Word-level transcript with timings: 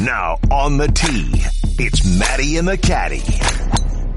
Now 0.00 0.38
on 0.52 0.76
the 0.76 0.86
tee, 0.86 1.42
it's 1.82 2.18
Maddie 2.18 2.56
and 2.58 2.68
the 2.68 2.78
Caddy. 2.78 3.22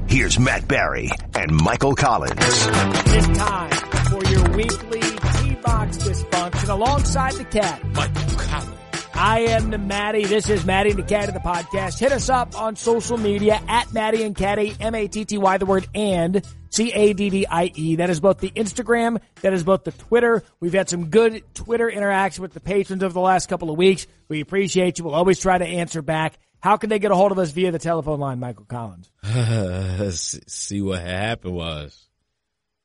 Here's 0.06 0.38
Matt 0.38 0.68
Barry 0.68 1.10
and 1.34 1.50
Michael 1.52 1.96
Collins. 1.96 2.34
It's 2.38 3.38
time 3.38 3.70
for 4.06 4.24
your 4.30 4.48
weekly 4.50 5.00
T-Box 5.00 5.96
dysfunction 5.98 6.68
alongside 6.68 7.32
the 7.32 7.44
cat. 7.44 7.82
Michael 7.94 8.38
Collins. 8.38 8.78
I 9.14 9.40
am 9.40 9.70
the 9.70 9.78
Maddie. 9.78 10.24
This 10.24 10.48
is 10.48 10.64
Maddie 10.64 10.90
and 10.90 11.00
the 11.00 11.02
Caddy, 11.02 11.32
the 11.32 11.40
podcast. 11.40 11.98
Hit 11.98 12.12
us 12.12 12.28
up 12.28 12.56
on 12.56 12.76
social 12.76 13.18
media 13.18 13.60
at 13.66 13.92
Maddie 13.92 14.22
and 14.22 14.36
Caddy, 14.36 14.76
M-A-T-T-Y, 14.78 15.58
the 15.58 15.66
word 15.66 15.88
and, 15.96 16.46
C-A-D-D-I-E. 16.72 17.96
That 17.96 18.10
is 18.10 18.20
both 18.20 18.38
the 18.38 18.50
Instagram, 18.50 19.20
that 19.42 19.52
is 19.52 19.62
both 19.62 19.84
the 19.84 19.92
Twitter. 19.92 20.42
We've 20.58 20.72
had 20.72 20.88
some 20.88 21.10
good 21.10 21.42
Twitter 21.54 21.88
interaction 21.88 22.42
with 22.42 22.54
the 22.54 22.60
patrons 22.60 23.02
over 23.02 23.12
the 23.12 23.20
last 23.20 23.48
couple 23.48 23.70
of 23.70 23.76
weeks. 23.76 24.06
We 24.28 24.40
appreciate 24.40 24.98
you. 24.98 25.04
We'll 25.04 25.14
always 25.14 25.38
try 25.38 25.58
to 25.58 25.66
answer 25.66 26.02
back. 26.02 26.38
How 26.60 26.76
can 26.76 26.90
they 26.90 26.98
get 26.98 27.10
a 27.10 27.16
hold 27.16 27.32
of 27.32 27.38
us 27.38 27.50
via 27.50 27.72
the 27.72 27.78
telephone 27.78 28.20
line, 28.20 28.38
Michael 28.38 28.64
Collins? 28.64 29.10
See 30.46 30.80
what 30.80 31.00
happened 31.00 31.54
was 31.54 32.08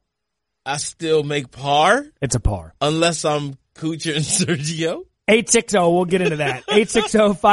I 0.65 0.75
still 0.77 1.23
make 1.23 1.51
par 1.51 2.05
It's 2.21 2.35
a 2.35 2.39
par. 2.39 2.73
unless 2.81 3.23
I'm 3.25 3.57
Kuchar 3.75 4.15
and 4.15 4.25
Sergio. 4.25 5.03
860, 5.27 5.77
we'll 5.79 6.05
get 6.05 6.21
into 6.21 6.35
that. 6.37 6.65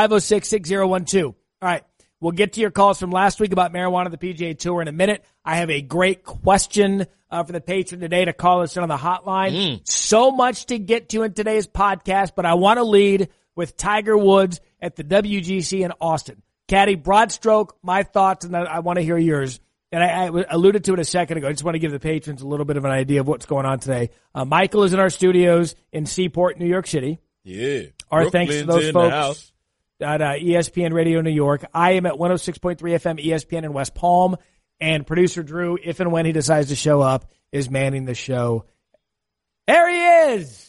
860-506-6012. 0.09 1.25
All 1.25 1.35
right. 1.63 1.83
We'll 2.21 2.33
get 2.33 2.55
to 2.55 2.61
your 2.61 2.73
calls 2.73 2.99
from 2.99 3.13
last 3.13 3.39
week 3.39 3.53
about 3.53 3.73
marijuana, 3.73 4.11
the 4.11 4.19
PGA 4.19 4.59
Tour 4.59 4.83
in 4.83 4.89
a 4.89 4.93
minute. 4.93 5.25
I 5.45 5.59
have 5.59 5.71
a 5.71 5.81
great 5.81 6.25
question 6.25 7.07
uh, 7.31 7.45
for 7.45 7.53
the 7.53 7.61
patron 7.61 8.01
today 8.01 8.25
to 8.25 8.33
call 8.33 8.63
us 8.63 8.77
in 8.77 8.83
on 8.83 8.89
the 8.89 8.97
hotline. 8.97 9.81
So 9.85 10.33
much 10.33 10.67
to 10.67 10.81
get 10.81 11.11
to 11.11 11.23
in 11.23 11.33
today's 11.33 11.69
podcast, 11.69 12.33
but 12.35 12.45
I 12.45 12.55
want 12.55 12.79
to 12.79 12.83
lead 12.85 13.29
with 13.55 13.77
Tiger 13.77 14.19
Woods 14.19 14.61
at 14.83 14.97
the 14.97 15.05
WGC 15.05 15.85
in 15.85 15.93
Austin. 16.01 16.43
Caddy, 16.67 16.97
broad 16.97 17.31
stroke, 17.31 17.77
my 17.83 18.03
thoughts, 18.03 18.45
and 18.45 18.57
I 18.57 18.81
want 18.81 18.99
to 18.99 19.05
hear 19.05 19.17
yours. 19.17 19.61
And 19.91 20.03
I, 20.03 20.27
I 20.27 20.45
alluded 20.51 20.85
to 20.85 20.93
it 20.95 20.99
a 21.01 21.05
second 21.05 21.39
ago. 21.39 21.49
I 21.49 21.53
just 21.53 21.65
want 21.65 21.75
to 21.75 21.79
give 21.79 21.93
the 21.93 22.01
patrons 22.01 22.43
a 22.43 22.47
little 22.47 22.67
bit 22.67 22.77
of 22.77 22.85
an 22.85 22.91
idea 22.91 23.21
of 23.21 23.29
what's 23.29 23.47
going 23.47 23.65
on 23.65 23.79
today. 23.79 24.11
Uh, 24.35 24.45
Michael 24.45 24.83
is 24.85 24.93
in 24.93 25.01
our 25.01 25.09
studios 25.11 25.75
in 25.93 26.05
Seaport, 26.05 26.59
New 26.59 26.67
York 26.67 26.87
City. 26.87 27.19
Yeah. 27.43 27.85
Our 28.11 28.29
thanks 28.29 28.55
to 28.55 28.65
those 28.65 28.93
Brooklyn's 28.93 29.15
folks 29.15 29.53
at 30.01 30.21
uh, 30.23 30.33
ESPN 30.35 30.93
Radio 30.93 31.23
New 31.23 31.31
York. 31.31 31.65
I 31.73 31.93
am 31.93 32.05
at 32.07 32.15
106.3 32.15 32.77
FM 32.79 33.25
ESPN 33.25 33.65
in 33.65 33.73
West 33.73 33.95
Palm, 33.95 34.37
and 34.81 35.07
producer 35.07 35.43
Drew, 35.43 35.79
if 35.83 36.01
and 36.01 36.13
when 36.13 36.27
he 36.27 36.33
decides 36.33 36.69
to 36.69 36.77
show 36.77 37.01
up, 37.01 37.31
is 37.51 37.71
manning 37.71 38.05
the 38.05 38.15
show. 38.15 38.67
There 39.67 39.89
he 39.91 40.35
is. 40.35 40.65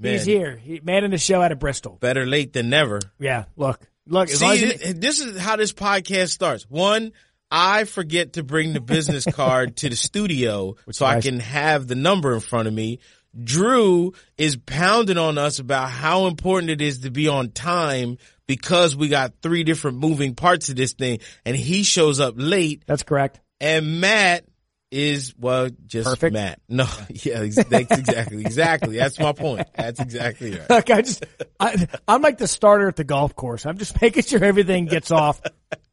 He's 0.00 0.24
here. 0.24 0.56
He 0.56 0.80
manning 0.82 1.10
the 1.10 1.18
show 1.18 1.40
out 1.40 1.52
of 1.52 1.58
Bristol. 1.58 1.96
Better 2.00 2.26
late 2.26 2.52
than 2.52 2.70
never. 2.70 3.00
Yeah, 3.20 3.44
look, 3.56 3.80
look. 4.06 4.30
As 4.30 4.42
as 4.42 4.58
See, 4.60 4.66
you- 4.88 4.94
this 4.94 5.20
is 5.20 5.38
how 5.38 5.56
this 5.56 5.72
podcast 5.72 6.30
starts. 6.30 6.64
One, 6.68 7.12
I 7.54 7.84
forget 7.84 8.32
to 8.34 8.42
bring 8.42 8.72
the 8.72 8.80
business 8.80 9.24
card 9.30 9.76
to 9.78 9.90
the 9.90 9.96
studio 9.96 10.76
so 10.90 11.04
I 11.04 11.20
can 11.20 11.38
have 11.38 11.86
the 11.86 11.94
number 11.94 12.32
in 12.32 12.40
front 12.40 12.66
of 12.66 12.72
me. 12.72 12.98
Drew 13.38 14.14
is 14.38 14.56
pounding 14.56 15.18
on 15.18 15.36
us 15.36 15.58
about 15.58 15.90
how 15.90 16.26
important 16.26 16.70
it 16.70 16.80
is 16.80 17.00
to 17.00 17.10
be 17.10 17.28
on 17.28 17.50
time 17.50 18.16
because 18.46 18.96
we 18.96 19.08
got 19.08 19.34
three 19.42 19.64
different 19.64 19.98
moving 19.98 20.34
parts 20.34 20.70
of 20.70 20.76
this 20.76 20.94
thing 20.94 21.20
and 21.44 21.54
he 21.54 21.82
shows 21.82 22.20
up 22.20 22.34
late 22.36 22.82
that's 22.86 23.02
correct. 23.02 23.40
and 23.60 24.00
Matt 24.00 24.44
is 24.92 25.34
well 25.38 25.70
just 25.86 26.06
Perfect. 26.06 26.34
Matt. 26.34 26.60
No, 26.68 26.84
yeah, 27.08 27.40
that's 27.40 27.98
exactly, 27.98 28.42
exactly. 28.42 28.96
That's 28.98 29.18
my 29.18 29.32
point. 29.32 29.66
That's 29.74 29.98
exactly 29.98 30.52
right. 30.52 30.68
Look, 30.68 30.90
I 30.90 31.00
just, 31.00 31.24
I, 31.58 31.88
I'm 32.06 32.20
like 32.20 32.36
the 32.36 32.46
starter 32.46 32.88
at 32.88 32.96
the 32.96 33.04
golf 33.04 33.34
course. 33.34 33.64
I'm 33.64 33.78
just 33.78 34.00
making 34.02 34.22
sure 34.24 34.44
everything 34.44 34.84
gets 34.84 35.10
off 35.10 35.40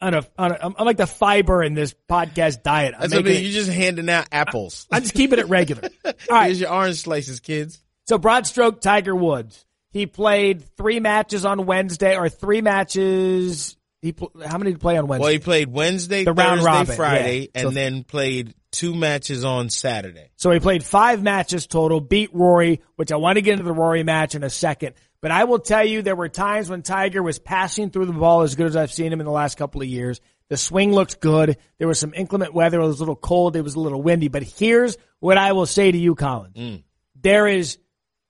on 0.02 0.14
a, 0.14 0.26
on 0.38 0.52
a 0.52 0.74
I'm 0.78 0.86
like 0.86 0.98
the 0.98 1.08
fiber 1.08 1.64
in 1.64 1.74
this 1.74 1.96
podcast 2.10 2.62
diet. 2.62 2.94
I'm, 2.94 3.02
That's 3.02 3.14
what 3.16 3.26
I 3.26 3.30
mean. 3.30 3.44
You're 3.44 3.54
just 3.54 3.72
handing 3.72 4.10
out 4.10 4.28
apples. 4.34 4.86
I'm 4.92 5.02
just 5.02 5.16
keeping 5.16 5.40
it 5.40 5.48
regular. 5.48 5.90
All 6.06 6.14
right. 6.30 6.48
Here's 6.48 6.60
your 6.60 6.72
orange 6.72 6.98
slices, 6.98 7.40
kids. 7.40 7.82
So 8.08 8.18
broad 8.18 8.48
stroke 8.48 8.82
Tiger 8.82 9.16
Woods. 9.16 9.66
He 9.92 10.06
played 10.08 10.64
three 10.78 11.00
matches 11.00 11.46
on 11.46 11.66
Wednesday 11.66 12.18
or 12.18 12.28
three 12.28 12.62
matches. 12.62 13.78
He 14.02 14.14
pl- 14.14 14.32
how 14.46 14.58
many 14.58 14.72
did 14.72 14.78
he 14.78 14.82
play 14.82 14.98
on 14.98 15.08
Wednesday? 15.08 15.24
Well, 15.24 15.32
he 15.34 15.40
played 15.40 15.70
Wednesday, 15.72 16.24
The 16.24 16.34
round 16.34 16.62
Thursday, 16.62 16.72
robin, 16.72 16.96
Friday, 16.96 17.40
yeah. 17.42 17.48
and 17.56 17.68
So- 17.68 17.72
then 17.72 18.04
played 18.04 18.54
two 18.72 18.96
matches 18.96 19.44
on 19.44 19.70
Saturday. 19.70 20.30
so 20.36 20.52
he 20.52 20.60
played 20.60 20.84
five 20.84 21.22
matches 21.24 21.68
total, 21.68 22.00
beat 22.00 22.30
Rory, 22.34 22.82
which 22.96 23.12
I 23.12 23.18
want 23.18 23.36
to 23.38 23.42
get 23.42 23.54
into 23.54 23.66
the 23.66 23.74
Rory 23.74 24.04
match 24.04 24.36
in 24.36 24.44
a 24.44 24.50
second. 24.50 24.94
But 25.22 25.32
I 25.32 25.44
will 25.46 25.60
tell 25.60 25.84
you, 25.86 26.02
there 26.02 26.16
were 26.16 26.30
times 26.30 26.70
when 26.70 26.82
Tiger 26.82 27.22
was 27.22 27.40
passing 27.40 27.90
through 27.90 28.06
the 28.06 28.14
ball 28.14 28.42
as 28.44 28.56
good 28.56 28.68
as 28.68 28.76
I've 28.78 28.94
seen 28.94 29.12
him 29.12 29.20
in 29.20 29.26
the 29.26 29.32
last 29.34 29.58
couple 29.58 29.82
of 29.82 29.88
years. 29.88 30.22
The 30.48 30.56
swing 30.56 30.94
looked 30.94 31.20
good. 31.20 31.58
There 31.78 31.88
was 31.88 32.00
some 32.00 32.14
inclement 32.14 32.54
weather. 32.54 32.80
It 32.80 32.86
was 32.88 32.98
a 33.00 33.04
little 33.04 33.16
cold. 33.18 33.56
It 33.58 33.62
was 33.62 33.76
a 33.76 33.80
little 33.82 34.02
windy. 34.02 34.30
But 34.30 34.44
here's 34.44 34.98
what 35.20 35.38
I 35.38 35.52
will 35.52 35.66
say 35.66 35.92
to 35.92 35.98
you, 35.98 36.16
Collins. 36.16 36.56
Mm. 36.56 36.84
There 37.22 37.48
is 37.48 37.80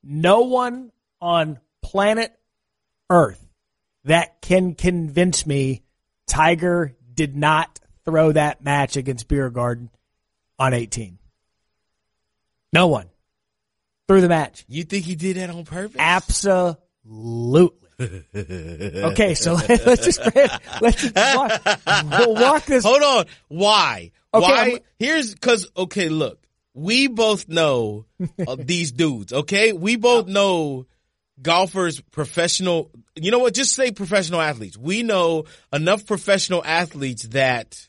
no 0.03 0.41
one 0.41 0.91
on 1.22 1.59
planet 1.84 2.34
Earth 3.09 3.46
that 4.05 4.41
can 4.41 4.75
convince 4.75 5.46
me 5.46 5.84
Tiger 6.28 6.96
did 7.13 7.35
not 7.35 7.79
throw 8.05 8.31
that 8.31 8.63
match 8.63 8.97
against 8.97 9.28
Bjerregaard 9.28 9.90
on 10.57 10.73
18. 10.73 11.17
No 12.72 12.87
one 12.87 13.09
threw 14.07 14.22
the 14.22 14.29
match. 14.29 14.66
You 14.67 14.84
think 14.84 15.05
he 15.05 15.16
did 15.16 15.37
that 15.37 15.49
on 15.49 15.66
purpose? 15.66 15.97
Absolutely. 15.99 17.75
okay, 18.35 19.35
so 19.35 19.53
let's 19.69 20.05
just 20.05 20.19
let's 20.81 21.02
just 21.02 21.16
walk, 21.16 21.61
we'll 22.11 22.35
walk 22.35 22.66
this. 22.66 22.85
Hold 22.85 23.03
on. 23.03 23.25
Why? 23.49 24.11
Okay, 24.34 24.41
Why? 24.41 24.69
I'm- 24.69 24.78
Here's 24.97 25.34
because 25.34 25.69
okay, 25.75 26.07
look, 26.09 26.45
we 26.73 27.07
both 27.07 27.49
know 27.49 28.05
uh, 28.47 28.55
these 28.57 28.91
dudes. 28.93 29.34
Okay, 29.34 29.73
we 29.73 29.97
both 29.97 30.28
know 30.28 30.85
golfers, 31.41 32.00
professional. 32.00 32.91
You 33.16 33.32
know 33.32 33.40
what? 33.40 33.53
Just 33.53 33.76
say 33.76 33.91
professional 33.91 34.41
athletes. 34.41 34.78
We 34.78 35.03
know 35.03 35.46
enough 35.74 36.06
professional 36.06 36.64
athletes 36.64 37.24
that 37.30 37.88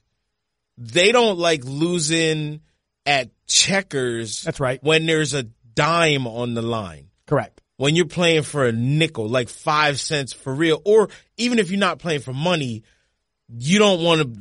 they 0.77 1.13
don't 1.13 1.39
like 1.39 1.65
losing 1.65 2.61
at 3.07 3.31
checkers. 3.47 4.43
That's 4.43 4.61
right. 4.61 4.83
When 4.83 5.07
there's 5.07 5.35
a 5.35 5.45
dime 5.75 6.27
on 6.27 6.55
the 6.55 6.63
line 6.63 7.11
Correct. 7.27 7.61
when 7.77 7.97
you're 7.97 8.07
playing 8.07 8.43
for 8.43 8.67
a 8.67 8.73
nickel, 8.73 9.29
like 9.29 9.49
five 9.49 10.01
cents 10.01 10.33
for 10.33 10.55
real, 10.55 10.81
or 10.85 11.09
even 11.37 11.59
if 11.59 11.71
you're 11.71 11.81
not 11.81 11.99
playing 11.99 12.21
for 12.21 12.33
money, 12.33 12.83
you 13.49 13.79
don't 13.79 14.03
want 14.03 14.23
to. 14.23 14.41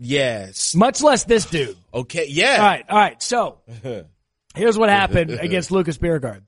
Yes. 0.00 0.74
Much 0.74 1.02
less 1.02 1.24
this 1.24 1.46
dude. 1.46 1.76
Okay. 1.92 2.26
Yeah. 2.28 2.56
All 2.58 2.66
right, 2.66 2.84
all 2.88 2.98
right. 2.98 3.22
So 3.22 3.58
here's 4.54 4.78
what 4.78 4.88
happened 4.90 5.30
against 5.30 5.70
Lucas 5.70 5.98
Bjerregaard. 5.98 6.42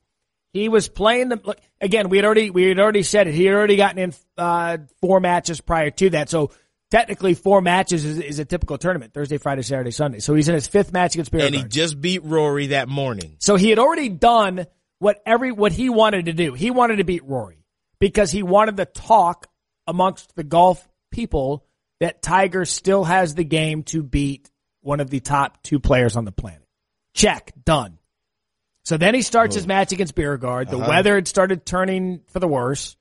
He 0.52 0.68
was 0.68 0.88
playing 0.88 1.28
the 1.28 1.40
look, 1.42 1.58
again. 1.80 2.08
We 2.08 2.16
had 2.18 2.24
already 2.24 2.50
we 2.50 2.64
had 2.64 2.78
already 2.78 3.02
said 3.02 3.28
it. 3.28 3.34
He 3.34 3.44
had 3.44 3.54
already 3.54 3.76
gotten 3.76 3.98
in 3.98 4.14
uh, 4.36 4.78
four 5.00 5.20
matches 5.20 5.60
prior 5.60 5.90
to 5.90 6.10
that. 6.10 6.28
So 6.28 6.50
technically, 6.90 7.34
four 7.34 7.60
matches 7.60 8.04
is, 8.04 8.18
is, 8.18 8.38
a 8.40 8.44
typical 8.44 8.76
tournament: 8.76 9.14
Thursday, 9.14 9.38
Friday, 9.38 9.62
Saturday, 9.62 9.92
Sunday. 9.92 10.18
So 10.18 10.34
he's 10.34 10.48
in 10.48 10.54
his 10.54 10.66
fifth 10.66 10.92
match 10.92 11.14
against 11.14 11.30
Bjerregaard, 11.30 11.46
and 11.46 11.54
he 11.54 11.64
just 11.64 12.00
beat 12.00 12.24
Rory 12.24 12.68
that 12.68 12.88
morning. 12.88 13.36
So 13.38 13.54
he 13.54 13.70
had 13.70 13.78
already 13.78 14.08
done 14.08 14.66
what 14.98 15.22
every 15.24 15.52
what 15.52 15.72
he 15.72 15.88
wanted 15.88 16.26
to 16.26 16.32
do. 16.32 16.52
He 16.52 16.70
wanted 16.70 16.96
to 16.96 17.04
beat 17.04 17.24
Rory 17.24 17.64
because 18.00 18.32
he 18.32 18.42
wanted 18.42 18.76
to 18.78 18.86
talk 18.86 19.46
amongst 19.86 20.34
the 20.34 20.44
golf 20.44 20.88
people 21.12 21.64
that 22.00 22.22
Tiger 22.22 22.64
still 22.64 23.04
has 23.04 23.34
the 23.34 23.44
game 23.44 23.84
to 23.84 24.02
beat 24.02 24.50
one 24.80 25.00
of 25.00 25.10
the 25.10 25.20
top 25.20 25.62
two 25.62 25.78
players 25.78 26.16
on 26.16 26.24
the 26.24 26.32
planet. 26.32 26.66
Check, 27.14 27.52
done. 27.64 27.99
So 28.90 28.96
then 28.96 29.14
he 29.14 29.22
starts 29.22 29.54
his 29.54 29.68
match 29.68 29.92
against 29.92 30.16
Bjerregaard. 30.16 30.68
The 30.68 30.76
Uh-huh. 30.76 30.88
weather 30.88 31.14
had 31.14 31.28
started 31.28 31.64
turning 31.64 32.22
for 32.26 32.40
the 32.40 32.48
worse. 32.48 32.96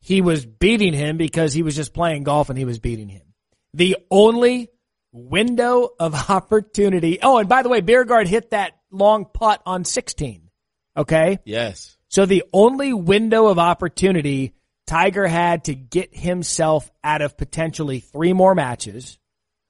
He 0.00 0.22
was 0.22 0.46
beating 0.46 0.94
him 0.94 1.18
because 1.18 1.52
he 1.52 1.62
was 1.62 1.76
just 1.76 1.92
playing 1.92 2.22
golf 2.22 2.48
and 2.48 2.58
he 2.58 2.64
was 2.64 2.78
beating 2.78 3.10
him. 3.10 3.34
The 3.74 3.98
only 4.10 4.70
window 5.12 5.90
of 6.00 6.14
opportunity. 6.30 7.18
Oh, 7.22 7.36
and 7.36 7.46
by 7.46 7.62
the 7.62 7.68
way, 7.68 7.82
Bjerregaard 7.82 8.26
hit 8.26 8.52
that 8.52 8.72
long 8.90 9.26
putt 9.26 9.60
on 9.66 9.84
16. 9.84 10.48
Okay. 10.96 11.40
Yes. 11.44 11.98
So 12.08 12.24
the 12.24 12.44
only 12.54 12.94
window 12.94 13.48
of 13.48 13.58
opportunity 13.58 14.54
Tiger 14.86 15.26
had 15.26 15.64
to 15.64 15.74
get 15.74 16.16
himself 16.16 16.90
out 17.04 17.20
of 17.20 17.36
potentially 17.36 18.00
three 18.00 18.32
more 18.32 18.54
matches, 18.54 19.18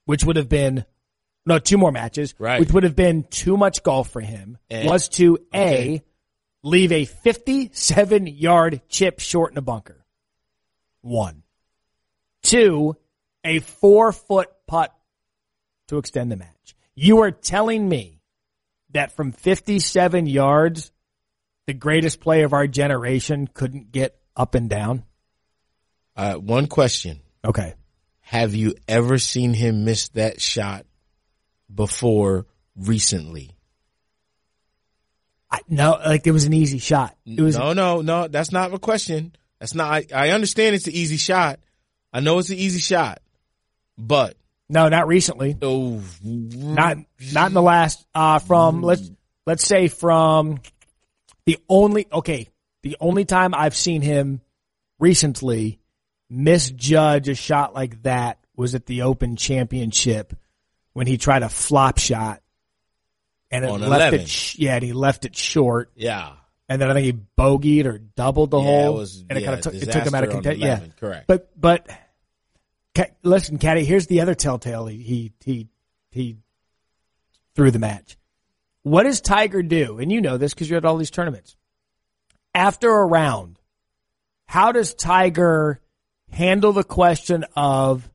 which 0.04 0.24
would 0.24 0.36
have 0.36 0.48
been 0.48 0.84
no 1.46 1.58
two 1.58 1.78
more 1.78 1.92
matches, 1.92 2.34
Right. 2.38 2.60
which 2.60 2.72
would 2.72 2.82
have 2.84 2.96
been 2.96 3.24
too 3.24 3.56
much 3.56 3.82
golf 3.82 4.10
for 4.10 4.20
him, 4.20 4.58
And- 4.70 4.88
was 4.88 5.08
to 5.10 5.38
a 5.54 6.02
leave 6.62 6.92
a 6.92 7.04
57 7.04 8.26
yard 8.26 8.82
chip 8.88 9.20
short 9.20 9.52
in 9.52 9.58
a 9.58 9.62
bunker. 9.62 10.04
One, 11.00 11.42
two, 12.42 12.96
a 13.44 13.60
four 13.60 14.12
foot 14.12 14.48
putt 14.66 14.94
to 15.88 15.98
extend 15.98 16.30
the 16.30 16.36
match. 16.36 16.74
You 16.94 17.20
are 17.22 17.30
telling 17.30 17.88
me 17.88 18.20
that 18.90 19.12
from 19.12 19.32
57 19.32 20.26
yards, 20.26 20.90
the 21.66 21.74
greatest 21.74 22.20
player 22.20 22.44
of 22.44 22.52
our 22.52 22.66
generation 22.66 23.46
couldn't 23.46 23.92
get 23.92 24.18
up 24.36 24.54
and 24.54 24.68
down? 24.68 25.04
Uh, 26.16 26.34
one 26.34 26.66
question: 26.66 27.20
Okay. 27.44 27.74
Have 28.20 28.54
you 28.54 28.74
ever 28.88 29.18
seen 29.18 29.54
him 29.54 29.84
miss 29.84 30.08
that 30.10 30.40
shot 30.40 30.84
before 31.72 32.46
recently? 32.76 33.50
I, 35.50 35.60
no, 35.68 35.98
like 36.04 36.26
it 36.26 36.32
was 36.32 36.44
an 36.44 36.52
easy 36.52 36.78
shot. 36.78 37.16
It 37.24 37.40
was 37.40 37.56
no, 37.56 37.72
no, 37.72 38.02
no. 38.02 38.28
That's 38.28 38.52
not 38.52 38.72
a 38.72 38.78
question. 38.78 39.34
That's 39.58 39.74
not. 39.74 39.90
I, 39.90 40.06
I 40.14 40.30
understand 40.30 40.74
it's 40.76 40.86
an 40.86 40.92
easy 40.92 41.16
shot. 41.16 41.58
I 42.12 42.20
know 42.20 42.38
it's 42.38 42.50
an 42.50 42.56
easy 42.58 42.80
shot, 42.80 43.20
but 43.96 44.36
no, 44.68 44.88
not 44.88 45.08
recently. 45.08 45.56
oh, 45.62 46.02
Not 46.22 46.98
not 47.32 47.46
in 47.48 47.54
the 47.54 47.62
last 47.62 48.06
uh 48.14 48.38
from 48.40 48.82
let's 48.82 49.10
let's 49.46 49.66
say 49.66 49.88
from 49.88 50.60
the 51.46 51.58
only 51.68 52.06
okay, 52.12 52.48
the 52.82 52.96
only 53.00 53.24
time 53.24 53.54
I've 53.54 53.76
seen 53.76 54.02
him 54.02 54.42
recently 54.98 55.80
misjudge 56.28 57.28
a 57.30 57.34
shot 57.34 57.72
like 57.74 58.02
that 58.02 58.38
was 58.54 58.74
at 58.74 58.84
the 58.84 59.02
Open 59.02 59.36
Championship 59.36 60.34
when 60.98 61.06
he 61.06 61.16
tried 61.16 61.44
a 61.44 61.48
flop 61.48 61.98
shot 61.98 62.42
and 63.52 63.64
it 63.64 63.70
On 63.70 63.80
left 63.80 64.12
11. 64.12 64.20
it 64.20 64.28
sh- 64.28 64.58
yeah, 64.58 64.74
and 64.74 64.82
he 64.82 64.92
left 64.92 65.24
it 65.24 65.36
short 65.36 65.92
yeah. 65.94 66.32
and 66.68 66.82
then 66.82 66.90
I 66.90 66.94
think 66.94 67.04
he 67.06 67.20
bogeyed 67.38 67.86
or 67.86 67.98
doubled 67.98 68.50
the 68.50 68.58
Yeah, 68.58 68.64
hole, 68.64 68.96
it 68.96 68.98
was- 68.98 69.24
and 69.30 69.38
it 69.38 69.44
kind 69.44 69.54
of 69.54 69.60
took 69.62 69.74
it 69.74 69.92
took 69.92 70.02
him 70.04 70.14
out 70.16 70.24
of 70.24 70.30
contention. 70.30 70.60
Yeah, 70.66 70.80
correct. 70.98 71.28
But 71.28 71.48
but 71.58 71.88
listen, 73.22 73.58
Caddy. 73.58 73.84
Here's 73.84 74.08
the 74.08 74.20
other 74.22 74.34
telltale. 74.34 74.86
He 74.86 74.98
he 74.98 75.32
he 75.44 75.68
he 76.10 76.36
threw 77.54 77.70
the 77.70 77.78
match. 77.78 78.16
What 78.82 79.04
does 79.04 79.20
Tiger 79.20 79.62
do? 79.62 79.98
And 79.98 80.10
you 80.10 80.20
know 80.20 80.36
this 80.36 80.52
because 80.52 80.68
you're 80.68 80.78
at 80.78 80.84
all 80.84 80.96
these 80.96 81.10
tournaments. 81.12 81.56
After 82.54 82.90
a 82.90 83.06
round, 83.06 83.60
how 84.46 84.72
does 84.72 84.94
Tiger 84.94 85.80
handle 86.32 86.72
the 86.72 86.82
question 86.84 87.44
of 87.54 88.08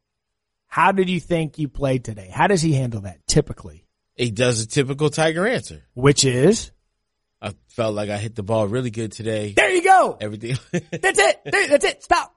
how 0.73 0.91
did 0.91 1.07
you 1.07 1.19
think 1.19 1.59
you 1.59 1.67
played 1.67 2.03
today? 2.03 2.29
How 2.33 2.47
does 2.47 2.63
he 2.63 2.73
handle 2.73 3.01
that 3.01 3.27
typically? 3.27 3.85
He 4.15 4.31
does 4.31 4.59
a 4.59 4.67
typical 4.67 5.11
Tiger 5.11 5.45
answer. 5.45 5.83
Which 5.93 6.25
is 6.25 6.71
I 7.39 7.53
felt 7.67 7.93
like 7.93 8.09
I 8.09 8.17
hit 8.17 8.33
the 8.35 8.41
ball 8.41 8.67
really 8.67 8.89
good 8.89 9.11
today. 9.11 9.53
there 9.55 9.69
you 9.69 9.83
go. 9.83 10.17
Everything. 10.19 10.57
That's 10.71 11.19
it. 11.19 11.41
There- 11.45 11.67
That's 11.67 11.85
it. 11.85 12.03
Stop. 12.03 12.35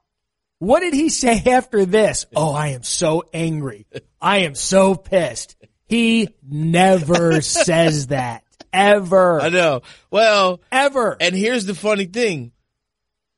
What 0.58 0.80
did 0.80 0.92
he 0.94 1.08
say 1.08 1.42
after 1.46 1.86
this? 1.86 2.26
Oh, 2.36 2.52
I 2.52 2.68
am 2.68 2.82
so 2.82 3.24
angry. 3.32 3.86
I 4.20 4.38
am 4.40 4.54
so 4.54 4.94
pissed. 4.94 5.56
He 5.86 6.28
never 6.46 7.40
says 7.40 8.08
that. 8.08 8.42
Ever. 8.72 9.40
I 9.40 9.48
know. 9.48 9.80
Well, 10.10 10.60
Ever. 10.70 11.16
and 11.20 11.34
here's 11.34 11.64
the 11.66 11.74
funny 11.74 12.04
thing. 12.06 12.52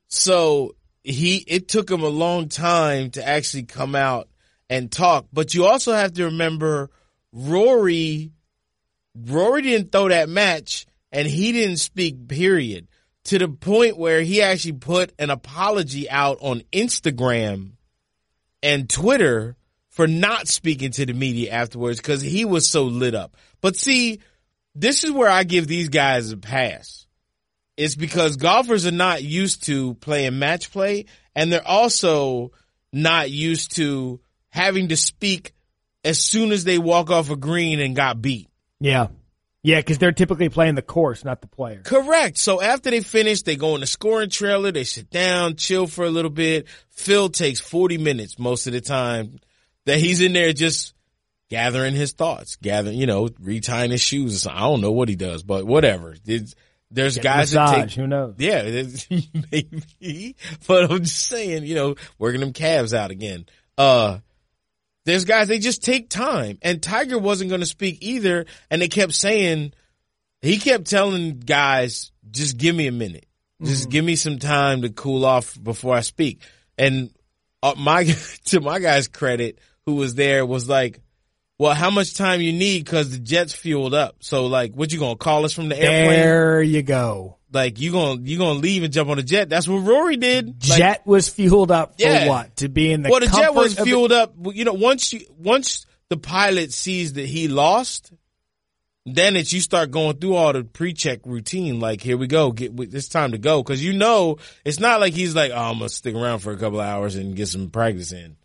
So 0.07 0.75
he, 1.03 1.37
it 1.37 1.67
took 1.67 1.89
him 1.89 2.03
a 2.03 2.09
long 2.09 2.49
time 2.49 3.11
to 3.11 3.25
actually 3.27 3.63
come 3.63 3.95
out 3.95 4.28
and 4.69 4.91
talk, 4.91 5.27
but 5.33 5.53
you 5.53 5.65
also 5.65 5.93
have 5.93 6.13
to 6.13 6.25
remember 6.25 6.89
Rory, 7.31 8.31
Rory 9.15 9.61
didn't 9.61 9.91
throw 9.91 10.09
that 10.09 10.29
match 10.29 10.85
and 11.11 11.27
he 11.27 11.51
didn't 11.51 11.77
speak 11.77 12.27
period 12.27 12.87
to 13.25 13.39
the 13.39 13.47
point 13.47 13.97
where 13.97 14.21
he 14.21 14.41
actually 14.41 14.73
put 14.73 15.13
an 15.19 15.29
apology 15.29 16.09
out 16.09 16.37
on 16.41 16.61
Instagram 16.71 17.71
and 18.63 18.89
Twitter 18.89 19.55
for 19.89 20.07
not 20.07 20.47
speaking 20.47 20.91
to 20.91 21.05
the 21.05 21.13
media 21.13 21.51
afterwards 21.51 21.99
because 21.99 22.21
he 22.21 22.45
was 22.45 22.69
so 22.69 22.85
lit 22.85 23.15
up. 23.15 23.35
But 23.61 23.75
see, 23.75 24.19
this 24.75 25.03
is 25.03 25.11
where 25.11 25.29
I 25.29 25.43
give 25.43 25.67
these 25.67 25.89
guys 25.89 26.31
a 26.31 26.37
pass. 26.37 27.07
It's 27.75 27.95
because 27.95 28.35
golfers 28.35 28.85
are 28.85 28.91
not 28.91 29.23
used 29.23 29.65
to 29.65 29.95
playing 29.95 30.39
match 30.39 30.71
play 30.71 31.05
and 31.35 31.51
they're 31.51 31.67
also 31.67 32.51
not 32.91 33.31
used 33.31 33.75
to 33.77 34.19
having 34.49 34.89
to 34.89 34.97
speak 34.97 35.53
as 36.03 36.19
soon 36.19 36.51
as 36.51 36.63
they 36.63 36.77
walk 36.77 37.09
off 37.09 37.29
a 37.29 37.35
green 37.35 37.79
and 37.79 37.95
got 37.95 38.21
beat. 38.21 38.49
Yeah. 38.79 39.07
Yeah, 39.61 39.79
because 39.79 39.97
they're 39.97 40.13
typically 40.13 40.47
playing 40.47 40.75
the 40.75 40.81
course, 40.81 41.25
not 41.25 41.41
the 41.41 41.47
player. 41.47 41.81
Correct. 41.83 42.37
So 42.37 42.61
after 42.61 42.91
they 42.91 43.01
finish, 43.01 43.41
they 43.41 43.57
go 43.57 43.75
in 43.75 43.81
the 43.81 43.87
scoring 43.87 44.29
trailer, 44.29 44.71
they 44.71 44.85
sit 44.85 45.09
down, 45.09 45.57
chill 45.57 45.85
for 45.85 46.05
a 46.05 46.09
little 46.09 46.31
bit. 46.31 46.67
Phil 46.91 47.29
takes 47.29 47.59
40 47.59 47.97
minutes 47.97 48.39
most 48.39 48.67
of 48.67 48.73
the 48.73 48.79
time 48.79 49.39
that 49.85 49.99
he's 49.99 50.21
in 50.21 50.31
there 50.31 50.53
just 50.53 50.93
gathering 51.49 51.93
his 51.93 52.13
thoughts, 52.13 52.55
gathering, 52.55 52.97
you 52.97 53.05
know, 53.05 53.27
retying 53.27 53.91
his 53.91 54.01
shoes. 54.01 54.47
I 54.47 54.59
don't 54.59 54.81
know 54.81 54.93
what 54.93 55.09
he 55.09 55.15
does, 55.15 55.43
but 55.43 55.65
whatever. 55.65 56.15
There's, 56.23 56.55
there's 56.89 57.17
guys 57.17 57.51
that 57.51 57.71
Massage, 57.71 57.95
take, 57.95 57.99
who 58.01 58.07
knows? 58.07 58.35
yeah, 58.37 58.63
maybe, 59.51 60.35
but 60.67 60.89
I'm 60.89 61.03
just 61.03 61.25
saying, 61.25 61.65
you 61.65 61.75
know, 61.75 61.95
working 62.17 62.39
them 62.39 62.53
calves 62.53 62.93
out 62.93 63.11
again. 63.11 63.45
Uh, 63.77 64.19
there's 65.09 65.25
guys, 65.25 65.47
they 65.47 65.59
just 65.59 65.83
take 65.83 66.09
time 66.09 66.57
and 66.61 66.81
Tiger 66.81 67.17
wasn't 67.17 67.49
going 67.49 67.61
to 67.61 67.67
speak 67.67 67.99
either. 68.01 68.45
And 68.69 68.81
they 68.81 68.87
kept 68.87 69.13
saying, 69.13 69.73
he 70.41 70.57
kept 70.57 70.89
telling 70.89 71.39
guys, 71.39 72.11
just 72.29 72.57
give 72.57 72.75
me 72.75 72.87
a 72.87 72.91
minute. 72.91 73.25
Just 73.61 73.89
give 73.89 74.05
me 74.05 74.15
some 74.15 74.39
time 74.39 74.83
to 74.83 74.89
cool 74.89 75.25
off 75.25 75.61
before 75.61 75.93
I 75.93 75.99
speak. 75.99 76.43
And 76.77 77.11
uh, 77.61 77.75
my, 77.77 78.03
to 78.45 78.61
my 78.61 78.79
guy's 78.79 79.07
credit, 79.07 79.59
who 79.85 79.95
was 79.95 80.15
there 80.15 80.45
was 80.45 80.69
like, 80.69 81.01
well, 81.57 81.73
how 81.73 81.89
much 81.89 82.15
time 82.15 82.39
you 82.39 82.53
need? 82.53 82.85
Cause 82.85 83.11
the 83.11 83.19
jet's 83.19 83.53
fueled 83.53 83.93
up. 83.93 84.17
So 84.21 84.45
like, 84.45 84.73
what 84.73 84.93
you 84.93 84.99
gonna 84.99 85.17
call 85.17 85.43
us 85.43 85.51
from 85.51 85.67
the 85.67 85.77
airplane? 85.77 86.19
There 86.19 86.61
you 86.61 86.83
go. 86.83 87.38
Like 87.51 87.79
you 87.79 87.91
gonna, 87.91 88.21
you 88.21 88.37
gonna 88.37 88.59
leave 88.59 88.83
and 88.83 88.93
jump 88.93 89.09
on 89.09 89.17
a 89.19 89.23
jet? 89.23 89.49
That's 89.49 89.67
what 89.67 89.77
Rory 89.79 90.17
did. 90.17 90.67
Like, 90.69 90.77
Jet 90.77 91.07
was 91.07 91.27
fueled 91.29 91.71
up 91.71 91.95
for 91.99 92.03
Yeah. 92.03 92.27
what? 92.27 92.55
To 92.57 92.69
be 92.69 92.91
in 92.91 93.01
the 93.01 93.09
well, 93.09 93.19
the 93.19 93.27
jet 93.27 93.53
was 93.55 93.77
fueled 93.79 94.11
up. 94.11 94.33
You 94.53 94.65
know, 94.65 94.73
once 94.73 95.13
you, 95.13 95.21
once 95.37 95.85
the 96.09 96.17
pilot 96.17 96.71
sees 96.73 97.13
that 97.13 97.25
he 97.25 97.47
lost, 97.47 98.11
then 99.05 99.35
it's 99.35 99.51
you 99.51 99.61
start 99.61 99.89
going 99.89 100.17
through 100.17 100.35
all 100.35 100.53
the 100.53 100.63
pre-check 100.63 101.21
routine. 101.25 101.79
Like, 101.79 102.01
here 102.01 102.17
we 102.17 102.27
go, 102.27 102.51
get 102.51 102.73
it's 102.79 103.07
time 103.07 103.31
to 103.31 103.37
go 103.39 103.63
because 103.63 103.83
you 103.83 103.93
know 103.93 104.37
it's 104.63 104.79
not 104.79 104.99
like 104.99 105.13
he's 105.13 105.35
like, 105.35 105.51
oh, 105.51 105.57
I'm 105.57 105.77
gonna 105.79 105.89
stick 105.89 106.13
around 106.15 106.39
for 106.39 106.51
a 106.51 106.57
couple 106.57 106.79
of 106.79 106.85
hours 106.85 107.15
and 107.15 107.35
get 107.35 107.47
some 107.47 107.69
practice 107.69 108.11
in. 108.11 108.35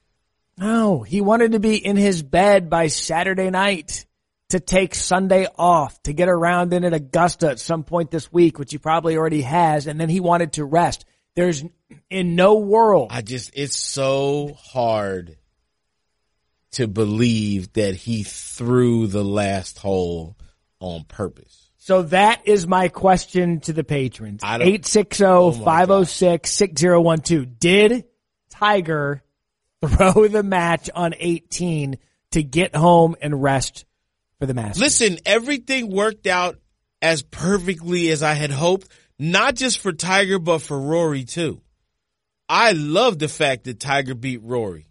No, 0.57 1.03
he 1.03 1.21
wanted 1.21 1.53
to 1.53 1.59
be 1.61 1.77
in 1.77 1.97
his 1.97 2.23
bed 2.23 2.71
by 2.71 2.87
Saturday 2.87 3.51
night 3.51 4.07
to 4.55 4.61
take 4.61 4.95
Sunday 4.95 5.47
off 5.59 6.01
to 6.05 6.13
get 6.13 6.29
around 6.29 6.73
in 6.73 6.85
at 6.85 6.95
Augusta 6.95 7.51
at 7.51 7.59
some 7.59 7.83
point 7.83 8.13
this 8.13 8.33
week, 8.33 8.57
which 8.57 8.71
he 8.71 8.79
probably 8.79 9.17
already 9.17 9.43
has, 9.43 9.89
and 9.89 10.01
then 10.01 10.09
he 10.09 10.21
wanted 10.21 10.53
to 10.53 10.65
rest. 10.65 11.05
There's 11.35 11.65
in 12.09 12.37
no 12.37 12.61
world. 12.61 13.09
I 13.11 13.23
just, 13.23 13.51
it's 13.55 13.77
so 13.77 14.57
hard 14.57 15.37
to 16.73 16.87
believe 16.87 17.73
that 17.73 17.97
he 17.97 18.23
threw 18.23 19.09
the 19.09 19.25
last 19.25 19.81
hole 19.81 20.37
on 20.79 21.03
purpose. 21.03 21.73
So 21.79 22.03
that 22.03 22.47
is 22.47 22.65
my 22.65 22.87
question 22.87 23.59
to 23.63 23.73
the 23.73 23.83
patrons. 23.83 24.43
I 24.45 24.61
860-506-6012. 24.61 27.59
Did 27.59 28.05
Tiger 28.51 29.25
throw 29.85 30.29
the 30.29 30.45
match 30.45 30.91
on 30.95 31.13
18 31.19 31.99
to 32.31 32.43
get 32.45 32.77
home 32.77 33.17
and 33.21 33.43
rest 33.43 33.85
for 34.39 34.47
the 34.47 34.55
Masters? 34.55 34.81
Listen, 34.81 35.19
everything 35.25 35.91
worked 35.91 36.27
out 36.27 36.59
as 37.01 37.23
perfectly 37.23 38.11
as 38.11 38.23
I 38.23 38.35
had 38.35 38.51
hoped, 38.51 38.89
not 39.19 39.55
just 39.55 39.79
for 39.79 39.93
Tiger, 39.93 40.39
but 40.39 40.61
for 40.61 40.81
Rory 40.81 41.25
too. 41.25 41.61
I 42.49 42.73
love 42.73 43.19
the 43.19 43.29
fact 43.29 43.65
that 43.65 43.81
Tiger 43.81 44.15
beat 44.15 44.43
Rory. 44.43 44.87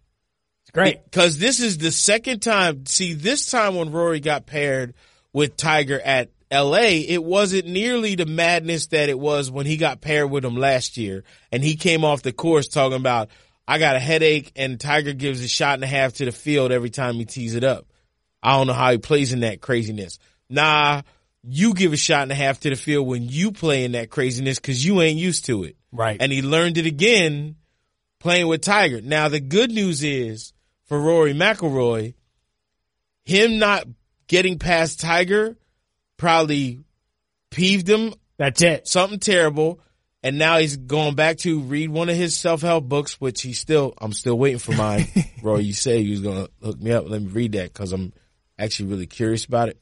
It's 0.63 0.71
great. 0.71 1.03
Because 1.03 1.37
this 1.37 1.59
is 1.59 1.77
the 1.77 1.91
second 1.91 2.41
time. 2.41 2.85
See, 2.85 3.13
this 3.13 3.49
time 3.49 3.75
when 3.75 3.91
Rory 3.91 4.19
got 4.19 4.45
paired 4.45 4.93
with 5.33 5.57
Tiger 5.57 5.99
at 5.99 6.29
LA, 6.51 7.01
it 7.07 7.23
wasn't 7.23 7.67
nearly 7.67 8.15
the 8.15 8.25
madness 8.25 8.87
that 8.87 9.09
it 9.09 9.17
was 9.17 9.49
when 9.49 9.65
he 9.65 9.77
got 9.77 10.01
paired 10.01 10.29
with 10.29 10.45
him 10.45 10.55
last 10.55 10.97
year. 10.97 11.23
And 11.51 11.63
he 11.63 11.75
came 11.75 12.05
off 12.05 12.21
the 12.21 12.31
course 12.31 12.67
talking 12.67 12.97
about, 12.97 13.29
I 13.67 13.79
got 13.79 13.95
a 13.95 13.99
headache 13.99 14.51
and 14.55 14.79
Tiger 14.79 15.13
gives 15.13 15.43
a 15.43 15.47
shot 15.47 15.75
and 15.75 15.83
a 15.83 15.87
half 15.87 16.13
to 16.13 16.25
the 16.25 16.31
field 16.31 16.71
every 16.71 16.89
time 16.89 17.15
he 17.15 17.25
tees 17.25 17.55
it 17.55 17.63
up. 17.63 17.87
I 18.43 18.57
don't 18.57 18.67
know 18.67 18.73
how 18.73 18.91
he 18.91 18.97
plays 18.97 19.31
in 19.33 19.39
that 19.39 19.61
craziness. 19.61 20.19
Nah, 20.49 21.01
you 21.43 21.73
give 21.73 21.93
a 21.93 21.97
shot 21.97 22.23
and 22.23 22.31
a 22.31 22.35
half 22.35 22.59
to 22.61 22.69
the 22.69 22.75
field 22.75 23.07
when 23.07 23.27
you 23.27 23.51
play 23.51 23.85
in 23.85 23.93
that 23.93 24.09
craziness 24.09 24.59
because 24.59 24.85
you 24.85 25.01
ain't 25.01 25.17
used 25.17 25.45
to 25.45 25.63
it. 25.63 25.77
Right. 25.91 26.17
And 26.19 26.31
he 26.31 26.41
learned 26.41 26.77
it 26.77 26.85
again 26.85 27.55
playing 28.19 28.47
with 28.47 28.61
Tiger. 28.61 29.01
Now 29.01 29.29
the 29.29 29.39
good 29.39 29.71
news 29.71 30.03
is 30.03 30.53
for 30.85 30.99
Rory 30.99 31.33
McIlroy, 31.33 32.13
him 33.23 33.59
not 33.59 33.85
getting 34.27 34.59
past 34.59 34.99
Tiger 34.99 35.57
probably 36.17 36.83
peeved 37.49 37.89
him 37.89 38.13
That's 38.37 38.61
it. 38.61 38.87
something 38.87 39.19
terrible. 39.19 39.79
And 40.25 40.37
now 40.37 40.57
he's 40.57 40.77
going 40.77 41.15
back 41.15 41.37
to 41.39 41.59
read 41.59 41.89
one 41.89 42.07
of 42.07 42.15
his 42.15 42.37
self 42.37 42.61
help 42.61 42.85
books, 42.85 43.19
which 43.19 43.41
he 43.41 43.51
still, 43.51 43.93
I'm 43.99 44.13
still 44.13 44.37
waiting 44.37 44.59
for 44.59 44.71
mine. 44.71 45.07
Roy, 45.43 45.57
you 45.57 45.73
said 45.73 46.01
you 46.01 46.11
was 46.11 46.21
going 46.21 46.45
to 46.45 46.51
hook 46.65 46.81
me 46.81 46.91
up. 46.93 47.09
Let 47.09 47.21
me 47.21 47.27
read 47.27 47.51
that 47.53 47.73
because 47.73 47.91
I'm 47.91 48.13
actually 48.57 48.89
really 48.89 49.07
curious 49.07 49.45
about 49.45 49.69
it. 49.69 49.79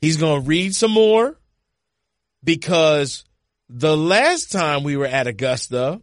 He's 0.00 0.16
going 0.16 0.42
to 0.42 0.48
read 0.48 0.74
some 0.74 0.90
more 0.90 1.38
because 2.42 3.24
the 3.68 3.96
last 3.96 4.52
time 4.52 4.82
we 4.82 4.96
were 4.96 5.06
at 5.06 5.26
Augusta, 5.26 6.00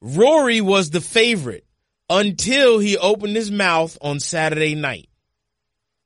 Rory 0.00 0.60
was 0.60 0.90
the 0.90 1.00
favorite 1.00 1.64
until 2.08 2.78
he 2.78 2.96
opened 2.96 3.36
his 3.36 3.50
mouth 3.50 3.96
on 4.00 4.20
Saturday 4.20 4.74
night 4.74 5.08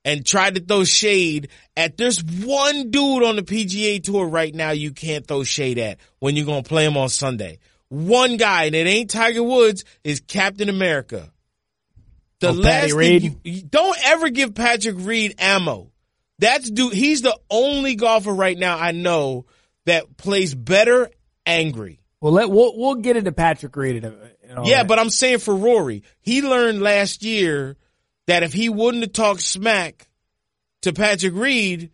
and 0.04 0.24
tried 0.24 0.54
to 0.54 0.60
throw 0.60 0.84
shade 0.84 1.48
at 1.76 1.96
there's 1.96 2.22
one 2.22 2.90
dude 2.90 3.22
on 3.22 3.36
the 3.36 3.42
PGA 3.42 4.02
tour 4.02 4.26
right 4.26 4.54
now 4.54 4.70
you 4.70 4.92
can't 4.92 5.26
throw 5.26 5.44
shade 5.44 5.78
at 5.78 5.98
when 6.18 6.36
you're 6.36 6.46
going 6.46 6.62
to 6.62 6.68
play 6.68 6.84
him 6.84 6.96
on 6.96 7.08
Sunday. 7.08 7.58
One 7.88 8.36
guy, 8.36 8.64
and 8.64 8.74
it 8.74 8.86
ain't 8.86 9.10
Tiger 9.10 9.42
Woods, 9.42 9.84
is 10.04 10.20
Captain 10.20 10.68
America. 10.68 11.32
The 12.40 12.48
Oh, 12.48 12.52
last 12.52 12.88
thing 12.88 12.96
Reed? 12.96 13.22
you, 13.22 13.40
you- 13.44 13.62
don't 13.62 13.96
ever 14.06 14.30
give 14.30 14.54
Patrick 14.54 14.96
Reed 14.98 15.34
ammo. 15.38 15.90
That's 16.38 16.70
dude. 16.70 16.94
He's 16.94 17.20
the 17.22 17.38
only 17.50 17.94
golfer 17.96 18.32
right 18.32 18.56
now 18.58 18.78
I 18.78 18.92
know 18.92 19.44
that 19.86 20.16
plays 20.16 20.54
better 20.54 21.10
angry. 21.44 22.00
Well, 22.20 22.32
let, 22.32 22.50
we'll, 22.50 22.76
we'll 22.78 22.94
get 22.96 23.16
into 23.16 23.32
Patrick 23.32 23.74
Reed. 23.76 24.04
and 24.04 24.14
all 24.58 24.66
Yeah, 24.66 24.78
that. 24.78 24.88
but 24.88 24.98
I'm 24.98 25.10
saying 25.10 25.38
for 25.38 25.54
Rory, 25.54 26.02
he 26.20 26.42
learned 26.42 26.80
last 26.82 27.22
year 27.22 27.76
that 28.26 28.42
if 28.42 28.52
he 28.52 28.68
wouldn't 28.68 29.02
have 29.04 29.12
talked 29.12 29.40
smack 29.42 30.08
to 30.82 30.92
Patrick 30.92 31.34
Reed, 31.34 31.90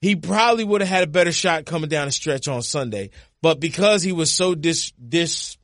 he 0.00 0.16
probably 0.16 0.64
would 0.64 0.80
have 0.80 0.88
had 0.90 1.04
a 1.04 1.08
better 1.08 1.32
shot 1.32 1.64
coming 1.66 1.88
down 1.88 2.06
the 2.06 2.12
stretch 2.12 2.46
on 2.48 2.62
Sunday. 2.62 3.10
But 3.42 3.58
because 3.60 4.02
he 4.02 4.12
was 4.12 4.32
so 4.32 4.54
dis 4.54 4.92
dis, 4.92 5.56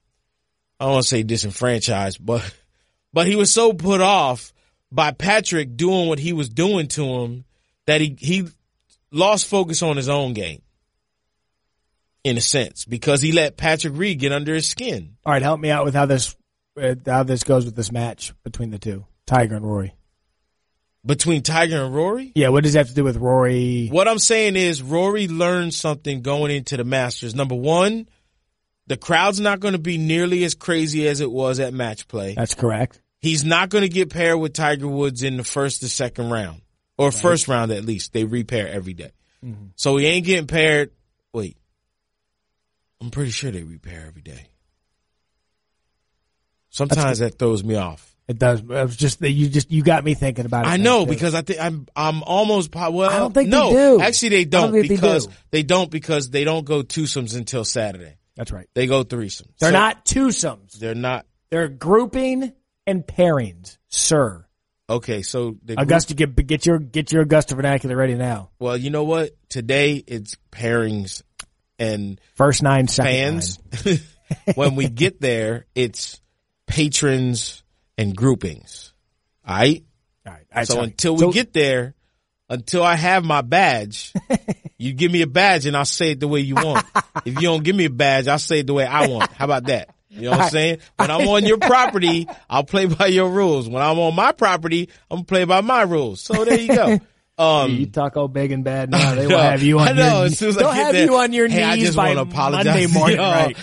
I 0.79 0.85
don't 0.85 0.93
want 0.95 1.03
to 1.05 1.09
say 1.09 1.23
disenfranchised, 1.25 2.25
but 2.25 2.43
but 3.13 3.27
he 3.27 3.37
was 3.37 3.53
so 3.53 3.73
put 3.73 4.01
off 4.01 4.53
by 4.93 5.11
Patrick 5.13 5.77
doing 5.77 6.09
what 6.09 6.19
he 6.19 6.33
was 6.33 6.49
doing 6.49 6.89
to 6.89 7.05
him 7.05 7.45
that 7.87 8.01
he 8.01 8.17
he 8.19 8.49
lost 9.11 9.47
focus 9.47 9.83
on 9.83 9.97
his 9.97 10.09
own 10.09 10.33
game. 10.33 10.63
In 12.23 12.37
a 12.37 12.43
sense, 12.43 12.85
because 12.85 13.23
he 13.23 13.33
let 13.33 13.57
Patrick 13.57 13.95
Reed 13.97 14.19
get 14.19 14.31
under 14.31 14.55
his 14.55 14.69
skin. 14.69 15.17
All 15.25 15.33
right, 15.33 15.41
help 15.41 15.59
me 15.59 15.71
out 15.71 15.87
with 15.87 15.95
how 15.95 16.05
this 16.05 16.37
uh, 16.79 16.95
how 17.07 17.23
this 17.23 17.45
goes 17.45 17.65
with 17.65 17.75
this 17.75 17.91
match 17.91 18.35
between 18.45 18.71
the 18.71 18.79
two, 18.79 19.07
Tiger 19.27 19.57
and 19.57 19.65
Rory. 19.65 19.95
Between 21.05 21.43
Tiger 21.43 21.83
and 21.83 21.95
Rory? 21.95 22.31
Yeah, 22.35 22.51
what 22.51 22.63
does 22.63 22.75
that 22.75 22.81
have 22.81 22.89
to 22.89 22.95
do 22.95 23.05
with 23.05 23.17
Rory? 23.17 23.89
What 23.89 24.07
I'm 24.07 24.19
saying 24.19 24.57
is 24.57 24.83
Rory 24.83 25.29
learned 25.29 25.73
something 25.73 26.21
going 26.21 26.55
into 26.55 26.77
the 26.77 26.85
Masters. 26.85 27.35
Number 27.35 27.55
one, 27.55 28.07
the 28.91 28.97
crowd's 28.97 29.39
not 29.39 29.61
going 29.61 29.71
to 29.71 29.79
be 29.79 29.99
nearly 29.99 30.43
as 30.43 30.57
crazy 30.57 31.07
as 31.07 31.21
it 31.21 31.31
was 31.31 31.61
at 31.61 31.73
match 31.73 32.09
play. 32.09 32.35
That's 32.35 32.57
correct. 32.57 33.01
He's 33.21 33.45
not 33.45 33.69
going 33.69 33.83
to 33.83 33.89
get 33.89 34.11
paired 34.11 34.41
with 34.41 34.53
Tiger 34.53 34.89
Woods 34.89 35.23
in 35.23 35.37
the 35.37 35.45
first 35.45 35.85
or 35.85 35.89
second 35.89 36.31
round, 36.31 36.63
or 36.99 37.13
first 37.13 37.47
round 37.47 37.71
at 37.71 37.85
least. 37.85 38.13
They 38.13 38.25
repair 38.25 38.67
every 38.67 38.95
day. 38.95 39.13
Mm-hmm. 39.45 39.67
So 39.77 39.97
he 39.97 40.07
ain't 40.07 40.27
getting 40.27 40.49
paired. 40.49 40.91
Wait, 41.33 41.57
I'm 43.01 43.13
pretty 43.13 43.31
sure 43.31 43.53
they 43.53 43.63
repair 43.63 44.07
every 44.09 44.23
day. 44.23 44.49
Sometimes 46.71 47.21
that 47.21 47.39
throws 47.39 47.63
me 47.63 47.77
off. 47.77 48.17
It 48.27 48.41
does. 48.41 48.59
It 48.59 48.67
was 48.67 48.97
just 48.97 49.21
that 49.21 49.31
you 49.31 49.49
just 49.49 49.71
you 49.71 49.85
got 49.85 50.03
me 50.03 50.15
thinking 50.15 50.47
about 50.47 50.67
it. 50.67 50.69
I 50.69 50.79
know 50.79 51.05
too. 51.05 51.13
because 51.13 51.37
I 51.37 51.43
think 51.43 51.61
I'm 51.61 51.87
I'm 51.95 52.25
almost 52.25 52.75
well. 52.75 53.03
I 53.03 53.19
don't 53.21 53.33
think 53.33 53.51
they 53.51 53.57
no, 53.57 53.71
do. 53.71 54.01
actually 54.01 54.31
they 54.31 54.45
don't, 54.47 54.63
don't 54.63 54.73
think 54.73 54.89
they 54.89 54.97
because 54.97 55.29
do. 55.29 55.33
they 55.53 55.63
don't 55.63 55.93
because 55.93 56.31
they 56.31 56.43
don't 56.43 56.65
go 56.65 56.83
twosomes 56.83 57.37
until 57.37 57.65
Saturday. 57.65 58.17
That's 58.41 58.53
right. 58.53 58.67
They 58.75 58.87
go 58.87 59.05
threesomes. 59.05 59.53
They're 59.61 59.69
So 59.71 59.73
not 59.79 60.07
twosomes. 60.07 60.73
They're 60.79 60.95
not. 60.95 61.27
They're 61.51 61.69
grouping 61.69 62.53
and 62.87 63.07
pairings, 63.07 63.77
sir. 63.89 64.47
Okay, 64.89 65.21
so 65.21 65.57
the 65.63 65.77
group- 65.77 65.81
Augusta, 65.87 66.15
get 66.15 66.35
get 66.47 66.65
your 66.65 66.79
get 66.79 67.13
your 67.13 67.23
Augusta 67.23 67.55
vernacular 67.55 67.95
ready 67.97 68.15
now. 68.15 68.49
well, 68.59 68.77
you 68.79 68.89
know 68.89 69.05
what? 69.05 69.33
Today 69.51 70.03
it's 70.07 70.37
pairings 70.51 71.23
and 71.79 72.19
First 72.35 72.63
nine, 72.63 72.87
fans. 72.87 73.59
when 74.55 74.75
we 74.75 74.89
get 74.89 75.21
there, 75.21 75.67
it's 75.75 76.19
patrons 76.67 77.63
and 77.99 78.17
groupings. 78.17 78.93
All 79.47 79.55
right. 79.57 79.85
All 80.27 80.33
right. 80.55 80.67
So 80.67 80.81
until 80.81 81.13
we 81.15 81.21
So- 81.21 81.33
get 81.33 81.53
there, 81.53 81.95
until 82.51 82.83
I 82.83 82.97
have 82.97 83.25
my 83.25 83.41
badge, 83.41 84.13
you 84.79 84.93
give 84.93 85.11
me 85.11 85.23
a 85.23 85.27
badge 85.27 85.65
and 85.65 85.75
I'll 85.77 85.87
say 85.87 86.11
it 86.11 86.21
the 86.21 86.29
way 86.29 86.41
you 86.41 86.57
want. 86.57 86.85
if 87.25 87.37
you 87.37 87.41
don't 87.49 87.65
give 87.65 87.75
me 87.75 87.87
a 87.87 87.91
badge, 87.91 88.29
I'll 88.29 88.39
say 88.39 88.59
it 88.61 88.67
the 88.67 88.75
way 88.75 88.85
I 88.85 89.07
want. 89.07 89.33
How 89.33 89.47
about 89.47 89.65
that? 89.67 89.95
You 90.11 90.23
know 90.23 90.33
what 90.33 90.41
I'm 90.41 90.51
saying? 90.51 90.79
When 90.97 91.11
I'm 91.11 91.27
on 91.29 91.45
your 91.47 91.59
property, 91.59 92.29
I'll 92.51 92.65
play 92.65 92.87
by 92.87 93.07
your 93.07 93.31
rules. 93.31 93.69
When 93.69 93.81
I'm 93.81 93.99
on 94.01 94.15
my 94.15 94.33
property, 94.33 94.89
I'm 95.11 95.19
gonna 95.19 95.25
play 95.25 95.45
by 95.45 95.61
my 95.63 95.83
rules. 95.83 96.21
So 96.21 96.45
there 96.45 96.59
you 96.61 96.69
go. 96.75 96.99
Um, 97.39 97.71
you 97.77 97.87
talk 97.87 98.19
all 98.19 98.29
big 98.29 98.53
and 98.53 98.65
bad 98.65 98.91
now. 98.91 99.15
They 99.15 99.27
no, 99.27 99.37
will 99.37 99.43
have 99.43 99.63
you 99.63 99.79
on 99.79 99.89
I 99.89 99.93
know, 99.93 100.17
your 100.19 100.25
as 100.27 100.39
soon 100.39 100.51
as 100.51 100.57
they'll 100.57 100.67
get 100.75 100.77
have 100.77 100.93
there, 100.93 101.07
you 101.07 101.17
on 101.17 101.33
your 101.33 101.49
hey, 101.49 101.63
I 101.65 101.77
knees 101.77 101.85
just 101.85 101.97
by 101.97 102.15
want 102.15 102.29
to 102.29 102.35
apologize 102.35 102.67
Monday 102.67 102.87
to 102.87 102.93
morning. 102.93 103.17
y'all 103.17 103.33
Right. 103.33 103.57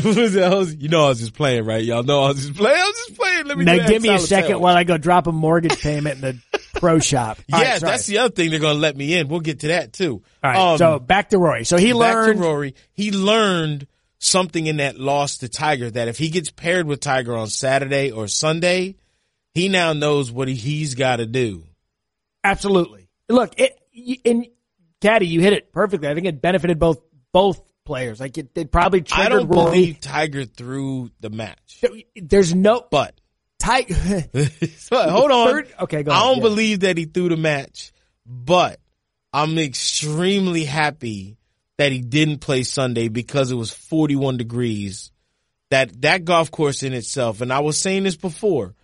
for- 0.00 0.70
you 0.78 0.88
know 0.88 1.06
I 1.06 1.08
was 1.08 1.18
just 1.18 1.34
playing, 1.34 1.64
right? 1.64 1.82
Y'all 1.84 2.04
know 2.04 2.22
I 2.22 2.28
was 2.28 2.42
just 2.46 2.54
playing. 2.54 2.78
I 2.78 2.84
was 2.84 2.96
just 3.08 3.18
playing. 3.18 3.46
Let 3.46 3.58
me 3.58 3.64
Now 3.64 3.88
give 3.88 4.02
me 4.02 4.14
a 4.14 4.20
second 4.20 4.28
sandwich. 4.50 4.62
while 4.62 4.76
I 4.76 4.84
go 4.84 4.98
drop 4.98 5.26
a 5.26 5.32
mortgage 5.32 5.80
payment 5.80 6.22
in 6.22 6.40
the 6.52 6.60
pro 6.84 6.98
shop. 6.98 7.38
All 7.52 7.60
Yeah, 7.60 7.72
right, 7.72 7.80
that's 7.80 8.06
the 8.06 8.18
other 8.18 8.34
thing 8.34 8.50
they're 8.50 8.58
gonna 8.60 8.78
let 8.78 8.96
me 8.96 9.14
in. 9.18 9.28
We'll 9.28 9.40
get 9.40 9.60
to 9.60 9.68
that 9.68 9.92
too. 9.92 10.22
All 10.42 10.50
right. 10.50 10.72
Um, 10.72 10.78
so 10.78 10.98
back 10.98 11.30
to 11.30 11.38
Rory. 11.38 11.64
So 11.64 11.76
he 11.76 11.92
back 11.92 11.98
learned. 12.14 12.38
to 12.40 12.44
Rory. 12.46 12.74
He 12.92 13.10
learned 13.10 13.86
something 14.18 14.66
in 14.66 14.76
that 14.78 14.98
loss 14.98 15.38
to 15.38 15.48
Tiger 15.48 15.90
that 15.90 16.08
if 16.08 16.18
he 16.18 16.28
gets 16.30 16.50
paired 16.50 16.86
with 16.86 17.00
Tiger 17.00 17.36
on 17.36 17.48
Saturday 17.48 18.10
or 18.10 18.28
Sunday, 18.28 18.96
he 19.54 19.68
now 19.68 19.92
knows 19.92 20.30
what 20.32 20.48
he, 20.48 20.54
he's 20.54 20.94
got 20.94 21.16
to 21.16 21.26
do. 21.26 21.64
Absolutely. 22.42 23.08
Look, 23.28 23.58
it 23.58 23.78
and 24.24 24.46
Caddy, 25.00 25.26
you 25.26 25.40
hit 25.40 25.52
it 25.52 25.72
perfectly. 25.72 26.08
I 26.08 26.14
think 26.14 26.26
it 26.26 26.40
benefited 26.42 26.78
both 26.78 27.00
both 27.32 27.62
players. 27.84 28.20
Like 28.20 28.36
it, 28.38 28.50
it 28.54 28.70
probably 28.70 29.02
triggered 29.02 29.26
I 29.32 29.36
don't 29.36 29.48
Rory. 29.48 29.70
believe 29.70 30.00
Tiger 30.00 30.44
threw 30.44 31.10
the 31.20 31.30
match, 31.30 31.82
There's 32.16 32.54
no 32.54 32.86
but 32.90 33.18
Tiger. 33.64 33.94
Hold 34.92 35.30
on. 35.30 35.48
Third- 35.48 35.74
okay, 35.80 36.02
go 36.02 36.12
I 36.12 36.14
ahead, 36.14 36.26
don't 36.26 36.36
yeah. 36.36 36.42
believe 36.42 36.80
that 36.80 36.98
he 36.98 37.06
threw 37.06 37.28
the 37.30 37.36
match, 37.36 37.92
but 38.26 38.78
I'm 39.32 39.58
extremely 39.58 40.64
happy 40.64 41.38
that 41.78 41.90
he 41.90 42.00
didn't 42.00 42.38
play 42.38 42.62
Sunday 42.62 43.08
because 43.08 43.50
it 43.50 43.56
was 43.56 43.72
41 43.72 44.36
degrees. 44.36 45.10
That 45.70 46.02
that 46.02 46.24
golf 46.24 46.50
course 46.50 46.82
in 46.82 46.92
itself, 46.92 47.40
and 47.40 47.52
I 47.52 47.60
was 47.60 47.80
saying 47.80 48.04
this 48.04 48.16
before, 48.16 48.74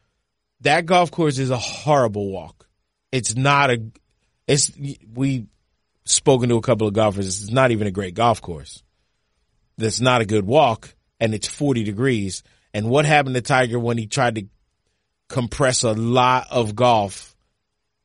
that 0.62 0.86
golf 0.86 1.10
course 1.10 1.38
is 1.38 1.50
a 1.50 1.58
horrible 1.58 2.30
walk. 2.30 2.66
It's 3.12 3.36
not 3.36 3.70
a. 3.70 3.82
It's 4.46 4.72
we 5.14 5.46
spoken 6.04 6.48
to 6.48 6.56
a 6.56 6.62
couple 6.62 6.88
of 6.88 6.94
golfers. 6.94 7.42
It's 7.42 7.52
not 7.52 7.70
even 7.70 7.86
a 7.86 7.92
great 7.92 8.14
golf 8.14 8.40
course. 8.40 8.82
That's 9.78 10.00
not 10.00 10.20
a 10.20 10.26
good 10.26 10.44
walk, 10.46 10.94
and 11.20 11.34
it's 11.34 11.46
40 11.46 11.84
degrees. 11.84 12.42
And 12.74 12.88
what 12.88 13.04
happened 13.04 13.34
to 13.34 13.40
Tiger 13.40 13.78
when 13.78 13.98
he 13.98 14.06
tried 14.06 14.36
to 14.36 14.46
compress 15.30 15.82
a 15.84 15.92
lot 15.92 16.48
of 16.50 16.74
golf 16.76 17.34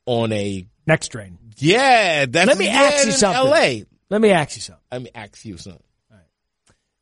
on 0.05 0.31
a 0.31 0.65
Next 0.87 1.09
train. 1.09 1.37
yeah. 1.57 2.25
That's 2.25 2.47
Let 2.47 2.57
me 2.57 2.65
yeah, 2.67 2.81
ask 2.81 3.05
you 3.05 3.11
something. 3.11 3.47
L.A. 3.47 3.85
Let 4.09 4.21
me 4.21 4.29
ask 4.31 4.55
you 4.55 4.61
something. 4.61 4.83
Let 4.91 5.01
me 5.01 5.09
ask 5.13 5.43
you 5.43 5.57
something. 5.57 5.81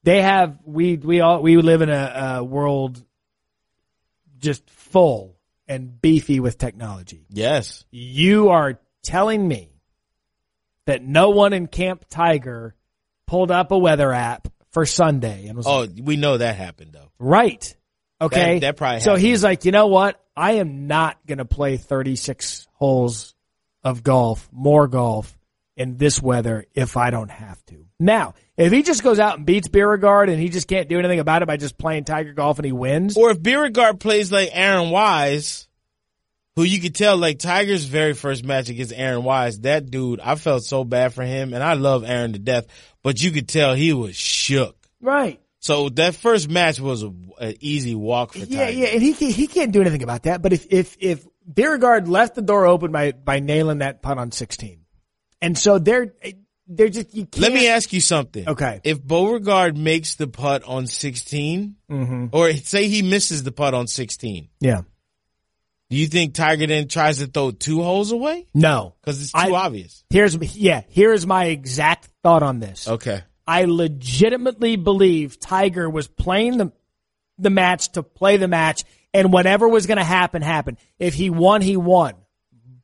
They 0.04 0.22
have 0.22 0.58
we 0.66 0.98
we 0.98 1.22
all 1.22 1.42
we 1.42 1.56
live 1.58 1.82
in 1.82 1.90
a, 1.90 2.38
a 2.40 2.44
world 2.44 3.02
just 4.40 4.70
full 4.70 5.38
and 5.68 6.02
beefy 6.02 6.42
with 6.42 6.58
technology. 6.58 7.26
Yes. 7.30 7.86
You 7.92 8.50
are 8.50 8.80
telling 9.02 9.48
me 9.48 9.70
that 10.88 11.04
no 11.04 11.30
one 11.30 11.54
in 11.54 11.68
Camp 11.68 12.06
Tiger 12.10 12.76
pulled 13.28 13.50
up 13.52 13.72
a 13.72 13.78
weather 13.78 14.12
app 14.12 14.50
for 14.72 14.86
Sunday 14.86 15.48
and 15.48 15.56
was 15.56 15.66
oh, 15.68 15.82
like, 15.82 15.92
Oh, 15.98 16.04
we 16.04 16.18
know 16.18 16.38
that 16.38 16.56
happened 16.58 16.92
though. 16.94 17.12
right. 17.20 17.76
Okay. 18.22 18.60
That- 18.60 18.62
that 18.62 18.78
probably 18.78 19.02
so 19.02 19.12
happened. 19.12 19.26
he's 19.28 19.44
like, 19.44 19.66
you 19.66 19.72
know 19.72 19.88
what? 19.88 20.20
I 20.36 20.54
am 20.54 20.88
not 20.88 21.18
going 21.28 21.38
to 21.38 21.46
play 21.46 21.78
36 21.78 22.68
holes 22.74 23.36
of 23.84 24.02
golf, 24.04 24.48
more 24.52 24.88
golf 24.88 25.38
in 25.76 25.98
this 25.98 26.22
weather 26.22 26.66
if 26.74 26.98
I 26.98 27.10
don't 27.12 27.30
have 27.32 27.64
to. 27.68 27.86
Now, 28.00 28.34
if 28.58 28.72
he 28.72 28.82
just 28.84 29.04
goes 29.04 29.20
out 29.20 29.38
and 29.38 29.46
beats 29.46 29.68
Bjerregaard 29.68 30.30
and 30.30 30.40
he 30.40 30.50
just 30.50 30.68
can't 30.68 30.90
do 30.90 30.98
anything 31.00 31.20
about 31.20 31.42
it 31.42 31.48
by 31.48 31.58
just 31.58 31.78
playing 31.78 32.04
Tiger 32.06 32.34
golf 32.34 32.58
and 32.60 32.66
he 32.66 32.72
wins, 32.72 33.16
Or 33.18 33.30
if 33.32 33.40
Bjerregaard 33.40 34.00
plays 34.00 34.32
like 34.32 34.50
Aaron 34.54 34.90
Wise, 34.90 35.68
who 36.56 36.64
you 36.64 36.80
could 36.80 36.96
tell 36.96 37.18
like 37.18 37.40
Tiger's 37.40 37.86
very 37.86 38.14
first 38.14 38.44
match 38.44 38.70
against 38.70 38.94
Aaron 38.96 39.24
Wise, 39.24 39.60
that 39.62 39.90
dude, 39.92 40.20
I 40.20 40.36
felt 40.36 40.64
so 40.64 40.84
bad 40.84 41.14
for 41.14 41.24
him, 41.24 41.54
and 41.54 41.64
I 41.64 41.74
love 41.74 42.04
Aaron 42.04 42.34
to 42.34 42.40
death, 42.40 42.66
but 43.04 43.22
you 43.22 43.32
could 43.32 43.48
tell 43.48 43.74
he 43.74 43.94
was 43.94 44.16
shook. 44.16 44.76
right. 45.02 45.40
So 45.64 45.88
that 45.90 46.14
first 46.16 46.50
match 46.50 46.78
was 46.82 47.04
a, 47.04 47.14
an 47.40 47.56
easy 47.62 47.96
walk 47.96 48.34
for 48.34 48.40
Tiger. 48.40 48.54
yeah, 48.54 48.68
yeah, 48.68 48.88
and 48.88 49.02
he 49.02 49.14
can't, 49.14 49.34
he 49.34 49.48
can't 49.48 49.72
do 49.72 49.80
anything 49.80 50.04
about 50.04 50.24
that. 50.24 50.42
But 50.42 50.52
if 50.52 50.68
if 50.70 50.98
if 51.00 51.26
Bjerregaard 51.50 52.10
left 52.10 52.36
the 52.36 52.42
door 52.42 52.66
open 52.66 52.92
by 52.92 53.14
by 53.14 53.40
nailing 53.40 53.78
that 53.78 54.02
putt 54.02 54.18
on 54.18 54.34
sixteen, 54.34 54.82
and 55.42 55.58
so 55.58 55.80
they're 55.80 56.14
they're 56.68 56.90
just 56.90 57.14
you 57.16 57.26
can't. 57.26 57.42
Let 57.44 57.54
me 57.54 57.70
ask 57.70 57.94
you 57.94 58.02
something. 58.02 58.48
Okay. 58.50 58.82
If 58.84 59.02
Bjerregaard 59.04 59.78
makes 59.78 60.16
the 60.16 60.28
putt 60.28 60.64
on 60.66 60.86
16, 60.86 61.76
Mm-hmm. 61.90 62.26
or 62.36 62.52
say 62.54 62.88
he 62.90 63.02
misses 63.02 63.44
the 63.44 63.52
putt 63.54 63.74
on 63.74 63.88
16, 63.88 64.50
Yeah. 64.60 64.82
do 65.90 65.96
you 65.98 66.08
think 66.08 66.34
Tiger 66.34 66.66
then 66.68 66.88
tries 66.90 67.20
to 67.20 67.28
throw 67.28 67.52
two 67.52 67.82
holes 67.84 68.12
away? 68.12 68.48
No. 68.54 68.96
Because 69.02 69.22
it's 69.22 69.32
I- 69.36 69.48
too 69.48 69.56
obvious. 69.56 70.04
Here's 70.10 70.36
yeah. 70.58 70.82
Here's 70.90 71.26
my 71.28 71.46
exact 71.46 72.10
thought 72.24 72.44
on 72.44 72.60
this. 72.60 72.88
Okay. 72.88 73.22
I 73.46 73.66
legitimately 73.66 74.78
believe 74.78 75.40
Tiger 75.40 75.90
was 75.90 76.08
playing 76.08 76.58
the 76.58 76.72
the 77.38 77.50
match 77.50 77.92
to 77.94 78.04
play 78.04 78.38
the 78.38 78.48
match, 78.48 78.84
and 79.14 79.34
whatever 79.34 79.68
was 79.68 79.88
going 79.88 79.98
to 79.98 80.04
happen 80.04 80.42
happened. 80.42 80.78
If 81.00 81.14
he 81.16 81.30
won, 81.30 81.62
he 81.62 81.78
won. 81.78 82.14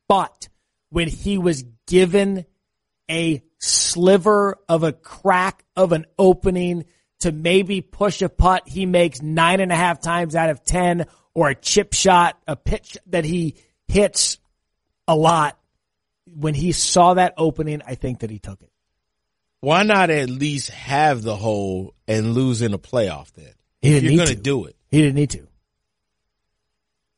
But 0.08 0.48
when 0.90 1.08
he 1.08 1.38
was 1.38 1.64
given 1.86 2.44
a 3.08 3.42
sliver 3.58 4.58
of 4.68 4.82
a 4.82 4.92
crack 4.92 5.64
of 5.76 5.92
an 5.92 6.06
opening 6.18 6.84
to 7.20 7.32
maybe 7.32 7.80
push 7.80 8.22
a 8.22 8.28
putt 8.28 8.62
he 8.66 8.86
makes 8.86 9.20
nine 9.20 9.60
and 9.60 9.70
a 9.70 9.76
half 9.76 10.00
times 10.00 10.34
out 10.34 10.50
of 10.50 10.64
ten, 10.64 11.06
or 11.34 11.50
a 11.50 11.54
chip 11.54 11.92
shot, 11.92 12.38
a 12.46 12.56
pitch 12.56 12.98
that 13.06 13.24
he 13.24 13.56
hits 13.88 14.38
a 15.06 15.14
lot. 15.14 15.58
When 16.26 16.54
he 16.54 16.72
saw 16.72 17.14
that 17.14 17.34
opening, 17.36 17.82
I 17.86 17.94
think 17.94 18.20
that 18.20 18.30
he 18.30 18.38
took 18.38 18.62
it. 18.62 18.69
Why 19.60 19.82
not 19.82 20.10
at 20.10 20.30
least 20.30 20.70
have 20.70 21.22
the 21.22 21.36
hole 21.36 21.94
and 22.08 22.34
lose 22.34 22.62
in 22.62 22.72
a 22.72 22.78
playoff 22.78 23.32
then? 23.32 23.52
He 23.82 23.90
didn't 23.90 24.04
You're 24.04 24.10
need 24.10 24.16
going 24.16 24.36
to 24.36 24.42
do 24.42 24.64
it. 24.64 24.76
He 24.90 25.02
didn't 25.02 25.16
need 25.16 25.30
to. 25.30 25.46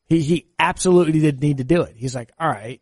He 0.05 0.21
he 0.21 0.47
absolutely 0.59 1.19
didn't 1.19 1.41
need 1.41 1.57
to 1.57 1.63
do 1.63 1.81
it. 1.83 1.95
He's 1.95 2.15
like, 2.15 2.31
all 2.39 2.47
right, 2.47 2.81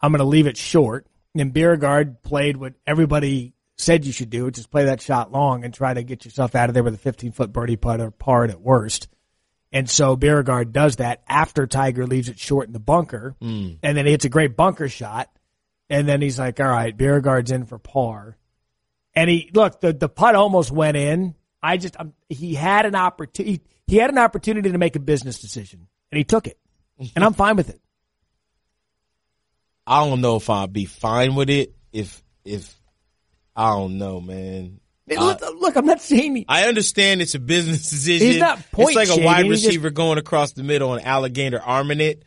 I'm 0.00 0.12
going 0.12 0.20
to 0.20 0.24
leave 0.24 0.46
it 0.46 0.56
short. 0.56 1.06
And 1.34 1.52
Bjerregaard 1.52 2.22
played 2.22 2.56
what 2.56 2.74
everybody 2.86 3.54
said 3.76 4.04
you 4.04 4.12
should 4.12 4.30
do, 4.30 4.44
which 4.44 4.58
is 4.58 4.66
play 4.66 4.84
that 4.84 5.00
shot 5.00 5.32
long 5.32 5.64
and 5.64 5.72
try 5.72 5.94
to 5.94 6.02
get 6.02 6.24
yourself 6.24 6.54
out 6.54 6.68
of 6.68 6.74
there 6.74 6.82
with 6.82 6.94
a 6.94 6.98
15 6.98 7.32
foot 7.32 7.52
birdie 7.52 7.76
putt 7.76 8.00
or 8.00 8.10
par 8.10 8.44
at 8.44 8.60
worst. 8.60 9.08
And 9.72 9.88
so 9.88 10.16
Bjerregaard 10.16 10.72
does 10.72 10.96
that 10.96 11.22
after 11.28 11.66
Tiger 11.66 12.06
leaves 12.06 12.28
it 12.28 12.38
short 12.38 12.66
in 12.66 12.72
the 12.72 12.80
bunker, 12.80 13.36
hmm. 13.40 13.72
and 13.82 13.96
then 13.96 14.04
he 14.04 14.12
hits 14.12 14.24
a 14.24 14.28
great 14.28 14.56
bunker 14.56 14.88
shot. 14.88 15.28
And 15.88 16.08
then 16.08 16.20
he's 16.22 16.38
like, 16.38 16.60
all 16.60 16.68
right, 16.68 16.96
Bjerregaard's 16.96 17.50
in 17.50 17.66
for 17.66 17.78
par. 17.78 18.36
And 19.14 19.28
he 19.28 19.50
look 19.52 19.80
the 19.80 19.92
the 19.92 20.08
putt 20.08 20.34
almost 20.34 20.70
went 20.70 20.96
in. 20.96 21.34
I 21.62 21.76
just 21.76 21.98
um, 21.98 22.14
he 22.28 22.54
had 22.54 22.86
an 22.86 22.94
opportunity. 22.94 23.62
He 23.86 23.96
had 23.96 24.10
an 24.10 24.18
opportunity 24.18 24.70
to 24.72 24.78
make 24.78 24.96
a 24.96 25.00
business 25.00 25.40
decision, 25.40 25.88
and 26.10 26.18
he 26.18 26.24
took 26.24 26.46
it. 26.46 26.58
And 27.16 27.24
I'm 27.24 27.32
fine 27.32 27.56
with 27.56 27.70
it. 27.70 27.80
I 29.86 30.04
don't 30.06 30.20
know 30.20 30.36
if 30.36 30.48
I'd 30.50 30.72
be 30.72 30.84
fine 30.84 31.34
with 31.34 31.50
it 31.50 31.74
if 31.92 32.22
if 32.44 32.74
I 33.56 33.70
don't 33.70 33.98
know, 33.98 34.20
man. 34.20 34.80
Hey, 35.06 35.16
look, 35.18 35.40
look, 35.58 35.74
I'm 35.76 35.86
not 35.86 36.00
saying 36.00 36.36
he, 36.36 36.44
I 36.48 36.68
understand 36.68 37.20
it's 37.20 37.34
a 37.34 37.40
business 37.40 37.90
decision. 37.90 38.26
He's 38.26 38.38
not 38.38 38.70
point 38.70 38.96
It's 38.96 39.10
like 39.10 39.18
a 39.18 39.24
wide 39.24 39.44
he 39.44 39.50
just- 39.50 39.66
receiver 39.66 39.90
going 39.90 40.18
across 40.18 40.52
the 40.52 40.62
middle 40.62 40.94
and 40.94 41.04
alligator 41.04 41.60
arming 41.60 42.00
it 42.00 42.22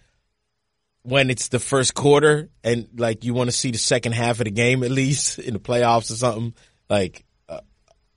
when 1.04 1.30
it's 1.30 1.48
the 1.50 1.60
first 1.60 1.93
quarter 1.93 2.50
and 2.63 2.88
like 2.98 3.24
you 3.24 3.34
want 3.34 3.50
to 3.50 3.56
see 3.56 3.72
the 3.72 3.78
second 3.78 4.13
half 4.13 4.39
of 4.39 4.46
the 4.46 4.52
game 4.52 4.84
at 4.84 4.91
least 4.91 5.39
in 5.39 5.54
the 5.54 5.60
playoffs 5.60 6.12
or 6.12 6.15
something. 6.15 6.54
Like 6.89 7.26
uh, 7.50 7.62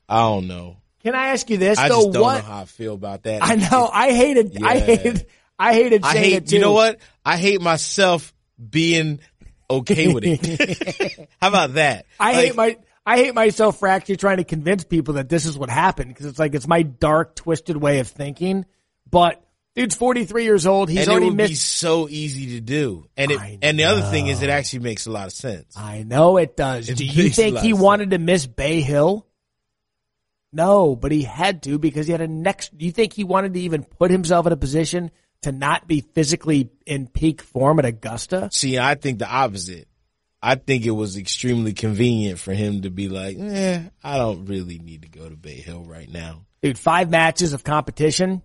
I 0.09 0.21
don't 0.21 0.49
know. 0.49 0.79
Can 1.03 1.15
I 1.15 1.29
ask 1.29 1.49
you 1.51 1.57
this 1.57 1.79
I 1.79 1.89
though? 1.89 2.03
just 2.03 2.13
don't 2.13 2.23
what 2.23 2.37
know 2.39 2.43
how 2.51 2.61
I 2.63 2.65
feel 2.65 2.95
about 2.95 3.23
that. 3.25 3.43
I 3.43 3.55
know 3.57 3.89
I 3.93 4.13
hated. 4.13 4.63
I 4.63 4.79
hated. 4.79 5.27
I 5.59 5.73
hated 5.73 6.05
I 6.05 6.13
saying 6.13 6.31
hate. 6.33 6.53
You 6.53 6.59
know 6.59 6.73
what? 6.73 6.99
I 7.25 7.37
hate 7.39 7.61
myself 7.61 8.35
being 8.71 9.21
okay 9.71 10.13
with 10.13 10.25
it. 10.27 11.29
How 11.41 11.49
about 11.49 11.75
that? 11.75 12.07
I 12.21 12.33
Like, 12.33 12.45
hate 12.45 12.57
my. 12.57 12.77
I 13.09 13.19
hate 13.19 13.35
myself 13.35 13.79
for 13.79 13.87
actually 13.87 14.17
trying 14.17 14.39
to 14.39 14.45
convince 14.45 14.83
people 14.83 15.15
that 15.15 15.29
this 15.29 15.47
is 15.47 15.57
what 15.57 15.71
happened 15.71 16.09
because 16.09 16.27
it's 16.27 16.41
like 16.41 16.55
it's 16.57 16.67
my 16.67 16.83
dark, 16.83 17.37
twisted 17.37 17.77
way 17.77 18.01
of 18.01 18.09
thinking. 18.09 18.67
But 19.09 19.41
dude's 19.77 19.95
43 19.95 20.45
years 20.45 20.67
old. 20.67 20.89
He's 20.89 21.01
and 21.01 21.09
it 21.09 21.11
already 21.11 21.27
would 21.27 21.37
be 21.37 21.43
missed. 21.51 21.69
so 21.69 22.09
easy 22.09 22.55
to 22.55 22.61
do. 22.61 23.07
And 23.17 23.31
it, 23.31 23.59
and 23.63 23.79
the 23.79 23.85
other 23.85 24.03
thing 24.03 24.27
is, 24.27 24.43
it 24.43 24.51
actually 24.51 24.81
makes 24.81 25.07
a 25.07 25.11
lot 25.11 25.27
of 25.27 25.33
sense. 25.33 25.77
I 25.77 26.03
know 26.03 26.39
it 26.39 26.57
does. 26.57 26.89
It 26.89 26.99
Do 26.99 27.05
you 27.05 27.31
think 27.31 27.59
he 27.59 27.73
wanted 27.73 28.11
to 28.11 28.19
miss 28.19 28.47
Bay 28.47 28.81
Hill? 28.81 29.27
No, 30.53 30.97
but 30.97 31.13
he 31.13 31.23
had 31.23 31.63
to 31.65 31.79
because 31.79 32.07
he 32.07 32.13
had 32.13 32.23
a 32.23 32.29
next. 32.29 32.77
Do 32.77 32.87
you 32.87 32.93
think 32.93 33.13
he 33.13 33.25
wanted 33.25 33.55
to 33.55 33.61
even 33.61 33.85
put 33.85 34.11
himself 34.11 34.47
in 34.47 34.53
a 34.53 34.57
position 34.57 35.11
to 35.43 35.53
not 35.53 35.87
be 35.87 36.01
physically 36.01 36.71
in 36.87 37.09
peak 37.09 37.43
form 37.43 37.79
at 37.79 37.85
Augusta? 37.85 38.49
See, 38.53 38.79
I 38.79 38.95
think 38.95 39.19
the 39.19 39.29
opposite. 39.29 39.87
I 40.43 40.55
think 40.55 40.87
it 40.87 40.93
was 40.93 41.17
extremely 41.17 41.73
convenient 41.73 42.39
for 42.39 42.53
him 42.55 42.83
to 42.83 42.91
be 42.91 43.09
like, 43.09 43.37
eh, 43.39 43.83
I 44.05 44.17
don't 44.17 44.47
really 44.47 44.79
need 44.79 45.03
to 45.03 45.09
go 45.09 45.29
to 45.29 45.37
Bay 45.37 45.57
Hill 45.57 45.83
right 45.83 46.09
now. 46.09 46.47
Dude, 46.63 46.79
five 46.79 47.11
matches 47.11 47.53
of 47.53 47.65
competition. 47.65 48.43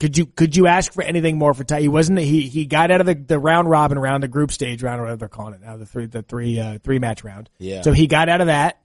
Could 0.00 0.18
you 0.18 0.26
could 0.26 0.56
you 0.56 0.66
ask 0.66 0.92
for 0.92 1.02
anything 1.02 1.38
more 1.38 1.54
for 1.54 1.64
Ty? 1.64 1.80
He 1.80 1.88
wasn't. 1.88 2.18
He 2.18 2.42
he 2.42 2.66
got 2.66 2.90
out 2.90 3.00
of 3.00 3.06
the, 3.06 3.14
the 3.14 3.38
round 3.38 3.70
robin 3.70 3.98
round, 3.98 4.22
the 4.22 4.28
group 4.28 4.52
stage 4.52 4.82
round, 4.82 5.00
whatever 5.00 5.16
they're 5.16 5.28
calling 5.28 5.54
it 5.54 5.60
now, 5.62 5.76
the 5.76 5.86
three 5.86 6.06
the 6.06 6.22
three 6.22 6.58
uh, 6.60 6.78
three 6.82 6.98
match 6.98 7.24
round. 7.24 7.48
Yeah. 7.58 7.82
So 7.82 7.92
he 7.92 8.06
got 8.06 8.28
out 8.28 8.40
of 8.40 8.48
that. 8.48 8.80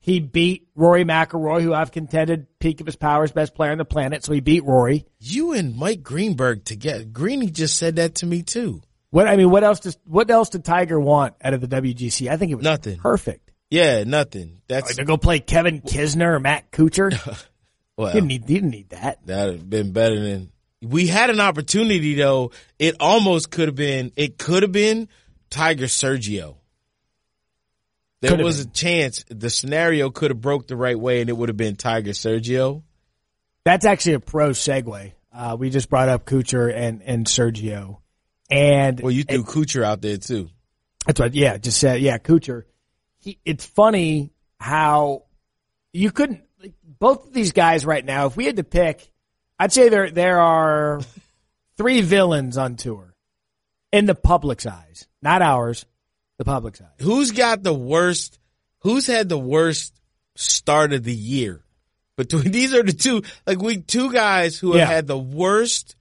He 0.00 0.20
beat 0.20 0.68
Rory 0.74 1.04
McIlroy, 1.04 1.62
who 1.62 1.72
I've 1.72 1.90
contended 1.90 2.46
peak 2.58 2.80
of 2.80 2.86
his 2.86 2.94
powers, 2.96 3.32
best 3.32 3.54
player 3.54 3.72
on 3.72 3.78
the 3.78 3.86
planet. 3.86 4.22
So 4.22 4.32
he 4.32 4.40
beat 4.40 4.62
Rory. 4.64 5.06
You 5.18 5.52
and 5.52 5.74
Mike 5.76 6.02
Greenberg 6.02 6.64
together. 6.64 7.04
Greeny 7.04 7.50
just 7.50 7.76
said 7.78 7.96
that 7.96 8.16
to 8.16 8.26
me 8.26 8.42
too. 8.42 8.82
What 9.10 9.26
I 9.28 9.36
mean, 9.36 9.50
what 9.50 9.64
else 9.64 9.80
does 9.80 9.96
what 10.04 10.30
else 10.30 10.50
did 10.50 10.64
Tiger 10.64 11.00
want 11.00 11.34
out 11.42 11.54
of 11.54 11.60
the 11.60 11.68
WGC? 11.68 12.28
I 12.30 12.36
think 12.36 12.52
it 12.52 12.56
was 12.56 12.64
Nothing. 12.64 12.98
perfect. 12.98 13.50
Yeah, 13.70 14.04
nothing. 14.04 14.60
That's 14.68 14.86
Like 14.90 14.96
to 14.96 15.04
go 15.04 15.16
play 15.16 15.40
Kevin 15.40 15.80
Kisner 15.80 16.34
or 16.34 16.40
Matt 16.40 16.70
Kuchar. 16.70 17.12
well, 17.96 18.08
he 18.08 18.14
didn't 18.14 18.28
need 18.28 18.46
didn't 18.46 18.70
need 18.70 18.88
that. 18.90 19.24
that'd 19.26 19.54
have 19.56 19.70
been 19.70 19.92
better 19.92 20.18
than. 20.20 20.50
We 20.82 21.06
had 21.06 21.30
an 21.30 21.40
opportunity 21.40 22.14
though. 22.14 22.50
It 22.78 22.96
almost 23.00 23.50
could 23.50 23.68
have 23.68 23.74
been. 23.74 24.12
It 24.16 24.38
could 24.38 24.62
have 24.62 24.72
been 24.72 25.08
Tiger 25.50 25.86
Sergio. 25.86 26.56
There 28.20 28.30
Could 28.30 28.40
have 28.40 28.46
was 28.46 28.60
a 28.60 28.66
chance 28.66 29.22
the 29.28 29.50
scenario 29.50 30.08
could 30.08 30.30
have 30.30 30.40
broke 30.40 30.66
the 30.66 30.76
right 30.76 30.98
way 30.98 31.20
and 31.20 31.28
it 31.28 31.34
would 31.34 31.50
have 31.50 31.58
been 31.58 31.76
Tiger 31.76 32.12
Sergio. 32.12 32.82
That's 33.64 33.84
actually 33.84 34.14
a 34.14 34.20
pro 34.20 34.50
segue. 34.50 35.12
Uh, 35.30 35.56
we 35.58 35.68
just 35.68 35.90
brought 35.90 36.08
up 36.08 36.24
Kuchar 36.24 36.74
and 36.74 37.02
and 37.02 37.26
Sergio, 37.26 37.98
and 38.50 39.00
Well, 39.00 39.10
you 39.10 39.24
threw 39.24 39.42
Kuchar 39.42 39.82
out 39.84 40.00
there 40.00 40.16
too. 40.16 40.48
That's 41.06 41.20
right. 41.20 41.34
yeah, 41.34 41.58
just 41.58 41.78
said, 41.78 42.00
yeah, 42.00 42.18
Kuchar. 42.18 42.62
He, 43.18 43.38
it's 43.44 43.66
funny 43.66 44.32
how 44.58 45.24
you 45.92 46.10
couldn't, 46.10 46.42
both 47.04 47.26
of 47.26 47.34
these 47.34 47.52
guys 47.52 47.84
right 47.84 48.02
now, 48.02 48.24
if 48.24 48.34
we 48.34 48.46
had 48.46 48.56
to 48.56 48.64
pick, 48.64 49.06
I'd 49.58 49.74
say 49.74 49.90
there, 49.90 50.10
there 50.10 50.40
are 50.40 51.02
three 51.76 52.00
villains 52.00 52.56
on 52.56 52.76
tour 52.76 53.14
in 53.92 54.06
the 54.06 54.14
public's 54.14 54.64
eyes, 54.64 55.06
not 55.20 55.42
ours, 55.42 55.84
the 56.38 56.46
public's 56.46 56.80
eyes. 56.80 56.88
Who's 57.02 57.30
got 57.32 57.62
the 57.62 57.74
worst? 57.74 58.38
Who's 58.84 59.06
had 59.06 59.28
the 59.28 59.38
worst 59.38 60.00
start 60.36 60.94
of 60.94 61.04
the 61.04 61.14
year? 61.14 61.60
Between 62.16 62.50
these 62.50 62.72
are 62.72 62.82
the 62.82 62.94
two, 62.94 63.20
like 63.46 63.60
we 63.60 63.82
two 63.82 64.10
guys 64.10 64.58
who 64.58 64.68
have 64.72 64.78
Yeah. 64.88 64.94
had 64.94 65.06
the 65.06 65.18
worst 65.18 65.96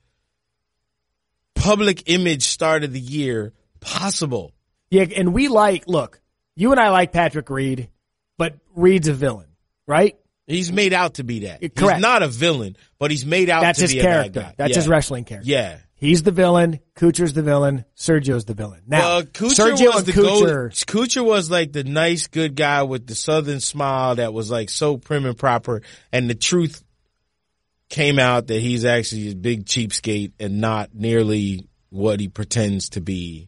public 1.53 2.03
image 2.05 2.43
start 2.43 2.85
of 2.85 2.93
the 2.93 2.99
year 3.01 3.51
possible. 3.81 4.53
Yeah, 4.89 5.07
and 5.17 5.33
we 5.33 5.49
like 5.49 5.85
look, 5.85 6.21
you 6.55 6.71
and 6.71 6.79
I 6.79 6.91
like 6.91 7.11
Patrick 7.11 7.49
Reed, 7.49 7.89
but 8.37 8.55
Reed's 8.73 9.09
a 9.09 9.13
villain, 9.13 9.47
right? 9.85 10.17
He's 10.47 10.71
made 10.71 10.91
out 10.93 11.15
to 11.15 11.23
be 11.23 11.39
that. 11.41 11.60
Correct. 11.75 11.95
He's 11.97 12.01
not 12.01 12.21
a 12.23 12.27
villain, 12.27 12.75
but 12.99 13.12
he's 13.12 13.25
made 13.25 13.49
out 13.49 13.62
That's 13.62 13.79
to 13.79 13.84
his 13.84 13.93
be 13.93 14.01
character. 14.01 14.39
a 14.39 14.43
bad 14.43 14.49
guy. 14.49 14.56
That's 14.58 14.71
yeah. 14.71 14.75
his 14.75 14.88
wrestling 14.89 15.23
character. 15.23 15.49
Yeah. 15.49 15.77
He's 15.95 16.21
the 16.23 16.32
villain. 16.32 16.82
Kuchar's 16.97 17.32
the 17.32 17.43
villain. 17.43 17.86
Sergio's 17.95 18.43
the 18.43 18.53
villain. 18.53 18.82
Now, 18.86 18.99
Well, 18.99 19.23
Kuchar 19.23 19.71
Sergio 19.77 19.86
was 19.93 19.97
and 19.99 20.06
the 20.08 20.12
Kuchar. 20.12 20.86
Kuchar 20.86 21.23
was 21.25 21.49
like 21.49 21.71
the 21.71 21.86
nice, 21.86 22.27
good 22.27 22.56
guy 22.58 22.84
with 22.84 23.08
the 23.08 23.15
southern 23.15 23.62
smile 23.62 24.15
that 24.15 24.34
was 24.34 24.51
like 24.51 24.69
so 24.69 24.97
prim 24.97 25.25
and 25.25 25.38
proper, 25.38 25.82
and 26.12 26.29
the 26.29 26.36
truth 26.36 26.84
came 27.89 28.19
out 28.19 28.47
that 28.47 28.60
he's 28.60 28.84
actually 28.84 29.29
a 29.32 29.36
big 29.36 29.63
cheapskate 29.65 30.34
and 30.41 30.60
not 30.60 30.89
nearly 30.93 31.69
what 31.89 32.19
he 32.19 32.27
pretends 32.27 32.89
to 32.89 32.99
be 33.01 33.47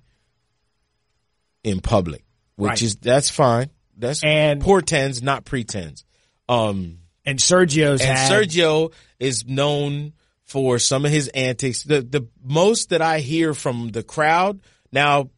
in 1.64 1.82
public, 1.82 2.24
which 2.56 2.70
Right. 2.70 2.82
is 2.84 2.96
that's 2.96 3.30
fine. 3.30 3.70
That's 3.98 4.24
And- 4.24 4.62
portends, 4.62 5.22
not 5.22 5.44
pretends. 5.46 6.06
Um, 6.48 7.00
and 7.26 7.40
Sergio's 7.40 8.02
and 8.02 8.18
had, 8.18 8.32
Sergio 8.32 8.94
is 9.20 9.46
known 9.48 10.14
for 10.44 10.78
some 10.80 11.06
of 11.06 11.12
his 11.12 11.28
antics. 11.30 11.84
The 11.84 12.02
the 12.02 12.28
most 12.44 12.90
that 12.90 13.02
I 13.02 13.20
hear 13.20 13.54
from 13.54 13.90
the 13.90 14.04
crowd 14.04 14.62
now, 14.92 15.30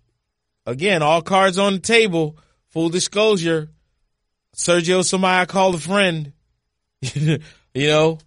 again, 0.66 1.02
all 1.02 1.22
cards 1.22 1.58
on 1.58 1.74
the 1.74 1.80
table. 1.80 2.38
Full 2.70 2.90
disclosure, 2.90 3.70
Sergio, 4.56 5.04
somebody 5.04 5.42
I 5.42 5.46
call 5.46 5.74
a 5.74 5.80
friend. 5.80 6.34
you 7.02 7.40
know, 7.76 8.20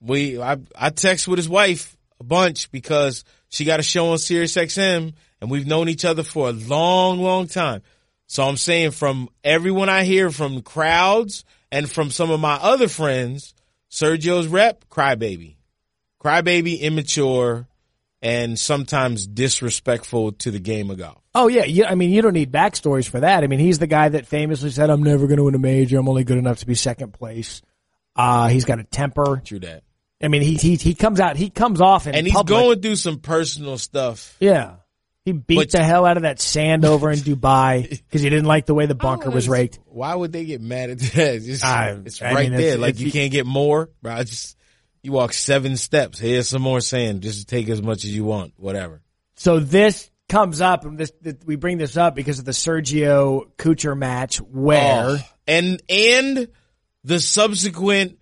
we 0.00 0.40
I 0.40 0.56
I 0.74 0.90
text 0.90 1.28
with 1.28 1.38
his 1.38 1.48
wife 1.48 1.96
a 2.18 2.24
bunch 2.24 2.72
because 2.72 3.24
she 3.48 3.64
got 3.64 3.80
a 3.80 3.82
show 3.82 4.10
on 4.10 4.18
Sirius 4.18 4.56
XM, 4.56 5.12
and 5.40 5.50
we've 5.50 5.66
known 5.66 5.88
each 5.88 6.04
other 6.04 6.22
for 6.22 6.48
a 6.48 6.52
long, 6.52 7.20
long 7.20 7.46
time. 7.46 7.82
So 8.26 8.42
I'm 8.44 8.56
saying 8.56 8.92
from 8.92 9.28
everyone 9.44 9.90
I 9.90 10.04
hear 10.04 10.30
from 10.30 10.62
crowds 10.62 11.44
and 11.72 11.90
from 11.90 12.10
some 12.12 12.30
of 12.30 12.38
my 12.38 12.54
other 12.54 12.86
friends, 12.86 13.54
Sergio's 13.90 14.46
rep, 14.46 14.84
crybaby. 14.88 15.56
Crybaby, 16.22 16.78
immature, 16.80 17.66
and 18.20 18.56
sometimes 18.56 19.26
disrespectful 19.26 20.32
to 20.32 20.52
the 20.52 20.60
game 20.60 20.90
of 20.90 20.98
golf. 20.98 21.18
Oh 21.34 21.48
yeah, 21.48 21.64
you, 21.64 21.84
I 21.84 21.96
mean, 21.96 22.10
you 22.10 22.22
don't 22.22 22.34
need 22.34 22.52
backstories 22.52 23.08
for 23.08 23.18
that. 23.20 23.42
I 23.42 23.48
mean, 23.48 23.58
he's 23.58 23.80
the 23.80 23.88
guy 23.88 24.10
that 24.10 24.26
famously 24.26 24.70
said, 24.70 24.90
"I'm 24.90 25.02
never 25.02 25.26
going 25.26 25.38
to 25.38 25.44
win 25.44 25.54
a 25.56 25.58
major. 25.58 25.98
I'm 25.98 26.08
only 26.08 26.22
good 26.22 26.38
enough 26.38 26.58
to 26.58 26.66
be 26.66 26.74
second 26.76 27.12
place." 27.14 27.62
Uh, 28.14 28.48
he's 28.48 28.64
got 28.66 28.78
a 28.78 28.84
temper. 28.84 29.40
True 29.44 29.58
that. 29.60 29.82
I 30.22 30.28
mean, 30.28 30.42
he 30.42 30.54
he 30.54 30.76
he 30.76 30.94
comes 30.94 31.18
out, 31.18 31.36
he 31.36 31.50
comes 31.50 31.80
off 31.80 32.06
in 32.06 32.14
And 32.14 32.26
he's 32.26 32.34
public. 32.36 32.48
going 32.56 32.80
through 32.82 32.96
some 32.96 33.18
personal 33.18 33.78
stuff. 33.78 34.36
Yeah, 34.38 34.74
he 35.24 35.32
beat 35.32 35.56
But- 35.56 35.70
the 35.70 35.82
hell 35.84 36.04
out 36.04 36.16
of 36.16 36.24
that 36.24 36.40
sand 36.40 36.84
over 36.84 37.10
in 37.10 37.18
Dubai 37.20 37.88
because 37.88 38.22
he 38.22 38.30
didn't 38.30 38.46
like 38.46 38.66
the 38.66 38.74
way 38.74 38.86
the 38.86 38.94
bunker 38.94 39.30
was 39.30 39.48
raked. 39.48 39.78
Why 39.86 40.14
would 40.14 40.32
they 40.32 40.44
get 40.44 40.60
mad 40.60 40.90
at 40.90 40.98
that? 41.14 41.34
It's, 41.36 41.46
just, 41.46 41.64
I- 41.64 41.98
it's 42.04 42.20
I 42.22 42.32
right 42.32 42.50
mean, 42.50 42.58
there. 42.58 42.60
it's- 42.74 42.78
like 42.78 42.94
it's- 42.96 43.04
you 43.04 43.12
can't 43.12 43.30
get 43.32 43.46
more, 43.46 43.90
bro. 44.02 44.12
I 44.14 44.24
just 44.24 44.56
you 45.02 45.12
walk 45.12 45.32
seven 45.32 45.76
steps. 45.76 46.18
Here's 46.18 46.48
some 46.48 46.62
more 46.62 46.80
sand. 46.80 47.22
Just 47.22 47.48
take 47.48 47.68
as 47.68 47.82
much 47.82 48.04
as 48.04 48.14
you 48.14 48.24
want. 48.24 48.52
Whatever. 48.56 49.00
So 49.36 49.58
this 49.58 50.08
comes 50.28 50.60
up, 50.60 50.84
and 50.84 50.96
this, 50.96 51.12
we 51.44 51.56
bring 51.56 51.76
this 51.78 51.96
up 51.96 52.14
because 52.14 52.38
of 52.38 52.44
the 52.44 52.52
Sergio 52.52 53.50
Kuchar 53.58 53.96
match 53.98 54.36
where 54.40 55.04
Oh, 55.06 55.18
and 55.48 55.82
and 55.88 56.48
the 57.04 57.18
subsequent 57.20 58.18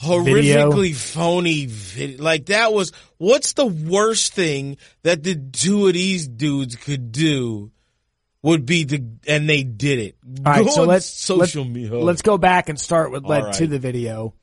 Video. 0.00 0.70
horrifically 0.70 0.94
phony 0.94 1.66
video. 1.66 2.22
Like 2.22 2.46
that 2.46 2.72
was 2.72 2.92
what's 3.16 3.54
the 3.54 3.66
worst 3.66 4.34
thing 4.34 4.76
that 5.02 5.22
the 5.22 5.34
two 5.34 5.86
of 5.86 5.94
these 5.94 6.28
dudes 6.28 6.76
could 6.76 7.12
do 7.12 7.72
would 8.42 8.66
be 8.66 8.84
the 8.84 9.02
and 9.26 9.48
they 9.48 9.62
did 9.64 9.98
it. 9.98 10.16
All 10.44 10.52
right, 10.52 10.64
Go 10.64 10.70
so 10.70 10.82
on 10.82 10.88
let's 10.88 11.06
social 11.06 11.62
let's, 11.62 11.74
media. 11.74 11.98
Let's 11.98 12.22
go 12.22 12.36
back 12.36 12.68
and 12.68 12.78
start 12.78 13.10
with 13.10 13.24
led 13.24 13.44
All 13.44 13.52
to 13.54 13.66
the 13.66 13.78
video 13.78 14.34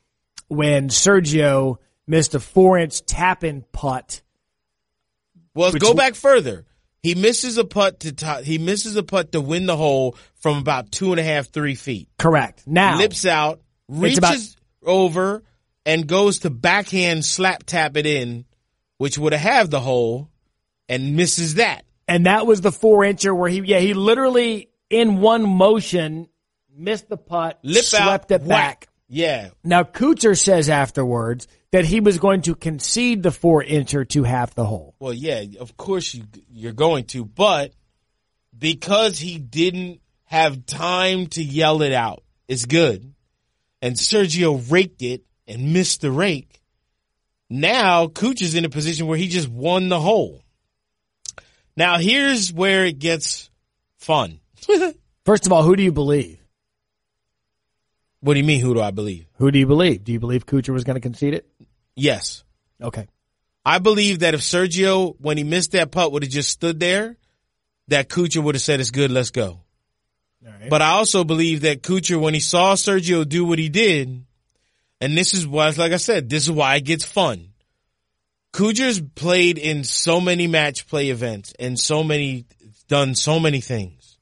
when 0.48 0.88
Sergio 0.88 1.76
missed 2.06 2.34
a 2.34 2.40
four 2.40 2.76
inch 2.78 3.04
tap 3.06 3.44
in 3.44 3.64
putt. 3.72 4.22
Well, 5.54 5.70
go 5.72 5.78
w- 5.78 5.94
back 5.94 6.16
further. 6.16 6.66
He 7.02 7.14
misses 7.14 7.58
a 7.58 7.64
putt 7.64 8.00
to 8.00 8.12
top, 8.12 8.40
he 8.42 8.58
misses 8.58 8.96
a 8.96 9.02
putt 9.02 9.32
to 9.32 9.40
win 9.40 9.66
the 9.66 9.76
hole 9.76 10.16
from 10.34 10.58
about 10.58 10.90
two 10.90 11.12
and 11.12 11.20
a 11.20 11.22
half, 11.22 11.48
three 11.48 11.74
feet. 11.76 12.08
Correct. 12.18 12.64
Now, 12.66 12.98
Lips 12.98 13.24
out, 13.24 13.60
reaches 13.88 14.18
about- 14.18 14.38
over, 14.86 15.42
and 15.86 16.06
goes 16.06 16.40
to 16.40 16.50
backhand 16.50 17.24
slap 17.24 17.64
tap 17.64 17.96
it 17.96 18.06
in, 18.06 18.44
which 18.98 19.18
would 19.18 19.32
have 19.32 19.42
had 19.42 19.70
the 19.70 19.80
hole, 19.80 20.30
and 20.88 21.16
misses 21.16 21.54
that. 21.56 21.84
and 22.06 22.26
that 22.26 22.46
was 22.46 22.60
the 22.60 22.72
four 22.72 23.00
incher 23.00 23.36
where 23.36 23.50
he, 23.50 23.60
yeah, 23.60 23.78
he 23.78 23.94
literally 23.94 24.68
in 24.90 25.20
one 25.20 25.48
motion 25.48 26.28
missed 26.74 27.08
the 27.08 27.16
putt, 27.16 27.58
Lip 27.62 27.84
swept 27.84 28.30
out, 28.32 28.42
it 28.42 28.48
back. 28.48 28.88
Yeah. 29.08 29.50
Now, 29.62 29.82
Kuchar 29.82 30.38
says 30.38 30.68
afterwards 30.68 31.46
that 31.72 31.84
he 31.84 32.00
was 32.00 32.18
going 32.18 32.42
to 32.42 32.54
concede 32.54 33.22
the 33.22 33.30
four 33.30 33.62
incher 33.62 34.08
to 34.10 34.22
half 34.24 34.54
the 34.54 34.64
hole. 34.64 34.94
Well, 34.98 35.12
yeah, 35.12 35.44
of 35.60 35.76
course 35.76 36.14
you 36.14 36.24
you're 36.50 36.72
going 36.72 37.04
to, 37.06 37.24
but 37.24 37.72
because 38.56 39.18
he 39.18 39.38
didn't 39.38 40.00
have 40.24 40.66
time 40.66 41.26
to 41.28 41.42
yell 41.42 41.82
it 41.82 41.92
out, 41.92 42.22
it's 42.48 42.64
good. 42.64 43.14
And 43.84 43.96
Sergio 43.96 44.72
raked 44.72 45.02
it 45.02 45.24
and 45.46 45.74
missed 45.74 46.00
the 46.00 46.10
rake. 46.10 46.62
Now 47.50 48.08
Cooch 48.08 48.40
is 48.40 48.54
in 48.54 48.64
a 48.64 48.70
position 48.70 49.06
where 49.06 49.18
he 49.18 49.28
just 49.28 49.46
won 49.46 49.90
the 49.90 50.00
hole. 50.00 50.42
Now 51.76 51.98
here's 51.98 52.50
where 52.50 52.86
it 52.86 52.98
gets 52.98 53.50
fun. 53.98 54.40
First 55.26 55.44
of 55.44 55.52
all, 55.52 55.62
who 55.62 55.76
do 55.76 55.82
you 55.82 55.92
believe? 55.92 56.40
what 58.20 58.32
do 58.32 58.40
you 58.40 58.46
mean? 58.46 58.60
Who 58.60 58.72
do 58.72 58.80
I 58.80 58.90
believe? 58.90 59.26
Who 59.34 59.50
do 59.50 59.58
you 59.58 59.66
believe? 59.66 60.02
Do 60.02 60.10
you 60.10 60.18
believe 60.18 60.46
Kuchar 60.46 60.70
was 60.70 60.84
going 60.84 60.94
to 60.94 61.00
concede 61.00 61.34
it? 61.34 61.46
Yes. 61.94 62.42
Okay. 62.80 63.06
I 63.66 63.80
believe 63.80 64.20
that 64.20 64.32
if 64.32 64.40
Sergio, 64.40 65.14
when 65.20 65.36
he 65.36 65.44
missed 65.44 65.72
that 65.72 65.90
putt, 65.90 66.10
would 66.10 66.22
have 66.22 66.32
just 66.32 66.48
stood 66.48 66.80
there, 66.80 67.18
that 67.88 68.08
Kuchar 68.08 68.42
would 68.42 68.54
have 68.54 68.62
said, 68.62 68.80
it's 68.80 68.90
good, 68.90 69.10
let's 69.10 69.28
go. 69.28 69.60
Right. 70.44 70.68
But 70.68 70.82
I 70.82 70.90
also 70.90 71.24
believe 71.24 71.62
that 71.62 71.82
Kuchar, 71.82 72.20
when 72.20 72.34
he 72.34 72.40
saw 72.40 72.74
Sergio 72.74 73.26
do 73.26 73.44
what 73.44 73.58
he 73.58 73.68
did, 73.68 74.24
and 75.00 75.16
this 75.16 75.32
is 75.34 75.46
why, 75.46 75.70
like 75.70 75.92
I 75.92 75.96
said, 75.96 76.28
this 76.28 76.44
is 76.44 76.50
why 76.50 76.76
it 76.76 76.84
gets 76.84 77.04
fun. 77.04 77.48
Kuchar's 78.52 79.00
played 79.00 79.58
in 79.58 79.84
so 79.84 80.20
many 80.20 80.46
match 80.46 80.86
play 80.86 81.10
events 81.10 81.54
and 81.58 81.78
so 81.78 82.04
many, 82.04 82.44
done 82.88 83.14
so 83.14 83.40
many 83.40 83.60
things. 83.60 84.18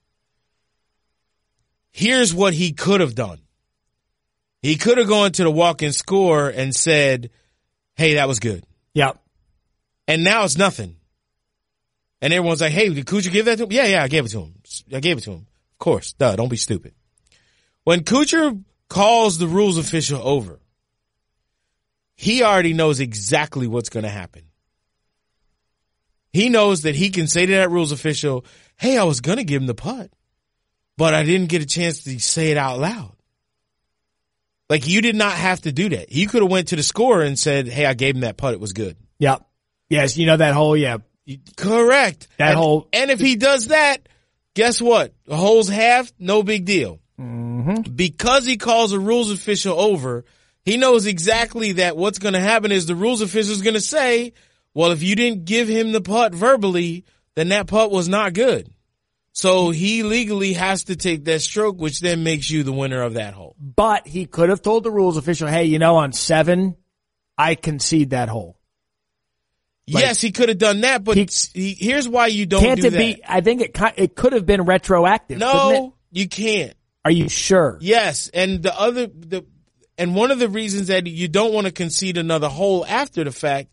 Here's 1.91 2.33
what 2.33 2.55
he 2.55 2.73
could 2.73 3.01
have 3.01 3.15
done. 3.15 3.41
He 4.63 4.77
could 4.77 4.97
have 4.97 5.09
gone 5.09 5.33
to 5.33 5.43
the 5.43 5.51
walk-in 5.51 5.93
score 5.93 6.49
and 6.49 6.75
said, 6.75 7.31
hey, 7.97 8.15
that 8.15 8.29
was 8.29 8.39
good. 8.39 8.65
Yep. 8.95 9.19
And 10.09 10.25
now 10.25 10.45
it's 10.45 10.57
nothing. 10.57 10.97
And 12.23 12.33
everyone's 12.33 12.61
like, 12.61 12.73
hey, 12.73 12.89
did 12.89 13.05
Kuchar 13.05 13.33
give 13.33 13.47
that 13.47 13.59
to 13.59 13.65
him? 13.65 13.73
Yeah, 13.73 13.87
yeah, 13.87 14.03
I 14.05 14.09
gave 14.09 14.25
it 14.25 14.29
to 14.31 14.41
him. 14.41 14.55
I 14.95 15.01
gave 15.01 15.19
it 15.19 15.25
to 15.25 15.33
him. 15.33 15.47
Of 15.83 15.85
course. 15.85 16.13
Duh, 16.13 16.37
don't 16.37 16.49
be 16.49 16.57
stupid. 16.57 16.95
When 17.83 18.05
Kuchar 18.05 18.63
calls 18.89 19.39
the 19.39 19.49
rules 19.49 19.79
official 19.79 20.21
over, 20.23 20.61
he 22.15 22.45
already 22.45 22.73
knows 22.73 23.01
exactly 23.01 23.67
what's 23.67 23.89
going 23.89 24.05
to 24.05 24.09
happen. 24.09 24.45
He 26.33 26.51
knows 26.51 26.83
that 26.83 26.95
he 26.95 27.11
can 27.11 27.27
say 27.27 27.47
to 27.47 27.53
that 27.55 27.73
rules 27.73 27.91
official, 27.91 28.45
hey, 28.77 28.97
I 28.97 29.03
was 29.03 29.21
going 29.21 29.39
to 29.39 29.45
give 29.45 29.61
him 29.61 29.67
the 29.67 29.75
putt, 29.75 30.13
but 30.97 31.15
I 31.15 31.25
didn't 31.25 31.49
get 31.49 31.63
a 31.63 31.67
chance 31.67 32.05
to 32.05 32.17
say 32.21 32.53
it 32.53 32.57
out 32.57 32.79
loud. 32.79 33.17
Like 34.71 34.87
you 34.87 35.01
did 35.01 35.17
not 35.17 35.33
have 35.33 35.63
to 35.63 35.73
do 35.73 35.89
that. 35.89 36.13
You 36.13 36.29
could 36.29 36.43
have 36.43 36.51
went 36.51 36.69
to 36.69 36.77
the 36.77 36.85
scorer 36.85 37.23
and 37.23 37.37
said, 37.37 37.67
hey, 37.67 37.87
I 37.87 37.95
gave 37.95 38.15
him 38.15 38.21
that 38.21 38.37
putt. 38.37 38.55
It 38.55 38.61
was 38.61 38.73
good. 38.73 38.97
Yep. 39.19 39.45
Yes, 39.91 40.17
you 40.17 40.27
know 40.27 40.37
that 40.37 40.55
whole 40.55 40.77
yeah. 40.77 40.99
Correct. 41.57 42.29
That 42.39 42.51
and, 42.51 42.57
whole- 42.57 42.89
and 42.93 43.11
if 43.11 43.19
he 43.19 43.35
does 43.35 43.67
that, 43.67 44.09
guess 44.55 44.81
what? 44.81 45.15
The 45.27 45.37
hole's 45.37 45.69
half, 45.69 46.13
no 46.19 46.43
big 46.43 46.65
deal. 46.65 47.01
Mm-hmm. 47.21 47.93
Because 47.93 48.45
he 48.45 48.57
calls 48.57 48.93
a 48.93 48.99
rules 48.99 49.31
official 49.31 49.79
over, 49.79 50.25
he 50.65 50.77
knows 50.77 51.07
exactly 51.07 51.73
that 51.73 51.97
what's 51.97 52.19
going 52.19 52.35
to 52.35 52.41
happen 52.41 52.73
is 52.73 52.87
the 52.87 52.95
rules 52.95 53.21
official 53.21 53.53
is 53.53 53.63
going 53.63 53.75
to 53.75 53.81
say, 53.81 54.33
well, 54.75 54.93
if 54.93 55.03
you 55.03 55.15
didn't 55.17 55.45
give 55.45 55.69
him 55.69 55.93
the 55.93 56.01
putt 56.01 56.35
verbally, 56.35 57.05
then 57.35 57.49
that 57.49 57.67
putt 57.67 57.91
was 57.91 58.09
not 58.09 58.33
good. 58.33 58.73
So 59.33 59.71
he 59.71 60.03
legally 60.03 60.53
has 60.55 60.85
to 60.85 60.97
take 60.97 61.25
that 61.25 61.41
stroke, 61.41 61.79
which 61.81 62.01
then 62.01 62.23
makes 62.23 62.51
you 62.51 62.63
the 62.63 62.73
winner 62.73 63.03
of 63.03 63.15
that 63.15 63.33
hole. 63.33 63.57
But 63.59 64.07
he 64.07 64.27
could 64.27 64.51
have 64.51 64.61
told 64.61 64.85
the 64.85 64.91
rules 64.91 65.17
official, 65.17 65.49
"Hey, 65.49 65.65
you 65.65 65.79
know, 65.79 65.97
on 65.97 66.13
seven, 66.13 66.77
I 67.39 67.55
concede 67.55 68.11
that 68.11 68.29
hole." 68.29 68.59
Like- 69.91 70.05
yes, 70.05 70.21
he 70.21 70.31
could 70.31 70.49
have 70.49 70.59
done 70.59 70.83
that, 70.83 71.03
but 71.05 71.17
He- 71.17 71.29
he, 71.55 71.75
here's 71.75 72.09
why 72.09 72.29
you 72.29 72.47
don't 72.47 72.63
Can't 72.63 72.81
do 72.81 72.87
it 72.87 72.91
that. 72.91 72.99
be? 72.99 73.23
I 73.27 73.41
think 73.41 73.61
it 73.63 73.77
it 73.97 74.15
could 74.15 74.33
have 74.33 74.47
been 74.47 74.63
retroactive. 74.63 75.39
no, 75.39 75.95
you 76.13 76.29
can't. 76.29 76.75
Are 77.05 77.11
you 77.11 77.29
sure? 77.29 77.79
Yes, 77.81 78.29
and 78.33 78.63
the 78.63 78.79
other 78.79 79.09
the 79.09 79.45
and 79.99 80.15
one 80.15 80.31
of 80.31 80.39
the 80.39 80.49
reasons 80.49 80.87
that 80.87 81.07
you 81.07 81.27
don't 81.29 81.53
want 81.53 81.67
to 81.67 81.73
concede 81.73 82.17
another 82.17 82.49
hole 82.49 82.87
after 82.87 83.25
the 83.25 83.33
fact, 83.33 83.69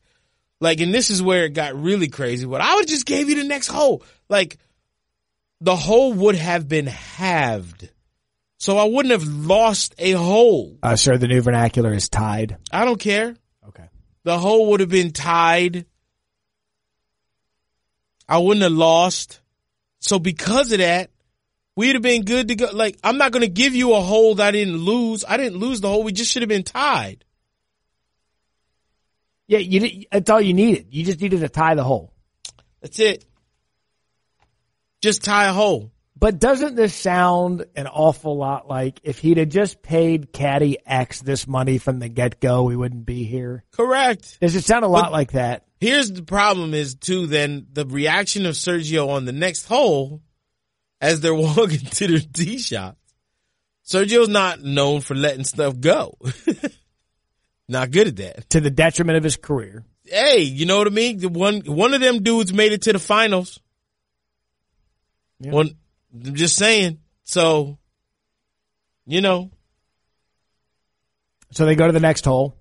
Like, 0.61 0.81
and 0.81 0.93
this 0.93 1.09
is 1.09 1.21
where 1.23 1.45
it 1.45 1.53
got 1.53 1.81
really 1.81 2.09
crazy. 2.09 2.45
But 2.45 2.59
I 2.61 2.75
would 2.75 2.87
just 2.87 3.05
gave 3.05 3.29
you 3.29 3.35
the 3.35 3.45
next 3.45 3.67
hole. 3.67 4.03
Like, 4.29 4.57
the 5.61 5.75
hole 5.75 6.11
would 6.13 6.35
have 6.35 6.67
been 6.67 6.87
halved. 6.87 7.89
So 8.57 8.77
I 8.77 8.83
wouldn't 8.83 9.11
have 9.13 9.23
lost 9.23 9.95
a 9.97 10.11
hole. 10.11 10.77
Uh, 10.83 10.97
sir, 10.97 11.17
the 11.17 11.27
new 11.29 11.41
vernacular 11.41 11.93
is 11.93 12.09
tied. 12.09 12.57
I 12.73 12.83
don't 12.83 12.99
care. 12.99 13.35
Okay. 13.69 13.85
The 14.25 14.37
hole 14.37 14.71
would 14.71 14.81
have 14.81 14.89
been 14.89 15.11
tied. 15.13 15.85
I 18.29 18.37
wouldn't 18.37 18.61
have 18.63 18.71
lost. 18.71 19.41
So 19.99 20.19
because 20.19 20.71
of 20.71 20.77
that, 20.77 21.09
we'd 21.75 21.95
have 21.95 22.01
been 22.03 22.23
good 22.23 22.47
to 22.49 22.55
go. 22.55 22.69
Like, 22.71 22.97
I'm 23.03 23.17
not 23.17 23.31
going 23.31 23.41
to 23.41 23.49
give 23.49 23.73
you 23.75 23.93
a 23.95 24.01
hole 24.01 24.35
that 24.35 24.47
I 24.47 24.51
didn't 24.51 24.77
lose. 24.77 25.25
I 25.27 25.35
didn't 25.35 25.57
lose 25.59 25.81
the 25.81 25.89
hole. 25.89 26.03
We 26.03 26.11
just 26.13 26.31
should 26.31 26.43
have 26.43 26.49
been 26.49 26.63
tied. 26.63 27.25
Yeah, 29.47 29.57
you 29.59 29.79
did, 29.79 30.05
that's 30.11 30.29
all 30.29 30.39
you 30.39 30.53
needed. 30.53 30.87
You 30.91 31.03
just 31.03 31.19
needed 31.19 31.39
to 31.39 31.49
tie 31.49 31.73
the 31.73 31.83
hole. 31.83 32.13
That's 32.81 32.99
it. 32.99 33.25
Just 35.01 35.23
tie 35.23 35.47
a 35.47 35.53
hole. 35.53 35.91
But 36.15 36.37
doesn't 36.37 36.75
this 36.75 36.93
sound 36.93 37.65
an 37.75 37.87
awful 37.87 38.37
lot 38.37 38.67
like 38.67 38.99
if 39.03 39.19
he'd 39.19 39.37
have 39.37 39.47
just 39.49 39.81
paid 39.81 40.33
Caddy 40.33 40.77
X 40.85 41.21
this 41.21 41.47
money 41.47 41.77
from 41.77 41.99
the 41.99 42.09
get 42.09 42.39
go, 42.41 42.63
we 42.63 42.75
wouldn't 42.75 43.05
be 43.05 43.23
here? 43.23 43.63
Correct. 43.71 44.37
Does 44.41 44.55
it 44.55 44.65
sound 44.65 44.83
a 44.85 44.89
lot 44.89 45.05
But- 45.05 45.11
like 45.13 45.31
that? 45.31 45.65
Here's 45.79 46.11
the 46.11 46.23
problem 46.23 46.73
is 46.73 46.95
too 46.95 47.27
then 47.27 47.67
the 47.71 47.85
reaction 47.85 48.45
of 48.45 48.55
Sergio 48.55 49.09
on 49.09 49.25
the 49.25 49.31
next 49.31 49.65
hole 49.65 50.21
as 50.99 51.21
they're 51.21 51.33
walking 51.35 51.79
to 51.79 52.07
their 52.07 52.19
tee 52.19 52.57
shots. 52.57 52.97
Sergio's 53.85 54.29
not 54.29 54.61
known 54.61 55.01
for 55.01 55.15
letting 55.15 55.45
stuff 55.45 55.79
go. 55.79 56.17
not 57.67 57.91
good 57.91 58.07
at 58.09 58.15
that. 58.17 58.49
To 58.51 58.59
the 58.59 58.69
detriment 58.69 59.17
of 59.17 59.23
his 59.23 59.37
career. 59.37 59.85
Hey, 60.05 60.41
you 60.41 60.65
know 60.65 60.77
what 60.79 60.87
I 60.87 60.91
mean? 60.91 61.19
The 61.19 61.29
one 61.29 61.61
one 61.61 61.93
of 61.93 62.01
them 62.01 62.23
dudes 62.23 62.51
made 62.53 62.71
it 62.73 62.81
to 62.83 62.93
the 62.93 62.99
finals. 62.99 63.59
Yeah. 65.39 65.51
One 65.51 65.77
I'm 66.13 66.33
just 66.35 66.55
saying. 66.55 66.99
So 67.23 67.77
you 69.05 69.21
know, 69.21 69.51
So 71.51 71.65
they 71.65 71.75
go 71.75 71.87
to 71.87 71.93
the 71.93 71.99
next 71.99 72.25
hole. 72.25 72.55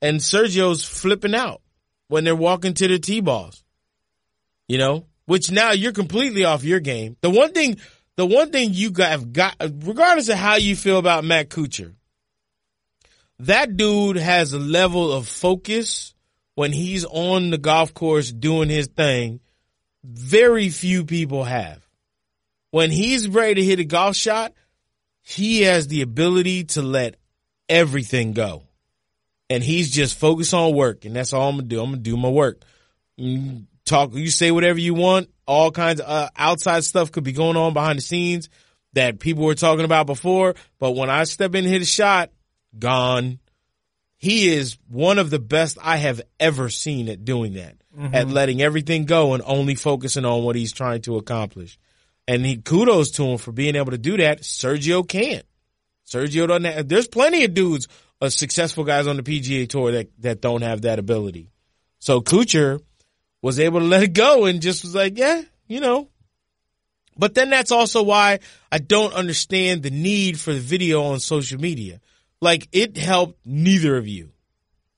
and 0.00 0.20
Sergio's 0.20 0.84
flipping 0.84 1.34
out 1.34 1.61
when 2.12 2.24
they're 2.24 2.36
walking 2.36 2.74
to 2.74 2.86
the 2.86 2.98
tee 2.98 3.22
balls. 3.22 3.64
You 4.68 4.76
know, 4.76 5.06
which 5.24 5.50
now 5.50 5.72
you're 5.72 5.92
completely 5.92 6.44
off 6.44 6.62
your 6.62 6.78
game. 6.78 7.16
The 7.22 7.30
one 7.30 7.52
thing, 7.52 7.78
the 8.16 8.26
one 8.26 8.50
thing 8.50 8.74
you 8.74 8.90
got, 8.90 9.12
have 9.12 9.32
got, 9.32 9.56
regardless 9.58 10.28
of 10.28 10.36
how 10.36 10.56
you 10.56 10.76
feel 10.76 10.98
about 10.98 11.24
Matt 11.24 11.48
Kuchar, 11.48 11.94
that 13.38 13.78
dude 13.78 14.16
has 14.16 14.52
a 14.52 14.58
level 14.58 15.10
of 15.10 15.26
focus 15.26 16.14
when 16.54 16.70
he's 16.70 17.06
on 17.06 17.48
the 17.48 17.56
golf 17.56 17.94
course 17.94 18.30
doing 18.30 18.68
his 18.68 18.88
thing. 18.88 19.40
Very 20.04 20.68
few 20.68 21.06
people 21.06 21.44
have. 21.44 21.82
When 22.72 22.90
he's 22.90 23.26
ready 23.26 23.54
to 23.54 23.64
hit 23.64 23.80
a 23.80 23.84
golf 23.84 24.16
shot, 24.16 24.52
he 25.22 25.62
has 25.62 25.88
the 25.88 26.02
ability 26.02 26.64
to 26.64 26.82
let 26.82 27.16
everything 27.70 28.34
go 28.34 28.64
and 29.52 29.62
he's 29.62 29.90
just 29.90 30.18
focused 30.18 30.54
on 30.54 30.74
work, 30.74 31.04
and 31.04 31.14
that's 31.14 31.32
all 31.32 31.48
I'm 31.48 31.56
gonna 31.56 31.68
do. 31.68 31.80
I'm 31.80 31.90
gonna 31.90 31.98
do 31.98 32.16
my 32.16 32.30
work. 32.30 32.62
Mm, 33.20 33.66
Talk, 33.84 34.14
you 34.14 34.30
say 34.30 34.50
whatever 34.50 34.78
you 34.78 34.94
want. 34.94 35.28
All 35.46 35.70
kinds 35.70 36.00
of 36.00 36.08
uh, 36.08 36.30
outside 36.36 36.84
stuff 36.84 37.10
could 37.12 37.24
be 37.24 37.32
going 37.32 37.56
on 37.56 37.74
behind 37.74 37.98
the 37.98 38.02
scenes 38.02 38.48
that 38.92 39.18
people 39.18 39.44
were 39.44 39.54
talking 39.54 39.84
about 39.84 40.06
before. 40.06 40.54
But 40.78 40.92
when 40.92 41.10
I 41.10 41.24
step 41.24 41.54
in 41.54 41.64
and 41.64 41.72
hit 41.72 41.82
a 41.82 41.86
shot, 41.86 42.30
gone. 42.78 43.40
He 44.16 44.48
is 44.54 44.78
one 44.88 45.18
of 45.18 45.30
the 45.30 45.40
best 45.40 45.78
I 45.82 45.96
have 45.96 46.22
ever 46.38 46.68
seen 46.70 47.08
at 47.08 47.24
doing 47.24 47.54
that, 47.54 47.74
at 48.14 48.28
letting 48.28 48.62
everything 48.62 49.04
go 49.04 49.34
and 49.34 49.42
only 49.44 49.74
focusing 49.74 50.24
on 50.24 50.44
what 50.44 50.54
he's 50.54 50.72
trying 50.72 51.02
to 51.02 51.16
accomplish. 51.16 51.76
And 52.28 52.46
he 52.46 52.56
kudos 52.58 53.10
to 53.12 53.24
him 53.24 53.38
for 53.38 53.50
being 53.50 53.74
able 53.74 53.90
to 53.90 53.98
do 53.98 54.16
that. 54.18 54.42
Sergio 54.42 55.06
can't. 55.06 55.44
Sergio 56.08 56.46
doesn't 56.46 56.64
have, 56.64 56.88
there's 56.88 57.08
plenty 57.08 57.44
of 57.44 57.52
dudes, 57.52 57.88
uh, 58.22 58.30
successful 58.30 58.84
guys 58.84 59.08
on 59.08 59.16
the 59.16 59.22
PGA 59.22 59.68
tour 59.68 59.92
that, 59.92 60.10
that 60.20 60.40
don't 60.40 60.62
have 60.62 60.82
that 60.82 60.98
ability. 60.98 61.50
So 61.98 62.20
Kuchar 62.20 62.80
was 63.42 63.58
able 63.58 63.80
to 63.80 63.86
let 63.94 64.04
it 64.04 64.12
go 64.12 64.44
and 64.44 64.62
just 64.62 64.84
was 64.84 64.94
like, 64.94 65.18
yeah, 65.18 65.42
you 65.66 65.80
know. 65.80 66.08
But 67.18 67.34
then 67.34 67.50
that's 67.50 67.72
also 67.72 68.02
why 68.02 68.38
I 68.70 68.78
don't 68.78 69.12
understand 69.12 69.82
the 69.82 69.90
need 69.90 70.38
for 70.38 70.52
the 70.52 70.60
video 70.60 71.02
on 71.02 71.20
social 71.20 71.60
media. 71.60 72.00
Like 72.40 72.68
it 72.72 72.96
helped 72.96 73.44
neither 73.44 73.96
of 73.96 74.08
you 74.08 74.30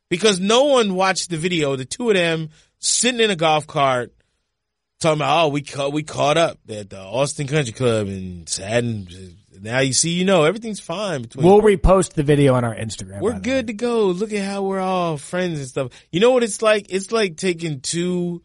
because 0.08 0.38
no 0.38 0.64
one 0.64 0.94
watched 0.94 1.30
the 1.30 1.36
video. 1.36 1.76
The 1.76 1.84
two 1.84 2.10
of 2.10 2.14
them 2.16 2.50
sitting 2.78 3.20
in 3.20 3.30
a 3.30 3.36
golf 3.36 3.66
cart 3.66 4.14
talking 5.00 5.18
about, 5.18 5.44
oh, 5.44 5.48
we 5.48 5.62
caught, 5.62 5.92
we 5.92 6.02
caught 6.02 6.36
up 6.36 6.58
at 6.68 6.90
the 6.90 7.00
Austin 7.00 7.46
Country 7.46 7.72
Club 7.72 8.06
and 8.06 8.48
and 8.62 9.36
now 9.60 9.80
you 9.80 9.92
see, 9.92 10.10
you 10.10 10.24
know, 10.24 10.44
everything's 10.44 10.80
fine 10.80 11.22
between. 11.22 11.44
We'll 11.46 11.60
repost 11.62 12.14
the 12.14 12.22
video 12.22 12.54
on 12.54 12.64
our 12.64 12.74
Instagram. 12.74 13.20
We're 13.20 13.38
good 13.38 13.66
way. 13.66 13.72
to 13.72 13.72
go. 13.74 14.06
Look 14.06 14.32
at 14.32 14.44
how 14.44 14.62
we're 14.62 14.80
all 14.80 15.16
friends 15.18 15.58
and 15.60 15.68
stuff. 15.68 15.92
You 16.10 16.20
know 16.20 16.30
what 16.32 16.42
it's 16.42 16.62
like? 16.62 16.86
It's 16.90 17.12
like 17.12 17.36
taking 17.36 17.80
two 17.80 18.42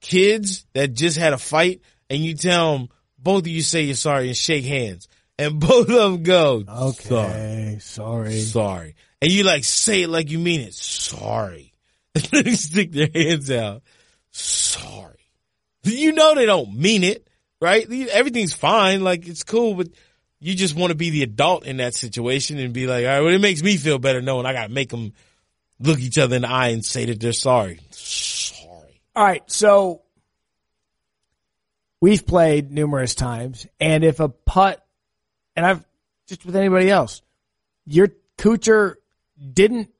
kids 0.00 0.66
that 0.74 0.94
just 0.94 1.16
had 1.18 1.32
a 1.32 1.38
fight 1.38 1.82
and 2.08 2.24
you 2.24 2.34
tell 2.34 2.76
them, 2.78 2.88
both 3.18 3.42
of 3.42 3.48
you 3.48 3.62
say 3.62 3.82
you're 3.82 3.94
sorry 3.94 4.28
and 4.28 4.36
shake 4.36 4.64
hands. 4.64 5.08
And 5.38 5.60
both 5.60 5.88
of 5.88 5.94
them 6.12 6.22
go, 6.22 6.64
sorry, 6.64 6.88
Okay, 6.88 7.78
sorry. 7.80 8.40
sorry. 8.40 8.94
And 9.22 9.30
you 9.30 9.44
like 9.44 9.64
say 9.64 10.02
it 10.02 10.08
like 10.08 10.30
you 10.30 10.38
mean 10.38 10.60
it. 10.60 10.74
Sorry. 10.74 11.72
They 12.32 12.54
stick 12.56 12.90
their 12.92 13.08
hands 13.14 13.50
out. 13.50 13.82
Sorry. 14.32 15.18
You 15.84 16.12
know 16.12 16.34
they 16.34 16.44
don't 16.46 16.74
mean 16.74 17.04
it, 17.04 17.26
right? 17.60 17.86
Everything's 18.10 18.52
fine. 18.52 19.02
Like 19.02 19.26
it's 19.28 19.44
cool, 19.44 19.74
but 19.74 19.88
you 20.40 20.54
just 20.54 20.74
want 20.74 20.90
to 20.90 20.96
be 20.96 21.10
the 21.10 21.22
adult 21.22 21.66
in 21.66 21.76
that 21.76 21.94
situation 21.94 22.58
and 22.58 22.72
be 22.72 22.86
like, 22.86 23.04
all 23.04 23.10
right, 23.10 23.20
well, 23.20 23.34
it 23.34 23.40
makes 23.40 23.62
me 23.62 23.76
feel 23.76 23.98
better 23.98 24.22
knowing 24.22 24.46
I 24.46 24.52
got 24.52 24.68
to 24.68 24.72
make 24.72 24.88
them 24.88 25.12
look 25.78 26.00
each 26.00 26.18
other 26.18 26.36
in 26.36 26.42
the 26.42 26.48
eye 26.48 26.68
and 26.68 26.84
say 26.84 27.04
that 27.06 27.20
they're 27.20 27.32
sorry. 27.32 27.80
Sorry. 27.90 29.00
All 29.14 29.24
right, 29.24 29.42
so 29.50 30.02
we've 32.00 32.26
played 32.26 32.70
numerous 32.70 33.14
times, 33.14 33.66
and 33.78 34.02
if 34.02 34.20
a 34.20 34.28
putt, 34.28 34.84
and 35.54 35.66
I've 35.66 35.84
just 36.26 36.46
with 36.46 36.56
anybody 36.56 36.90
else, 36.90 37.22
your 37.84 38.08
Kuchar 38.38 38.94
didn't. 39.52 39.90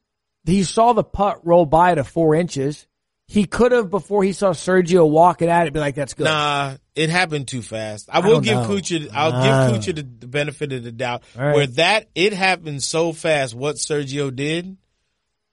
He 0.44 0.64
saw 0.64 0.94
the 0.94 1.05
putt 1.05 1.46
roll 1.46 1.66
by 1.66 1.94
to 1.94 2.03
four 2.03 2.35
inches. 2.35 2.87
He 3.32 3.44
could 3.44 3.70
have 3.70 3.90
before 3.90 4.24
he 4.24 4.32
saw 4.32 4.50
Sergio 4.50 5.08
walking 5.08 5.48
at 5.48 5.68
it, 5.68 5.72
be 5.72 5.78
like, 5.78 5.94
"That's 5.94 6.14
good." 6.14 6.24
Nah, 6.24 6.74
it 6.96 7.10
happened 7.10 7.46
too 7.46 7.62
fast. 7.62 8.08
I 8.12 8.16
I 8.18 8.26
will 8.26 8.40
give 8.40 8.56
know. 8.56 8.68
Kuchar, 8.68 9.08
I'll 9.14 9.32
Ah. 9.32 9.70
give 9.70 9.80
Kuchar 9.82 9.94
the, 9.94 10.02
the 10.02 10.26
benefit 10.26 10.72
of 10.72 10.82
the 10.82 10.90
doubt. 10.90 11.22
Right. 11.36 11.54
Where 11.54 11.66
that, 11.68 12.08
it 12.16 12.32
happened 12.32 12.82
so 12.82 13.12
fast, 13.12 13.54
what 13.54 13.76
Sergio 13.76 14.34
did, 14.34 14.76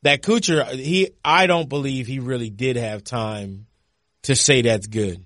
that 0.01 0.23
Kuchar, 0.23 0.67
he, 0.73 1.11
I 1.23 1.45
don't 1.45 1.69
believe 1.69 2.07
he 2.07 2.17
really 2.17 2.49
did 2.49 2.77
have 2.77 3.03
time 3.03 3.67
to 4.23 4.35
say 4.35 4.63
that's 4.63 4.87
good. 4.87 5.23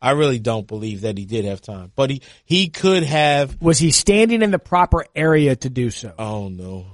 I 0.00 0.12
really 0.12 0.38
don't 0.38 0.66
believe 0.66 1.00
that 1.02 1.18
he 1.18 1.24
did 1.26 1.44
have 1.44 1.60
time, 1.60 1.90
but 1.96 2.08
he, 2.10 2.22
he 2.44 2.68
could 2.68 3.02
have, 3.02 3.60
Was 3.60 3.78
he 3.78 3.90
standing 3.90 4.42
in 4.42 4.50
the 4.52 4.58
proper 4.60 5.04
area 5.16 5.56
to 5.56 5.68
do 5.68 5.90
so? 5.90 6.14
oh 6.18 6.48
no. 6.48 6.86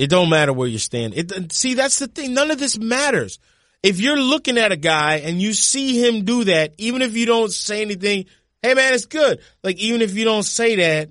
It 0.00 0.08
don't 0.08 0.30
matter 0.30 0.54
where 0.54 0.66
you 0.66 0.78
stand. 0.78 1.12
It, 1.14 1.52
see, 1.52 1.74
that's 1.74 1.98
the 1.98 2.06
thing. 2.06 2.32
None 2.32 2.50
of 2.50 2.58
this 2.58 2.78
matters. 2.78 3.38
If 3.82 4.00
you're 4.00 4.18
looking 4.18 4.56
at 4.56 4.72
a 4.72 4.76
guy 4.76 5.16
and 5.16 5.42
you 5.42 5.52
see 5.52 6.02
him 6.02 6.24
do 6.24 6.44
that, 6.44 6.72
even 6.78 7.02
if 7.02 7.14
you 7.14 7.26
don't 7.26 7.52
say 7.52 7.82
anything, 7.82 8.24
hey 8.62 8.72
man, 8.72 8.94
it's 8.94 9.04
good. 9.04 9.40
Like 9.62 9.76
even 9.76 10.00
if 10.00 10.14
you 10.14 10.24
don't 10.24 10.42
say 10.42 10.76
that, 10.76 11.10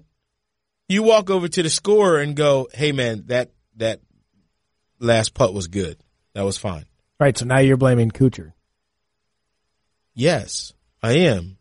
you 0.88 1.04
walk 1.04 1.30
over 1.30 1.48
to 1.48 1.62
the 1.62 1.70
scorer 1.70 2.18
and 2.18 2.36
go, 2.36 2.68
hey 2.74 2.92
man, 2.92 3.26
that, 3.28 3.52
that 3.76 4.00
last 4.98 5.36
putt 5.36 5.54
was 5.54 5.68
good. 5.68 6.00
That 6.34 6.44
was 6.44 6.58
fine. 6.58 6.86
Right. 7.20 7.38
So 7.38 7.46
now 7.46 7.60
you're 7.60 7.78
blaming 7.78 8.10
Kuchar. 8.10 8.54
Yes, 10.16 10.74
I 11.04 11.12
am. 11.12 11.60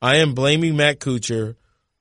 I 0.00 0.16
am 0.16 0.32
blaming 0.32 0.74
Matt 0.74 1.00
Kuchar 1.00 1.56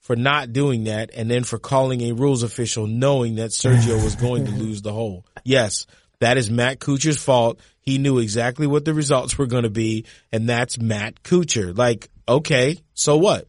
for 0.06 0.16
not 0.16 0.54
doing 0.54 0.84
that 0.84 1.10
and 1.16 1.32
then 1.32 1.44
for 1.44 1.58
calling 1.58 2.02
a 2.02 2.12
rules 2.12 2.44
official 2.44 2.86
knowing 2.86 3.36
that 3.36 3.50
Sergio 3.50 4.04
was 4.04 4.16
going 4.16 4.46
to 4.46 4.52
lose 4.64 4.84
the 4.84 4.94
hole. 4.94 5.26
Yes, 5.44 5.88
that 6.20 6.38
is 6.38 6.52
Matt 6.52 6.80
Kuchar's 6.80 7.18
fault. 7.18 7.60
He 7.82 7.98
knew 7.98 8.20
exactly 8.20 8.68
what 8.68 8.86
the 8.86 8.94
results 8.94 9.36
were 9.36 9.48
going 9.48 9.64
to 9.64 9.72
be 9.72 10.06
and 10.32 10.48
that's 10.48 10.80
Matt 10.80 11.24
Kuchar. 11.24 11.76
Like, 11.76 12.12
okay, 12.28 12.78
so 12.94 13.18
what? 13.18 13.48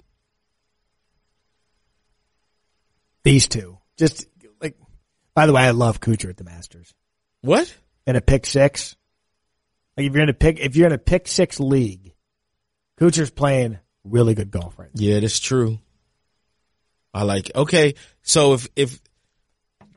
These 3.23 3.49
two, 3.49 3.77
just 3.99 4.27
like. 4.59 4.79
By 5.35 5.47
the 5.47 5.53
way, 5.53 5.61
I 5.61 5.73
love 5.73 6.01
Kuchar 6.01 6.31
at 6.31 6.39
the 6.39 6.45
Masters. 6.45 6.95
What? 7.43 7.77
in 8.07 8.17
a 8.17 8.23
pick 8.23 8.47
six. 8.47 8.97
Like 9.99 10.07
if 10.07 10.15
you're 10.15 10.23
in 10.23 10.31
a 10.31 10.35
pick, 10.35 10.59
if 10.59 10.75
you're 10.75 10.87
in 10.87 10.93
a 10.93 10.99
pick 10.99 11.29
six 11.29 11.61
league, 11.61 12.15
Kuchar's 12.99 13.31
playing 13.31 13.79
really 14.05 14.35
good 14.35 14.51
golf 14.51 14.79
right 14.79 14.89
now. 14.95 15.03
Yeah, 15.03 15.21
that's 15.21 15.39
true. 15.39 15.81
I 17.17 17.23
like, 17.23 17.51
okay, 17.55 17.95
so 18.23 18.53
if, 18.53 18.69
if, 18.77 19.01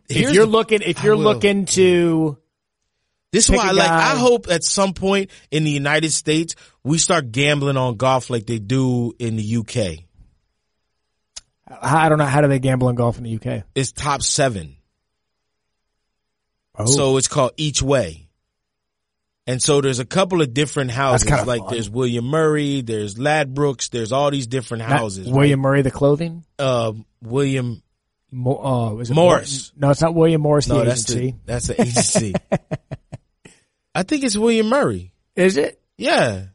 If 0.08 0.32
you're 0.32 0.46
the- 0.46 0.52
looking, 0.52 0.82
if 0.82 1.04
you're 1.04 1.18
looking 1.18 1.66
to 1.66 2.38
This 3.34 3.50
is 3.50 3.56
why, 3.58 3.72
like. 3.72 3.90
I 3.90 4.16
hope 4.18 4.48
at 4.50 4.64
some 4.64 4.94
point 4.94 5.30
in 5.52 5.66
the 5.66 5.70
United 5.72 6.12
States 6.12 6.56
we 6.84 6.98
start 6.98 7.32
gambling 7.34 7.76
on 7.76 7.98
golf 7.98 8.30
like 8.30 8.46
they 8.46 8.58
do 8.60 9.12
in 9.20 9.36
the 9.36 9.58
UK. 9.58 10.06
I 11.82 12.08
don't 12.08 12.18
know 12.18 12.26
how 12.26 12.40
do 12.42 12.48
they 12.48 12.60
gamble 12.60 12.88
in 12.90 12.96
golf 12.96 13.18
in 13.18 13.26
the 13.26 13.36
UK. 13.36 13.64
It's 13.76 13.92
top 13.92 14.22
seven, 14.24 14.78
Oh, 16.76 16.86
so 16.86 17.18
it's 17.18 17.28
called 17.28 17.52
each 17.58 17.82
way. 17.84 18.29
And 19.50 19.60
so 19.64 19.82
there's 19.82 19.98
a 19.98 20.06
couple 20.06 20.44
of 20.44 20.54
different 20.54 20.92
houses. 20.92 21.28
Like 21.28 21.62
fun. 21.62 21.74
there's 21.74 21.90
William 21.90 22.26
Murray, 22.26 22.82
there's 22.82 23.16
Ladbrokes, 23.16 23.90
there's 23.90 24.12
all 24.12 24.30
these 24.30 24.46
different 24.46 24.82
Not 24.88 24.92
houses. 25.00 25.28
William 25.28 25.60
Murray, 25.62 25.82
the 25.82 25.90
clothing. 25.90 26.46
right? 26.60 26.66
Uh, 26.66 26.94
William. 27.24 27.82
Mo- 28.32 29.00
is 29.00 29.10
it 29.10 29.16
Morris. 29.16 29.72
Mor- 29.76 29.88
no, 29.88 29.92
it's 29.92 30.02
not 30.02 30.14
William 30.14 30.40
Morris. 30.42 30.68
No, 30.68 30.78
the 30.80 30.86
that's 30.86 31.10
agency. 31.12 31.32
the 31.32 31.38
that's 31.52 31.68
the 31.68 31.82
agency. 31.82 32.34
I 33.96 34.04
think 34.04 34.24
it's 34.24 34.38
William 34.38 34.68
Murray. 34.68 35.12
Is 35.36 35.58
it 35.58 35.82
Yeah. 35.98 36.46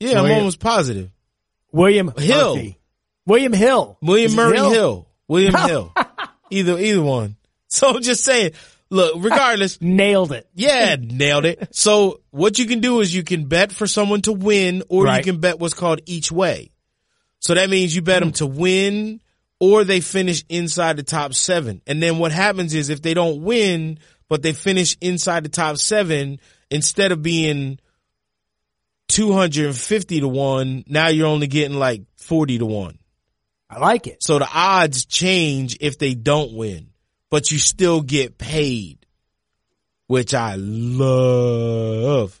Yeah, 0.00 0.20
I'm 0.20 0.30
almost 0.30 0.60
positive. 0.60 1.10
William 1.72 2.12
Hill. 2.18 2.56
Murphy. 2.56 2.78
William 3.26 3.52
Hill. 3.54 3.96
William 4.02 4.34
Murray 4.34 4.58
Hill? 4.58 5.08
William 5.28 5.54
Hill. 5.66 5.94
Either 6.50 6.78
either 6.78 7.02
one. 7.02 7.36
So 7.68 7.88
I'm 7.88 8.02
just 8.02 8.22
saying, 8.22 8.52
look, 8.90 9.14
regardless, 9.18 9.80
Nailed 9.80 10.32
it. 10.32 10.48
yeah, 10.54 10.96
nailed 11.00 11.44
it. 11.44 11.74
So 11.74 12.20
what 12.30 12.58
you 12.58 12.66
can 12.66 12.80
do 12.80 13.00
is 13.00 13.14
you 13.14 13.24
can 13.24 13.46
bet 13.46 13.72
for 13.72 13.86
someone 13.86 14.22
to 14.22 14.32
win 14.32 14.82
or 14.88 15.06
you 15.06 15.22
can 15.22 15.40
bet 15.40 15.58
what's 15.58 15.74
called 15.74 16.00
each 16.06 16.30
way. 16.30 16.70
So 17.40 17.54
that 17.54 17.68
means 17.68 17.94
you 17.94 18.02
bet 18.02 18.20
them 18.20 18.30
mm-hmm. 18.30 18.36
to 18.36 18.46
win 18.46 19.20
or 19.60 19.84
they 19.84 20.00
finish 20.00 20.44
inside 20.48 20.96
the 20.96 21.02
top 21.02 21.34
seven. 21.34 21.82
And 21.86 22.02
then 22.02 22.18
what 22.18 22.32
happens 22.32 22.74
is 22.74 22.90
if 22.90 23.02
they 23.02 23.14
don't 23.14 23.42
win, 23.42 23.98
but 24.28 24.42
they 24.42 24.52
finish 24.52 24.96
inside 25.00 25.44
the 25.44 25.50
top 25.50 25.76
seven, 25.76 26.40
instead 26.70 27.12
of 27.12 27.22
being 27.22 27.78
250 29.08 30.20
to 30.20 30.28
one, 30.28 30.84
now 30.86 31.08
you're 31.08 31.26
only 31.26 31.46
getting 31.46 31.78
like 31.78 32.02
40 32.16 32.58
to 32.58 32.66
one. 32.66 32.98
I 33.68 33.78
like 33.78 34.06
it. 34.06 34.22
So 34.22 34.38
the 34.38 34.48
odds 34.52 35.04
change 35.04 35.76
if 35.80 35.98
they 35.98 36.14
don't 36.14 36.54
win, 36.54 36.90
but 37.34 37.50
you 37.50 37.58
still 37.58 38.00
get 38.00 38.38
paid, 38.38 38.96
which 40.06 40.34
I 40.34 40.54
love. 40.54 42.40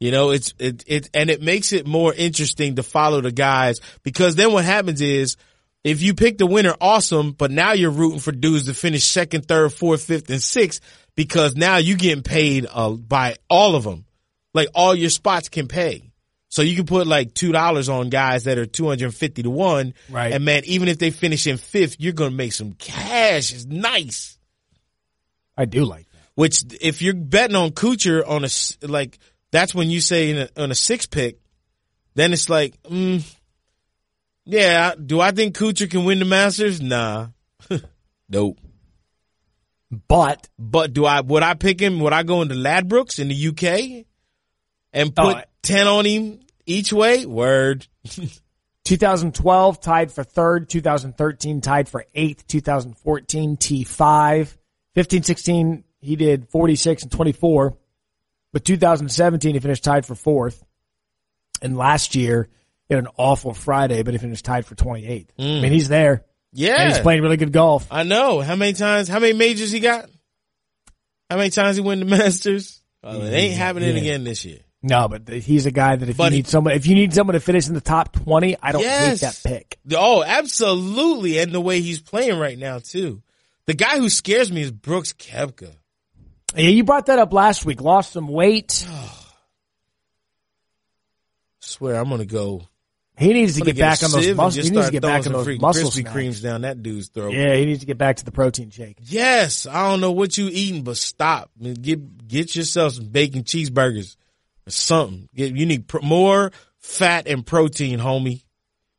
You 0.00 0.10
know, 0.10 0.32
it's, 0.32 0.52
it, 0.58 0.84
it, 0.86 1.08
and 1.14 1.30
it 1.30 1.40
makes 1.40 1.72
it 1.72 1.86
more 1.86 2.12
interesting 2.12 2.76
to 2.76 2.82
follow 2.82 3.22
the 3.22 3.32
guys 3.32 3.80
because 4.02 4.36
then 4.36 4.52
what 4.52 4.66
happens 4.66 5.00
is 5.00 5.38
if 5.82 6.02
you 6.02 6.12
pick 6.12 6.36
the 6.36 6.44
winner, 6.44 6.74
awesome, 6.78 7.32
but 7.32 7.50
now 7.50 7.72
you're 7.72 7.90
rooting 7.90 8.20
for 8.20 8.30
dudes 8.30 8.66
to 8.66 8.74
finish 8.74 9.04
second, 9.04 9.48
third, 9.48 9.72
fourth, 9.72 10.04
fifth, 10.04 10.28
and 10.28 10.42
sixth 10.42 10.82
because 11.16 11.56
now 11.56 11.78
you're 11.78 11.96
getting 11.96 12.22
paid 12.22 12.66
uh, 12.70 12.90
by 12.90 13.36
all 13.48 13.76
of 13.76 13.84
them. 13.84 14.04
Like 14.52 14.68
all 14.74 14.94
your 14.94 15.08
spots 15.08 15.48
can 15.48 15.68
pay. 15.68 16.07
So 16.50 16.62
you 16.62 16.74
can 16.76 16.86
put 16.86 17.06
like 17.06 17.34
two 17.34 17.52
dollars 17.52 17.88
on 17.88 18.08
guys 18.08 18.44
that 18.44 18.58
are 18.58 18.66
two 18.66 18.88
hundred 18.88 19.06
and 19.06 19.14
fifty 19.14 19.42
to 19.42 19.50
one, 19.50 19.94
Right. 20.08 20.32
And 20.32 20.44
man, 20.44 20.62
even 20.64 20.88
if 20.88 20.98
they 20.98 21.10
finish 21.10 21.46
in 21.46 21.58
fifth, 21.58 21.96
you're 21.98 22.14
gonna 22.14 22.30
make 22.30 22.52
some 22.52 22.72
cash. 22.72 23.52
It's 23.52 23.66
nice. 23.66 24.38
I 25.56 25.66
do 25.66 25.84
like 25.84 26.08
that. 26.10 26.18
Which 26.34 26.62
if 26.80 27.02
you're 27.02 27.14
betting 27.14 27.56
on 27.56 27.70
Kuchar 27.70 28.26
on 28.26 28.44
a 28.44 28.86
like, 28.86 29.18
that's 29.50 29.74
when 29.74 29.90
you 29.90 30.00
say 30.00 30.30
in 30.30 30.38
a, 30.38 30.62
on 30.62 30.70
a 30.70 30.74
six 30.74 31.06
pick, 31.06 31.38
then 32.14 32.32
it's 32.32 32.48
like, 32.48 32.80
mm, 32.84 33.22
yeah. 34.44 34.94
Do 34.94 35.20
I 35.20 35.32
think 35.32 35.56
Kuchar 35.56 35.90
can 35.90 36.04
win 36.04 36.20
the 36.20 36.24
Masters? 36.24 36.80
Nah, 36.80 37.28
nope. 38.28 38.58
But 40.06 40.48
But 40.58 40.92
do 40.92 41.04
I? 41.04 41.20
Would 41.20 41.42
I 41.42 41.54
pick 41.54 41.80
him? 41.80 42.00
Would 42.00 42.12
I 42.12 42.22
go 42.22 42.40
into 42.40 42.54
Ladbrokes 42.54 43.18
in 43.18 43.28
the 43.28 43.48
UK 43.48 44.06
and 44.92 45.14
put 45.14 45.36
Oh, 45.36 45.42
I- 45.70 45.72
ten 45.74 45.86
on 45.86 46.04
him 46.04 46.40
each 46.66 46.92
way? 46.92 47.26
Word. 47.26 47.86
2012 48.88 49.80
tied 49.82 50.10
for 50.10 50.24
third, 50.24 50.70
2013 50.70 51.60
tied 51.60 51.90
for 51.90 52.06
eighth, 52.14 52.46
2014 52.46 53.58
T5, 53.58 54.56
15, 54.94 55.22
16 55.24 55.84
he 56.00 56.16
did 56.16 56.48
46 56.48 57.02
and 57.02 57.12
24, 57.12 57.76
but 58.52 58.64
2017 58.64 59.54
he 59.54 59.60
finished 59.60 59.84
tied 59.84 60.06
for 60.06 60.14
fourth, 60.14 60.64
and 61.60 61.76
last 61.76 62.14
year 62.14 62.48
he 62.88 62.94
had 62.94 63.04
an 63.04 63.10
awful 63.18 63.52
Friday, 63.52 64.02
but 64.02 64.14
he 64.14 64.18
finished 64.18 64.46
tied 64.46 64.64
for 64.64 64.74
28th. 64.74 65.26
I 65.38 65.42
mm. 65.42 65.60
mean 65.60 65.72
he's 65.72 65.88
there, 65.88 66.24
Yeah, 66.52 66.80
and 66.80 66.92
he's 66.92 67.00
playing 67.00 67.20
really 67.20 67.36
good 67.36 67.52
golf. 67.52 67.86
I 67.90 68.04
know. 68.04 68.40
How 68.40 68.56
many 68.56 68.72
times? 68.72 69.08
How 69.08 69.18
many 69.18 69.34
majors 69.34 69.70
he 69.70 69.80
got? 69.80 70.08
How 71.28 71.36
many 71.36 71.50
times 71.50 71.76
he 71.76 71.82
win 71.82 72.00
the 72.00 72.06
Masters? 72.16 72.80
Well, 73.02 73.20
it 73.22 73.32
ain't 73.32 73.54
happening 73.54 73.96
Yeah. 73.96 74.00
again 74.00 74.24
this 74.24 74.46
year. 74.46 74.60
No, 74.82 75.08
but 75.08 75.28
he's 75.28 75.66
a 75.66 75.72
guy 75.72 75.96
that 75.96 76.08
if 76.08 76.16
But 76.16 76.26
you 76.26 76.30
he- 76.30 76.36
need 76.36 76.46
someone, 76.48 76.74
if 76.74 76.86
you 76.86 76.94
need 76.94 77.12
someone 77.12 77.34
to 77.34 77.40
finish 77.40 77.66
in 77.66 77.74
the 77.74 77.80
top 77.80 78.12
20, 78.12 78.56
I 78.62 78.72
don't 78.72 78.82
Yes. 78.82 79.08
hate 79.08 79.20
that 79.26 79.40
pick. 79.44 79.78
Oh, 79.96 80.22
absolutely. 80.22 81.38
And 81.38 81.52
the 81.52 81.60
way 81.60 81.80
he's 81.80 82.00
playing 82.00 82.38
right 82.38 82.58
now 82.58 82.78
too. 82.78 83.22
The 83.66 83.74
guy 83.74 83.98
who 83.98 84.08
scares 84.08 84.52
me 84.52 84.62
is 84.62 84.70
Brooks 84.70 85.12
Koepka. 85.12 85.72
Yeah, 86.56 86.68
you 86.68 86.84
brought 86.84 87.06
that 87.06 87.18
up 87.18 87.32
last 87.32 87.64
week. 87.66 87.80
Lost 87.82 88.12
some 88.12 88.28
weight. 88.28 88.86
swear 91.60 91.96
I'm 91.96 92.08
gonna 92.08 92.24
go. 92.24 92.62
He 93.18 93.32
needs 93.32 93.54
to 93.56 93.62
I'm 93.62 93.66
get 93.66 93.78
back 93.78 94.00
on 94.04 94.12
those 94.12 94.32
muscles. 94.36 94.64
He 94.64 94.70
needs 94.70 94.86
to 94.86 94.92
get 94.92 95.02
back 95.02 95.26
on 95.26 95.32
those 95.32 95.44
freaking 95.46 95.60
muscle 95.60 95.90
Krispy 95.90 96.32
snacks. 96.32 96.40
Down 96.40 96.60
that 96.60 96.84
dude's 96.84 97.08
throat. 97.08 97.32
Yeah, 97.34 97.56
he 97.56 97.64
needs 97.66 97.80
to 97.80 97.86
get 97.86 97.98
back 97.98 98.18
to 98.18 98.24
the 98.24 98.30
protein 98.30 98.70
shake. 98.70 98.96
Yes, 99.02 99.66
I 99.66 99.90
don't 99.90 100.00
know 100.00 100.12
what 100.12 100.38
you 100.38 100.48
eating, 100.52 100.84
but 100.84 100.96
stop. 100.96 101.50
Get 101.60 102.28
get 102.28 102.54
yourself 102.54 102.92
some 102.94 103.06
bacon 103.06 103.42
cheeseburgers 103.42 104.14
something. 104.70 105.28
You 105.32 105.66
need 105.66 105.88
pr- 105.88 106.00
more 106.00 106.52
fat 106.78 107.26
and 107.26 107.46
protein, 107.46 107.98
homie. 107.98 108.42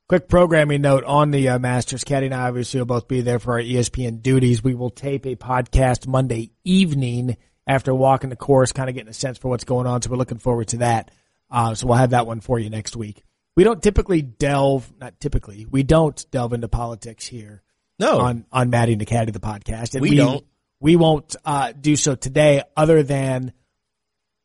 Quick 0.08 0.28
programming 0.28 0.82
note 0.82 1.04
on 1.04 1.30
the 1.30 1.50
uh, 1.50 1.60
Masters. 1.60 2.04
Caddy 2.04 2.26
and 2.28 2.36
I 2.36 2.48
obviously 2.48 2.80
will 2.80 2.88
both 2.88 3.08
be 3.08 3.22
there 3.22 3.38
for 3.38 3.54
our 3.54 3.62
ESPN 3.62 4.24
duties. 4.24 4.64
We 4.64 4.74
will 4.74 4.90
tape 4.90 5.28
a 5.28 5.36
podcast 5.36 6.08
Monday 6.08 6.52
evening 6.64 7.38
after 7.68 7.94
walking 7.94 8.32
the 8.32 8.36
course, 8.36 8.72
kind 8.72 8.90
of 8.90 8.96
getting 8.96 9.10
a 9.12 9.14
sense 9.14 9.38
for 9.38 9.50
what's 9.50 9.66
going 9.66 9.86
on. 9.86 10.02
So 10.02 10.10
we're 10.10 10.18
looking 10.18 10.40
forward 10.40 10.70
to 10.70 10.78
that. 10.78 11.12
Uh, 11.52 11.76
so 11.76 11.86
we'll 11.86 11.98
have 11.98 12.10
that 12.10 12.26
one 12.26 12.42
for 12.42 12.58
you 12.58 12.72
next 12.72 12.96
week. 12.96 13.24
We 13.56 13.64
don't 13.64 13.84
typically 13.84 14.22
delve, 14.24 14.92
not 15.00 15.20
typically, 15.20 15.68
we 15.70 15.84
don't 15.84 16.26
delve 16.32 16.54
into 16.54 16.68
politics 16.68 17.28
here 17.28 17.62
No, 18.00 18.20
on 18.20 18.46
on 18.52 18.70
Maddie 18.70 18.94
and 18.94 19.02
the 19.02 19.06
Caddy 19.06 19.32
the 19.32 19.40
podcast. 19.40 19.94
And 19.94 20.02
We 20.02 20.16
don't. 20.16 20.46
We 20.80 20.96
won't 20.96 21.36
uh, 21.44 21.74
do 21.80 21.96
so 21.96 22.16
today, 22.16 22.64
other 22.78 23.04
than 23.04 23.52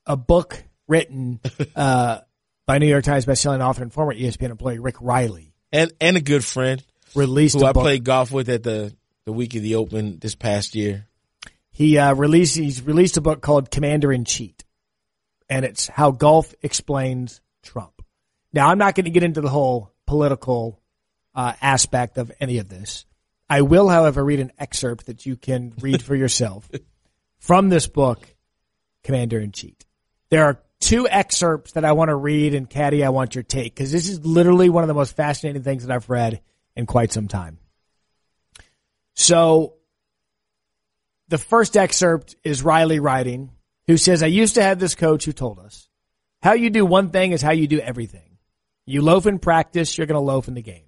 a 0.04 0.16
book 0.16 0.62
written 0.88 1.40
uh, 1.76 2.20
by 2.66 2.78
New 2.78 2.86
York 2.86 3.04
Times 3.04 3.26
bestselling 3.26 3.64
author 3.64 3.82
and 3.82 3.92
former 3.92 4.14
ESPN 4.14 4.50
employee 4.50 4.78
Rick 4.78 4.96
Reilly 5.00 5.54
and 5.72 5.92
and 6.00 6.16
a 6.16 6.20
good 6.20 6.44
friend 6.44 6.82
released 7.14 7.58
who 7.58 7.64
I 7.64 7.72
book. 7.72 7.82
played 7.82 8.04
golf 8.04 8.30
with 8.30 8.48
at 8.48 8.62
the 8.62 8.94
the 9.24 9.32
week 9.32 9.54
of 9.54 9.62
the 9.62 9.76
Open 9.76 10.18
this 10.18 10.34
past 10.34 10.74
year. 10.74 11.06
He 11.70 11.98
uh, 11.98 12.14
released 12.14 12.56
he's 12.56 12.82
released 12.82 13.16
a 13.16 13.20
book 13.20 13.42
called 13.42 13.70
Commander 13.70 14.12
in 14.12 14.24
Cheat, 14.24 14.64
and 15.48 15.64
it's 15.64 15.88
how 15.88 16.12
golf 16.12 16.54
explains 16.62 17.40
Trump. 17.62 18.02
Now, 18.52 18.68
I'm 18.68 18.78
not 18.78 18.94
going 18.94 19.06
to 19.06 19.10
get 19.10 19.24
into 19.24 19.40
the 19.40 19.48
whole 19.48 19.92
political 20.06 20.80
uh, 21.34 21.54
aspect 21.60 22.18
of 22.18 22.30
any 22.38 22.58
of 22.58 22.68
this. 22.68 23.04
I 23.50 23.62
will, 23.62 23.88
however, 23.88 24.24
read 24.24 24.38
an 24.38 24.52
excerpt 24.58 25.06
that 25.06 25.26
you 25.26 25.36
can 25.36 25.74
read 25.80 26.02
for 26.02 26.14
yourself 26.14 26.70
from 27.38 27.68
this 27.68 27.88
book, 27.88 28.20
Commander 29.02 29.40
in 29.40 29.50
Cheat. 29.50 29.84
There 30.30 30.44
are 30.44 30.60
two 30.80 31.08
excerpts 31.08 31.72
that 31.72 31.84
I 31.84 31.92
want 31.92 32.10
to 32.10 32.14
read, 32.14 32.54
and 32.54 32.68
Caddy, 32.68 33.04
I 33.04 33.08
want 33.10 33.34
your 33.34 33.44
take 33.44 33.74
because 33.74 33.92
this 33.92 34.08
is 34.08 34.24
literally 34.24 34.68
one 34.68 34.84
of 34.84 34.88
the 34.88 34.94
most 34.94 35.16
fascinating 35.16 35.62
things 35.62 35.86
that 35.86 35.94
I've 35.94 36.10
read 36.10 36.40
in 36.76 36.86
quite 36.86 37.12
some 37.12 37.28
time. 37.28 37.58
So 39.14 39.74
the 41.28 41.38
first 41.38 41.76
excerpt 41.76 42.36
is 42.44 42.62
Reilly 42.62 43.00
writing, 43.00 43.50
who 43.86 43.96
says, 43.96 44.22
I 44.22 44.26
used 44.26 44.56
to 44.56 44.62
have 44.62 44.78
this 44.78 44.94
coach 44.94 45.24
who 45.24 45.32
told 45.32 45.58
us, 45.58 45.88
how 46.42 46.52
you 46.52 46.70
do 46.70 46.84
one 46.84 47.10
thing 47.10 47.32
is 47.32 47.40
how 47.40 47.52
you 47.52 47.66
do 47.66 47.80
everything. 47.80 48.36
You 48.86 49.00
loaf 49.00 49.26
in 49.26 49.38
practice, 49.38 49.96
you're 49.96 50.06
going 50.06 50.20
to 50.20 50.20
loaf 50.20 50.48
in 50.48 50.54
the 50.54 50.62
game. 50.62 50.84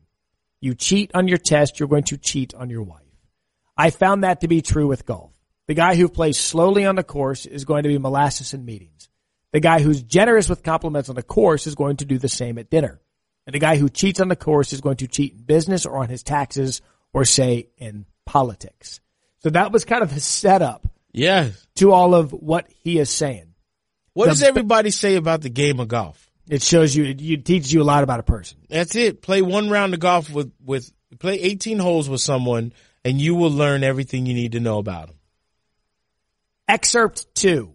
You 0.61 0.75
cheat 0.75 1.13
on 1.15 1.29
your 1.29 1.39
test, 1.39 1.81
you're 1.81 1.89
going 1.89 2.05
to 2.05 2.19
cheat 2.19 2.55
on 2.55 2.69
your 2.69 2.83
wife. 2.83 3.01
I 3.77 3.91
found 3.91 4.25
that 4.25 4.41
to 4.41 4.49
be 4.49 4.63
true 4.63 4.87
with 4.87 5.07
golf. 5.07 5.33
The 5.67 5.75
guy 5.75 5.97
who 5.97 6.09
plays 6.09 6.39
slowly 6.39 6.85
on 6.85 6.97
the 6.97 7.03
course 7.03 7.47
is 7.47 7.65
going 7.65 7.83
to 7.83 7.89
be 7.89 7.99
molasses 7.99 8.55
in 8.55 8.65
meetings. 8.65 9.09
The 9.53 9.61
guy 9.61 9.81
who's 9.81 10.03
generous 10.03 10.49
with 10.49 10.63
compliments 10.63 11.09
on 11.09 11.15
the 11.15 11.23
course 11.23 11.67
is 11.67 11.75
going 11.75 11.99
to 11.99 12.05
do 12.05 12.19
the 12.19 12.29
same 12.29 12.59
at 12.59 12.71
dinner. 12.71 13.01
And 13.47 13.55
the 13.55 13.59
guy 13.61 13.77
who 13.77 13.89
cheats 13.89 14.21
on 14.21 14.29
the 14.29 14.37
course 14.37 14.73
is 14.73 14.81
going 14.81 14.97
to 14.99 15.07
cheat 15.07 15.33
in 15.35 15.43
business 15.45 15.87
or 15.87 15.99
on 15.99 16.09
his 16.09 16.23
taxes 16.23 16.83
or 17.13 17.25
say 17.25 17.69
in 17.79 18.05
politics. 18.25 19.01
So 19.39 19.51
that 19.51 19.71
was 19.73 19.85
kind 19.85 20.03
of 20.03 20.13
the 20.13 20.21
setup 20.21 20.89
Yeah. 21.13 21.51
to 21.77 21.93
all 21.93 22.15
of 22.15 22.33
what 22.33 22.67
he 22.83 22.99
is 22.99 23.09
saying. 23.09 23.55
What 24.15 24.25
The- 24.27 24.31
does 24.33 24.43
everybody 24.43 24.91
say 24.91 25.15
about 25.15 25.43
the 25.43 25.49
game 25.51 25.79
of 25.79 25.89
golf? 25.89 26.29
It 26.49 26.63
shows 26.63 26.95
you, 26.95 27.05
it 27.05 27.45
teaches 27.45 27.73
you 27.73 27.83
a 27.83 27.85
lot 27.85 28.03
about 28.05 28.21
a 28.21 28.25
person. 28.25 28.59
That's 28.69 28.95
it. 28.97 29.23
Play 29.23 29.43
one 29.43 29.69
round 29.71 29.95
of 29.95 30.01
golf 30.01 30.29
with, 30.31 30.53
with, 30.65 30.93
play 31.19 31.41
18 31.41 31.79
holes 31.79 32.09
with 32.09 32.21
someone 32.21 32.73
and 33.05 33.21
you 33.21 33.35
will 33.37 33.51
learn 33.51 33.85
everything 33.85 34.27
you 34.27 34.35
need 34.35 34.53
to 34.53 34.61
know 34.61 34.79
about 34.79 35.07
them. 35.09 35.17
Excerpt 36.69 37.27
two. 37.35 37.75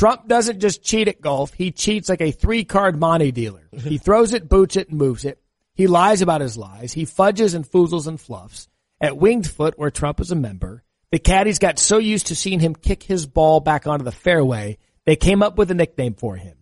Trump 0.00 0.26
doesn't 0.26 0.60
just 0.60 0.82
cheat 0.82 1.08
at 1.08 1.20
golf. 1.20 1.52
He 1.52 1.72
cheats 1.72 2.08
like 2.08 2.22
a 2.22 2.30
three 2.30 2.64
card 2.64 2.98
monte 2.98 3.32
dealer. 3.32 3.68
He 3.78 3.98
throws 3.98 4.32
it, 4.32 4.48
boots 4.48 4.76
it, 4.76 4.88
and 4.88 4.96
moves 4.96 5.26
it. 5.26 5.38
He 5.74 5.88
lies 5.88 6.22
about 6.22 6.40
his 6.40 6.56
lies. 6.56 6.94
He 6.94 7.04
fudges 7.04 7.54
and 7.54 7.70
foozles 7.70 8.06
and 8.06 8.18
fluffs. 8.18 8.66
At 8.98 9.18
Winged 9.18 9.46
Foot, 9.46 9.78
where 9.78 9.90
Trump 9.90 10.18
is 10.18 10.30
a 10.30 10.34
member, 10.34 10.84
the 11.12 11.18
caddies 11.18 11.58
got 11.58 11.78
so 11.78 11.98
used 11.98 12.28
to 12.28 12.34
seeing 12.34 12.60
him 12.60 12.74
kick 12.74 13.02
his 13.02 13.26
ball 13.26 13.60
back 13.60 13.86
onto 13.86 14.06
the 14.06 14.10
fairway, 14.10 14.78
they 15.04 15.16
came 15.16 15.42
up 15.42 15.58
with 15.58 15.70
a 15.70 15.74
nickname 15.74 16.14
for 16.14 16.34
him. 16.34 16.56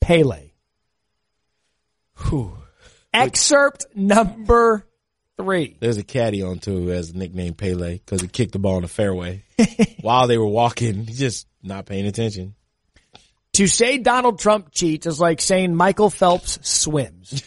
Pele. 0.00 0.52
Whew. 2.28 2.56
Excerpt 3.12 3.86
number 3.96 4.86
three. 5.36 5.76
There's 5.80 5.96
a 5.96 6.04
caddy 6.04 6.42
on 6.42 6.60
too 6.60 6.84
who 6.84 6.88
has 6.90 7.10
a 7.10 7.18
nickname 7.18 7.54
Pele 7.54 7.94
because 7.94 8.20
he 8.20 8.28
kicked 8.28 8.52
the 8.52 8.60
ball 8.60 8.76
in 8.76 8.82
the 8.82 8.88
fairway 8.88 9.42
while 10.02 10.28
they 10.28 10.38
were 10.38 10.46
walking. 10.46 11.08
He's 11.08 11.18
just 11.18 11.48
not 11.64 11.86
paying 11.86 12.06
attention. 12.06 12.54
To 13.54 13.66
say 13.66 13.98
Donald 13.98 14.38
Trump 14.38 14.70
cheats 14.70 15.06
is 15.06 15.20
like 15.20 15.40
saying 15.40 15.74
Michael 15.74 16.10
Phelps 16.10 16.58
swims. 16.62 17.42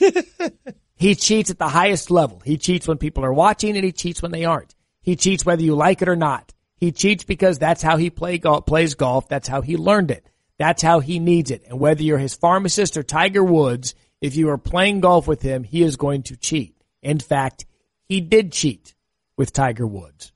he 0.95 1.15
cheats 1.15 1.49
at 1.49 1.57
the 1.57 1.67
highest 1.67 2.11
level. 2.11 2.41
He 2.43 2.57
cheats 2.57 2.87
when 2.87 2.97
people 2.97 3.23
are 3.23 3.33
watching 3.33 3.75
and 3.75 3.85
he 3.85 3.91
cheats 3.91 4.21
when 4.21 4.31
they 4.31 4.45
aren't. 4.45 4.75
He 5.01 5.15
cheats 5.15 5.45
whether 5.45 5.63
you 5.63 5.75
like 5.75 6.01
it 6.01 6.09
or 6.09 6.15
not. 6.15 6.53
He 6.77 6.91
cheats 6.91 7.23
because 7.23 7.59
that's 7.59 7.81
how 7.81 7.97
he 7.97 8.09
play 8.09 8.37
golf, 8.37 8.65
plays 8.65 8.95
golf. 8.95 9.29
That's 9.29 9.47
how 9.47 9.61
he 9.61 9.77
learned 9.77 10.11
it. 10.11 10.25
That's 10.57 10.81
how 10.81 10.99
he 10.99 11.19
needs 11.19 11.51
it. 11.51 11.63
And 11.67 11.79
whether 11.79 12.03
you're 12.03 12.17
his 12.17 12.35
pharmacist 12.35 12.97
or 12.97 13.03
Tiger 13.03 13.43
Woods, 13.43 13.95
if 14.21 14.35
you 14.35 14.49
are 14.49 14.57
playing 14.57 14.99
golf 14.99 15.27
with 15.27 15.41
him, 15.41 15.63
he 15.63 15.83
is 15.83 15.95
going 15.95 16.23
to 16.23 16.35
cheat. 16.35 16.75
In 17.01 17.19
fact, 17.19 17.65
he 18.05 18.21
did 18.21 18.51
cheat 18.51 18.93
with 19.37 19.53
Tiger 19.53 19.87
Woods. 19.87 20.31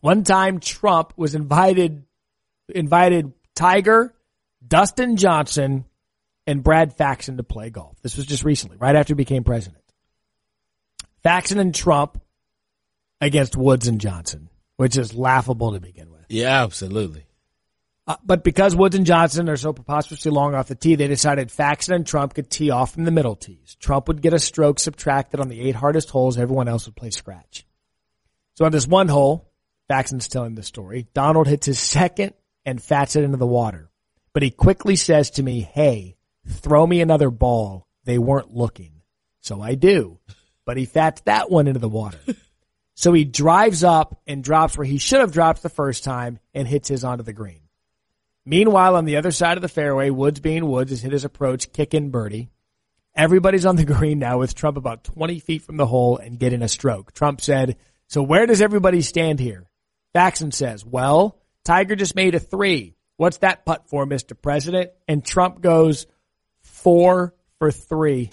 One 0.00 0.24
time 0.24 0.60
Trump 0.60 1.12
was 1.16 1.34
invited, 1.34 2.04
invited 2.68 3.32
Tiger, 3.54 4.14
Dustin 4.66 5.16
Johnson, 5.16 5.84
and 6.46 6.62
Brad 6.62 6.96
Faxon 6.96 7.36
to 7.36 7.42
play 7.42 7.70
golf. 7.70 7.96
This 8.02 8.16
was 8.16 8.26
just 8.26 8.44
recently, 8.44 8.76
right 8.76 8.96
after 8.96 9.12
he 9.12 9.16
became 9.16 9.44
president. 9.44 9.82
Faxon 11.22 11.58
and 11.58 11.74
Trump 11.74 12.20
against 13.20 13.56
Woods 13.56 13.88
and 13.88 14.00
Johnson, 14.00 14.48
which 14.76 14.96
is 14.96 15.14
laughable 15.14 15.72
to 15.72 15.80
begin 15.80 16.10
with. 16.10 16.24
Yeah, 16.28 16.62
absolutely. 16.62 17.26
Uh, 18.06 18.16
but 18.24 18.42
because 18.42 18.74
Woods 18.74 18.96
and 18.96 19.06
Johnson 19.06 19.48
are 19.48 19.56
so 19.56 19.72
preposterously 19.72 20.32
long 20.32 20.54
off 20.54 20.68
the 20.68 20.74
tee, 20.74 20.96
they 20.96 21.06
decided 21.06 21.52
Faxon 21.52 21.94
and 21.94 22.06
Trump 22.06 22.34
could 22.34 22.50
tee 22.50 22.70
off 22.70 22.94
from 22.94 23.04
the 23.04 23.10
middle 23.10 23.36
tees. 23.36 23.76
Trump 23.78 24.08
would 24.08 24.22
get 24.22 24.32
a 24.32 24.38
stroke 24.38 24.80
subtracted 24.80 25.38
on 25.38 25.48
the 25.48 25.60
eight 25.60 25.76
hardest 25.76 26.10
holes. 26.10 26.38
Everyone 26.38 26.66
else 26.66 26.86
would 26.86 26.96
play 26.96 27.10
scratch. 27.10 27.66
So 28.54 28.64
on 28.64 28.72
this 28.72 28.88
one 28.88 29.08
hole, 29.08 29.52
Faxon's 29.88 30.28
telling 30.28 30.54
the 30.54 30.62
story. 30.62 31.06
Donald 31.14 31.46
hits 31.46 31.66
his 31.66 31.78
second 31.78 32.32
and 32.64 32.82
fats 32.82 33.14
it 33.14 33.24
into 33.24 33.36
the 33.36 33.46
water. 33.46 33.89
But 34.32 34.42
he 34.42 34.50
quickly 34.50 34.96
says 34.96 35.30
to 35.30 35.42
me, 35.42 35.60
Hey, 35.60 36.16
throw 36.46 36.86
me 36.86 37.00
another 37.00 37.30
ball. 37.30 37.86
They 38.04 38.18
weren't 38.18 38.54
looking. 38.54 39.02
So 39.40 39.60
I 39.60 39.74
do. 39.74 40.18
But 40.64 40.76
he 40.76 40.84
fats 40.84 41.22
that 41.22 41.50
one 41.50 41.66
into 41.66 41.80
the 41.80 41.88
water. 41.88 42.18
So 43.00 43.14
he 43.14 43.24
drives 43.24 43.82
up 43.82 44.20
and 44.26 44.44
drops 44.44 44.76
where 44.76 44.86
he 44.86 44.98
should 44.98 45.20
have 45.20 45.32
dropped 45.32 45.62
the 45.62 45.70
first 45.70 46.04
time 46.04 46.38
and 46.52 46.68
hits 46.68 46.88
his 46.88 47.02
onto 47.02 47.24
the 47.24 47.32
green. 47.32 47.62
Meanwhile, 48.44 48.94
on 48.94 49.06
the 49.06 49.16
other 49.16 49.30
side 49.30 49.56
of 49.56 49.62
the 49.62 49.68
fairway, 49.68 50.10
Woods 50.10 50.40
being 50.40 50.66
Woods 50.66 50.90
has 50.90 51.00
hit 51.00 51.12
his 51.12 51.24
approach, 51.24 51.72
kick 51.72 51.94
in 51.94 52.10
birdie. 52.10 52.50
Everybody's 53.14 53.64
on 53.64 53.76
the 53.76 53.86
green 53.86 54.18
now 54.18 54.38
with 54.38 54.54
Trump 54.54 54.76
about 54.76 55.04
20 55.04 55.38
feet 55.38 55.62
from 55.62 55.78
the 55.78 55.86
hole 55.86 56.18
and 56.18 56.38
getting 56.38 56.60
a 56.60 56.68
stroke. 56.68 57.14
Trump 57.14 57.40
said, 57.40 57.78
so 58.06 58.22
where 58.22 58.44
does 58.44 58.60
everybody 58.60 59.00
stand 59.00 59.40
here? 59.40 59.70
Faxon 60.12 60.52
says, 60.52 60.84
well, 60.84 61.38
Tiger 61.64 61.96
just 61.96 62.14
made 62.14 62.34
a 62.34 62.38
three. 62.38 62.96
What's 63.20 63.38
that 63.38 63.66
putt 63.66 63.88
for, 63.88 64.06
Mr. 64.06 64.40
President? 64.40 64.92
And 65.06 65.22
Trump 65.22 65.60
goes, 65.60 66.06
four 66.62 67.34
for 67.58 67.70
three. 67.70 68.30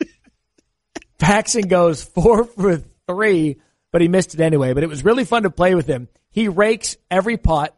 Faxon 1.18 1.68
goes 1.68 2.04
four 2.04 2.44
for 2.44 2.82
three, 3.08 3.56
but 3.92 4.02
he 4.02 4.08
missed 4.08 4.34
it 4.34 4.40
anyway. 4.40 4.74
But 4.74 4.82
it 4.82 4.88
was 4.88 5.04
really 5.04 5.24
fun 5.24 5.44
to 5.44 5.50
play 5.50 5.74
with 5.74 5.86
him. 5.86 6.08
He 6.30 6.48
rakes 6.48 6.96
every 7.10 7.38
putt 7.38 7.76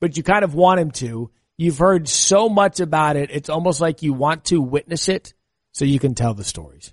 but 0.00 0.16
you 0.16 0.22
kind 0.22 0.44
of 0.44 0.54
want 0.54 0.80
him 0.80 0.90
to. 0.90 1.30
You've 1.56 1.78
heard 1.78 2.08
so 2.08 2.48
much 2.48 2.80
about 2.80 3.16
it. 3.16 3.30
It's 3.30 3.50
almost 3.50 3.80
like 3.80 4.02
you 4.02 4.14
want 4.14 4.46
to 4.46 4.60
witness 4.60 5.08
it 5.08 5.34
so 5.72 5.84
you 5.84 5.98
can 5.98 6.14
tell 6.14 6.34
the 6.34 6.42
stories. 6.42 6.92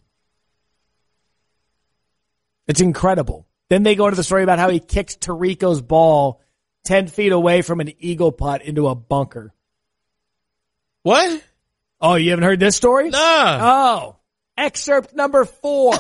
It's 2.68 2.82
incredible. 2.82 3.48
Then 3.70 3.84
they 3.84 3.96
go 3.96 4.08
into 4.08 4.18
the 4.18 4.24
story 4.24 4.44
about 4.44 4.60
how 4.60 4.70
he 4.70 4.80
kicks 4.80 5.16
Tirico's 5.16 5.82
ball 5.82 6.42
10 6.88 7.08
feet 7.08 7.32
away 7.32 7.62
from 7.62 7.82
an 7.82 7.92
eagle 8.00 8.32
putt 8.32 8.62
into 8.64 8.88
a 8.88 8.96
bunker. 8.96 9.54
What? 11.04 11.44
Oh, 12.00 12.16
you 12.16 12.32
haven't 12.32 12.46
heard 12.46 12.60
this 12.60 12.76
story? 12.76 13.10
Nah. 13.10 13.60
Oh, 13.62 14.16
excerpt 14.58 15.14
number 15.14 15.46
four. 15.46 15.94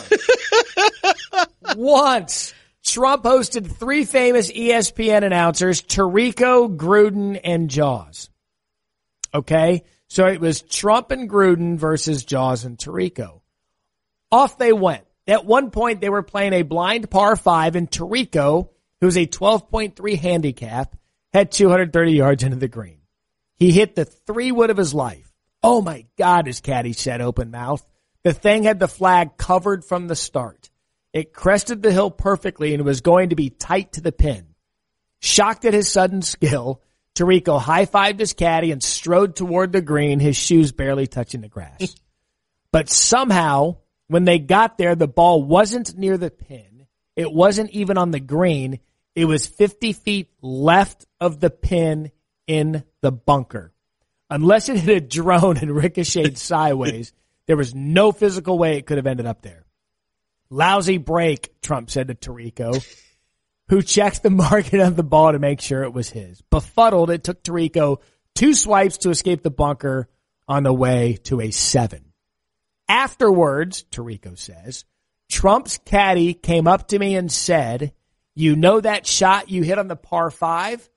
Once 1.76 2.54
Trump 2.84 3.24
hosted 3.24 3.70
three 3.70 4.06
famous 4.06 4.52
ESPN 4.52 5.24
announcers, 5.24 5.82
Tirico, 5.82 6.76
Gruden, 6.76 7.40
and 7.44 7.70
Jaws. 7.70 8.30
Okay. 9.34 9.84
So 10.08 10.26
it 10.28 10.40
was 10.40 10.62
Trump 10.62 11.12
and 11.12 11.30
Gruden 11.30 11.78
versus 11.78 12.24
Jaws 12.24 12.64
and 12.64 12.78
Tirico. 12.78 13.42
Off 14.32 14.58
they 14.58 14.72
went. 14.72 15.04
At 15.28 15.46
one 15.46 15.72
point, 15.72 16.00
they 16.00 16.10
were 16.10 16.24
playing 16.24 16.54
a 16.54 16.62
blind 16.62 17.10
par 17.10 17.36
five 17.36 17.76
and 17.76 17.92
Tirico, 17.92 18.70
who's 19.02 19.18
a 19.18 19.28
12.3 19.28 20.18
handicap, 20.18 20.95
had 21.34 21.52
230 21.52 22.12
yards 22.12 22.43
into 22.43 22.58
the 22.58 22.68
green. 22.68 23.00
He 23.56 23.72
hit 23.72 23.95
the 23.95 24.06
three 24.06 24.52
wood 24.52 24.70
of 24.70 24.78
his 24.78 24.93
life. 24.93 25.32
Oh 25.64 25.82
my 25.82 26.06
God, 26.18 26.48
his 26.48 26.62
caddy 26.62 26.93
said 26.93 27.22
open 27.22 27.52
mouth. 27.52 27.84
The 28.24 28.34
thing 28.34 28.64
had 28.64 28.80
the 28.80 28.88
flag 28.88 29.38
covered 29.38 29.84
from 29.84 30.08
the 30.08 30.16
start. 30.16 30.70
It 31.14 31.34
crested 31.34 31.82
the 31.82 31.91
hill 31.91 32.12
perfectly 32.12 32.74
and 32.74 32.84
was 32.86 33.02
going 33.02 33.30
to 33.30 33.36
be 33.36 33.50
tight 33.50 33.93
to 33.93 34.02
the 34.02 34.12
pin. 34.12 34.48
Shocked 35.20 35.66
at 35.66 35.74
his 35.74 35.91
sudden 35.91 36.22
skill, 36.22 36.82
Tirico 37.16 37.60
high-fived 37.60 38.20
his 38.20 38.34
caddy 38.34 38.72
and 38.72 38.84
strode 38.84 39.36
toward 39.36 39.72
the 39.72 39.82
green, 39.82 40.20
his 40.20 40.38
shoes 40.38 40.72
barely 40.72 41.08
touching 41.08 41.41
the 41.41 41.48
grass. 41.48 41.95
but 42.72 42.89
somehow, 42.89 43.78
when 44.08 44.26
they 44.26 44.38
got 44.38 44.78
there, 44.78 44.95
the 44.95 45.08
ball 45.08 45.41
wasn't 45.41 45.98
near 45.98 46.18
the 46.18 46.30
pin. 46.30 46.86
It 47.16 47.32
wasn't 47.32 47.72
even 47.72 47.98
on 47.98 48.12
the 48.12 48.20
green. 48.20 48.80
It 49.18 49.26
was 49.26 49.47
50 49.47 49.93
feet 49.93 50.30
left 50.43 51.07
of 51.20 51.39
the 51.39 51.49
pin 51.49 52.11
in 52.45 52.84
the 53.01 53.11
bunker. 53.11 53.74
Unless 54.30 54.70
it 54.70 54.78
hit 54.78 54.95
a 54.95 55.01
drone 55.01 55.57
and 55.57 55.76
ricocheted 55.76 56.38
sideways, 56.38 57.13
there 57.47 57.57
was 57.57 57.74
no 57.74 58.11
physical 58.11 58.59
way 58.59 58.78
it 58.78 58.86
could 58.86 58.97
have 58.97 59.07
ended 59.07 59.26
up 59.26 59.41
there. 59.41 59.65
Lousy 60.51 60.99
break, 60.99 61.61
Trump 61.61 61.89
said 61.89 62.09
to 62.09 62.13
Tirico, 62.13 62.80
who 63.70 63.82
checked 63.82 64.22
the 64.22 64.30
market 64.30 64.82
of 64.82 64.95
the 64.95 65.01
ball 65.01 65.32
to 65.32 65.39
make 65.39 65.61
sure 65.61 65.82
it 65.82 65.93
was 65.93 66.11
his. 66.11 66.43
Befuddled, 66.51 67.09
it 67.09 67.24
took 67.24 67.41
Tirico 67.41 67.97
two 68.36 68.53
swipes 68.53 68.99
to 68.99 69.09
escape 69.09 69.41
the 69.41 69.49
bunker 69.49 70.09
on 70.47 70.61
the 70.61 70.72
way 70.72 71.18
to 71.24 71.41
a 71.41 71.49
seven. 71.49 72.13
Afterwards, 72.88 73.84
Tirico 73.89 74.38
says, 74.38 74.86
Trump's 75.28 75.80
caddy 75.80 76.36
came 76.36 76.68
up 76.68 76.89
to 76.89 76.99
me 76.99 77.15
and 77.15 77.32
said, 77.32 77.93
you 78.38 78.56
know 78.56 78.80
that 78.80 79.08
shot 79.08 79.50
you 79.50 79.64
hit 79.64 79.80
on 79.80 79.88
the 79.88 79.96
par 79.96 80.30
five? 80.30 80.88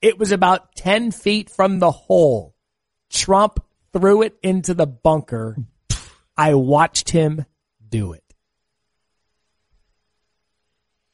It 0.00 0.18
was 0.18 0.30
about 0.30 0.74
10 0.76 1.10
feet 1.10 1.50
from 1.50 1.80
the 1.80 1.90
hole. 1.90 2.54
Trump 3.10 3.64
threw 3.92 4.22
it 4.22 4.36
into 4.42 4.72
the 4.72 4.86
bunker. 4.86 5.56
I 6.36 6.54
watched 6.54 7.10
him 7.10 7.44
do 7.88 8.12
it. 8.12 8.22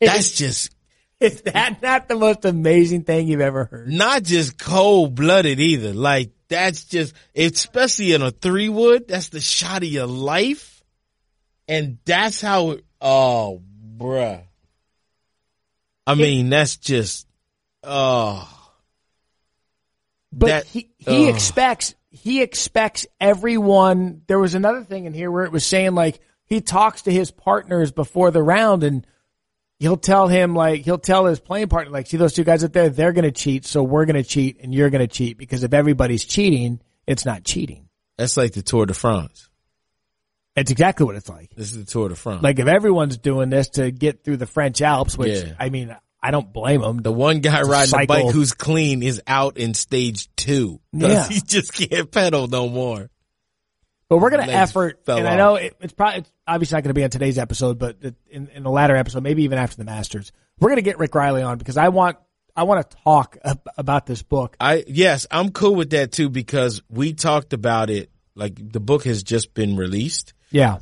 That's 0.01 0.33
just 0.33 0.75
Is 1.21 1.43
that 1.43 1.81
not 1.81 2.09
the 2.09 2.17
most 2.17 2.45
amazing 2.45 3.05
thing 3.05 3.29
you've 3.29 3.41
ever 3.41 3.65
heard? 3.65 3.89
not 3.89 4.25
just 4.25 4.59
cold 4.59 5.15
blooded 5.15 5.61
either. 5.61 5.95
Like 5.95 6.33
that's 6.49 6.85
just, 6.85 7.15
especially 7.35 8.13
in 8.13 8.21
a 8.21 8.31
three 8.31 8.69
wood, 8.69 9.09
that's 9.09 9.29
the 9.31 9.41
shot 9.41 9.83
of 9.83 9.89
your 9.89 10.07
life. 10.07 10.83
And 11.67 11.99
that's 12.05 12.43
how, 12.43 12.73
it, 12.73 12.85
oh, 13.01 13.63
bruh. 13.97 14.43
I 16.07 16.15
mean, 16.15 16.51
that's 16.51 16.77
just, 16.77 17.27
oh, 17.85 18.49
But 20.33 20.47
That- 20.47 20.67
he 20.67 20.91
he 20.99 21.29
ugh. 21.29 21.35
expects 21.35 21.95
he 22.11 22.43
expects 22.43 23.07
everyone. 23.21 24.23
There 24.27 24.39
was 24.39 24.55
another 24.55 24.83
thing 24.85 25.05
in 25.07 25.15
here 25.15 25.31
where 25.31 25.45
it 25.45 25.53
was 25.53 25.65
saying 25.65 25.95
like 25.95 26.21
he 26.45 26.61
talks 26.61 27.03
to 27.03 27.13
his 27.13 27.31
partners 27.31 27.91
before 27.93 28.31
the 28.31 28.43
round 28.43 28.83
and 28.85 29.07
he'll 29.79 29.97
tell 29.97 30.29
him 30.29 30.55
like 30.55 30.83
he'll 30.85 30.99
tell 30.99 31.25
his 31.27 31.41
playing 31.41 31.69
partner 31.69 31.91
like 31.91 32.07
see 32.07 32.17
those 32.17 32.33
two 32.35 32.45
guys 32.45 32.63
up 32.65 32.73
there 32.73 32.89
they're 32.89 33.13
going 33.13 33.25
to 33.25 33.33
cheat 33.33 33.65
so 33.65 33.83
we're 33.83 34.05
going 34.05 34.23
to 34.23 34.23
cheat 34.23 34.59
and 34.63 34.75
you're 34.75 34.91
going 34.91 35.01
to 35.07 35.13
cheat 35.13 35.37
because 35.39 35.65
if 35.65 35.73
everybody's 35.75 36.25
cheating 36.25 36.81
it's 37.07 37.25
not 37.25 37.43
cheating. 37.45 37.89
that's 38.17 38.37
like 38.37 38.53
the 38.53 38.63
Tour 38.63 38.87
de 38.87 38.95
France. 38.95 39.49
It's 40.55 40.71
exactly 40.71 41.07
what 41.07 41.17
it's 41.17 41.29
like. 41.29 41.51
This 41.57 41.73
is 41.73 41.79
the 41.79 41.91
Tour 41.91 42.11
de 42.11 42.15
France. 42.15 42.43
Like 42.43 42.59
if 42.59 42.67
everyone's 42.67 43.17
doing 43.17 43.49
this 43.49 43.71
to 43.71 43.91
get 43.91 44.23
through 44.23 44.37
the 44.37 44.47
French 44.47 44.83
Alps, 44.83 45.17
which 45.17 45.45
Yeah. 45.45 45.55
I 45.59 45.71
mean 45.71 45.97
I 46.23 46.31
don't 46.31 46.53
blame 46.53 46.83
them. 46.83 46.99
The 46.99 47.11
one 47.13 47.41
guy 47.41 47.63
riding 47.63 47.99
the 47.99 48.07
bike 48.07 48.33
who's 48.33 48.53
clean 48.53 49.03
is 49.03 49.21
out 49.27 49.57
in 49.57 49.75
stage 49.75 50.29
two. 50.37 50.81
Yeah. 50.93 51.27
He 51.27 51.41
just 51.41 51.73
can't 51.73 52.11
pedal 52.11 52.47
no 52.47 52.69
more. 52.69 53.11
But 54.09 54.19
we're 54.19 54.29
going 54.29 54.47
to 54.47 54.53
effort, 54.53 55.01
and 55.09 55.27
I 55.27 55.37
know 55.37 55.55
it, 55.55 55.75
it's 55.81 55.95
probably 55.95 56.19
it's 56.19 56.31
obviously 56.47 56.77
not 56.77 56.83
going 56.83 56.91
to 56.91 56.95
be 57.01 57.03
on 57.03 57.09
today's 57.09 57.39
episode, 57.39 57.79
but 57.79 57.97
in, 58.31 58.49
in 58.49 58.63
the 58.63 58.69
latter 58.69 58.95
episode, 58.95 59.23
maybe 59.23 59.45
even 59.45 59.57
after 59.57 59.79
the 59.79 59.85
Masters, 59.85 60.33
we're 60.61 60.69
going 60.69 60.77
to 60.77 60.83
get 60.83 60.99
Rick 60.99 61.15
Reilly 61.15 61.41
on 61.41 61.57
because 61.57 61.79
I 61.79 61.89
want 61.89 62.19
I 62.55 62.65
want 62.65 62.91
to 62.91 62.97
talk 62.99 63.39
about 63.79 64.05
this 64.05 64.23
book. 64.23 64.55
I 64.61 64.85
yes, 64.87 65.27
I'm 65.31 65.51
cool 65.51 65.75
with 65.75 65.91
that 65.91 66.13
too 66.13 66.29
because 66.29 66.83
we 66.91 67.15
talked 67.15 67.55
about 67.55 67.89
it. 67.89 68.11
Like 68.35 68.57
the 68.57 68.81
book 68.81 69.05
has 69.05 69.23
just 69.23 69.55
been 69.55 69.77
released. 69.77 70.35
Yeah, 70.53 70.79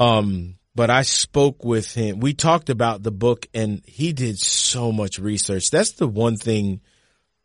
Um, 0.00 0.56
but 0.74 0.90
I 0.90 1.02
spoke 1.02 1.64
with 1.64 1.94
him. 1.94 2.18
We 2.18 2.34
talked 2.34 2.70
about 2.70 3.02
the 3.02 3.12
book 3.12 3.46
and 3.54 3.82
he 3.86 4.12
did 4.12 4.38
so 4.38 4.90
much 4.90 5.18
research. 5.18 5.70
That's 5.70 5.92
the 5.92 6.08
one 6.08 6.36
thing 6.36 6.80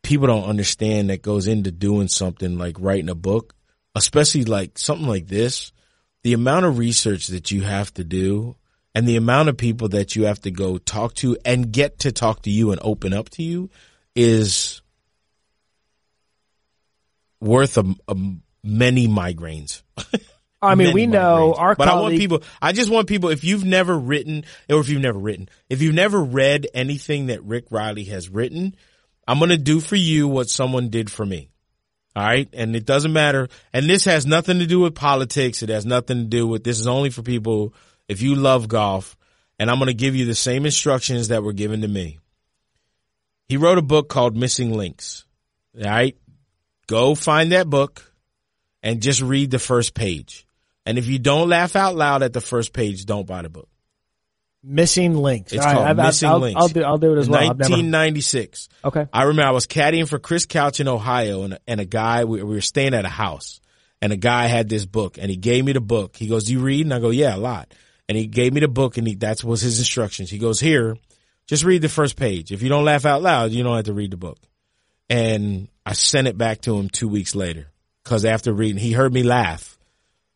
people 0.02 0.26
don't 0.26 0.48
understand 0.48 1.10
that 1.10 1.22
goes 1.22 1.46
into 1.46 1.70
doing 1.70 2.08
something 2.08 2.58
like 2.58 2.76
writing 2.80 3.10
a 3.10 3.14
book, 3.14 3.54
especially 3.94 4.44
like 4.44 4.78
something 4.78 5.06
like 5.06 5.28
this. 5.28 5.72
The 6.24 6.32
amount 6.32 6.66
of 6.66 6.78
research 6.78 7.28
that 7.28 7.52
you 7.52 7.62
have 7.62 7.94
to 7.94 8.04
do 8.04 8.56
and 8.94 9.06
the 9.06 9.16
amount 9.16 9.48
of 9.48 9.56
people 9.56 9.90
that 9.90 10.16
you 10.16 10.24
have 10.24 10.40
to 10.40 10.50
go 10.50 10.78
talk 10.78 11.14
to 11.16 11.36
and 11.44 11.70
get 11.70 12.00
to 12.00 12.12
talk 12.12 12.42
to 12.42 12.50
you 12.50 12.72
and 12.72 12.80
open 12.82 13.12
up 13.12 13.28
to 13.30 13.42
you 13.42 13.70
is 14.16 14.82
worth 17.40 17.78
a, 17.78 17.94
a 18.08 18.16
many 18.64 19.06
migraines. 19.06 19.82
I 20.60 20.74
mean 20.74 20.92
we 20.92 21.06
know 21.06 21.54
our 21.54 21.74
but 21.74 21.88
I 21.88 22.00
want 22.00 22.16
people. 22.16 22.42
I 22.60 22.72
just 22.72 22.90
want 22.90 23.06
people. 23.08 23.28
If 23.30 23.44
you've 23.44 23.64
never 23.64 23.96
written, 23.96 24.44
or 24.68 24.80
if 24.80 24.88
you've 24.88 25.00
never 25.00 25.18
written, 25.18 25.48
if 25.68 25.82
you've 25.82 25.94
never 25.94 26.22
read 26.22 26.66
anything 26.74 27.26
that 27.26 27.44
Rick 27.44 27.66
Reilly 27.70 28.04
has 28.04 28.28
written, 28.28 28.74
I'm 29.26 29.38
going 29.38 29.50
to 29.50 29.58
do 29.58 29.78
for 29.78 29.96
you 29.96 30.26
what 30.26 30.50
someone 30.50 30.88
did 30.88 31.10
for 31.10 31.24
me. 31.24 31.50
All 32.16 32.24
right, 32.24 32.48
and 32.52 32.74
it 32.74 32.84
doesn't 32.84 33.12
matter. 33.12 33.48
And 33.72 33.88
this 33.88 34.04
has 34.06 34.26
nothing 34.26 34.58
to 34.58 34.66
do 34.66 34.80
with 34.80 34.96
politics. 34.96 35.62
It 35.62 35.68
has 35.68 35.86
nothing 35.86 36.18
to 36.18 36.24
do 36.24 36.48
with. 36.48 36.64
This 36.64 36.80
is 36.80 36.88
only 36.88 37.10
for 37.10 37.22
people 37.22 37.74
if 38.08 38.22
you 38.22 38.34
love 38.34 38.66
golf. 38.66 39.16
And 39.60 39.70
I'm 39.70 39.78
going 39.78 39.86
to 39.86 39.94
give 39.94 40.16
you 40.16 40.24
the 40.24 40.34
same 40.34 40.64
instructions 40.64 41.28
that 41.28 41.44
were 41.44 41.52
given 41.52 41.82
to 41.82 41.88
me. 41.88 42.18
He 43.46 43.56
wrote 43.56 43.78
a 43.78 43.82
book 43.82 44.08
called 44.08 44.36
Missing 44.36 44.76
Links. 44.76 45.26
All 45.76 45.84
right, 45.84 46.16
go 46.88 47.14
find 47.14 47.52
that 47.52 47.70
book 47.70 48.12
and 48.82 49.00
just 49.00 49.20
read 49.20 49.52
the 49.52 49.58
first 49.58 49.94
page. 49.94 50.46
And 50.88 50.96
if 50.96 51.06
you 51.06 51.18
don't 51.18 51.50
laugh 51.50 51.76
out 51.76 51.96
loud 51.96 52.22
at 52.22 52.32
the 52.32 52.40
first 52.40 52.72
page, 52.72 53.04
don't 53.04 53.26
buy 53.26 53.42
the 53.42 53.50
book. 53.50 53.68
missing 54.64 55.14
links. 55.14 55.52
It's 55.52 55.60
All 55.62 55.66
right, 55.66 55.74
called 55.76 55.86
I've- 55.88 56.02
Missing 56.02 56.28
I'll, 56.30 56.38
Links. 56.40 56.60
I'll 56.60 56.68
do 56.68 56.82
I'll 56.82 56.98
do 56.98 57.14
it 57.14 57.18
as 57.18 57.28
well. 57.28 57.40
I've 57.40 57.58
never- 57.58 57.70
1996. 57.74 58.68
okay, 58.86 59.06
I 59.12 59.22
remember 59.24 59.48
I 59.48 59.52
was 59.52 59.66
caddying 59.66 60.08
for 60.08 60.18
Chris 60.18 60.46
Couch 60.46 60.80
in 60.80 60.88
Ohio 60.88 61.42
and, 61.42 61.58
and 61.68 61.80
a 61.80 61.84
guy, 61.84 62.24
we, 62.24 62.42
we 62.42 62.54
were 62.54 62.60
staying 62.60 62.92
at 62.94 63.04
a 63.04 63.08
house 63.10 63.60
and 64.02 64.12
a 64.12 64.16
guy 64.16 64.46
had 64.46 64.68
this 64.68 64.84
book 64.86 65.16
and 65.18 65.30
he 65.30 65.36
gave 65.36 65.64
me 65.64 65.72
the 65.72 65.80
book. 65.80 66.16
He 66.16 66.26
goes, 66.26 66.44
do 66.44 66.52
you 66.54 66.60
read? 66.60 66.86
And 66.86 66.92
I 66.94 66.98
go, 67.00 67.10
yeah, 67.10 67.36
a 67.36 67.38
lot. 67.38 67.72
And 68.08 68.18
he 68.18 68.26
gave 68.26 68.52
me 68.52 68.60
the 68.60 68.68
book 68.68 68.96
and 68.96 69.06
he, 69.06 69.14
that 69.16 69.44
was 69.44 69.60
his 69.60 69.78
instructions. 69.78 70.28
He 70.30 70.38
goes, 70.38 70.58
here, 70.58 70.96
just 71.46 71.62
read 71.64 71.82
the 71.82 71.88
first 71.88 72.16
page. 72.16 72.50
If 72.50 72.62
you 72.62 72.68
don't 72.68 72.84
laugh 72.84 73.04
out 73.06 73.22
loud, 73.22 73.52
you 73.52 73.62
don't 73.62 73.76
have 73.76 73.84
to 73.84 73.92
read 73.92 74.10
the 74.10 74.16
book. 74.16 74.38
And 75.08 75.68
I 75.86 75.92
sent 75.92 76.26
it 76.26 76.36
back 76.36 76.62
to 76.62 76.76
him 76.76 76.88
two 76.90 77.08
weeks 77.08 77.34
later 77.36 77.68
because 78.02 78.24
after 78.24 78.52
reading, 78.52 78.78
he 78.78 78.92
heard 78.92 79.12
me 79.14 79.22
laugh 79.22 79.77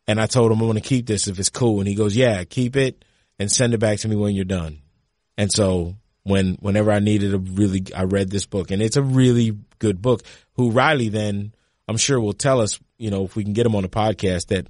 and 0.07 0.19
I 0.19 0.25
told 0.25 0.51
him 0.51 0.61
I 0.61 0.65
want 0.65 0.77
to 0.77 0.83
keep 0.83 1.05
this 1.05 1.27
if 1.27 1.39
it's 1.39 1.49
cool. 1.49 1.79
And 1.79 1.87
he 1.87 1.95
goes, 1.95 2.15
yeah, 2.15 2.43
keep 2.43 2.75
it 2.75 3.05
and 3.39 3.51
send 3.51 3.73
it 3.73 3.79
back 3.79 3.99
to 3.99 4.07
me 4.07 4.15
when 4.15 4.35
you're 4.35 4.45
done. 4.45 4.79
And 5.37 5.51
so 5.51 5.95
when, 6.23 6.55
whenever 6.55 6.91
I 6.91 6.99
needed 6.99 7.33
a 7.33 7.39
really, 7.39 7.83
I 7.95 8.03
read 8.03 8.29
this 8.29 8.45
book 8.45 8.71
and 8.71 8.81
it's 8.81 8.97
a 8.97 9.03
really 9.03 9.57
good 9.79 10.01
book 10.01 10.23
who 10.53 10.71
Reilly 10.71 11.09
then 11.09 11.53
I'm 11.87 11.97
sure 11.97 12.19
will 12.19 12.33
tell 12.33 12.61
us, 12.61 12.79
you 12.97 13.11
know, 13.11 13.25
if 13.25 13.35
we 13.35 13.43
can 13.43 13.53
get 13.53 13.65
him 13.65 13.75
on 13.75 13.83
the 13.83 13.89
podcast 13.89 14.47
that 14.47 14.67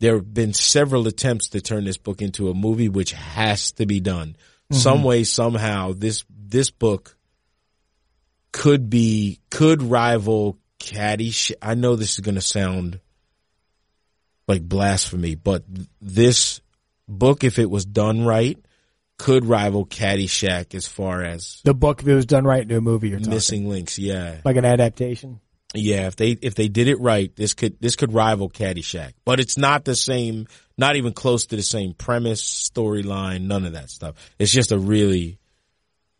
there 0.00 0.14
have 0.14 0.32
been 0.32 0.54
several 0.54 1.06
attempts 1.08 1.48
to 1.50 1.60
turn 1.60 1.84
this 1.84 1.98
book 1.98 2.22
into 2.22 2.48
a 2.50 2.54
movie, 2.54 2.88
which 2.88 3.12
has 3.12 3.72
to 3.72 3.86
be 3.86 4.00
done 4.00 4.28
mm-hmm. 4.30 4.76
some 4.76 5.02
way, 5.02 5.24
somehow. 5.24 5.92
This, 5.92 6.24
this 6.30 6.70
book 6.70 7.16
could 8.52 8.88
be, 8.88 9.40
could 9.50 9.82
rival 9.82 10.58
Caddyshack. 10.78 11.56
I 11.60 11.74
know 11.74 11.96
this 11.96 12.14
is 12.14 12.20
going 12.20 12.36
to 12.36 12.40
sound 12.40 13.00
like 14.48 14.62
blasphemy, 14.62 15.34
but 15.34 15.62
this 16.00 16.60
book, 17.06 17.44
if 17.44 17.58
it 17.58 17.70
was 17.70 17.84
done 17.84 18.24
right, 18.24 18.58
could 19.18 19.44
rival 19.44 19.84
Caddyshack 19.84 20.74
as 20.74 20.86
far 20.86 21.22
as 21.22 21.60
the 21.64 21.74
book 21.74 22.00
if 22.00 22.08
it 22.08 22.14
was 22.14 22.26
done 22.26 22.44
right 22.44 22.62
into 22.62 22.76
a 22.76 22.80
movie. 22.80 23.10
You're 23.10 23.18
talking 23.18 23.34
missing 23.34 23.68
links. 23.68 23.98
Yeah. 23.98 24.40
like 24.44 24.56
an 24.56 24.64
adaptation. 24.64 25.40
Yeah, 25.74 26.06
if 26.06 26.16
they 26.16 26.30
if 26.30 26.54
they 26.54 26.68
did 26.68 26.88
it 26.88 26.98
right, 26.98 27.34
this 27.36 27.52
could 27.52 27.78
this 27.78 27.94
could 27.94 28.14
rival 28.14 28.48
Caddyshack. 28.48 29.12
But 29.26 29.38
it's 29.38 29.58
not 29.58 29.84
the 29.84 29.94
same, 29.94 30.46
not 30.78 30.96
even 30.96 31.12
close 31.12 31.46
to 31.46 31.56
the 31.56 31.62
same 31.62 31.92
premise, 31.92 32.42
storyline, 32.42 33.42
none 33.42 33.66
of 33.66 33.72
that 33.72 33.90
stuff. 33.90 34.14
It's 34.38 34.50
just 34.50 34.72
a 34.72 34.78
really, 34.78 35.38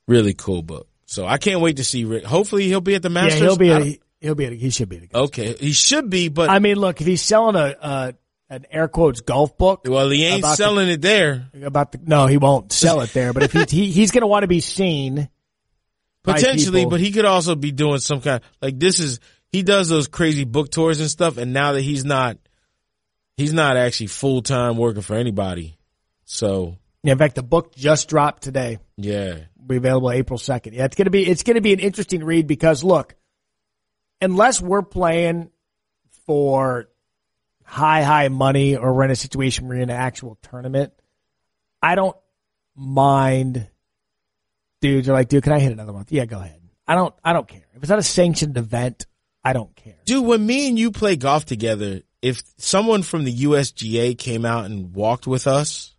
really 0.07 0.35
cool 0.35 0.63
book. 0.63 0.87
So 1.07 1.27
I 1.27 1.39
can't 1.39 1.63
wait 1.63 1.79
to 1.79 1.85
see 1.85 2.05
Rick. 2.05 2.25
Hopefully 2.25 2.65
he'll 2.65 2.83
be 2.83 2.95
at 2.95 3.01
the 3.01 3.09
Masters. 3.09 3.41
Yeah, 3.41 3.47
he'll 3.47 3.57
be. 3.57 4.01
I 4.23 4.27
A, 4.27 4.29
don't- 4.29 4.39
he'll 4.39 4.49
be. 4.51 4.55
A, 4.55 4.59
he 4.59 4.71
should 4.71 4.89
be. 4.89 5.09
A, 5.13 5.19
okay, 5.19 5.55
he 5.55 5.73
should 5.73 6.11
be, 6.11 6.29
but 6.29 6.51
I 6.51 6.59
mean, 6.59 6.77
look, 6.77 7.01
if 7.01 7.07
he's 7.07 7.23
selling 7.23 7.57
a, 7.57 7.77
a 7.81 8.15
an 8.51 8.65
air 8.71 8.89
quotes 8.89 9.21
golf 9.21 9.59
book, 9.59 9.83
well, 9.87 10.09
he 10.11 10.25
ain't 10.25 10.41
about 10.41 10.51
the- 10.51 10.57
selling 10.57 10.89
it 10.89 11.03
there. 11.03 11.49
about 11.63 11.93
the 11.93 12.01
no, 12.05 12.27
he 12.27 12.37
won't 12.39 12.73
sell 12.73 13.01
it 13.01 13.13
there. 13.13 13.33
But 13.33 13.43
if 13.45 13.53
he, 13.53 13.65
he 13.85 13.91
he's 13.91 14.11
going 14.11 14.23
to 14.23 14.27
want 14.27 14.43
to 14.45 14.49
be 14.49 14.61
seen, 14.61 15.29
Potentially, 16.23 16.85
but 16.87 17.01
he 17.01 17.13
could 17.13 17.25
also 17.25 17.55
be 17.55 17.73
doing 17.73 18.01
some 18.01 18.21
kind 18.21 18.43
like 18.61 18.79
this 18.79 18.99
is 19.01 19.21
he 19.51 19.63
does 19.63 19.89
those 19.89 20.09
crazy 20.09 20.45
book 20.45 20.71
tours 20.71 21.01
and 21.01 21.09
stuff, 21.09 21.39
and 21.39 21.53
now 21.55 21.73
that 21.73 21.81
he's 21.81 22.05
not, 22.05 22.37
he's 23.39 23.53
not 23.55 23.77
actually 23.79 24.09
full 24.09 24.43
time 24.43 24.77
working 24.77 25.01
for 25.03 25.15
anybody. 25.17 25.79
So 26.25 26.77
in 27.05 27.17
fact, 27.17 27.35
the 27.37 27.43
book 27.43 27.75
just 27.75 28.09
dropped 28.09 28.43
today. 28.43 28.79
yeah, 28.99 29.35
will 29.59 29.67
Be 29.67 29.77
available 29.77 30.11
April 30.11 30.39
second. 30.39 30.75
Yeah, 30.75 30.85
it's 30.85 30.97
going 30.97 31.07
to 31.07 31.11
be 31.11 31.27
it's 31.27 31.45
going 31.45 31.55
to 31.55 31.63
be 31.63 31.73
an 31.73 31.79
interesting 31.81 32.23
read 32.25 32.47
because 32.47 32.85
look, 32.85 33.15
unless 34.21 34.61
we're 34.61 34.83
playing 34.83 35.51
for 36.27 36.89
high 37.65 38.03
high 38.03 38.29
money 38.29 38.77
or 38.77 38.95
we're 38.95 39.05
in 39.05 39.11
a 39.11 39.17
situation 39.17 39.67
where 39.69 39.77
we're 39.77 39.83
in 39.83 39.91
an 39.91 39.97
actual 39.97 40.39
tournament, 40.43 40.93
I 41.83 41.95
don't 41.95 42.17
mind. 42.75 43.69
Dudes 44.81 45.09
are 45.09 45.13
like, 45.13 45.29
dude, 45.29 45.43
can 45.43 45.53
I 45.53 45.59
hit 45.59 45.73
another 45.73 45.93
one? 45.93 46.07
Yeah, 46.09 46.25
go 46.25 46.39
ahead. 46.39 46.61
I 46.87 46.95
don't. 46.95 47.15
I 47.25 47.33
don't 47.33 47.47
care 47.49 47.67
if 47.75 47.83
it's 47.83 47.91
not 47.91 47.99
a 47.99 48.03
sanctioned 48.03 48.57
event. 48.57 49.07
I 49.45 49.53
don't 49.53 49.75
care. 49.77 49.97
dude. 50.05 50.25
When 50.25 50.45
me 50.45 50.69
and 50.69 50.79
you 50.79 50.91
play 50.91 51.17
golf 51.17 51.45
together, 51.45 52.03
if 52.23 52.43
someone 52.57 53.03
from 53.03 53.25
the 53.25 53.35
USGA 53.35 54.17
came 54.19 54.45
out 54.45 54.65
and 54.67 54.95
walked 54.95 55.27
with 55.27 55.47
us, 55.47 55.95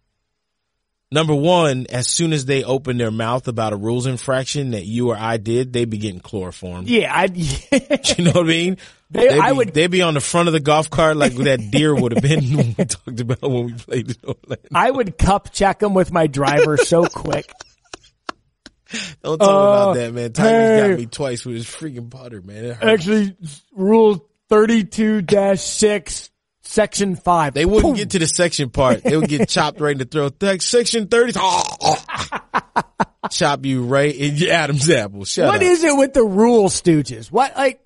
number 1.12 1.34
one, 1.36 1.86
as 1.89 2.07
soon 2.07 2.34
as 2.34 2.45
they 2.45 2.64
open 2.64 2.97
their 2.97 3.12
mouth 3.12 3.47
about 3.47 3.74
a 3.74 3.76
rules 3.76 4.05
infraction 4.05 4.72
that 4.72 4.86
you 4.86 5.10
or 5.10 5.18
I 5.18 5.38
did, 5.38 5.74
they'd 5.74 5.89
be 5.89 5.97
getting 5.97 6.20
chloroformed. 6.20 6.88
Yeah, 6.89 7.12
I. 7.14 7.26
You 8.18 8.26
know 8.26 8.32
what 8.32 8.45
I 8.45 8.47
mean? 8.47 8.78
They- 9.12 9.28
They'd 9.28 9.39
I 9.39 9.51
be, 9.51 9.57
would- 9.57 9.74
They'd 9.74 9.88
be 9.88 10.01
on 10.01 10.14
the 10.14 10.22
front 10.22 10.47
of 10.49 10.53
the 10.53 10.60
golf 10.60 10.89
cart 10.89 11.18
like 11.18 11.34
that 11.36 11.72
deer 11.72 11.95
would 11.95 12.14
have 12.14 12.22
been 12.24 12.43
when 12.55 12.76
we 12.78 12.86
talked 12.86 13.20
about 13.20 13.41
when 13.41 13.66
we 13.68 13.74
played 13.74 14.10
in 14.12 14.16
Orlando. 14.24 14.57
I 14.74 14.91
would 14.91 15.18
cup 15.18 15.51
check 15.51 15.80
them 15.80 15.93
with 15.93 16.12
my 16.12 16.28
driver 16.28 16.78
so 16.78 17.05
quick. 17.05 17.51
Don't 19.24 19.38
talk 19.38 19.47
Uh, 19.49 19.51
about 19.53 19.93
that, 19.95 20.14
man. 20.14 20.34
Tiger's 20.34 20.51
hey. 20.82 20.89
got 20.89 20.99
me 20.99 21.05
twice 21.05 21.45
with 21.45 21.55
his 21.55 21.66
freaking 21.68 22.10
putter, 22.10 22.41
man. 22.41 22.78
Actually, 22.82 23.36
rule 23.76 24.28
thirty-two 24.49 25.24
six, 25.57 26.28
section 26.70 27.15
five. 27.15 27.53
They 27.53 27.65
wouldn't 27.65 27.97
get 27.97 28.11
to 28.11 28.20
the 28.20 28.28
section 28.28 28.70
part. 28.70 29.03
They 29.03 29.17
would 29.17 29.28
get 29.30 29.49
chopped 29.49 29.80
right 29.82 29.93
in 29.93 29.97
the 29.97 30.05
throat. 30.05 30.36
Like, 30.41 30.61
section 30.61 31.07
30. 31.07 31.34
Ah, 31.38 31.78
ah, 31.82 32.43
ah. 32.53 33.30
Chop 33.32 33.65
you 33.65 33.84
right 33.84 34.15
in 34.15 34.36
your 34.38 34.51
Adam's 34.51 34.89
apple. 34.89 35.26
Shut 35.26 35.47
What 35.47 35.57
up. 35.57 35.61
is 35.61 35.84
it 35.84 35.95
with 35.97 36.13
the 36.13 36.24
rule 36.24 36.70
stooges? 36.70 37.32
What 37.32 37.55
like? 37.57 37.84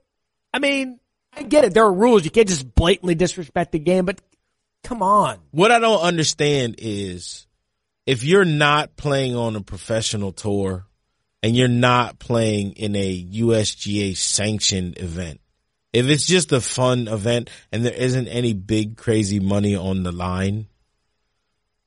I 0.53 0.59
mean, 0.59 0.99
I 1.35 1.43
get 1.43 1.65
it. 1.65 1.73
There 1.73 1.83
are 1.83 1.93
rules. 1.93 2.23
You 2.23 2.29
can't 2.29 2.47
just 2.47 2.75
blatantly 2.75 3.15
disrespect 3.15 3.71
the 3.71 3.79
game, 3.79 4.05
but 4.05 4.21
come 4.83 5.01
on. 5.01 5.39
what 5.51 5.71
I 5.71 5.79
don't 5.79 6.01
understand 6.01 6.75
is 6.77 7.47
if 8.05 8.23
you're 8.23 8.45
not 8.45 8.95
playing 8.95 9.35
on 9.35 9.55
a 9.55 9.61
professional 9.61 10.31
tour 10.31 10.85
and 11.41 11.55
you're 11.55 11.67
not 11.67 12.19
playing 12.19 12.73
in 12.73 12.95
a 12.95 13.23
USGA 13.23 14.15
sanctioned 14.15 14.99
event, 14.99 15.41
if 15.93 16.07
it's 16.07 16.25
just 16.25 16.51
a 16.51 16.59
fun 16.59 17.07
event 17.07 17.49
and 17.71 17.85
there 17.85 17.93
isn't 17.93 18.27
any 18.27 18.53
big 18.53 18.97
crazy 18.97 19.39
money 19.39 19.75
on 19.75 20.03
the 20.03 20.11
line, 20.11 20.67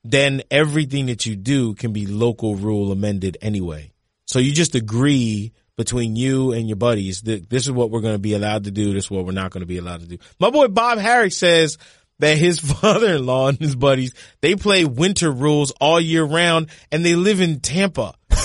then 0.03 0.41
everything 0.49 1.07
that 1.07 1.25
you 1.25 1.35
do 1.35 1.73
can 1.73 1.93
be 1.93 2.07
local 2.07 2.55
rule 2.55 2.91
amended 2.91 3.37
anyway. 3.41 3.91
So 4.25 4.39
you 4.39 4.53
just 4.53 4.75
agree 4.75 5.53
between 5.75 6.15
you 6.15 6.53
and 6.53 6.67
your 6.67 6.77
buddies 6.77 7.21
that 7.23 7.49
this 7.49 7.63
is 7.63 7.71
what 7.71 7.91
we're 7.91 8.01
going 8.01 8.15
to 8.15 8.19
be 8.19 8.33
allowed 8.33 8.63
to 8.63 8.71
do. 8.71 8.93
This 8.93 9.05
is 9.05 9.11
what 9.11 9.25
we're 9.25 9.31
not 9.31 9.51
going 9.51 9.61
to 9.61 9.67
be 9.67 9.77
allowed 9.77 9.99
to 9.99 10.07
do. 10.07 10.17
My 10.39 10.49
boy 10.49 10.69
Bob 10.69 10.97
Harris 10.97 11.37
says 11.37 11.77
that 12.19 12.37
his 12.37 12.59
father-in-law 12.81 13.49
and 13.49 13.59
his 13.59 13.75
buddies, 13.75 14.13
they 14.41 14.55
play 14.55 14.85
winter 14.85 15.31
rules 15.31 15.71
all 15.79 15.99
year 15.99 16.23
round 16.23 16.69
and 16.91 17.05
they 17.05 17.15
live 17.15 17.41
in 17.41 17.59
Tampa. 17.59 18.15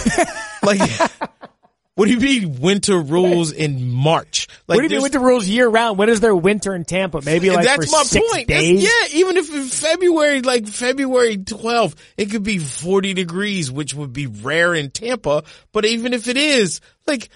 Like, 0.62 0.80
what 1.94 2.06
do 2.06 2.12
you 2.12 2.20
mean 2.20 2.60
winter 2.60 2.98
rules 2.98 3.52
in 3.52 3.90
March? 3.90 4.41
Like, 4.72 4.78
what 4.78 4.88
do 4.88 4.94
you 4.94 5.00
mean 5.00 5.02
winter 5.02 5.18
rules 5.20 5.48
year 5.48 5.68
round? 5.68 5.98
When 5.98 6.08
is 6.08 6.20
there 6.20 6.34
winter 6.34 6.74
in 6.74 6.84
Tampa? 6.84 7.20
Maybe 7.22 7.50
like 7.50 7.64
that's 7.64 7.86
for 7.86 7.96
my 7.96 8.02
six 8.04 8.32
point. 8.32 8.48
That's- 8.48 8.64
days. 8.64 8.82
yeah, 8.82 9.18
even 9.18 9.36
if 9.36 9.52
in 9.54 9.64
February, 9.64 10.42
like 10.42 10.66
February 10.66 11.36
12th, 11.36 11.94
it 12.16 12.30
could 12.30 12.42
be 12.42 12.58
40 12.58 13.14
degrees, 13.14 13.70
which 13.70 13.94
would 13.94 14.12
be 14.12 14.26
rare 14.26 14.74
in 14.74 14.90
Tampa. 14.90 15.44
But 15.72 15.84
even 15.84 16.14
if 16.14 16.28
it 16.28 16.36
is, 16.36 16.80
like, 17.06 17.28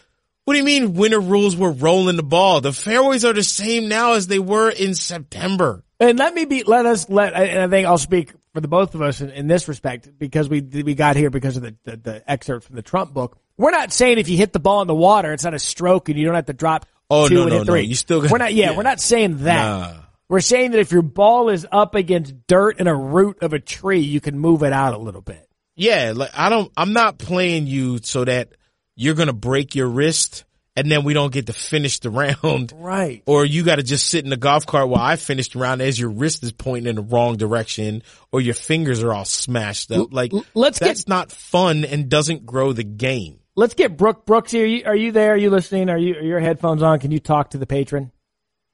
what 0.45 0.55
do 0.55 0.59
you 0.59 0.65
mean 0.65 0.95
winter 0.95 1.21
rules 1.21 1.57
were 1.57 1.73
rolling 1.73 2.17
the 2.17 2.23
ball? 2.23 2.61
The 2.61 2.73
fairways 2.73 3.25
are 3.25 3.33
the 3.33 3.43
same 3.43 3.89
now 3.89 4.13
as 4.13 4.29
they 4.29 4.39
were 4.39 4.71
in 4.71 4.95
September. 4.95 5.83
And 5.99 6.19
let 6.19 6.35
me 6.35 6.45
be, 6.45 6.63
let 6.63 6.87
us, 6.87 7.09
let, 7.09 7.35
and 7.35 7.63
I 7.63 7.69
think 7.69 7.87
I'll 7.87 7.99
speak 7.99 8.33
for 8.55 8.61
the 8.61 8.69
both 8.69 8.95
of 8.95 9.03
us 9.03 9.21
in, 9.21 9.31
in 9.31 9.49
this 9.49 9.67
respect 9.67 10.09
because 10.19 10.49
we, 10.49 10.61
we 10.61 10.95
got 10.95 11.17
here 11.17 11.31
because 11.31 11.57
of 11.57 11.63
the, 11.63 11.75
the, 11.85 11.97
the 11.97 12.31
excerpt 12.31 12.67
from 12.67 12.77
the 12.77 12.83
Trump 12.83 13.13
book. 13.13 13.39
We're 13.59 13.71
not 13.71 13.93
saying 13.93 14.19
if 14.19 14.29
you 14.29 14.37
hit 14.37 14.53
the 14.53 14.61
ball 14.61 14.83
in 14.83 14.89
the 14.89 14.95
water, 14.95 15.33
it's 15.33 15.45
not 15.45 15.55
a 15.55 15.59
stroke 15.59 16.09
and 16.09 16.19
you 16.19 16.27
don't 16.27 16.35
have 16.35 16.47
to 16.47 16.53
drop 16.53 16.87
Oh, 17.11 17.29
two 17.29 17.35
no, 17.37 17.43
and 17.43 17.51
no, 17.51 17.57
hit 17.59 17.67
no. 17.67 17.73
three. 17.73 17.83
You 17.83 17.95
still 17.95 18.21
got- 18.23 18.31
we're 18.31 18.39
not, 18.39 18.55
yeah, 18.55 18.71
yeah. 18.71 18.77
we're 18.77 18.83
not 18.83 19.01
saying 19.01 19.39
that. 19.45 19.63
Nah. 19.63 19.93
We're 20.29 20.41
saying 20.41 20.73
that 20.73 20.81
if 20.81 20.91
your 20.91 21.03
ball 21.03 21.51
is 21.51 21.65
up 21.71 21.95
against 21.95 22.35
dirt 22.49 22.77
and 22.81 22.89
a 22.89 22.95
root 22.95 23.39
of 23.43 23.53
a 23.53 23.61
tree, 23.61 24.01
you 24.01 24.21
can 24.21 24.37
move 24.39 24.65
it 24.65 24.73
out 24.73 24.93
a 24.93 24.99
little 24.99 25.21
bit. 25.21 25.49
Yeah, 25.77 26.15
like 26.17 26.31
I 26.37 26.49
don't, 26.49 26.73
I'm 26.77 26.93
not 26.93 27.19
playing 27.19 27.67
you 27.69 27.99
so 28.03 28.25
that 28.25 28.49
you're 28.97 29.15
going 29.15 29.29
to 29.29 29.33
break 29.35 29.75
your 29.77 29.87
wrist 29.89 30.45
and 30.75 30.91
then 30.91 31.05
we 31.05 31.15
don't 31.15 31.33
get 31.33 31.47
to 31.47 31.53
finish 31.53 32.01
the 32.01 32.11
round. 32.43 32.73
Right. 32.75 33.23
Or 33.27 33.45
you 33.45 33.63
got 33.63 33.77
to 33.77 33.83
just 33.85 34.09
sit 34.09 34.25
in 34.25 34.31
the 34.31 34.37
golf 34.37 34.67
cart 34.67 34.89
while 34.89 35.01
I 35.01 35.15
finish 35.15 35.49
the 35.51 35.61
round 35.61 35.81
as 35.81 36.01
your 36.01 36.11
wrist 36.11 36.43
is 36.43 36.51
pointing 36.51 36.89
in 36.91 36.97
the 36.97 37.03
wrong 37.03 37.37
direction 37.37 38.03
or 38.33 38.41
your 38.41 38.55
fingers 38.55 39.03
are 39.05 39.15
all 39.15 39.25
smashed 39.25 39.93
up. 39.93 40.13
Like, 40.13 40.33
let's 40.55 40.81
get- 40.81 40.87
that's 40.87 41.07
not 41.07 41.31
fun 41.31 41.85
and 41.85 42.09
doesn't 42.09 42.47
grow 42.47 42.73
the 42.73 42.83
game. 42.85 43.39
Let's 43.57 43.75
get 43.75 43.97
Brooke. 43.97 44.27
Brooks 44.27 44.53
here. 44.53 44.65
Are 44.65 44.67
you, 44.67 44.83
are 44.85 44.97
you 44.97 45.13
there? 45.13 45.33
Are 45.33 45.37
you 45.37 45.49
listening? 45.51 45.89
Are 45.89 45.99
you, 45.99 46.15
are 46.15 46.23
your 46.23 46.41
headphones 46.41 46.83
on? 46.83 47.01
Can 47.01 47.11
you 47.11 47.19
talk 47.19 47.51
to 47.51 47.59
the 47.59 47.67
patron? 47.67 48.13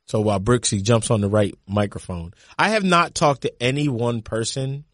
So 0.06 0.20
while 0.20 0.40
Brooksy 0.40 0.82
jumps 0.82 1.10
on 1.10 1.20
the 1.20 1.28
right 1.28 1.54
microphone, 1.68 2.34
I 2.58 2.70
have 2.70 2.82
not 2.82 3.14
talked 3.14 3.42
to 3.42 3.62
any 3.62 3.88
one 3.88 4.22
person 4.22 4.84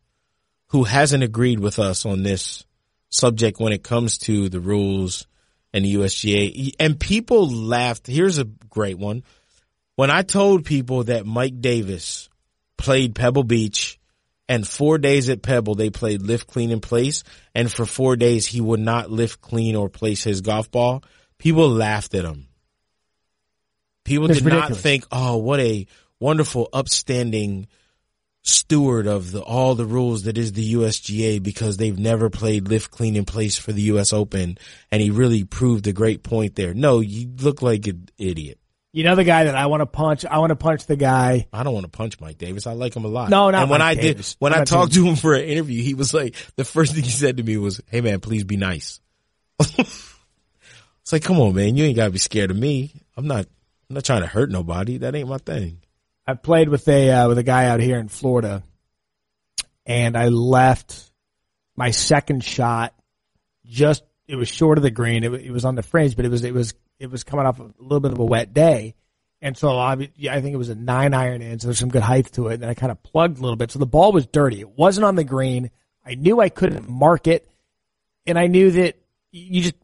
who 0.68 0.84
hasn't 0.84 1.22
agreed 1.22 1.58
with 1.58 1.78
us 1.78 2.04
on 2.04 2.22
this 2.22 2.66
subject 3.08 3.58
when 3.58 3.72
it 3.72 3.82
comes 3.82 4.18
to 4.18 4.50
the 4.50 4.60
rules 4.60 5.26
and 5.72 5.86
the 5.86 5.94
USGA. 5.94 6.74
And 6.78 7.00
people 7.00 7.48
laughed. 7.48 8.06
Here's 8.06 8.38
a 8.38 8.44
great 8.44 8.98
one. 8.98 9.24
When 9.96 10.10
I 10.10 10.20
told 10.22 10.66
people 10.66 11.04
that 11.04 11.24
Mike 11.24 11.60
Davis 11.60 12.28
played 12.76 13.14
Pebble 13.14 13.44
Beach 13.44 13.97
and 14.48 14.66
four 14.66 14.98
days 14.98 15.28
at 15.28 15.42
Pebble, 15.42 15.74
they 15.74 15.90
played 15.90 16.22
lift, 16.22 16.46
clean, 16.46 16.70
and 16.70 16.82
place. 16.82 17.22
And 17.54 17.70
for 17.70 17.84
four 17.84 18.16
days, 18.16 18.46
he 18.46 18.60
would 18.60 18.80
not 18.80 19.10
lift, 19.10 19.40
clean, 19.40 19.76
or 19.76 19.88
place 19.88 20.24
his 20.24 20.40
golf 20.40 20.70
ball. 20.70 21.04
People 21.38 21.68
laughed 21.68 22.14
at 22.14 22.24
him. 22.24 22.48
People 24.04 24.30
It's 24.30 24.38
did 24.38 24.46
ridiculous. 24.46 24.70
not 24.70 24.78
think, 24.78 25.04
oh, 25.12 25.36
what 25.36 25.60
a 25.60 25.86
wonderful, 26.18 26.68
upstanding 26.72 27.68
steward 28.42 29.06
of 29.06 29.32
the, 29.32 29.42
all 29.42 29.74
the 29.74 29.84
rules 29.84 30.22
that 30.22 30.38
is 30.38 30.52
the 30.52 30.74
USGA 30.74 31.42
because 31.42 31.76
they've 31.76 31.98
never 31.98 32.30
played 32.30 32.68
lift, 32.68 32.90
clean, 32.90 33.16
and 33.16 33.26
place 33.26 33.58
for 33.58 33.72
the 33.72 33.82
US 33.82 34.14
Open. 34.14 34.56
And 34.90 35.02
he 35.02 35.10
really 35.10 35.44
proved 35.44 35.86
a 35.86 35.92
great 35.92 36.22
point 36.22 36.54
there. 36.54 36.72
No, 36.72 37.00
you 37.00 37.28
look 37.38 37.60
like 37.60 37.86
an 37.86 38.08
idiot. 38.16 38.58
You 38.92 39.04
know 39.04 39.14
the 39.14 39.24
guy 39.24 39.44
that 39.44 39.54
I 39.54 39.66
want 39.66 39.82
to 39.82 39.86
punch? 39.86 40.24
I 40.24 40.38
want 40.38 40.50
to 40.50 40.56
punch 40.56 40.86
the 40.86 40.96
guy. 40.96 41.46
I 41.52 41.62
don't 41.62 41.74
want 41.74 41.84
to 41.84 41.90
punch 41.90 42.18
Mike 42.20 42.38
Davis. 42.38 42.66
I 42.66 42.72
like 42.72 42.96
him 42.96 43.04
a 43.04 43.08
lot. 43.08 43.28
No, 43.28 43.50
not 43.50 43.62
And 43.62 43.70
when 43.70 43.80
Mike 43.80 43.98
I 43.98 44.00
Davis. 44.00 44.32
did, 44.32 44.40
when 44.40 44.54
I 44.54 44.64
talked 44.64 44.94
to 44.94 45.04
him 45.04 45.16
for 45.16 45.34
an 45.34 45.42
interview, 45.42 45.82
he 45.82 45.94
was 45.94 46.14
like, 46.14 46.34
the 46.56 46.64
first 46.64 46.94
thing 46.94 47.04
he 47.04 47.10
said 47.10 47.36
to 47.36 47.42
me 47.42 47.58
was, 47.58 47.82
"Hey 47.88 48.00
man, 48.00 48.20
please 48.20 48.44
be 48.44 48.56
nice." 48.56 49.00
it's 49.60 51.12
like, 51.12 51.22
come 51.22 51.38
on, 51.38 51.54
man, 51.54 51.76
you 51.76 51.84
ain't 51.84 51.96
gotta 51.96 52.10
be 52.10 52.18
scared 52.18 52.50
of 52.50 52.56
me. 52.56 52.92
I'm 53.16 53.26
not. 53.26 53.46
I'm 53.90 53.94
not 53.94 54.04
trying 54.04 54.22
to 54.22 54.26
hurt 54.26 54.50
nobody. 54.50 54.98
That 54.98 55.14
ain't 55.14 55.28
my 55.28 55.38
thing. 55.38 55.80
I 56.26 56.34
played 56.34 56.68
with 56.68 56.86
a 56.88 57.10
uh, 57.10 57.28
with 57.28 57.38
a 57.38 57.42
guy 57.42 57.66
out 57.66 57.80
here 57.80 57.98
in 57.98 58.08
Florida, 58.08 58.62
and 59.86 60.16
I 60.16 60.28
left 60.28 61.10
my 61.76 61.90
second 61.90 62.42
shot 62.42 62.94
just 63.66 64.02
it 64.26 64.36
was 64.36 64.48
short 64.48 64.78
of 64.78 64.82
the 64.82 64.90
green. 64.90 65.24
It, 65.24 65.32
it 65.34 65.50
was 65.50 65.64
on 65.64 65.74
the 65.74 65.82
fringe, 65.82 66.16
but 66.16 66.24
it 66.24 66.30
was 66.30 66.44
it 66.44 66.54
was 66.54 66.74
it 66.98 67.10
was 67.10 67.24
coming 67.24 67.46
off 67.46 67.60
a 67.60 67.70
little 67.78 68.00
bit 68.00 68.12
of 68.12 68.18
a 68.18 68.24
wet 68.24 68.52
day, 68.52 68.94
and 69.40 69.56
so 69.56 69.78
I, 69.78 69.92
I 69.92 70.40
think 70.40 70.54
it 70.54 70.58
was 70.58 70.68
a 70.68 70.74
nine 70.74 71.14
iron 71.14 71.42
in, 71.42 71.58
so 71.58 71.68
there's 71.68 71.78
some 71.78 71.90
good 71.90 72.02
height 72.02 72.32
to 72.32 72.48
it. 72.48 72.54
And 72.54 72.62
then 72.62 72.70
I 72.70 72.74
kind 72.74 72.90
of 72.90 73.02
plugged 73.02 73.38
a 73.38 73.42
little 73.42 73.56
bit, 73.56 73.70
so 73.70 73.78
the 73.78 73.86
ball 73.86 74.12
was 74.12 74.26
dirty. 74.26 74.60
It 74.60 74.70
wasn't 74.70 75.04
on 75.04 75.14
the 75.14 75.24
green. 75.24 75.70
I 76.04 76.14
knew 76.14 76.40
I 76.40 76.48
couldn't 76.48 76.88
mark 76.88 77.26
it, 77.26 77.48
and 78.26 78.38
I 78.38 78.46
knew 78.46 78.70
that 78.72 78.96
you 79.30 79.62
just 79.62 79.74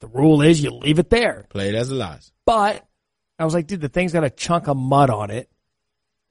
the 0.00 0.08
rule 0.08 0.42
is 0.42 0.62
you 0.62 0.70
leave 0.70 0.98
it 0.98 1.10
there. 1.10 1.46
Play 1.50 1.68
it 1.68 1.74
as 1.74 1.90
it 1.90 1.94
lies. 1.94 2.32
But 2.44 2.84
I 3.38 3.44
was 3.44 3.54
like, 3.54 3.66
dude, 3.66 3.80
the 3.80 3.88
thing's 3.88 4.12
got 4.12 4.24
a 4.24 4.30
chunk 4.30 4.68
of 4.68 4.76
mud 4.76 5.10
on 5.10 5.30
it. 5.30 5.48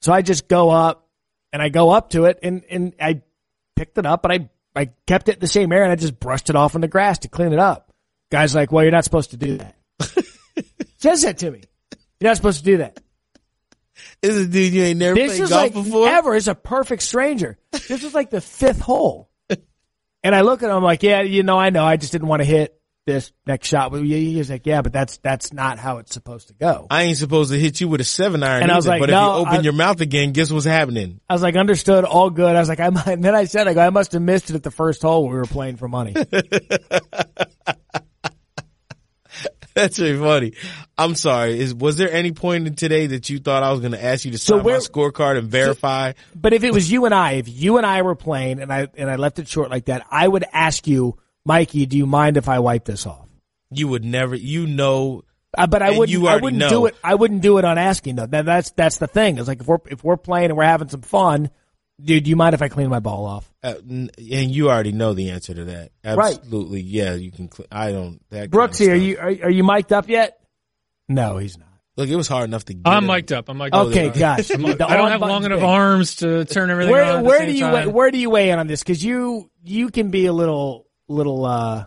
So 0.01 0.13
I 0.13 0.21
just 0.21 0.47
go 0.47 0.69
up 0.69 1.07
and 1.53 1.61
I 1.61 1.69
go 1.69 1.89
up 1.89 2.11
to 2.11 2.25
it 2.25 2.39
and, 2.43 2.63
and 2.69 2.93
I 2.99 3.21
picked 3.75 3.97
it 3.97 4.05
up 4.05 4.25
and 4.25 4.33
I, 4.33 4.49
I 4.79 4.89
kept 5.05 5.29
it 5.29 5.39
the 5.39 5.47
same 5.47 5.71
area 5.71 5.85
and 5.85 5.91
I 5.91 5.95
just 5.95 6.19
brushed 6.19 6.49
it 6.49 6.55
off 6.55 6.75
on 6.75 6.81
the 6.81 6.87
grass 6.87 7.19
to 7.19 7.29
clean 7.29 7.53
it 7.53 7.59
up. 7.59 7.93
Guy's 8.29 8.53
like, 8.53 8.71
well, 8.71 8.83
you're 8.83 8.91
not 8.91 9.05
supposed 9.05 9.31
to 9.31 9.37
do 9.37 9.57
that. 9.57 9.75
Says 10.97 11.21
that 11.23 11.37
to 11.39 11.51
me. 11.51 11.61
You're 12.19 12.29
not 12.29 12.37
supposed 12.37 12.59
to 12.59 12.65
do 12.65 12.77
that. 12.77 12.99
This 14.21 14.35
is 14.35 14.47
a 14.47 14.49
dude 14.49 14.73
you 14.73 14.83
ain't 14.83 14.99
never 14.99 15.15
This 15.15 15.31
played 15.33 15.41
is 15.43 15.49
golf 15.49 15.61
like 15.63 15.73
before. 15.73 16.07
ever. 16.09 16.35
It's 16.35 16.47
a 16.47 16.55
perfect 16.55 17.03
stranger. 17.03 17.57
This 17.71 18.03
is 18.03 18.13
like 18.13 18.29
the 18.29 18.41
fifth 18.41 18.79
hole. 18.81 19.29
And 20.23 20.35
I 20.35 20.41
look 20.41 20.61
at 20.63 20.69
him 20.69 20.75
I'm 20.75 20.83
like, 20.83 21.03
yeah, 21.03 21.21
you 21.21 21.43
know, 21.43 21.57
I 21.57 21.69
know. 21.69 21.85
I 21.85 21.95
just 21.97 22.11
didn't 22.11 22.27
want 22.27 22.41
to 22.41 22.45
hit 22.45 22.73
this 23.05 23.31
next 23.45 23.67
shot. 23.67 23.91
But 23.91 24.03
he 24.03 24.35
was 24.35 24.49
like, 24.49 24.65
yeah, 24.65 24.81
but 24.81 24.91
that's, 24.91 25.17
that's 25.19 25.53
not 25.53 25.77
how 25.79 25.99
it's 25.99 26.13
supposed 26.13 26.47
to 26.49 26.53
go. 26.55 26.87
I 26.89 27.03
ain't 27.03 27.17
supposed 27.17 27.51
to 27.51 27.59
hit 27.59 27.79
you 27.79 27.87
with 27.87 28.01
a 28.01 28.03
seven 28.03 28.43
iron. 28.43 28.63
And 28.63 28.71
I 28.71 28.75
was 28.75 28.87
either, 28.87 28.93
like, 28.95 28.99
but 29.01 29.09
no, 29.11 29.29
if 29.31 29.35
you 29.35 29.41
open 29.47 29.59
I- 29.59 29.61
your 29.61 29.73
mouth 29.73 30.01
again, 30.01 30.31
guess 30.33 30.51
what's 30.51 30.65
happening? 30.65 31.21
I 31.29 31.33
was 31.33 31.43
like, 31.43 31.55
understood, 31.55 32.03
all 32.03 32.29
good. 32.31 32.55
I 32.55 32.59
was 32.59 32.67
like, 32.67 32.79
I 32.79 32.89
might, 32.89 33.07
and 33.07 33.23
then 33.23 33.35
I 33.35 33.45
said, 33.45 33.67
I 33.67 33.73
go, 33.75 33.81
I 33.81 33.91
must 33.91 34.11
have 34.13 34.21
missed 34.21 34.49
it 34.49 34.55
at 34.55 34.63
the 34.63 34.71
first 34.71 35.03
hole 35.03 35.23
when 35.23 35.31
we 35.31 35.37
were 35.37 35.45
playing 35.45 35.77
for 35.77 35.87
money. 35.87 36.13
That's 39.77 39.99
really 39.99 40.17
funny. 40.17 40.53
I'm 40.97 41.13
sorry. 41.15 41.59
Is 41.59 41.73
was 41.75 41.97
there 41.97 42.11
any 42.11 42.31
point 42.31 42.65
in 42.67 42.73
today 42.75 43.07
that 43.07 43.29
you 43.29 43.37
thought 43.39 43.61
I 43.63 43.71
was 43.71 43.79
going 43.79 43.91
to 43.91 44.03
ask 44.03 44.25
you 44.25 44.31
to 44.31 44.37
So 44.37 44.55
sign 44.57 44.63
where- 44.65 44.75
my 44.75 44.79
scorecard 44.79 45.37
and 45.37 45.47
verify? 45.47 46.13
but 46.35 46.53
if 46.53 46.63
it 46.63 46.73
was 46.73 46.91
you 46.91 47.05
and 47.05 47.13
I, 47.13 47.33
if 47.33 47.47
you 47.47 47.77
and 47.77 47.85
I 47.85 48.01
were 48.01 48.15
playing 48.15 48.59
and 48.59 48.73
I, 48.73 48.87
and 48.97 49.09
I 49.09 49.15
left 49.17 49.37
it 49.39 49.47
short 49.47 49.69
like 49.69 49.85
that, 49.85 50.05
I 50.09 50.27
would 50.27 50.45
ask 50.51 50.87
you, 50.87 51.17
Mikey, 51.45 51.85
do 51.85 51.95
you 51.97 52.05
mind 52.07 52.37
if 52.37 52.49
I 52.49 52.59
wipe 52.59 52.85
this 52.85 53.05
off? 53.05 53.27
you 53.69 53.87
would 53.89 54.03
never. 54.05 54.33
You 54.35 54.65
know. 54.65 55.23
Uh, 55.57 55.67
but 55.67 55.81
I 55.81 55.91
wouldn't, 55.97 56.25
I 56.25 56.37
wouldn't 56.37 56.59
know. 56.59 56.69
do 56.69 56.85
it. 56.87 56.95
I 57.03 57.15
wouldn't 57.15 57.41
do 57.41 57.57
it 57.57 57.65
on 57.65 57.77
asking 57.77 58.15
though. 58.15 58.25
That, 58.25 58.45
that's, 58.45 58.71
that's 58.71 58.97
the 58.97 59.07
thing. 59.07 59.37
It's 59.37 59.47
like 59.47 59.59
if 59.61 59.67
we're, 59.67 59.77
if 59.89 60.03
we're 60.03 60.17
playing 60.17 60.45
and 60.51 60.57
we're 60.57 60.63
having 60.65 60.89
some 60.89 61.01
fun, 61.01 61.49
dude, 62.01 62.23
do 62.23 62.29
you 62.29 62.35
mind 62.35 62.53
if 62.53 62.61
I 62.61 62.67
clean 62.67 62.89
my 62.89 62.99
ball 62.99 63.25
off? 63.25 63.51
Uh, 63.63 63.75
and 63.89 64.11
you 64.17 64.69
already 64.69 64.91
know 64.91 65.13
the 65.13 65.29
answer 65.31 65.53
to 65.53 65.65
that. 65.65 65.91
Right. 66.05 66.35
Absolutely. 66.37 66.81
Yeah. 66.81 67.13
You 67.15 67.31
can. 67.31 67.51
Cl- 67.51 67.67
I 67.71 67.91
don't. 67.91 68.19
That 68.29 68.51
kind 68.51 68.51
Brooksy, 68.51 68.89
are 68.91 68.95
you, 68.95 69.17
are, 69.17 69.47
are 69.47 69.49
you 69.49 69.63
mic'd 69.63 69.91
up 69.93 70.07
yet? 70.09 70.39
No, 71.09 71.37
he's 71.37 71.57
not. 71.57 71.67
Look, 71.95 72.09
it 72.09 72.15
was 72.15 72.27
hard 72.27 72.45
enough 72.45 72.63
to. 72.65 72.73
Get 72.75 72.83
I'm 72.85 73.03
him. 73.03 73.07
mic'd 73.07 73.31
up. 73.33 73.49
I'm 73.49 73.57
mic'd 73.57 73.73
up. 73.73 73.87
Okay, 73.87 74.09
gosh. 74.09 74.51
I'm- 74.51 74.61
The 74.61 74.85
I 74.87 74.97
don't 74.97 75.11
have 75.11 75.21
long 75.21 75.43
enough 75.45 75.59
big. 75.59 75.67
arms 75.67 76.15
to 76.17 76.45
turn 76.45 76.69
everything 76.69 76.93
on. 76.93 76.99
where 76.99 77.03
at 77.03 77.17
the 77.17 77.23
where 77.23 77.39
same 77.39 77.47
do 77.47 77.53
you 77.53 77.61
time. 77.61 77.73
weigh, 77.73 77.87
where 77.87 78.11
do 78.11 78.17
you 78.19 78.29
weigh 78.29 78.49
in 78.51 78.59
on 78.59 78.67
this? 78.67 78.83
Because 78.83 79.03
you 79.03 79.49
you 79.63 79.89
can 79.89 80.11
be 80.11 80.25
a 80.27 80.33
little 80.33 80.87
little. 81.07 81.45
uh 81.45 81.85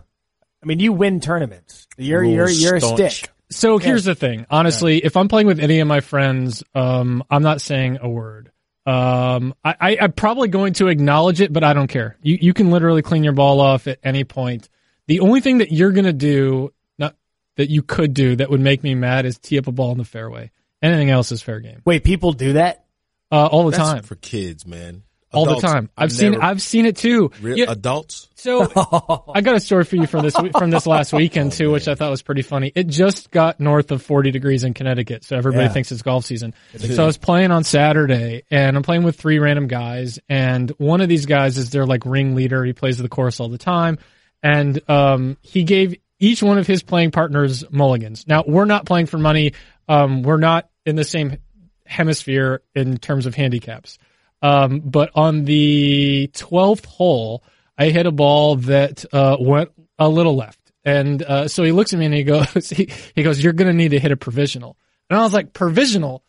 I 0.63 0.65
mean, 0.67 0.79
you 0.79 0.93
win 0.93 1.21
tournaments. 1.21 1.87
You're 1.97 2.21
Rule 2.21 2.31
you're 2.33 2.49
you're 2.49 2.75
a 2.75 2.81
stick. 2.81 3.29
So 3.49 3.77
here's 3.79 4.03
the 4.05 4.13
thing. 4.15 4.45
Honestly, 4.49 4.99
if 5.03 5.17
I'm 5.17 5.27
playing 5.27 5.47
with 5.47 5.59
any 5.59 5.79
of 5.79 5.87
my 5.87 5.99
friends, 6.01 6.63
um, 6.75 7.23
I'm 7.29 7.41
not 7.43 7.59
saying 7.61 7.97
a 8.01 8.07
word. 8.07 8.50
Um, 8.85 9.53
I, 9.63 9.75
I, 9.79 9.97
I'm 10.01 10.11
probably 10.13 10.47
going 10.47 10.73
to 10.73 10.87
acknowledge 10.87 11.41
it, 11.41 11.53
but 11.53 11.63
I 11.63 11.73
don't 11.73 11.87
care. 11.87 12.17
You, 12.21 12.37
you 12.41 12.53
can 12.53 12.71
literally 12.71 13.01
clean 13.01 13.23
your 13.23 13.33
ball 13.33 13.59
off 13.59 13.87
at 13.87 13.99
any 14.03 14.23
point. 14.23 14.69
The 15.07 15.19
only 15.19 15.41
thing 15.41 15.59
that 15.59 15.71
you're 15.71 15.91
going 15.91 16.05
to 16.05 16.13
do, 16.13 16.73
not 16.97 17.15
that 17.57 17.69
you 17.69 17.83
could 17.83 18.13
do 18.13 18.35
that 18.37 18.49
would 18.49 18.61
make 18.61 18.83
me 18.83 18.95
mad 18.95 19.25
is 19.25 19.37
tee 19.37 19.57
up 19.57 19.67
a 19.67 19.71
ball 19.71 19.91
in 19.91 19.97
the 19.97 20.05
fairway. 20.05 20.51
Anything 20.81 21.11
else 21.11 21.31
is 21.31 21.41
fair 21.41 21.59
game. 21.59 21.81
Wait, 21.85 22.03
people 22.03 22.31
do 22.31 22.53
that? 22.53 22.85
Uh, 23.31 23.45
all 23.45 23.65
the 23.65 23.71
That's 23.71 23.83
time. 23.83 24.03
for 24.03 24.15
kids, 24.15 24.65
man. 24.65 25.03
All 25.33 25.45
the 25.45 25.55
time. 25.61 25.89
I've 25.97 26.11
seen, 26.11 26.33
never- 26.33 26.43
I've 26.43 26.61
seen 26.61 26.85
it 26.85 26.97
too. 26.97 27.31
Re- 27.41 27.55
Yeah, 27.55 27.65
adults. 27.71 28.27
So 28.35 28.63
I 29.33 29.41
got 29.41 29.55
a 29.55 29.59
story 29.59 29.83
for 29.85 29.95
you 29.95 30.07
from 30.07 30.23
this 30.23 30.35
from 30.35 30.71
this 30.71 30.85
last 30.87 31.13
weekend 31.13 31.51
too, 31.53 31.71
which 31.71 31.87
I 31.87 31.95
thought 31.95 32.09
was 32.09 32.21
pretty 32.21 32.41
funny. 32.41 32.71
It 32.75 32.87
just 32.87 33.31
got 33.31 33.59
north 33.59 33.91
of 33.91 34.01
40 34.01 34.31
degrees 34.31 34.63
in 34.63 34.73
Connecticut, 34.73 35.23
so 35.23 35.37
everybody 35.37 35.65
Yeah. 35.65 35.69
thinks 35.71 35.91
it's 35.91 36.01
golf 36.01 36.25
season. 36.25 36.53
So 36.77 37.03
I 37.03 37.05
was 37.05 37.17
playing 37.17 37.51
on 37.51 37.63
Saturday, 37.63 38.43
and 38.51 38.75
I'm 38.75 38.83
playing 38.83 39.03
with 39.03 39.15
three 39.19 39.39
random 39.39 39.67
guys, 39.67 40.19
and 40.27 40.69
one 40.79 41.01
of 41.01 41.07
these 41.09 41.25
guys 41.25 41.57
is 41.57 41.69
their 41.69 41.85
like 41.85 42.05
ringleader. 42.05 42.63
He 42.65 42.73
plays 42.73 42.97
the 42.97 43.07
course 43.09 43.39
all 43.39 43.47
the 43.49 43.57
time, 43.57 43.99
and 44.43 44.81
um, 44.89 45.37
he 45.41 45.63
gave 45.63 45.95
each 46.19 46.43
one 46.43 46.57
of 46.57 46.67
his 46.67 46.83
playing 46.83 47.11
partners 47.11 47.63
mulligans. 47.71 48.27
Now 48.27 48.43
we're 48.45 48.65
not 48.65 48.85
playing 48.85 49.05
for 49.05 49.17
money. 49.17 49.53
Um, 49.87 50.23
we're 50.23 50.37
not 50.37 50.67
in 50.85 50.95
the 50.95 51.03
same 51.03 51.37
hemisphere 51.85 52.61
in 52.75 52.97
terms 52.97 53.25
of 53.25 53.35
handicaps. 53.35 53.97
Um, 54.41 54.79
but 54.79 55.11
on 55.15 55.45
the 55.45 56.29
12th 56.33 56.85
hole, 56.85 57.43
I 57.77 57.89
hit 57.89 58.05
a 58.05 58.11
ball 58.11 58.57
that 58.57 59.05
uh, 59.13 59.37
went 59.39 59.71
a 59.99 60.09
little 60.09 60.35
left. 60.35 60.59
And 60.83 61.21
uh, 61.21 61.47
so 61.47 61.63
he 61.63 61.71
looks 61.71 61.93
at 61.93 61.99
me 61.99 62.05
and 62.05 62.13
he 62.13 62.23
goes, 62.23 62.69
he, 62.69 62.89
he 63.15 63.23
goes, 63.23 63.43
"You're 63.43 63.53
gonna 63.53 63.73
need 63.73 63.89
to 63.89 63.99
hit 63.99 64.11
a 64.11 64.17
provisional." 64.17 64.77
And 65.09 65.19
I 65.19 65.23
was 65.23 65.33
like, 65.33 65.53
"Provisional." 65.53 66.23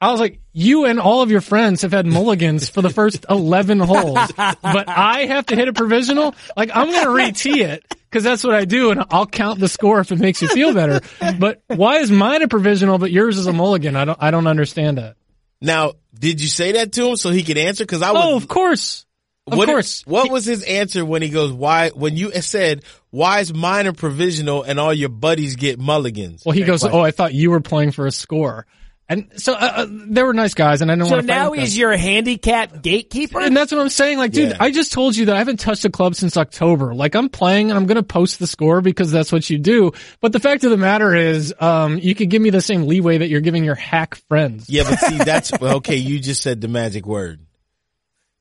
I 0.00 0.10
was 0.10 0.20
like, 0.20 0.40
you 0.52 0.84
and 0.84 1.00
all 1.00 1.22
of 1.22 1.30
your 1.30 1.40
friends 1.40 1.80
have 1.80 1.92
had 1.92 2.04
mulligans 2.04 2.68
for 2.68 2.82
the 2.82 2.90
first 2.90 3.24
11 3.30 3.78
holes, 3.78 4.30
but 4.36 4.86
I 4.86 5.24
have 5.26 5.46
to 5.46 5.56
hit 5.56 5.68
a 5.68 5.72
provisional? 5.72 6.34
Like, 6.54 6.70
I'm 6.74 6.90
going 6.90 7.04
to 7.04 7.10
re-tee 7.10 7.62
it 7.62 7.82
because 8.10 8.22
that's 8.22 8.44
what 8.44 8.54
I 8.54 8.66
do 8.66 8.90
and 8.90 9.02
I'll 9.10 9.24
count 9.24 9.60
the 9.60 9.68
score 9.68 10.00
if 10.00 10.12
it 10.12 10.18
makes 10.18 10.42
you 10.42 10.48
feel 10.48 10.74
better. 10.74 11.00
But 11.38 11.62
why 11.68 11.98
is 12.00 12.10
mine 12.10 12.42
a 12.42 12.48
provisional, 12.48 12.98
but 12.98 13.12
yours 13.12 13.38
is 13.38 13.46
a 13.46 13.52
mulligan? 13.54 13.96
I 13.96 14.04
don't, 14.04 14.18
I 14.20 14.30
don't 14.30 14.46
understand 14.46 14.98
that. 14.98 15.16
Now, 15.64 15.92
did 16.18 16.40
you 16.40 16.48
say 16.48 16.72
that 16.72 16.92
to 16.92 17.08
him 17.08 17.16
so 17.16 17.30
he 17.30 17.42
could 17.42 17.58
answer? 17.58 17.84
Cause 17.86 18.02
I 18.02 18.12
was, 18.12 18.22
Oh, 18.24 18.36
of 18.36 18.48
course. 18.48 19.06
Of 19.46 19.58
what, 19.58 19.66
course. 19.66 20.02
What 20.06 20.30
was 20.30 20.46
his 20.46 20.62
answer 20.62 21.04
when 21.04 21.20
he 21.20 21.28
goes, 21.28 21.52
why, 21.52 21.90
when 21.90 22.16
you 22.16 22.32
said, 22.32 22.82
why 23.10 23.40
is 23.40 23.52
mine 23.52 23.86
a 23.86 23.92
provisional 23.92 24.62
and 24.62 24.80
all 24.80 24.92
your 24.92 25.10
buddies 25.10 25.56
get 25.56 25.78
mulligans? 25.78 26.44
Well, 26.46 26.54
he 26.54 26.64
goes, 26.64 26.82
"Oh, 26.82 27.00
I 27.00 27.10
thought 27.10 27.34
you 27.34 27.50
were 27.50 27.60
playing 27.60 27.92
for 27.92 28.06
a 28.06 28.10
score," 28.10 28.66
and 29.08 29.30
so 29.36 29.52
uh, 29.52 29.56
uh, 29.56 29.86
they 29.88 30.22
were 30.22 30.32
nice 30.32 30.54
guys, 30.54 30.80
and 30.80 30.90
I 30.90 30.94
didn't 30.94 31.08
So 31.08 31.16
want 31.16 31.26
to. 31.26 31.32
now 31.34 31.52
he's 31.52 31.76
your 31.76 31.94
handicap 31.96 32.80
gatekeeper? 32.82 33.38
and 33.40 33.54
that's 33.56 33.70
what 33.70 33.80
I'm 33.80 33.88
saying. 33.90 34.16
Like, 34.18 34.32
dude, 34.32 34.50
Yeah. 34.50 34.56
I 34.60 34.70
just 34.70 34.92
told 34.92 35.14
you 35.14 35.26
that 35.26 35.34
I 35.36 35.38
haven't 35.38 35.60
touched 35.60 35.84
a 35.84 35.90
club 35.90 36.14
since 36.14 36.36
October. 36.38 36.94
Like, 36.94 37.14
I'm 37.14 37.28
playing 37.28 37.70
and 37.70 37.78
I'm 37.78 37.84
going 37.86 37.96
to 37.96 38.02
post 38.02 38.38
the 38.38 38.46
score 38.46 38.80
because 38.80 39.12
that's 39.12 39.30
what 39.30 39.50
you 39.50 39.58
do. 39.58 39.92
But 40.20 40.32
the 40.32 40.40
fact 40.40 40.64
of 40.64 40.70
the 40.70 40.78
matter 40.78 41.14
is, 41.14 41.52
um, 41.60 41.98
you 41.98 42.14
could 42.14 42.30
give 42.30 42.40
me 42.40 42.48
the 42.50 42.62
same 42.62 42.84
leeway 42.86 43.18
that 43.18 43.28
you're 43.28 43.42
giving 43.42 43.62
your 43.64 43.74
hack 43.74 44.14
friends. 44.28 44.70
Yeah, 44.70 44.84
but 44.88 44.98
see, 44.98 45.18
that's, 45.18 45.52
okay, 45.62 45.96
you 45.96 46.18
just 46.18 46.42
said 46.42 46.60
the 46.62 46.68
magic 46.68 47.04
word. 47.06 47.40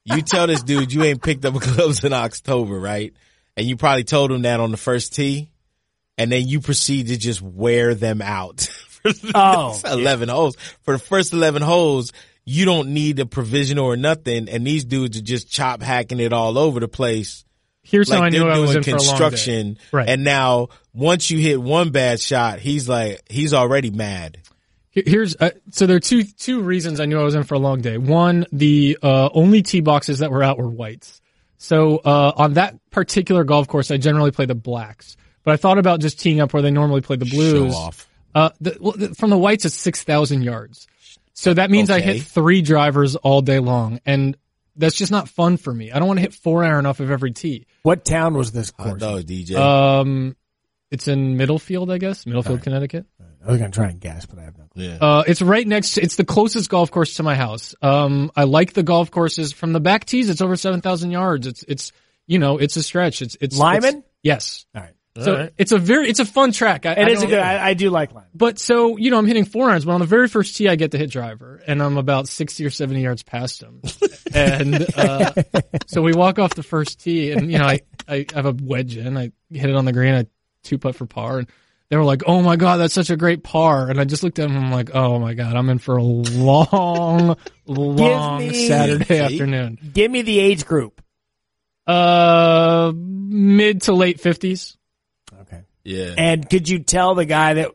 You 0.06 0.22
tell 0.22 0.48
this 0.48 0.64
dude 0.64 0.92
you 0.94 1.04
ain't 1.04 1.22
picked 1.22 1.44
up 1.46 1.56
clubs 1.62 2.04
in 2.04 2.14
October, 2.14 2.80
right? 2.80 3.14
And 3.58 3.68
you 3.68 3.76
probably 3.78 4.04
told 4.06 4.32
him 4.32 4.44
that 4.44 4.60
on 4.60 4.72
the 4.72 4.78
first 4.78 5.14
tee. 5.14 5.50
And 6.18 6.32
then 6.32 6.48
you 6.48 6.62
proceed 6.62 7.08
to 7.08 7.18
just 7.18 7.42
wear 7.42 7.96
them 7.96 8.22
out. 8.22 8.70
Oh, 9.36 9.80
next 9.84 9.86
11 9.86 10.30
holes. 10.30 10.56
For 10.84 10.94
the 10.94 11.04
first 11.04 11.34
11 11.34 11.62
holes, 11.62 12.12
you 12.46 12.66
don't 12.66 12.90
need 12.90 13.20
a 13.20 13.26
provisional 13.26 13.86
or 13.86 13.98
nothing. 13.98 14.50
And 14.50 14.66
these 14.66 14.86
dudes 14.86 15.18
are 15.18 15.22
just 15.22 15.50
chop 15.50 15.82
hacking 15.82 16.20
it 16.20 16.34
all 16.34 16.58
over 16.58 16.80
the 16.80 16.88
place. 16.88 17.46
Here's 17.82 18.10
how 18.10 18.24
I 18.24 18.30
knew 18.30 18.48
I 18.48 18.60
was 18.60 18.76
in 18.76 18.84
for 18.84 18.92
a 18.92 18.94
long 18.94 19.00
day. 19.00 19.08
construction. 19.08 19.78
Right. 19.92 20.08
And 20.08 20.24
now 20.24 20.70
once 20.94 21.30
you 21.30 21.40
hit 21.40 21.62
one 21.62 21.92
bad 21.92 22.22
shot, 22.22 22.60
he's 22.60 22.88
like, 22.88 23.22
he's 23.30 23.54
already 23.54 23.92
mad. 23.92 24.40
Here's 24.92 25.36
uh, 25.36 25.50
so 25.72 25.88
there 25.88 25.98
are 25.98 26.00
two 26.00 26.24
two 26.24 26.62
reasons 26.62 27.00
I 27.00 27.06
knew 27.06 27.20
I 27.20 27.24
was 27.24 27.34
in 27.34 27.44
for 27.44 27.56
a 27.56 27.60
long 27.60 27.82
day. 27.82 27.98
One, 27.98 28.46
the 28.52 29.00
uh, 29.02 29.30
only 29.34 29.64
tee 29.64 29.82
boxes 29.82 30.20
that 30.20 30.30
were 30.30 30.44
out 30.44 30.60
were 30.60 30.70
whites. 30.70 31.20
So 31.58 31.98
uh, 31.98 32.34
on 32.36 32.54
that 32.54 32.76
particular 32.92 33.44
golf 33.44 33.68
course, 33.68 33.90
I 33.90 33.98
generally 33.98 34.30
play 34.30 34.46
the 34.46 34.54
blacks. 34.54 35.18
But 35.44 35.56
I 35.56 35.58
thought 35.58 35.80
about 35.80 36.00
just 36.00 36.20
teeing 36.20 36.40
up 36.42 36.54
where 36.54 36.62
they 36.62 36.72
normally 36.72 37.02
play 37.02 37.16
the 37.16 37.26
blues. 37.26 37.74
Show 37.74 37.80
off. 37.80 38.08
Uh, 38.36 38.50
the, 38.62 38.78
well, 38.80 38.94
the, 38.96 39.14
from 39.16 39.30
the 39.30 39.38
whites, 39.38 39.66
it's 39.66 39.76
six 39.76 40.04
thousand 40.04 40.42
yards. 40.44 40.88
So 41.34 41.54
that 41.54 41.72
means 41.72 41.90
I 41.90 42.00
hit 42.00 42.22
three 42.24 42.62
drivers 42.62 43.16
all 43.16 43.42
day 43.42 43.60
long, 43.60 44.00
and 44.06 44.38
that's 44.76 44.96
just 44.96 45.12
not 45.12 45.30
fun 45.30 45.58
for 45.58 45.74
me. 45.74 45.92
I 45.92 46.00
don't 46.00 46.08
want 46.08 46.18
to 46.18 46.22
hit 46.22 46.34
four 46.34 46.64
iron 46.64 46.86
off 46.86 47.00
of 47.00 47.10
every 47.12 47.32
tee. 47.32 47.66
what 47.84 48.06
town 48.06 48.36
was 48.36 48.52
this 48.52 48.72
I 48.78 48.84
course? 48.84 49.02
know, 49.02 49.18
DJ. 49.18 49.56
Um, 49.56 50.36
it's 50.92 51.08
in 51.08 51.38
Middlefield, 51.38 51.92
I 51.92 51.98
guess, 51.98 52.26
Middlefield, 52.26 52.62
Connecticut. 52.62 53.06
I 53.46 53.50
was 53.52 53.60
going 53.60 53.72
to 53.72 53.76
try 53.76 53.90
and 53.90 54.00
guess, 54.00 54.26
but 54.26 54.40
I 54.40 54.44
have 54.44 54.58
no 54.58 54.66
clue. 54.66 54.84
yeah. 54.86 54.98
Uh, 55.02 55.24
it's 55.28 55.42
right 55.42 55.68
next. 55.68 55.96
To, 55.96 56.02
it's 56.04 56.16
the 56.16 56.24
closest 56.24 56.70
golf 56.70 56.92
course 56.92 57.16
to 57.16 57.24
my 57.24 57.36
house. 57.36 57.76
Um, 57.82 58.32
I 58.36 58.44
like 58.46 58.74
the 58.74 58.84
golf 58.84 59.12
courses 59.12 59.52
from 59.52 59.74
the 59.74 59.80
back 59.82 60.06
tees. 60.06 60.30
It's 60.30 60.40
over 60.42 60.56
seven 60.56 60.82
thousand 60.82 61.12
yards. 61.12 61.46
It's 61.48 61.64
it's 61.64 61.92
you 62.28 62.40
know 62.40 62.58
it's 62.58 62.76
a 62.78 62.84
stretch. 62.84 63.22
It's 63.22 63.36
it's 63.42 63.58
Lyman? 63.58 63.84
it's- 63.90 64.04
yes. 64.22 64.66
All 64.76 64.82
right. 64.82 64.94
So 65.22 65.36
right. 65.38 65.54
it's 65.60 65.72
a 65.72 65.78
very 65.78 66.10
it's 66.10 66.20
a 66.20 66.26
fun 66.26 66.52
track. 66.52 66.88
I, 66.88 66.94
It 66.94 67.08
I 67.08 67.10
is 67.12 67.22
a 67.22 67.28
good, 67.28 67.38
I, 67.38 67.70
I 67.70 67.74
do 67.76 67.92
like 67.92 68.14
Lyman. 68.14 68.30
But 68.34 68.58
so 68.58 68.98
you 68.98 69.12
know 69.12 69.20
I'm 69.20 69.28
hitting 69.28 69.46
four 69.46 69.70
irons, 69.70 69.86
but 69.86 69.92
on 69.92 70.00
the 70.00 70.08
very 70.08 70.28
first 70.28 70.56
tee 70.56 70.68
I 70.68 70.76
get 70.76 70.92
to 70.92 70.98
hit 70.98 71.12
driver, 71.12 71.62
and 71.68 71.84
I'm 71.84 71.98
about 71.98 72.28
sixty 72.28 72.66
or 72.66 72.72
seventy 72.72 73.04
yards 73.04 73.22
past 73.22 73.62
him, 73.62 73.82
and 74.34 74.88
uh, 74.98 75.34
so 75.86 76.02
we 76.02 76.14
walk 76.14 76.40
off 76.40 76.56
the 76.56 76.64
first 76.64 77.00
tee, 77.00 77.32
and 77.32 77.52
you 77.52 77.60
know 77.60 77.66
I 77.66 77.82
I 78.08 78.26
have 78.34 78.48
a 78.48 78.56
wedge 78.60 78.98
in, 78.98 79.16
I 79.16 79.32
hit 79.52 79.70
it 79.70 79.76
on 79.76 79.86
the 79.86 79.94
green, 79.94 80.16
I 80.16 80.26
two 80.64 80.80
putt 80.80 80.96
for 80.96 81.06
par, 81.06 81.38
and 81.38 81.48
they 81.90 81.98
were 81.98 82.06
like, 82.06 82.24
"Oh 82.26 82.42
my 82.42 82.56
god, 82.56 82.78
that's 82.78 82.96
such 82.96 83.12
a 83.12 83.16
great 83.16 83.44
par," 83.44 83.92
and 83.92 84.00
I 84.00 84.06
just 84.06 84.24
looked 84.24 84.40
at 84.40 84.50
them, 84.50 84.58
I'm 84.58 84.72
like, 84.72 84.96
"Oh 84.96 85.20
my 85.20 85.36
god, 85.36 85.56
I'm 85.56 85.70
in 85.70 85.78
for 85.78 85.98
a 85.98 86.04
long, 86.04 87.38
long 87.68 88.40
me- 88.40 88.68
Saturday 88.68 89.20
afternoon." 89.20 89.78
Give 89.94 90.10
me 90.10 90.24
the 90.24 90.40
age 90.40 90.66
group. 90.66 91.04
Uh, 91.86 92.92
mid 92.96 93.84
to 93.84 93.94
late 93.94 94.20
fifties. 94.20 94.76
Okay. 95.86 96.08
yeah. 96.08 96.14
And 96.18 96.50
could 96.50 96.68
you 96.70 96.80
tell 96.80 97.16
the 97.16 97.26
guy 97.26 97.56
that, 97.56 97.72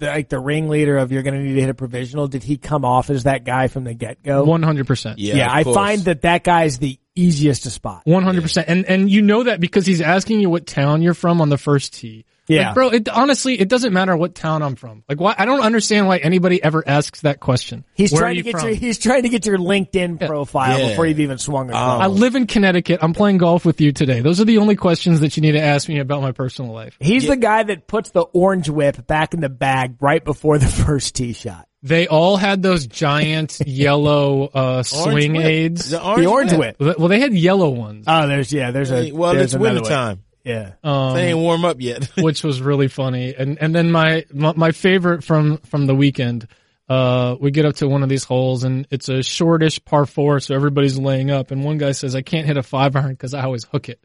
like 0.00 0.28
the 0.30 0.38
ringleader 0.40 0.96
of 0.96 1.12
you're 1.12 1.22
going 1.22 1.34
to 1.34 1.40
need 1.40 1.54
to 1.54 1.60
hit 1.60 1.68
a 1.70 1.74
provisional, 1.74 2.28
did 2.28 2.42
he 2.42 2.56
come 2.56 2.84
off 2.84 3.10
as 3.10 3.24
that 3.24 3.44
guy 3.44 3.68
from 3.68 3.84
the 3.84 3.94
get 3.94 4.22
go? 4.22 4.44
One 4.44 4.62
hundred 4.62 4.86
percent. 4.86 5.18
yeah. 5.18 5.36
Yeah, 5.36 5.52
I 5.52 5.64
course. 5.64 5.74
find 5.74 6.00
that 6.02 6.22
that 6.22 6.44
guy's 6.44 6.78
the 6.78 6.98
easiest 7.14 7.64
to 7.64 7.70
spot. 7.70 8.02
One 8.04 8.22
hundred 8.22 8.42
percent, 8.42 8.68
and 8.68 8.84
and 8.86 9.10
you 9.10 9.22
know 9.22 9.42
that 9.42 9.60
because 9.60 9.84
he's 9.84 10.00
asking 10.00 10.40
you 10.40 10.48
what 10.48 10.66
town 10.66 11.02
you're 11.02 11.14
from 11.14 11.40
on 11.40 11.48
the 11.50 11.58
first 11.58 11.94
tee. 11.94 12.24
Yeah. 12.48 12.66
like, 12.66 12.74
bro. 12.74 12.88
It 12.90 13.08
honestly, 13.08 13.58
it 13.60 13.68
doesn't 13.68 13.92
matter 13.92 14.16
what 14.16 14.34
town 14.34 14.62
I'm 14.62 14.76
from. 14.76 15.02
Like, 15.08 15.20
why? 15.20 15.34
I 15.36 15.44
don't 15.44 15.60
understand 15.62 16.06
why 16.06 16.18
anybody 16.18 16.62
ever 16.62 16.82
asks 16.86 17.22
that 17.22 17.40
question. 17.40 17.84
He's 17.94 18.12
Where 18.12 18.20
are 18.22 18.24
trying 18.26 18.34
to 18.34 18.36
you 18.38 18.42
get 18.44 18.60
from? 18.60 18.68
your 18.68 18.74
he's 18.76 18.98
trying 18.98 19.22
to 19.22 19.28
get 19.28 19.46
your 19.46 19.58
LinkedIn 19.58 20.26
profile 20.26 20.78
Yeah. 20.78 20.88
before 20.90 21.06
you've 21.06 21.20
even 21.20 21.38
swung 21.38 21.68
across. 21.70 22.02
I 22.02 22.06
live 22.06 22.34
in 22.34 22.46
Connecticut. 22.46 23.00
I'm 23.02 23.12
playing 23.14 23.38
golf 23.38 23.64
with 23.64 23.80
you 23.80 23.92
today. 23.92 24.20
Those 24.20 24.40
are 24.40 24.44
the 24.44 24.58
only 24.58 24.76
questions 24.76 25.20
that 25.20 25.36
you 25.36 25.40
need 25.40 25.52
to 25.52 25.62
ask 25.62 25.88
me 25.88 25.98
about 25.98 26.22
my 26.22 26.32
personal 26.32 26.72
life. 26.72 26.96
He's 27.00 27.26
the 27.26 27.36
guy 27.36 27.62
that 27.64 27.86
puts 27.86 28.10
the 28.10 28.22
orange 28.22 28.68
whip 28.68 29.06
back 29.06 29.34
in 29.34 29.40
the 29.40 29.48
bag 29.48 29.96
right 30.00 30.24
before 30.24 30.58
the 30.58 30.66
first 30.86 31.14
tee 31.16 31.32
shot. 31.32 31.66
They 31.82 32.08
all 32.08 32.36
had 32.36 32.62
those 32.62 32.86
giant 32.86 33.60
yellow 33.66 34.46
uh, 34.52 34.82
swing 34.82 35.34
whip. 35.34 35.44
aids. 35.44 35.90
The 35.90 35.98
The 35.98 36.26
orange 36.26 36.52
whip. 36.52 36.76
Well, 36.80 37.08
they 37.08 37.20
had 37.20 37.32
yellow 37.32 37.70
ones, 37.70 38.06
Oh, 38.08 38.26
there's 38.26 38.52
yeah, 38.52 38.70
there's 38.72 38.90
a 38.90 39.12
Well, 39.12 39.34
there's 39.34 39.46
it's 39.46 39.54
another 39.54 39.74
winter 39.74 39.88
time. 39.90 40.22
Yeah. 40.46 40.72
um, 40.84 41.14
They 41.14 41.28
ain't 41.30 41.38
warm 41.38 41.64
up 41.64 41.80
yet. 41.80 42.04
which 42.16 42.44
was 42.44 42.60
really 42.62 42.88
funny. 42.88 43.34
And 43.34 43.58
and 43.60 43.74
then 43.74 43.90
my 43.90 44.24
my, 44.32 44.70
favorite 44.70 45.24
from 45.24 45.58
from 45.58 45.86
the 45.86 45.94
weekend. 45.94 46.46
Uh, 46.88 47.34
we 47.40 47.50
get 47.50 47.64
up 47.64 47.74
to 47.74 47.88
one 47.88 48.04
of 48.04 48.08
these 48.08 48.22
holes 48.22 48.62
and 48.62 48.86
it's 48.92 49.08
a 49.08 49.20
shortish 49.20 49.84
par 49.84 50.06
four, 50.06 50.38
so 50.38 50.54
everybody's 50.54 50.96
laying 50.96 51.32
up. 51.32 51.50
And 51.50 51.64
one 51.64 51.78
guy 51.78 51.90
says, 51.90 52.14
"I 52.14 52.22
can't 52.22 52.46
hit 52.46 52.56
a 52.56 52.62
five 52.62 52.94
iron 52.94 53.10
because 53.10 53.34
I 53.34 53.42
always 53.42 53.64
hook 53.64 53.88
it." 53.88 54.00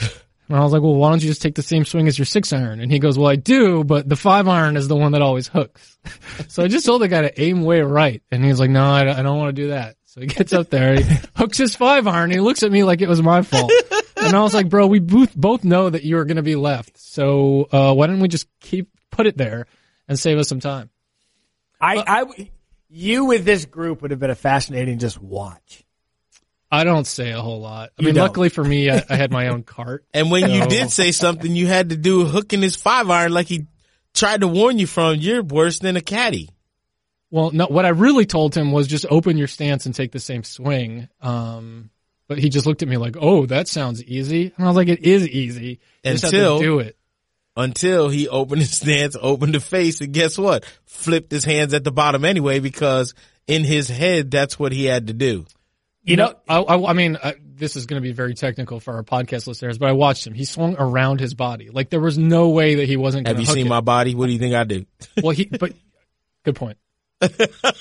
And 0.46 0.58
I 0.58 0.60
was 0.62 0.74
like, 0.74 0.82
"Well, 0.82 0.94
why 0.94 1.08
don't 1.08 1.22
you 1.22 1.28
just 1.30 1.40
take 1.40 1.54
the 1.54 1.62
same 1.62 1.86
swing 1.86 2.06
as 2.06 2.18
your 2.18 2.26
six 2.26 2.52
iron?" 2.52 2.78
And 2.78 2.92
he 2.92 2.98
goes, 2.98 3.18
"Well, 3.18 3.30
I 3.30 3.36
do, 3.36 3.82
but 3.82 4.06
the 4.06 4.14
five 4.14 4.46
iron 4.46 4.76
is 4.76 4.88
the 4.88 4.94
one 4.94 5.12
that 5.12 5.22
always 5.22 5.48
hooks." 5.48 5.96
so 6.48 6.62
I 6.62 6.68
just 6.68 6.84
told 6.84 7.00
the 7.00 7.08
guy 7.08 7.22
to 7.22 7.40
aim 7.40 7.62
way 7.62 7.80
right, 7.80 8.22
and 8.30 8.44
he's 8.44 8.60
like, 8.60 8.68
"No, 8.68 8.84
I, 8.84 9.04
don't- 9.04 9.16
I 9.18 9.22
don't 9.22 9.38
want 9.38 9.56
to 9.56 9.62
do 9.62 9.68
that." 9.68 9.96
So 10.04 10.20
he 10.20 10.26
gets 10.26 10.52
up 10.52 10.68
there, 10.68 11.00
he 11.00 11.16
hooks 11.34 11.56
his 11.56 11.74
five 11.74 12.06
iron, 12.06 12.24
and 12.24 12.34
he 12.34 12.40
looks 12.40 12.62
at 12.62 12.70
me 12.70 12.84
like 12.84 13.00
it 13.00 13.08
was 13.08 13.22
my 13.22 13.40
fault. 13.40 13.72
And 14.24 14.34
I 14.34 14.42
was 14.42 14.54
like, 14.54 14.68
"Bro, 14.68 14.86
we 14.88 14.98
both 14.98 15.34
both 15.34 15.64
know 15.64 15.88
that 15.90 16.02
you 16.04 16.18
are 16.18 16.24
going 16.24 16.36
to 16.36 16.42
be 16.42 16.56
left, 16.56 16.98
so 16.98 17.68
uh, 17.70 17.94
why 17.94 18.06
don't 18.06 18.20
we 18.20 18.28
just 18.28 18.46
keep 18.60 18.88
put 19.10 19.26
it 19.26 19.36
there 19.36 19.66
and 20.08 20.18
save 20.18 20.38
us 20.38 20.48
some 20.48 20.60
time?" 20.60 20.90
I 21.80 22.02
I 22.06 22.50
you 22.88 23.26
with 23.26 23.44
this 23.44 23.64
group 23.66 24.02
would 24.02 24.10
have 24.10 24.20
been 24.20 24.30
a 24.30 24.34
fascinating 24.36 24.98
just 24.98 25.20
watch. 25.20 25.84
I 26.70 26.82
don't 26.84 27.06
say 27.06 27.30
a 27.30 27.40
whole 27.40 27.60
lot. 27.60 27.90
I 27.90 28.02
You 28.02 28.06
mean, 28.06 28.14
don't. 28.16 28.22
luckily 28.24 28.48
for 28.48 28.64
me, 28.64 28.90
I, 28.90 29.04
I 29.08 29.16
had 29.16 29.30
my 29.30 29.48
own 29.48 29.62
cart. 29.64 30.04
And 30.12 30.30
when 30.30 30.50
you 30.50 30.66
did 30.66 30.90
say 30.90 31.12
something, 31.12 31.54
you 31.54 31.66
had 31.68 31.90
to 31.90 31.96
do 31.96 32.24
hooking 32.24 32.62
his 32.62 32.74
five 32.74 33.10
iron 33.10 33.32
like 33.32 33.46
he 33.46 33.66
tried 34.12 34.40
to 34.40 34.48
warn 34.48 34.78
you 34.78 34.86
from. 34.86 35.16
You're 35.16 35.42
worse 35.42 35.78
than 35.78 35.96
a 35.96 36.00
caddy. 36.00 36.50
Well, 37.30 37.50
no, 37.52 37.66
what 37.66 37.84
I 37.84 37.90
really 37.90 38.26
told 38.26 38.54
him 38.56 38.72
was 38.72 38.86
just 38.88 39.06
open 39.08 39.36
your 39.38 39.46
stance 39.48 39.86
and 39.86 39.94
take 39.94 40.12
the 40.12 40.20
same 40.20 40.42
swing. 40.44 41.08
Um, 41.20 41.90
but 42.28 42.38
he 42.38 42.48
just 42.48 42.66
looked 42.66 42.82
at 42.82 42.88
me 42.88 42.96
like, 42.96 43.16
"Oh, 43.20 43.46
that 43.46 43.68
sounds 43.68 44.02
easy," 44.02 44.52
and 44.56 44.64
I 44.64 44.68
was 44.68 44.76
like, 44.76 44.88
"It 44.88 45.00
is 45.00 45.28
easy. 45.28 45.80
You 46.04 46.12
just 46.12 46.22
have 46.24 46.30
to 46.30 46.36
Until- 46.36 46.58
do 46.58 46.78
it." 46.80 46.96
Until 47.56 48.08
he 48.08 48.28
opened 48.28 48.62
his 48.62 48.76
stance, 48.76 49.16
opened 49.20 49.54
the 49.54 49.60
face, 49.60 50.00
and 50.00 50.12
guess 50.12 50.36
what? 50.36 50.64
Flipped 50.86 51.30
his 51.30 51.44
hands 51.44 51.72
at 51.72 51.84
the 51.84 51.92
bottom 51.92 52.24
anyway 52.24 52.58
because 52.58 53.14
in 53.46 53.62
his 53.62 53.88
head, 53.88 54.28
that's 54.30 54.58
what 54.58 54.72
he 54.72 54.86
had 54.86 55.06
to 55.06 55.12
do. 55.12 55.46
You 56.02 56.16
know, 56.16 56.34
I, 56.48 56.58
I, 56.58 56.90
I 56.90 56.92
mean, 56.92 57.16
I, 57.22 57.36
this 57.40 57.76
is 57.76 57.86
going 57.86 58.02
to 58.02 58.06
be 58.06 58.12
very 58.12 58.34
technical 58.34 58.80
for 58.80 58.94
our 58.94 59.02
podcast 59.02 59.46
listeners, 59.46 59.78
but 59.78 59.88
I 59.88 59.92
watched 59.92 60.26
him. 60.26 60.34
He 60.34 60.44
swung 60.44 60.76
around 60.78 61.20
his 61.20 61.34
body. 61.34 61.70
Like 61.70 61.90
there 61.90 62.00
was 62.00 62.18
no 62.18 62.50
way 62.50 62.76
that 62.76 62.88
he 62.88 62.96
wasn't 62.96 63.26
going 63.26 63.36
to 63.36 63.40
Have 63.42 63.48
to 63.48 63.58
you 63.58 63.62
seen 63.62 63.68
my 63.68 63.80
body? 63.80 64.14
What 64.14 64.26
do 64.26 64.32
you 64.32 64.38
think 64.38 64.54
I 64.54 64.64
do? 64.64 64.84
Well, 65.22 65.30
he, 65.30 65.46
but 65.46 65.72
good 66.44 66.56
point. 66.56 66.78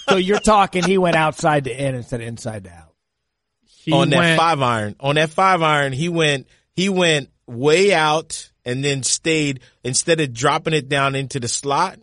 so 0.08 0.16
you're 0.18 0.40
talking 0.40 0.84
he 0.84 0.98
went 0.98 1.16
outside 1.16 1.66
to 1.66 1.72
in 1.72 1.96
instead 1.96 2.22
of 2.22 2.28
inside 2.28 2.66
to 2.66 2.72
out. 2.72 2.93
He 3.84 3.92
on 3.92 4.10
that 4.12 4.18
went, 4.18 4.40
five 4.40 4.62
iron. 4.62 4.96
On 5.00 5.16
that 5.16 5.30
five 5.30 5.62
iron, 5.62 5.92
he 5.94 6.10
went 6.10 6.48
he 6.74 6.90
went 6.90 7.30
way 7.46 7.94
out 7.94 8.50
and 8.64 8.84
then 8.84 9.04
stayed 9.04 9.60
instead 9.84 10.22
of 10.22 10.34
dropping 10.34 10.74
it 10.74 10.88
down 10.88 11.16
into 11.16 11.40
the 11.40 11.48
slot. 11.50 12.00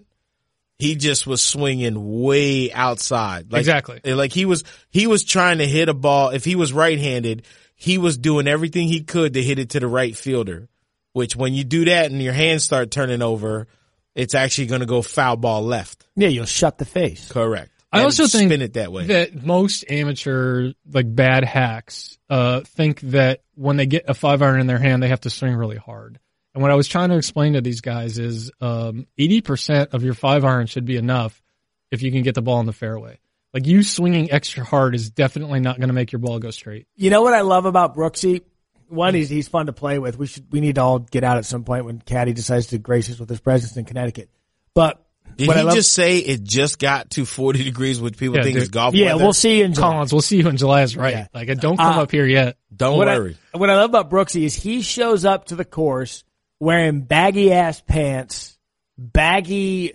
He 0.78 0.94
just 0.94 1.26
was 1.26 1.42
swinging 1.42 2.22
way 2.22 2.72
outside. 2.72 3.52
Like, 3.52 3.60
Exactly. 3.60 4.00
Like 4.04 4.32
he 4.32 4.44
was 4.44 4.64
he 4.90 5.06
was 5.06 5.24
trying 5.24 5.58
to 5.58 5.66
hit 5.66 5.88
a 5.88 5.94
ball. 5.94 6.30
If 6.30 6.44
he 6.44 6.56
was 6.56 6.72
right 6.72 6.98
handed, 6.98 7.44
he 7.74 7.98
was 7.98 8.18
doing 8.18 8.46
everything 8.46 8.88
he 8.88 9.02
could 9.02 9.34
to 9.34 9.42
hit 9.42 9.58
it 9.58 9.70
to 9.70 9.80
the 9.80 9.88
right 9.88 10.16
fielder. 10.16 10.68
which 11.12 11.34
when 11.34 11.54
you 11.54 11.64
do 11.64 11.86
that 11.86 12.10
and 12.10 12.22
your 12.22 12.32
hands 12.32 12.62
start 12.64 12.90
turning 12.90 13.22
over, 13.22 13.66
it's 14.14 14.34
actually 14.34 14.66
going 14.66 14.80
to 14.80 14.86
go 14.86 15.02
foul 15.02 15.36
ball 15.36 15.62
left. 15.62 16.06
Yeah, 16.14 16.28
you'll 16.28 16.44
shut 16.44 16.78
the 16.78 16.84
face. 16.84 17.30
Correct. 17.30 17.70
I 17.92 17.98
And 17.98 18.04
also 18.06 18.26
think 18.26 18.50
spin 18.50 18.62
it 18.62 18.74
that 18.74 18.92
way. 18.92 19.06
that 19.06 19.44
most 19.44 19.84
amateur 19.90 20.72
like 20.90 21.12
bad 21.12 21.44
hacks 21.44 22.18
uh, 22.28 22.60
think 22.60 23.00
that 23.00 23.42
when 23.56 23.76
they 23.76 23.86
get 23.86 24.04
a 24.08 24.14
five 24.14 24.42
iron 24.42 24.60
in 24.60 24.66
their 24.66 24.78
hand, 24.78 25.02
they 25.02 25.08
have 25.08 25.22
to 25.22 25.30
swing 25.30 25.54
really 25.54 25.76
hard. 25.76 26.18
And 26.54 26.62
what 26.62 26.70
I 26.70 26.74
was 26.74 26.88
trying 26.88 27.10
to 27.10 27.16
explain 27.16 27.52
to 27.54 27.60
these 27.60 27.80
guys 27.80 28.18
is 28.18 28.50
um, 28.60 29.06
eighty 29.18 29.40
percent 29.40 29.90
of 29.92 30.02
your 30.04 30.14
five 30.14 30.44
iron 30.44 30.66
should 30.66 30.84
be 30.84 30.96
enough 30.96 31.42
if 31.90 32.02
you 32.02 32.12
can 32.12 32.22
get 32.22 32.34
the 32.34 32.42
ball 32.42 32.60
in 32.60 32.66
the 32.66 32.72
fairway. 32.72 33.18
Like 33.52 33.66
you 33.66 33.82
swinging 33.82 34.30
extra 34.30 34.64
hard 34.64 34.94
is 34.94 35.10
definitely 35.10 35.58
not 35.58 35.78
going 35.78 35.88
to 35.88 35.92
make 35.94 36.12
your 36.12 36.20
ball 36.20 36.38
go 36.38 36.50
straight. 36.52 36.86
You 36.94 37.10
know 37.10 37.22
what 37.22 37.34
I 37.34 37.40
love 37.40 37.64
about 37.64 37.96
Brooksy? 37.96 38.42
One, 38.86 39.14
he's 39.14 39.28
he's 39.28 39.48
fun 39.48 39.66
to 39.66 39.72
play 39.72 39.98
with. 39.98 40.16
We 40.18 40.26
should 40.26 40.46
we 40.52 40.60
need 40.60 40.76
to 40.76 40.82
all 40.82 40.98
get 41.00 41.24
out 41.24 41.36
at 41.38 41.44
some 41.44 41.64
point 41.64 41.84
when 41.84 42.00
Caddy 42.00 42.32
decides 42.32 42.68
to 42.68 42.78
grace 42.78 43.10
us 43.10 43.18
with 43.18 43.28
his 43.28 43.40
presence 43.40 43.76
in 43.76 43.84
Connecticut. 43.84 44.30
But 44.74 45.04
Did 45.36 45.48
what 45.48 45.56
he 45.56 45.60
I 45.62 45.64
love, 45.64 45.74
just 45.74 45.92
say 45.92 46.18
it 46.18 46.42
just 46.42 46.78
got 46.78 47.10
to 47.10 47.24
40 47.24 47.64
degrees, 47.64 48.00
which 48.00 48.16
people 48.16 48.36
Yeah, 48.36 48.42
think 48.42 48.54
dude. 48.54 48.62
is 48.64 48.68
golf 48.68 48.94
yeah, 48.94 49.12
weather? 49.12 49.24
we'll 49.24 49.32
see 49.32 49.58
you 49.58 49.64
in 49.64 49.74
July. 49.74 49.88
Collins, 49.88 50.12
we'll 50.12 50.22
see 50.22 50.38
you 50.38 50.48
in 50.48 50.56
July 50.56 50.82
is 50.82 50.96
right. 50.96 51.14
Yeah. 51.14 51.26
Like 51.34 51.48
don't 51.58 51.76
come 51.76 51.98
Uh, 51.98 52.02
up 52.02 52.10
here 52.10 52.26
yet. 52.26 52.56
Don't 52.74 52.96
what 52.98 53.08
worry. 53.08 53.36
I, 53.54 53.58
what 53.58 53.70
I 53.70 53.76
love 53.76 53.90
about 53.90 54.10
Brooksy 54.10 54.42
is 54.44 54.54
he 54.54 54.82
shows 54.82 55.24
up 55.24 55.46
to 55.46 55.56
the 55.56 55.64
course 55.64 56.24
wearing 56.60 57.00
baggy 57.02 57.52
ass 57.52 57.80
pants, 57.80 58.58
baggy 58.98 59.94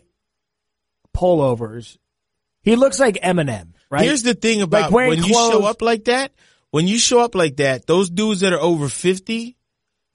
pullovers. 1.16 1.98
He 2.62 2.76
looks 2.76 3.00
like 3.00 3.16
Eminem, 3.22 3.74
right? 3.90 4.04
Here's 4.04 4.24
the 4.24 4.34
thing 4.34 4.62
about 4.62 4.84
Like 4.84 4.92
wearing 4.92 5.10
when 5.12 5.24
you 5.24 5.34
show 5.34 5.66
up 5.66 5.82
like 5.82 6.06
that, 6.06 6.32
when 6.72 6.88
you 6.88 6.98
show 6.98 7.20
up 7.20 7.36
like 7.36 7.58
that, 7.58 7.86
those 7.86 8.10
dudes 8.10 8.40
that 8.42 8.54
are 8.54 8.60
over 8.62 8.90
50, 8.90 9.56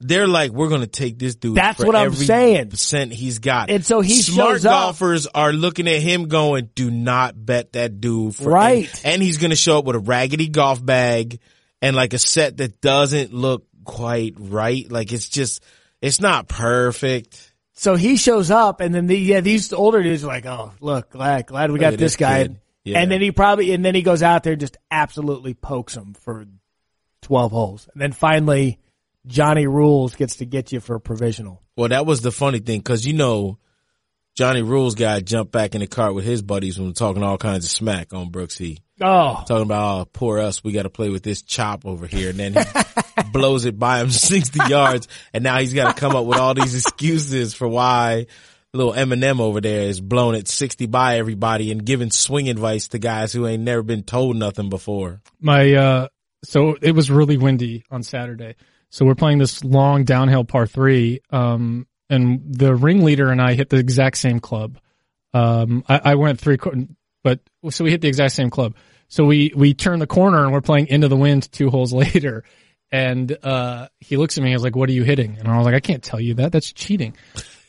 they're 0.01 0.27
like, 0.27 0.51
we're 0.51 0.69
going 0.69 0.81
to 0.81 0.87
take 0.87 1.17
this 1.17 1.35
dude. 1.35 1.55
That's 1.55 1.79
for 1.79 1.85
what 1.85 1.95
I'm 1.95 2.07
every 2.07 2.25
saying. 2.25 2.69
Percent 2.69 3.13
he's 3.13 3.39
got. 3.39 3.69
And 3.69 3.85
so 3.85 4.01
he 4.01 4.15
Smart 4.21 4.55
shows 4.55 4.65
up- 4.65 4.71
golfers 4.71 5.27
are 5.27 5.53
looking 5.53 5.87
at 5.87 6.01
him 6.01 6.27
going, 6.27 6.69
do 6.75 6.91
not 6.91 7.33
bet 7.43 7.73
that 7.73 8.01
dude. 8.01 8.35
For, 8.35 8.49
Right. 8.49 8.89
And, 9.03 9.13
and 9.15 9.23
he's 9.23 9.37
going 9.37 9.51
to 9.51 9.55
show 9.55 9.79
up 9.79 9.85
with 9.85 9.95
a 9.95 9.99
raggedy 9.99 10.47
golf 10.47 10.83
bag 10.83 11.39
and 11.81 11.95
like 11.95 12.13
a 12.13 12.19
set 12.19 12.57
that 12.57 12.81
doesn't 12.81 13.33
look 13.33 13.65
quite 13.83 14.35
right. 14.37 14.91
Like 14.91 15.11
it's 15.11 15.29
just, 15.29 15.63
it's 16.01 16.19
not 16.19 16.47
perfect. 16.47 17.47
So 17.73 17.95
he 17.95 18.15
shows 18.15 18.51
up, 18.51 18.79
and 18.79 18.93
then 18.93 19.07
the, 19.07 19.17
yeah, 19.17 19.41
these 19.41 19.73
older 19.73 20.03
dudes 20.03 20.23
are 20.23 20.27
like, 20.27 20.45
"Oh, 20.45 20.71
look, 20.81 21.09
glad 21.09 21.47
glad 21.47 21.71
we 21.71 21.79
oh, 21.79 21.81
got 21.81 21.91
this 21.91 21.99
this 21.99 22.15
guy." 22.15 22.49
Yeah. 22.83 22.99
And 22.99 23.11
then 23.11 23.21
he 23.21 23.31
probably, 23.31 23.73
and 23.73 23.83
then 23.83 23.95
he 23.95 24.03
goes 24.03 24.21
out 24.21 24.43
there 24.43 24.53
and 24.53 24.59
just 24.59 24.77
absolutely 24.91 25.55
pokes 25.55 25.95
him 25.95 26.13
for 26.13 26.45
twelve 27.23 27.51
holes, 27.51 27.89
and 27.91 27.99
then 27.99 28.11
finally 28.11 28.77
Johnny 29.27 29.67
Rules 29.67 30.15
gets 30.15 30.37
to 30.37 30.45
get 30.45 30.71
you 30.71 30.79
for 30.79 30.95
a 30.95 30.99
provisional. 30.99 31.61
Well, 31.75 31.89
that 31.89 32.05
was 32.05 32.21
the 32.21 32.31
funny 32.31 32.59
thing 32.59 32.79
because 32.79 33.05
you 33.05 33.13
know 33.13 33.57
Johnny 34.35 34.61
Rules 34.61 34.95
guy 34.95 35.19
jumped 35.19 35.51
back 35.51 35.75
in 35.75 35.81
the 35.81 35.87
cart 35.87 36.15
with 36.15 36.25
his 36.25 36.41
buddies 36.41 36.79
when 36.79 36.93
talking 36.93 37.23
all 37.23 37.37
kinds 37.37 37.65
of 37.65 37.71
smack 37.71 38.13
on 38.13 38.31
Brooksy, 38.31 38.79
Oh, 39.01 39.43
talking 39.47 39.63
about 39.63 40.01
oh, 40.01 40.09
poor 40.11 40.39
us, 40.39 40.63
we 40.63 40.71
got 40.71 40.83
to 40.83 40.89
play 40.89 41.09
with 41.09 41.23
this 41.23 41.41
chop 41.41 41.85
over 41.85 42.07
here, 42.07 42.29
and 42.29 42.39
then 42.39 42.53
he 42.53 43.23
blows 43.31 43.65
it 43.65 43.77
by 43.77 43.99
him 43.99 44.09
sixty 44.11 44.59
yards, 44.69 45.07
and 45.33 45.43
now 45.43 45.59
he's 45.59 45.73
got 45.73 45.95
to 45.95 45.99
come 45.99 46.15
up 46.15 46.25
with 46.25 46.37
all 46.37 46.53
these 46.53 46.75
excuses 46.75 47.53
for 47.53 47.67
why 47.67 48.27
little 48.73 48.93
Eminem 48.93 49.41
over 49.41 49.59
there 49.59 49.81
is 49.81 49.99
blowing 49.99 50.37
it 50.37 50.47
sixty 50.47 50.85
by 50.85 51.17
everybody 51.17 51.71
and 51.71 51.85
giving 51.85 52.09
swing 52.11 52.47
advice 52.47 52.89
to 52.89 52.99
guys 52.99 53.33
who 53.33 53.45
ain't 53.45 53.63
never 53.63 53.83
been 53.83 54.03
told 54.03 54.37
nothing 54.37 54.69
before. 54.69 55.21
My 55.39 55.73
uh 55.73 56.07
so 56.43 56.75
it 56.81 56.93
was 56.93 57.11
really 57.11 57.37
windy 57.37 57.83
on 57.91 58.03
Saturday. 58.03 58.55
So 58.91 59.05
we're 59.05 59.15
playing 59.15 59.39
this 59.39 59.63
long 59.63 60.03
downhill 60.03 60.43
par 60.43 60.67
three. 60.67 61.21
Um 61.31 61.87
and 62.09 62.41
the 62.45 62.75
ringleader 62.75 63.31
and 63.31 63.41
I 63.41 63.53
hit 63.53 63.69
the 63.69 63.77
exact 63.77 64.17
same 64.17 64.39
club. 64.39 64.77
Um 65.33 65.83
I, 65.89 66.01
I 66.11 66.15
went 66.15 66.39
three 66.39 66.57
but 67.23 67.39
so 67.69 67.83
we 67.83 67.91
hit 67.91 68.01
the 68.01 68.07
exact 68.07 68.33
same 68.33 68.49
club. 68.49 68.75
So 69.07 69.25
we 69.25 69.51
we 69.55 69.73
turn 69.73 69.99
the 69.99 70.07
corner 70.07 70.43
and 70.43 70.53
we're 70.53 70.61
playing 70.61 70.87
into 70.87 71.07
the 71.07 71.17
wind 71.17 71.51
two 71.51 71.69
holes 71.69 71.91
later. 72.05 72.43
And 72.91 73.35
uh 73.43 73.87
he 73.99 74.17
looks 74.17 74.37
at 74.37 74.43
me, 74.43 74.49
and 74.49 74.59
he's 74.59 74.63
like, 74.63 74.75
What 74.75 74.89
are 74.89 74.93
you 74.93 75.03
hitting? 75.03 75.37
And 75.39 75.47
I 75.47 75.57
was 75.57 75.65
like, 75.65 75.75
I 75.75 75.79
can't 75.79 76.03
tell 76.03 76.19
you 76.19 76.35
that, 76.35 76.51
that's 76.51 76.71
cheating. 76.71 77.15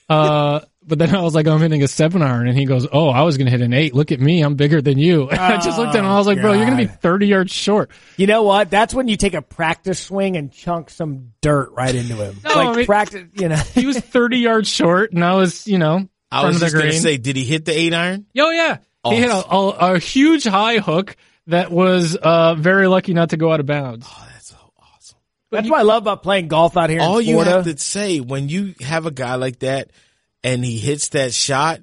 Uh 0.08 0.60
but 0.84 0.98
then 0.98 1.14
I 1.14 1.22
was 1.22 1.34
like, 1.34 1.46
I'm 1.46 1.60
hitting 1.60 1.82
a 1.82 1.88
seven 1.88 2.22
iron, 2.22 2.48
and 2.48 2.58
he 2.58 2.64
goes, 2.64 2.86
"Oh, 2.92 3.08
I 3.08 3.22
was 3.22 3.38
gonna 3.38 3.50
hit 3.50 3.60
an 3.60 3.72
eight. 3.72 3.94
Look 3.94 4.10
at 4.10 4.20
me, 4.20 4.42
I'm 4.42 4.56
bigger 4.56 4.82
than 4.82 4.98
you." 4.98 5.28
And 5.30 5.38
I 5.38 5.60
just 5.60 5.78
looked 5.78 5.94
at 5.94 6.00
him, 6.00 6.06
I 6.06 6.16
was 6.18 6.26
like, 6.26 6.40
"Bro, 6.40 6.54
you're 6.54 6.64
gonna 6.64 6.76
be 6.76 6.86
30 6.86 7.26
yards 7.26 7.52
short." 7.52 7.90
you 8.16 8.26
know 8.26 8.42
what? 8.42 8.70
That's 8.70 8.92
when 8.92 9.08
you 9.08 9.16
take 9.16 9.34
a 9.34 9.42
practice 9.42 10.00
swing 10.00 10.36
and 10.36 10.52
chunk 10.52 10.90
some 10.90 11.32
dirt 11.40 11.70
right 11.72 11.94
into 11.94 12.14
him. 12.16 12.36
No, 12.44 12.54
like 12.54 12.68
I 12.68 12.74
mean- 12.76 12.86
practice, 12.86 13.24
you 13.34 13.48
know. 13.48 13.56
He 13.74 13.86
was 13.86 13.98
30 13.98 14.38
yards 14.38 14.68
short, 14.68 15.12
and 15.12 15.24
I 15.24 15.34
was, 15.34 15.66
you 15.66 15.78
know, 15.78 16.08
I 16.30 16.46
was 16.46 16.60
just 16.60 16.74
gonna 16.74 16.92
say, 16.92 17.16
did 17.16 17.36
he 17.36 17.44
hit 17.44 17.64
the 17.64 17.78
eight 17.78 17.94
iron? 17.94 18.26
oh 18.38 18.50
yeah, 18.50 18.78
he 19.08 19.16
hit 19.16 19.30
a, 19.30 19.46
a, 19.50 19.94
a 19.94 19.98
huge 19.98 20.44
high 20.44 20.78
hook 20.78 21.16
that 21.46 21.70
was 21.70 22.16
uh, 22.16 22.54
very 22.54 22.86
lucky 22.88 23.14
not 23.14 23.30
to 23.30 23.36
go 23.36 23.52
out 23.52 23.60
of 23.60 23.66
bounds. 23.66 24.06
Oh, 24.08 24.28
that's 25.52 25.64
awesome. 25.64 25.70
What 25.70 25.80
I 25.80 25.82
love 25.82 26.02
about 26.02 26.22
playing 26.22 26.48
golf 26.48 26.76
out 26.76 26.90
here 26.90 27.00
all 27.00 27.20
you 27.20 27.38
have 27.40 27.64
to 27.64 27.76
say 27.78 28.20
when 28.20 28.48
you 28.48 28.74
have 28.80 29.06
a 29.06 29.10
guy 29.10 29.36
like 29.36 29.60
that 29.60 29.90
and 30.42 30.64
he 30.64 30.78
hits 30.78 31.10
that 31.10 31.32
shot, 31.32 31.80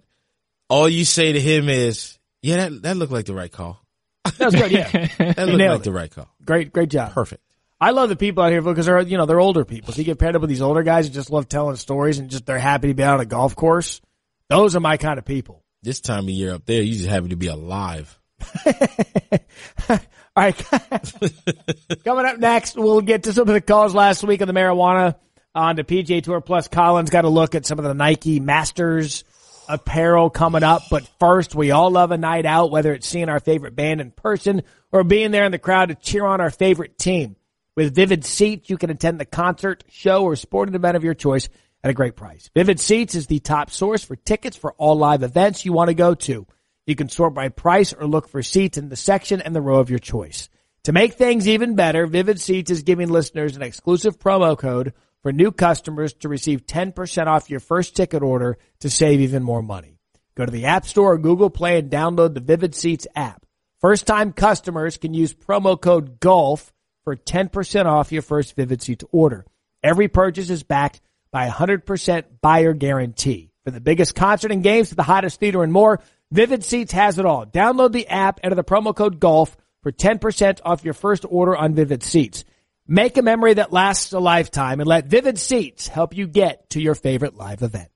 all 0.67 0.89
you 0.89 1.05
say 1.05 1.32
to 1.34 1.39
him 1.39 1.70
is, 1.70 2.17
"Yeah, 2.41 2.57
that 2.70 2.82
that 2.84 2.97
looked 2.97 3.11
like 3.13 3.26
the 3.26 3.34
right 3.34 3.51
call. 3.51 3.82
that 4.26 4.39
was 4.39 4.55
good. 4.55 4.72
Yeah, 4.72 4.89
That 5.17 5.47
looked 5.47 5.59
like 5.59 5.80
it. 5.80 5.84
the 5.84 5.91
right 5.93 6.11
call. 6.11 6.28
great, 6.43 6.74
great 6.74 6.89
job. 6.89 7.13
Perfect." 7.13 7.43
I 7.82 7.91
love 7.91 8.09
the 8.09 8.17
people 8.17 8.43
out 8.43 8.51
here 8.51 8.61
because 8.61 8.86
they're 8.88 8.99
you 9.01 9.17
know 9.17 9.26
they're 9.26 9.39
older 9.39 9.63
people. 9.63 9.93
So 9.93 9.99
you 9.99 10.03
get 10.03 10.20
paired 10.20 10.36
up 10.36 10.41
with 10.41 10.49
these 10.49 10.61
older 10.61 10.84
guys 10.84 11.07
who 11.07 11.13
just 11.13 11.32
love 11.32 11.47
telling 11.47 11.78
stories 11.78 12.20
and 12.20 12.30
just 12.30 12.45
they're 12.45 12.59
happy 12.59 12.89
to 12.89 12.93
be 12.93 13.03
out 13.03 13.13
on 13.15 13.20
a 13.22 13.26
golf 13.26 13.55
course. 13.55 14.01
Those 14.49 14.76
are 14.76 14.80
my 14.82 14.97
kind 14.97 15.17
of 15.17 15.24
people. 15.26 15.63
This 15.82 16.01
time 16.01 16.26
of 16.26 16.30
year 16.30 16.53
up 16.53 16.65
there, 16.65 16.82
you 16.82 16.93
just 16.95 17.07
happy 17.07 17.30
to 17.30 17.38
be 17.38 17.47
alive. 17.47 18.20
All 20.39 20.45
right, 20.45 20.55
coming 22.05 22.25
up 22.25 22.37
next, 22.39 22.77
we'll 22.77 23.01
get 23.01 23.23
to 23.23 23.33
some 23.33 23.49
of 23.49 23.53
the 23.53 23.59
calls 23.59 23.93
last 23.93 24.23
week 24.23 24.41
on 24.41 24.47
the 24.47 24.53
marijuana 24.53 25.15
on 25.53 25.75
the 25.75 25.83
PGA 25.83 26.23
Tour. 26.23 26.39
Plus, 26.39 26.69
Colin's 26.69 27.09
got 27.09 27.25
a 27.25 27.29
look 27.29 27.55
at 27.55 27.65
some 27.65 27.77
of 27.77 27.83
the 27.83 27.93
Nike 27.93 28.39
Masters 28.39 29.25
apparel 29.67 30.29
coming 30.29 30.63
up. 30.63 30.83
But 30.89 31.05
first, 31.19 31.55
we 31.55 31.71
all 31.71 31.91
love 31.91 32.11
a 32.11 32.17
night 32.17 32.45
out, 32.45 32.71
whether 32.71 32.93
it's 32.93 33.05
seeing 33.05 33.27
our 33.27 33.41
favorite 33.41 33.75
band 33.75 33.99
in 33.99 34.11
person 34.11 34.63
or 34.93 35.03
being 35.03 35.31
there 35.31 35.43
in 35.43 35.51
the 35.51 35.59
crowd 35.59 35.89
to 35.89 35.95
cheer 35.95 36.25
on 36.25 36.39
our 36.39 36.51
favorite 36.51 36.97
team. 36.97 37.35
With 37.75 37.93
Vivid 37.93 38.23
Seats, 38.23 38.69
you 38.69 38.77
can 38.77 38.91
attend 38.91 39.19
the 39.19 39.25
concert, 39.25 39.83
show, 39.89 40.23
or 40.23 40.37
sporting 40.37 40.73
event 40.73 40.95
of 40.95 41.03
your 41.03 41.15
choice 41.15 41.49
at 41.83 41.91
a 41.91 41.93
great 41.93 42.15
price. 42.15 42.49
Vivid 42.55 42.79
Seats 42.79 43.13
is 43.13 43.27
the 43.27 43.39
top 43.39 43.71
source 43.71 44.05
for 44.05 44.15
tickets 44.15 44.55
for 44.55 44.71
all 44.77 44.95
live 44.95 45.21
events 45.21 45.65
you 45.65 45.73
want 45.73 45.89
to 45.89 45.93
go 45.95 46.15
to. 46.15 46.47
You 46.89 46.95
can 46.95 47.07
sort 47.07 47.35
by 47.35 47.49
price 47.49 47.93
or 47.93 48.07
look 48.07 48.27
for 48.27 48.41
seats 48.41 48.75
in 48.75 48.89
the 48.89 48.95
section 48.95 49.41
and 49.41 49.55
the 49.55 49.61
row 49.61 49.79
of 49.79 49.91
your 49.91 49.99
choice. 49.99 50.49
To 50.85 50.91
make 50.91 51.13
things 51.13 51.47
even 51.47 51.75
better, 51.75 52.07
Vivid 52.07 52.41
Seats 52.41 52.71
is 52.71 52.81
giving 52.81 53.09
listeners 53.09 53.55
an 53.55 53.61
exclusive 53.61 54.17
promo 54.17 54.57
code 54.57 54.93
for 55.21 55.31
new 55.31 55.51
customers 55.51 56.13
to 56.13 56.29
receive 56.29 56.65
10% 56.65 57.27
off 57.27 57.47
your 57.47 57.59
first 57.59 57.95
ticket 57.95 58.23
order 58.23 58.57
to 58.79 58.89
save 58.89 59.21
even 59.21 59.43
more 59.43 59.61
money. 59.61 59.99
Go 60.33 60.47
to 60.47 60.51
the 60.51 60.65
App 60.65 60.87
Store 60.87 61.13
or 61.13 61.17
Google 61.19 61.51
Play 61.51 61.77
and 61.77 61.91
download 61.91 62.33
the 62.33 62.39
Vivid 62.39 62.73
Seats 62.73 63.05
app. 63.15 63.45
First 63.79 64.07
time 64.07 64.33
customers 64.33 64.97
can 64.97 65.13
use 65.13 65.31
promo 65.31 65.79
code 65.79 66.19
GOLF 66.19 66.71
for 67.03 67.15
10% 67.15 67.85
off 67.85 68.11
your 68.11 68.23
first 68.23 68.55
Vivid 68.55 68.81
Seats 68.81 69.05
order. 69.11 69.45
Every 69.83 70.07
purchase 70.07 70.49
is 70.49 70.63
backed 70.63 71.01
by 71.31 71.45
a 71.45 71.51
100% 71.51 72.23
buyer 72.41 72.73
guarantee. 72.73 73.51
For 73.63 73.69
the 73.69 73.79
biggest 73.79 74.15
concert 74.15 74.51
and 74.51 74.63
games 74.63 74.89
to 74.89 74.95
the 74.95 75.03
hottest 75.03 75.39
theater 75.39 75.61
and 75.61 75.71
more, 75.71 76.01
Vivid 76.32 76.63
Seats 76.63 76.91
has 76.91 77.17
it 77.17 77.25
all. 77.25 77.47
Download 77.47 77.91
the 77.91 78.07
app, 78.07 78.38
and 78.38 78.51
enter 78.51 78.55
the 78.55 78.63
promo 78.63 78.95
code 78.95 79.19
GOLF 79.19 79.55
for 79.82 79.91
10% 79.91 80.59
off 80.63 80.86
your 80.86 80.93
first 80.93 81.25
order 81.27 81.55
on 81.55 81.73
Vivid 81.73 82.03
Seats. 82.03 82.43
Make 82.88 83.17
a 83.17 83.23
memory 83.23 83.55
that 83.55 83.73
lasts 83.73 84.13
a 84.13 84.19
lifetime 84.19 84.80
and 84.80 84.88
let 84.88 85.07
Vivid 85.07 85.39
Seats 85.39 85.88
help 85.88 86.15
you 86.15 86.27
get 86.27 86.69
to 86.71 86.82
your 86.82 86.93
favorite 86.93 87.36
live 87.36 87.63
event. 87.63 87.89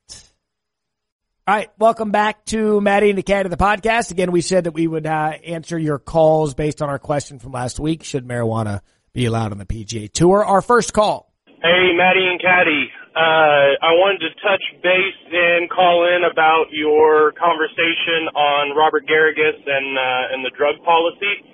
All 1.46 1.54
right, 1.54 1.70
welcome 1.78 2.10
back 2.10 2.46
to 2.46 2.82
Maddie 2.82 3.10
and 3.10 3.20
the 3.20 3.24
Caddy 3.24 3.50
the 3.50 3.58
podcast. 3.58 4.10
Again, 4.12 4.32
we 4.32 4.42
said 4.42 4.64
that 4.64 4.74
we 4.74 4.88
would 4.88 5.06
uh, 5.06 5.34
answer 5.46 5.78
your 5.78 6.00
calls 6.00 6.54
based 6.54 6.82
on 6.82 6.90
our 6.90 7.00
question 7.00 7.38
from 7.38 7.52
last 7.52 7.80
week. 7.80 8.04
Should 8.04 8.26
marijuana 8.26 8.82
be 9.14 9.26
allowed 9.26 9.52
on 9.52 9.58
the 9.60 9.66
PGA 9.66 10.12
Tour? 10.12 10.44
Our 10.44 10.62
first 10.62 10.94
call. 10.94 11.32
Hey, 11.46 11.92
Maddie 11.96 12.30
and 12.32 12.42
Caddy. 12.42 12.90
Uh, 13.14 13.78
I 13.78 13.94
wanted 13.94 14.26
to 14.26 14.34
touch 14.42 14.66
base 14.82 15.22
and 15.30 15.70
call 15.70 16.10
in 16.10 16.26
about 16.26 16.74
your 16.74 17.30
conversation 17.38 18.26
on 18.34 18.74
Robert 18.74 19.06
Garrigus 19.06 19.54
and 19.54 19.88
uh, 19.94 20.34
and 20.34 20.42
the 20.42 20.50
drug 20.58 20.82
policy. 20.82 21.46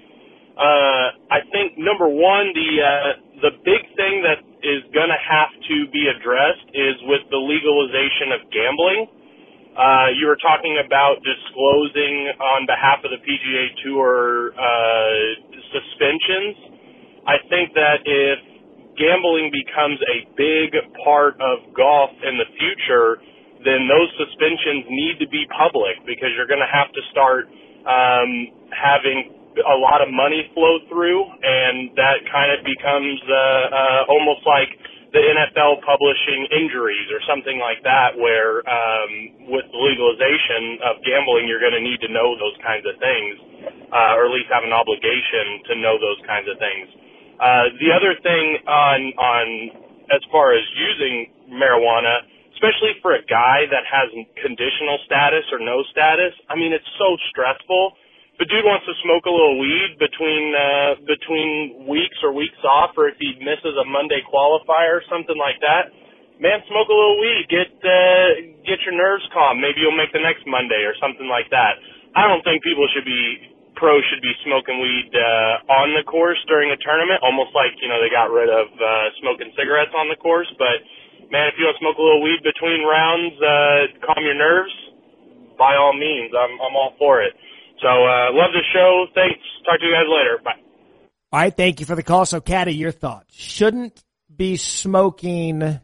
Uh, 0.55 1.19
I 1.27 1.43
think 1.51 1.75
number 1.75 2.07
one, 2.07 2.55
the 2.55 2.71
uh, 2.79 3.11
the 3.43 3.51
big 3.67 3.83
thing 3.99 4.23
that 4.23 4.39
is 4.63 4.87
going 4.95 5.11
to 5.11 5.19
have 5.19 5.51
to 5.51 5.77
be 5.91 6.07
addressed 6.07 6.63
is 6.71 6.95
with 7.11 7.27
the 7.27 7.41
legalization 7.43 8.39
of 8.39 8.47
gambling. 8.55 9.11
Uh, 9.75 10.15
you 10.15 10.31
were 10.31 10.39
talking 10.39 10.79
about 10.79 11.19
disclosing 11.27 12.39
on 12.39 12.71
behalf 12.71 13.03
of 13.03 13.11
the 13.11 13.19
PGA 13.19 13.65
Tour 13.83 14.55
uh, 14.55 14.63
suspensions. 15.75 16.55
I 17.27 17.35
think 17.51 17.75
that 17.75 17.99
if 18.07 18.48
gambling 18.99 19.49
becomes 19.49 19.97
a 20.11 20.27
big 20.35 20.75
part 21.01 21.39
of 21.39 21.71
golf 21.71 22.11
in 22.21 22.35
the 22.35 22.49
future, 22.59 23.23
then 23.63 23.87
those 23.87 24.11
suspensions 24.19 24.87
need 24.91 25.15
to 25.23 25.27
be 25.31 25.47
public 25.55 26.03
because 26.03 26.35
you're 26.35 26.47
going 26.47 26.63
to 26.63 26.69
have 26.69 26.91
to 26.91 27.01
start 27.11 27.47
um, 27.87 28.31
having 28.75 29.39
a 29.59 29.77
lot 29.79 29.99
of 29.99 30.11
money 30.11 30.47
flow 30.53 30.79
through, 30.87 31.19
and 31.19 31.91
that 31.99 32.23
kind 32.31 32.53
of 32.53 32.63
becomes 32.63 33.19
uh, 33.27 33.35
uh, 33.35 34.01
almost 34.13 34.45
like 34.45 34.71
the 35.09 35.19
NFL 35.19 35.81
publishing 35.81 36.45
injuries 36.53 37.09
or 37.09 37.19
something 37.25 37.57
like 37.57 37.81
that, 37.81 38.13
where 38.13 38.61
um, 38.69 39.11
with 39.49 39.65
the 39.73 39.79
legalization 39.81 40.79
of 40.85 41.01
gambling, 41.01 41.49
you're 41.49 41.59
going 41.59 41.75
to 41.75 41.81
need 41.81 41.97
to 42.05 42.11
know 42.13 42.37
those 42.37 42.53
kinds 42.61 42.85
of 42.85 42.93
things, 43.01 43.33
uh, 43.89 44.15
or 44.21 44.29
at 44.29 44.31
least 44.31 44.47
have 44.53 44.63
an 44.63 44.71
obligation 44.71 45.65
to 45.65 45.73
know 45.81 45.97
those 45.97 46.21
kinds 46.29 46.45
of 46.45 46.55
things. 46.61 47.08
Uh, 47.39 47.71
the 47.79 47.89
other 47.95 48.13
thing 48.21 48.45
on 48.67 48.99
on 49.15 49.45
as 50.11 50.21
far 50.31 50.53
as 50.53 50.63
using 50.75 51.31
marijuana, 51.49 52.27
especially 52.53 52.99
for 53.01 53.15
a 53.15 53.23
guy 53.25 53.65
that 53.71 53.87
has 53.87 54.11
conditional 54.43 54.99
status 55.05 55.47
or 55.51 55.59
no 55.63 55.83
status, 55.91 56.35
I 56.49 56.55
mean, 56.55 56.73
it's 56.73 56.87
so 56.99 57.15
stressful 57.31 57.95
the 58.39 58.47
dude 58.47 58.63
wants 58.63 58.87
to 58.87 58.95
smoke 59.03 59.27
a 59.27 59.33
little 59.35 59.59
weed 59.59 59.99
between 59.99 60.55
uh, 60.55 60.95
between 61.03 61.83
weeks 61.91 62.15
or 62.23 62.31
weeks 62.31 62.57
off, 62.63 62.95
or 62.95 63.11
if 63.11 63.19
he 63.19 63.35
misses 63.43 63.75
a 63.75 63.83
Monday 63.83 64.23
qualifier 64.23 65.03
or 65.03 65.05
something 65.11 65.35
like 65.35 65.59
that, 65.59 65.91
man, 66.39 66.63
smoke 66.71 66.87
a 66.87 66.95
little 66.95 67.19
weed. 67.19 67.51
Get 67.51 67.67
uh, 67.83 68.63
get 68.63 68.79
your 68.87 68.95
nerves 68.95 69.27
calm. 69.35 69.59
Maybe 69.59 69.83
you'll 69.83 69.99
make 69.99 70.15
the 70.15 70.23
next 70.23 70.47
Monday 70.47 70.87
or 70.87 70.95
something 71.03 71.27
like 71.27 71.51
that. 71.51 71.83
I 72.15 72.31
don't 72.31 72.39
think 72.47 72.63
people 72.63 72.87
should 72.95 73.03
be 73.03 73.58
pros 73.79 74.03
should 74.11 74.21
be 74.21 74.35
smoking 74.43 74.83
weed 74.83 75.09
uh, 75.15 75.63
on 75.71 75.95
the 75.95 76.03
course 76.03 76.37
during 76.51 76.69
a 76.69 76.77
tournament, 76.77 77.23
almost 77.23 77.55
like 77.55 77.73
you 77.79 77.87
know 77.87 77.97
they 78.03 78.11
got 78.11 78.29
rid 78.29 78.51
of 78.51 78.67
uh, 78.75 79.07
smoking 79.23 79.49
cigarettes 79.55 79.95
on 79.95 80.11
the 80.11 80.19
course. 80.19 80.51
But 80.59 80.83
man, 81.31 81.47
if 81.47 81.55
you 81.55 81.65
want 81.65 81.79
to 81.79 81.81
smoke 81.81 81.97
a 81.97 82.03
little 82.03 82.21
weed 82.21 82.43
between 82.43 82.83
rounds, 82.83 83.35
uh, 83.39 83.79
calm 84.03 84.21
your 84.21 84.37
nerves. 84.37 84.75
By 85.55 85.79
all 85.79 85.95
means, 85.95 86.35
I'm 86.35 86.59
I'm 86.59 86.75
all 86.75 86.93
for 86.99 87.23
it. 87.23 87.33
So 87.81 87.87
uh, 87.87 88.35
love 88.35 88.51
the 88.51 88.63
show. 88.75 89.07
Thanks. 89.15 89.39
Talk 89.63 89.79
to 89.79 89.85
you 89.87 89.95
guys 89.95 90.07
later. 90.11 90.43
Bye. 90.43 90.59
All 91.31 91.39
right, 91.39 91.55
thank 91.55 91.79
you 91.79 91.85
for 91.85 91.95
the 91.95 92.03
call. 92.03 92.25
So, 92.25 92.41
Caddy, 92.41 92.73
your 92.73 92.91
thoughts? 92.91 93.35
Shouldn't 93.35 94.03
be 94.35 94.57
smoking 94.57 95.79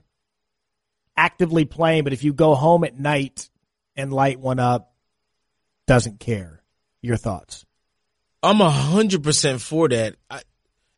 actively 1.15 1.65
playing, 1.65 2.03
but 2.03 2.13
if 2.13 2.23
you 2.23 2.33
go 2.33 2.55
home 2.55 2.83
at 2.83 2.99
night 2.99 3.49
and 3.95 4.11
light 4.11 4.39
one 4.39 4.59
up, 4.59 4.93
doesn't 5.87 6.19
care. 6.19 6.63
Your 7.01 7.17
thoughts? 7.17 7.64
I'm 8.45 8.61
a 8.61 8.69
hundred 8.69 9.23
percent 9.23 9.61
for 9.61 9.89
that, 9.89 10.15
I, 10.29 10.41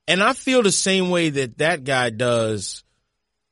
and 0.08 0.22
I 0.22 0.34
feel 0.34 0.64
the 0.64 0.72
same 0.72 1.10
way 1.10 1.30
that 1.30 1.58
that 1.60 1.84
guy 1.84 2.10
does. 2.10 2.84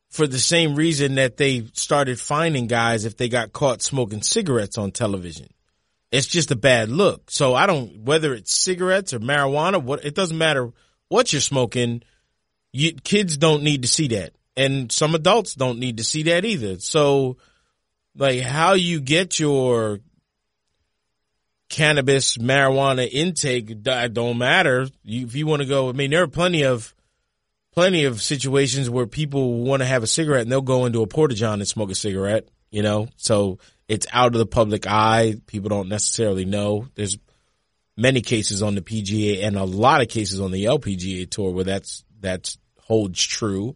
For 0.09 0.27
the 0.27 0.39
same 0.39 0.75
reason 0.75 1.15
that 1.15 1.35
they 1.35 1.65
started 1.73 2.17
finding 2.17 2.67
guys 2.67 3.03
if 3.03 3.17
they 3.17 3.27
got 3.27 3.51
caught 3.51 3.81
smoking 3.81 4.21
cigarettes 4.21 4.77
on 4.77 4.91
television 4.91 5.47
it's 6.15 6.27
just 6.27 6.51
a 6.51 6.55
bad 6.55 6.89
look. 6.89 7.29
So 7.29 7.53
I 7.53 7.65
don't 7.65 8.03
whether 8.03 8.33
it's 8.33 8.57
cigarettes 8.57 9.13
or 9.13 9.19
marijuana, 9.19 9.81
what 9.83 10.05
it 10.05 10.15
doesn't 10.15 10.37
matter 10.37 10.71
what 11.09 11.33
you're 11.33 11.41
smoking. 11.41 12.03
You, 12.71 12.93
kids 12.93 13.37
don't 13.37 13.63
need 13.63 13.83
to 13.83 13.87
see 13.87 14.09
that, 14.09 14.33
and 14.57 14.91
some 14.91 15.15
adults 15.15 15.55
don't 15.55 15.79
need 15.79 15.97
to 15.97 16.03
see 16.03 16.23
that 16.23 16.43
either. 16.43 16.79
So, 16.79 17.37
like 18.15 18.41
how 18.41 18.73
you 18.73 18.99
get 18.99 19.39
your 19.39 19.99
cannabis 21.75 22.37
marijuana 22.37 23.05
intake 23.11 23.83
don't 23.83 24.37
matter. 24.37 24.87
You, 25.03 25.25
if 25.25 25.35
you 25.35 25.45
want 25.45 25.61
to 25.61 25.67
go, 25.67 25.89
I 25.89 25.91
mean, 25.91 26.09
there 26.09 26.23
are 26.23 26.27
plenty 26.27 26.63
of 26.63 26.95
plenty 27.73 28.05
of 28.05 28.21
situations 28.21 28.89
where 28.89 29.05
people 29.05 29.61
want 29.61 29.81
to 29.81 29.85
have 29.85 30.01
a 30.01 30.07
cigarette 30.07 30.43
and 30.43 30.51
they'll 30.51 30.61
go 30.61 30.85
into 30.85 31.01
a 31.01 31.07
porta 31.07 31.35
john 31.35 31.59
and 31.59 31.67
smoke 31.67 31.91
a 31.91 31.95
cigarette. 31.95 32.47
You 32.71 32.81
know, 32.81 33.09
so 33.17 33.59
it's 33.89 34.07
out 34.13 34.33
of 34.33 34.39
the 34.39 34.45
public 34.45 34.87
eye. 34.87 35.35
People 35.47 35.67
don't 35.67 35.89
necessarily 35.89 36.45
know. 36.45 36.87
There's 36.95 37.17
many 37.97 38.21
cases 38.21 38.63
on 38.63 38.75
the 38.75 38.81
PGA 38.81 39.43
and 39.43 39.57
a 39.57 39.65
lot 39.65 40.01
of 40.01 40.07
cases 40.07 40.39
on 40.39 40.51
the 40.51 40.65
LPGA 40.65 41.29
tour 41.29 41.51
where 41.51 41.65
that's 41.65 42.05
that's 42.21 42.57
holds 42.79 43.21
true. 43.21 43.75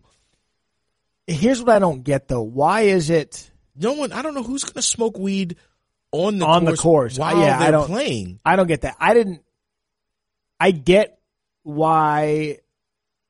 Here's 1.28 1.62
what 1.62 1.76
I 1.76 1.80
don't 1.80 2.04
get 2.04 2.30
though. 2.30 2.44
Why 2.44 2.82
is 2.82 3.10
it 3.10 3.52
no 3.76 3.92
one 3.92 4.14
I 4.14 4.22
don't 4.22 4.36
know 4.36 4.44
who's 4.44 4.64
gonna 4.64 4.82
smoke 4.82 5.18
weed 5.18 5.58
on 6.12 6.40
the 6.40 6.46
on 6.46 6.66
course 6.66 6.78
the 6.78 6.82
course 6.82 7.20
while 7.20 7.38
yeah, 7.38 7.60
they're 7.60 7.68
I 7.68 7.72
don't, 7.72 7.88
playing. 7.88 8.40
I 8.46 8.56
don't 8.56 8.68
get 8.68 8.82
that. 8.82 8.96
I 9.00 9.14
didn't 9.14 9.42
I 10.60 10.72
get 10.72 11.20
why 11.64 12.60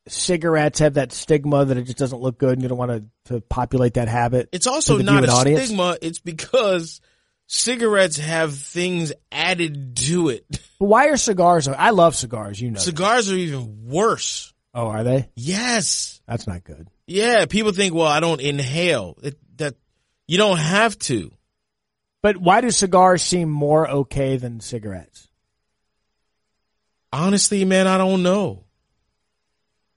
cigarettes 0.08 0.80
have 0.80 0.96
that 0.96 1.12
stigma 1.12 1.66
that 1.66 1.78
it 1.78 1.84
just 1.84 1.98
doesn't 1.98 2.22
look 2.22 2.40
good 2.40 2.54
and 2.54 2.62
you 2.62 2.70
don't 2.70 2.78
want 2.78 2.92
to, 2.92 3.34
to 3.34 3.42
populate 3.42 3.96
that 3.96 4.08
habit. 4.08 4.50
It's 4.52 4.68
also 4.68 4.98
not 4.98 5.24
a 5.24 5.32
audience. 5.32 5.66
stigma. 5.66 5.98
It's 6.02 6.20
because 6.20 7.02
cigarettes 7.48 8.18
have 8.18 8.56
things 8.56 9.14
added 9.32 9.96
to 9.98 10.30
it. 10.30 10.46
But 10.80 10.86
why 10.86 11.08
are 11.08 11.18
cigars? 11.18 11.68
I 11.68 11.92
love 11.92 12.16
cigars, 12.16 12.60
you 12.60 12.72
know. 12.72 12.80
Cigars 12.80 13.28
that. 13.28 13.36
are 13.36 13.38
even 13.38 13.86
worse. 13.88 14.54
Oh, 14.74 14.88
are 14.88 15.04
they? 15.04 15.30
Yes. 15.36 16.22
That's 16.28 16.48
not 16.48 16.64
good. 16.64 16.88
Yeah, 17.06 17.46
people 17.48 17.72
think, 17.72 17.94
well, 17.94 18.08
I 18.08 18.20
don't 18.20 18.40
inhale. 18.40 19.18
It, 19.22 19.38
that 19.58 19.76
you 20.28 20.38
don't 20.38 20.58
have 20.58 20.98
to. 21.00 21.32
But 22.22 22.38
why 22.38 22.62
do 22.62 22.72
cigars 22.72 23.22
seem 23.22 23.50
more 23.50 23.90
okay 23.90 24.38
than 24.38 24.60
cigarettes? 24.60 25.28
Honestly, 27.12 27.64
man, 27.66 27.88
I 27.88 27.98
don't 27.98 28.24
know. 28.24 28.66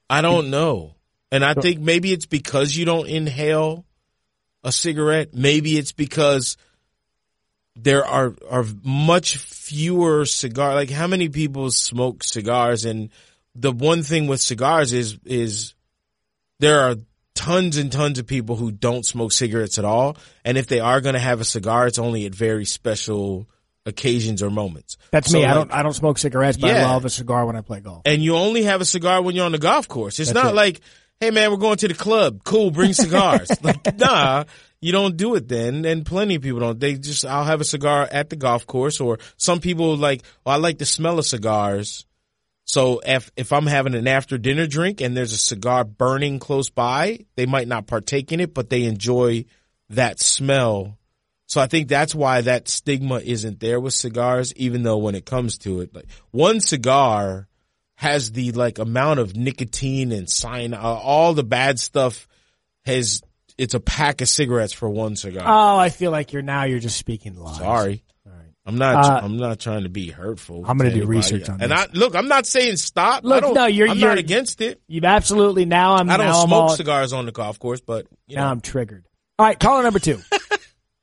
I 0.09 0.21
don't 0.23 0.51
know. 0.51 0.95
And 1.31 1.45
I 1.45 1.55
think 1.55 1.81
maybe 1.81 2.13
it's 2.13 2.27
because 2.27 2.77
you 2.77 2.85
don't 2.85 3.09
inhale 3.09 3.87
a 4.63 4.71
cigarette. 4.71 5.35
Maybe 5.35 5.79
it's 5.79 5.93
because 5.93 6.57
there 7.75 8.05
are 8.05 8.35
are 8.49 8.67
much 8.85 9.39
fewer 9.39 10.27
cigar. 10.27 10.75
Like 10.75 10.91
how 10.91 11.07
many 11.07 11.29
people 11.29 11.71
smoke 11.71 12.23
cigars? 12.23 12.85
And 12.85 13.11
the 13.55 13.73
one 13.73 14.03
thing 14.03 14.27
with 14.27 14.41
cigars 14.41 14.93
is 14.93 15.19
is 15.25 15.75
there 16.61 16.81
are 16.81 16.97
tons 17.35 17.77
and 17.77 17.91
tons 17.91 18.19
of 18.19 18.27
people 18.27 18.57
who 18.57 18.71
don't 18.71 19.05
smoke 19.05 19.33
cigarettes 19.33 19.79
at 19.79 19.85
all. 19.85 20.17
And 20.45 20.59
if 20.59 20.67
they 20.67 20.81
are 20.81 21.01
going 21.01 21.15
to 21.15 21.21
have 21.21 21.41
a 21.41 21.45
cigar, 21.45 21.87
it's 21.87 21.99
only 21.99 22.27
at 22.27 22.35
very 22.35 22.65
special 22.65 23.49
occasions 23.87 24.43
or 24.43 24.51
moments. 24.51 24.97
That's 25.11 25.31
so 25.31 25.39
me. 25.39 25.45
Like, 25.45 25.51
I 25.51 25.55
don't 25.55 25.73
I 25.73 25.83
don't 25.83 25.93
smoke 25.93 26.19
cigarettes, 26.19 26.57
but 26.57 26.69
yeah. 26.69 26.87
I 26.87 26.93
love 26.93 27.05
a 27.05 27.11
cigar 27.11 27.47
when 27.47 27.57
I 27.57 27.61
play 27.63 27.81
golf. 27.81 28.03
And 28.05 28.23
you 28.23 28.37
only 28.37 28.65
have 28.65 28.81
a 28.81 28.85
cigar 28.85 29.23
when 29.23 29.35
you're 29.35 29.47
on 29.47 29.53
the 29.53 29.59
golf 29.59 29.89
course. 29.89 30.19
It's 30.21 30.33
That's 30.33 30.45
not 30.45 30.53
it. 30.53 30.57
like, 30.57 30.81
hey 31.21 31.31
man, 31.31 31.51
we're 31.51 31.57
going 31.57 31.79
to 31.79 31.89
the 31.89 31.95
club. 31.95 32.45
Cool, 32.45 32.71
bring 32.71 32.93
cigars. 32.93 33.51
like, 33.63 33.99
nah, 33.99 34.45
you 34.81 34.93
don't 34.93 35.17
do 35.17 35.35
it 35.35 35.49
then. 35.49 35.85
And 35.85 36.05
plenty 36.07 36.37
of 36.37 36.43
people 36.43 36.61
don't. 36.61 36.79
They 36.79 36.95
just 36.95 37.25
I'll 37.25 37.45
have 37.45 37.61
a 37.61 37.65
cigar 37.65 38.09
at 38.11 38.31
the 38.31 38.37
golf 38.37 38.67
course 38.67 39.01
or 39.01 39.19
some 39.37 39.61
people 39.61 39.97
like, 39.97 40.23
oh, 40.47 40.53
I 40.53 40.57
like 40.57 40.79
the 40.79 40.87
smell 40.87 41.19
of 41.19 41.27
cigars. 41.27 42.07
So 42.73 43.01
if 43.05 43.31
if 43.37 43.53
I'm 43.53 43.67
having 43.67 43.95
an 43.95 44.09
after 44.09 44.39
dinner 44.39 44.67
drink 44.67 45.01
and 45.01 45.17
there's 45.17 45.33
a 45.33 45.39
cigar 45.39 45.85
burning 45.85 46.39
close 46.39 46.71
by, 46.71 47.27
they 47.37 47.47
might 47.47 47.69
not 47.69 47.87
partake 47.87 48.33
in 48.33 48.41
it, 48.41 48.55
but 48.55 48.71
they 48.71 48.85
enjoy 48.85 49.45
that 49.91 50.21
smell 50.21 50.99
so 51.53 51.61
I 51.61 51.67
think 51.67 51.89
that's 51.89 52.15
why 52.15 52.41
that 52.41 52.67
stigma 52.67 53.17
isn't 53.17 53.61
there 53.61 53.79
with 53.79 53.93
cigars, 53.93 54.55
even 54.55 54.85
though 54.85 54.97
when 54.97 55.15
it 55.15 55.27
comes 55.27 55.59
to 55.59 55.83
it, 55.83 55.95
like 55.95 56.07
one 56.31 56.63
cigar 56.63 57.47
has 57.97 58.33
the 58.33 58.53
like 58.53 58.79
amount 58.79 59.21
of 59.21 59.37
nicotine 59.37 60.13
and 60.13 60.31
sign, 60.31 60.73
uh, 60.73 60.81
all 60.81 61.35
the 61.35 61.45
bad 61.45 61.79
stuff 61.79 62.27
has, 62.87 63.21
it's 63.59 63.75
a 63.75 63.81
pack 63.81 64.23
of 64.23 64.31
cigarettes 64.31 64.73
for 64.73 64.89
one 64.89 65.15
cigar. 65.15 65.45
Oh, 65.47 65.79
I 65.79 65.91
feel 65.91 66.11
like 66.11 66.33
you're 66.33 66.41
now 66.41 66.65
you're 66.65 66.79
just 66.79 66.97
speaking 66.97 67.37
lies. 67.37 67.59
Sorry. 67.59 68.03
All 68.65 68.73
right. 68.73 68.75
I'm 68.75 68.79
not. 68.79 69.05
Uh, 69.05 69.25
I'm 69.25 69.37
not 69.37 69.59
trying 69.59 69.83
to 69.83 69.89
be 69.89 70.11
hurtful. 70.11 70.65
I'm 70.67 70.79
going 70.79 70.91
to 70.91 71.01
do 71.01 71.07
research 71.07 71.49
on 71.49 71.61
and 71.61 71.73
this. 71.73 71.81
And 71.81 71.95
I 71.95 71.99
look. 71.99 72.15
I'm 72.15 72.29
not 72.29 72.47
saying 72.47 72.77
stop. 72.77 73.25
Look, 73.25 73.55
no, 73.55 73.67
you're. 73.67 73.89
I'm 73.89 73.99
you're, 73.99 74.09
not 74.09 74.19
against 74.19 74.61
it. 74.61 74.81
You've 74.87 75.05
absolutely 75.05 75.65
now. 75.65 75.95
I'm. 75.95 76.09
I 76.09 76.17
don't 76.17 76.27
now 76.27 76.45
smoke 76.45 76.63
all, 76.63 76.77
cigars 76.77 77.13
on 77.13 77.27
the 77.27 77.33
golf 77.33 77.59
course, 77.59 77.81
but 77.81 78.07
now 78.29 78.45
know. 78.45 78.51
I'm 78.51 78.61
triggered. 78.61 79.07
All 79.39 79.47
right, 79.47 79.59
caller 79.59 79.83
number 79.83 79.99
two. 79.99 80.21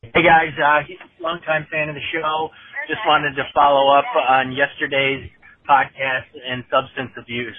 Hey 0.02 0.24
guys, 0.24 0.56
uh, 0.58 0.82
he's 0.88 0.98
a 0.98 1.22
longtime 1.22 1.68
fan 1.70 1.90
of 1.90 1.94
the 1.94 2.02
show. 2.12 2.50
Just 2.88 3.02
wanted 3.06 3.36
to 3.36 3.44
follow 3.54 3.94
up 3.94 4.10
on 4.16 4.54
yesterday's 4.54 5.30
podcast 5.70 6.34
and 6.34 6.64
substance 6.72 7.12
abuse. 7.14 7.58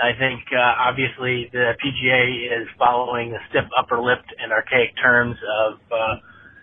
I 0.00 0.16
think 0.16 0.48
uh, 0.48 0.88
obviously 0.88 1.50
the 1.52 1.76
PGA 1.76 2.62
is 2.62 2.68
following 2.78 3.30
the 3.36 3.38
stiff 3.50 3.68
upper 3.76 4.00
lip 4.00 4.24
and 4.38 4.50
archaic 4.50 4.96
terms 4.96 5.36
of 5.66 5.74
uh, 5.92 6.14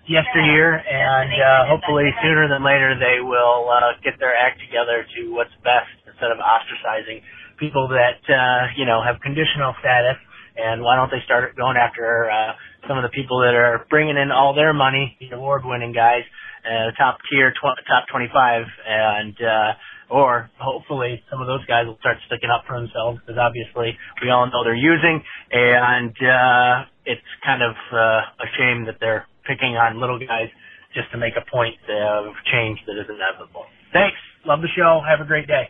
yesteryear, 0.07 0.79
and 0.79 1.31
uh, 1.35 1.67
hopefully 1.67 2.09
sooner 2.23 2.47
than 2.47 2.63
later 2.63 2.95
they 2.95 3.19
will 3.19 3.67
uh, 3.69 3.95
get 4.03 4.15
their 4.19 4.33
act 4.33 4.59
together 4.63 5.03
to 5.03 5.35
what's 5.35 5.53
best 5.63 5.91
instead 6.07 6.31
of 6.31 6.39
ostracizing 6.39 7.21
people 7.59 7.87
that 7.91 8.23
uh, 8.31 8.71
you 8.79 8.85
know 8.85 9.03
have 9.03 9.19
conditional 9.21 9.75
status. 9.79 10.17
And 10.57 10.81
why 10.81 10.95
don't 10.97 11.11
they 11.13 11.21
start 11.21 11.53
going 11.55 11.77
after 11.77 12.31
uh, 12.33 12.57
some 12.89 12.97
of 12.97 13.03
the 13.03 13.13
people 13.13 13.45
that 13.45 13.53
are 13.53 13.85
bringing 13.91 14.17
in 14.17 14.31
all 14.31 14.55
their 14.55 14.73
money, 14.73 15.13
the 15.21 15.35
award-winning 15.37 15.93
guys, 15.93 16.25
uh, 16.65 16.89
top 16.97 17.19
tier, 17.29 17.53
tw- 17.53 17.77
top 17.85 18.09
25, 18.09 18.65
and 18.87 19.37
uh, 19.37 19.71
or 20.09 20.49
hopefully 20.57 21.21
some 21.29 21.41
of 21.41 21.47
those 21.47 21.63
guys 21.67 21.85
will 21.85 21.99
start 21.99 22.17
sticking 22.25 22.49
up 22.49 22.63
for 22.65 22.79
themselves 22.79 23.19
because 23.21 23.37
obviously 23.37 23.93
we 24.23 24.31
all 24.31 24.47
know 24.47 24.63
they're 24.63 24.73
using, 24.73 25.21
and 25.51 26.15
uh, 26.25 26.89
it's 27.05 27.29
kind 27.45 27.61
of 27.61 27.75
uh, 27.93 28.43
a 28.43 28.47
shame 28.57 28.85
that 28.85 28.97
they're 28.99 29.27
picking 29.47 29.77
on 29.77 29.99
little 29.99 30.19
guys 30.19 30.49
just 30.93 31.11
to 31.11 31.17
make 31.17 31.33
a 31.37 31.49
point 31.49 31.75
of 31.89 32.33
change 32.51 32.79
that 32.85 32.93
is 32.99 33.07
inevitable. 33.09 33.65
Thanks. 33.93 34.17
Love 34.45 34.61
the 34.61 34.69
show. 34.75 35.01
Have 35.07 35.21
a 35.21 35.27
great 35.27 35.47
day. 35.47 35.69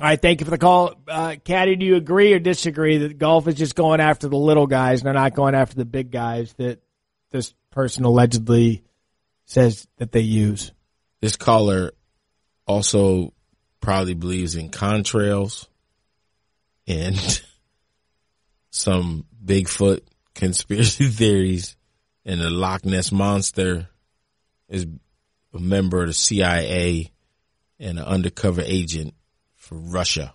All 0.00 0.08
right, 0.08 0.20
thank 0.20 0.40
you 0.40 0.44
for 0.44 0.50
the 0.50 0.58
call. 0.58 0.94
Uh, 1.06 1.36
Caddy, 1.44 1.76
do 1.76 1.86
you 1.86 1.94
agree 1.94 2.32
or 2.32 2.40
disagree 2.40 2.98
that 2.98 3.16
golf 3.16 3.46
is 3.46 3.54
just 3.54 3.76
going 3.76 4.00
after 4.00 4.28
the 4.28 4.36
little 4.36 4.66
guys 4.66 5.00
and 5.00 5.06
they're 5.06 5.14
not 5.14 5.34
going 5.34 5.54
after 5.54 5.76
the 5.76 5.84
big 5.84 6.10
guys 6.10 6.52
that 6.54 6.80
this 7.30 7.54
person 7.70 8.04
allegedly 8.04 8.82
says 9.46 9.86
that 9.98 10.10
they 10.10 10.20
use? 10.20 10.72
This 11.20 11.36
caller 11.36 11.92
also 12.66 13.32
probably 13.80 14.14
believes 14.14 14.56
in 14.56 14.70
contrails 14.70 15.68
and 16.88 17.16
some 18.70 19.26
Bigfoot 19.44 20.00
conspiracy 20.34 21.06
theories 21.08 21.76
and 22.24 22.40
the 22.40 22.50
Loch 22.50 22.84
Ness 22.84 23.12
monster 23.12 23.88
is 24.68 24.86
a 25.52 25.58
member 25.58 26.02
of 26.02 26.08
the 26.08 26.14
CIA 26.14 27.10
and 27.78 27.98
an 27.98 28.04
undercover 28.04 28.62
agent 28.64 29.14
for 29.54 29.76
Russia. 29.76 30.34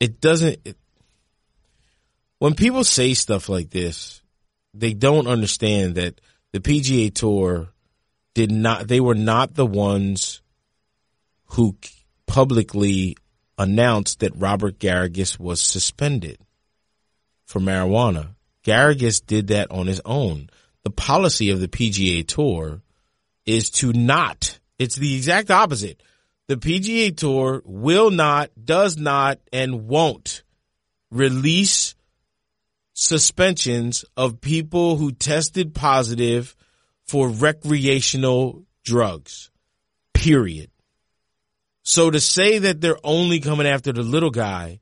It 0.00 0.20
doesn't, 0.20 0.58
it, 0.64 0.76
when 2.38 2.54
people 2.54 2.84
say 2.84 3.14
stuff 3.14 3.48
like 3.48 3.70
this, 3.70 4.22
they 4.74 4.92
don't 4.92 5.26
understand 5.26 5.94
that 5.94 6.20
the 6.52 6.60
PGA 6.60 7.12
Tour 7.12 7.68
did 8.34 8.50
not, 8.50 8.88
they 8.88 9.00
were 9.00 9.14
not 9.14 9.54
the 9.54 9.66
ones 9.66 10.42
who 11.50 11.76
publicly 12.26 13.16
announced 13.56 14.20
that 14.20 14.36
Robert 14.36 14.78
Garrigus 14.78 15.38
was 15.38 15.60
suspended 15.60 16.38
for 17.46 17.60
marijuana. 17.60 18.35
Garrigus 18.66 19.24
did 19.24 19.48
that 19.48 19.70
on 19.70 19.86
his 19.86 20.00
own. 20.04 20.50
The 20.82 20.90
policy 20.90 21.50
of 21.50 21.60
the 21.60 21.68
PGA 21.68 22.26
Tour 22.26 22.82
is 23.44 23.70
to 23.70 23.92
not, 23.92 24.58
it's 24.78 24.96
the 24.96 25.14
exact 25.14 25.50
opposite. 25.50 26.02
The 26.48 26.56
PGA 26.56 27.16
Tour 27.16 27.62
will 27.64 28.10
not, 28.10 28.50
does 28.62 28.96
not, 28.96 29.38
and 29.52 29.86
won't 29.86 30.42
release 31.10 31.94
suspensions 32.92 34.04
of 34.16 34.40
people 34.40 34.96
who 34.96 35.12
tested 35.12 35.74
positive 35.74 36.56
for 37.06 37.28
recreational 37.28 38.64
drugs. 38.84 39.50
Period. 40.12 40.70
So 41.82 42.10
to 42.10 42.18
say 42.18 42.58
that 42.58 42.80
they're 42.80 42.98
only 43.04 43.38
coming 43.38 43.66
after 43.66 43.92
the 43.92 44.02
little 44.02 44.30
guy 44.30 44.80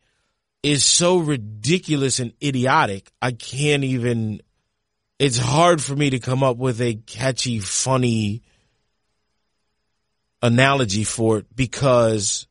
is 0.64 0.82
so 0.82 1.18
ridiculous 1.18 2.20
and 2.20 2.32
idiotic. 2.42 3.12
I 3.20 3.32
can't 3.32 3.84
even, 3.84 4.40
it's 5.18 5.36
hard 5.36 5.82
for 5.82 5.94
me 5.94 6.08
to 6.10 6.18
come 6.18 6.42
up 6.42 6.56
with 6.56 6.80
a 6.80 6.94
catchy, 6.94 7.58
funny 7.58 8.42
analogy 10.40 11.04
for 11.04 11.38
it 11.38 11.46
because 11.54 12.46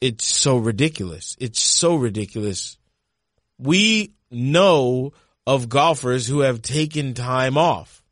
it's 0.00 0.24
so 0.24 0.58
ridiculous. 0.58 1.36
It's 1.40 1.60
so 1.60 1.96
ridiculous. 1.96 2.78
We 3.58 4.12
know 4.30 5.12
of 5.44 5.68
golfers 5.68 6.28
who 6.28 6.40
have 6.40 6.62
taken 6.62 7.14
time 7.14 7.58
off. 7.58 8.04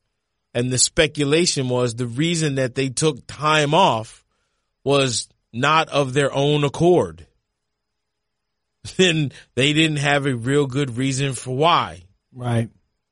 And 0.52 0.72
the 0.72 0.78
speculation 0.78 1.68
was 1.68 1.94
the 1.94 2.06
reason 2.08 2.56
that 2.56 2.74
they 2.74 2.88
took 2.88 3.24
time 3.28 3.72
off 3.72 4.24
was 4.82 5.28
not 5.52 5.90
of 5.90 6.12
their 6.12 6.34
own 6.34 6.64
accord. 6.64 7.25
Then 8.96 9.32
they 9.54 9.72
didn't 9.72 9.98
have 9.98 10.26
a 10.26 10.34
real 10.34 10.66
good 10.66 10.96
reason 10.96 11.34
for 11.34 11.56
why. 11.56 12.02
Right. 12.32 12.68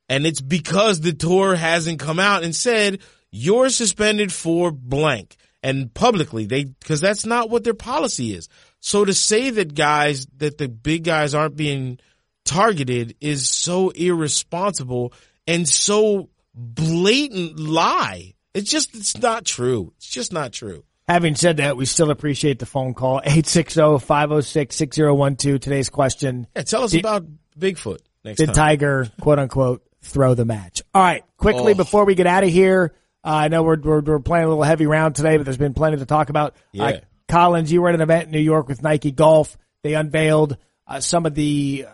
And 0.09 0.27
it's 0.27 0.41
because 0.41 1.01
the 1.01 1.13
tour 1.13 1.55
hasn't 1.55 1.99
come 1.99 2.19
out 2.19 2.43
and 2.43 2.55
said, 2.55 3.01
you're 3.31 3.71
suspended 3.71 4.33
for 4.33 4.71
blank 4.71 5.37
and 5.63 5.93
publicly 5.93 6.47
they, 6.47 6.67
cause 6.85 7.01
that's 7.01 7.25
not 7.25 7.51
what 7.51 7.65
their 7.65 7.75
policy 7.75 8.35
is. 8.35 8.49
So 8.81 9.05
to 9.05 9.15
say 9.15 9.51
that 9.51 9.75
guys, 9.75 10.27
that 10.37 10.59
the 10.59 10.69
big 10.69 11.05
guys 11.05 11.35
aren't 11.35 11.57
being 11.57 11.99
targeted 12.45 13.17
is 13.21 13.49
so 13.49 13.89
irresponsible 13.91 15.15
and 15.47 15.67
so 15.67 16.29
blatant 16.55 17.59
lie. 17.59 18.35
It's 18.53 18.71
just, 18.71 18.95
it's 18.95 19.17
not 19.17 19.45
true. 19.45 19.93
It's 19.97 20.09
just 20.09 20.33
not 20.33 20.53
true. 20.53 20.85
Having 21.07 21.35
said 21.35 21.57
that, 21.59 21.77
we 21.77 21.85
still 21.85 22.11
appreciate 22.11 22.59
the 22.59 22.65
phone 22.67 22.95
call. 22.95 23.21
860-506-6012. 23.27 25.61
Today's 25.61 25.91
question. 25.91 26.47
Yeah, 26.57 26.63
tell 26.63 26.85
us 26.85 26.93
Did- 26.93 27.01
about 27.01 27.27
Bigfoot 27.59 27.99
next 28.25 28.39
Did 28.39 28.47
time. 28.47 28.55
Tiger, 28.55 29.11
quote 29.21 29.39
unquote, 29.39 29.83
throw 30.03 30.35
the 30.35 30.45
match? 30.45 30.83
All 30.95 31.03
right. 31.03 31.23
Quickly 31.37 31.73
Oh. 31.73 31.77
before 31.77 32.05
we 32.05 32.15
get 32.15 32.27
out 32.27 32.45
of 32.45 32.51
here, 32.51 32.95
uh, 33.25 33.29
I 33.29 33.49
know 33.49 33.63
we're, 33.63 33.79
we're, 33.81 34.01
we're 34.01 34.19
playing 34.21 34.47
a 34.47 34.49
little 34.49 34.63
heavy 34.65 34.87
round 34.87 35.15
today, 35.15 35.37
but 35.37 35.45
there's 35.45 35.57
been 35.59 35.75
plenty 35.75 35.99
to 35.99 36.07
talk 36.07 36.31
about. 36.31 36.55
Uh, 36.79 36.83
Yeah. 36.85 37.01
Collins, 37.29 37.73
you 37.73 37.81
were 37.83 37.89
at 37.89 37.95
an 37.95 38.01
event 38.03 38.27
in 38.27 38.31
New 38.33 38.41
York 38.41 38.69
with 38.69 38.83
Nike 38.83 39.11
Golf. 39.11 39.57
They 39.83 39.95
unveiled 39.95 40.57
uh, 40.87 41.01
some 41.01 41.25
of 41.27 41.35
the 41.35 41.87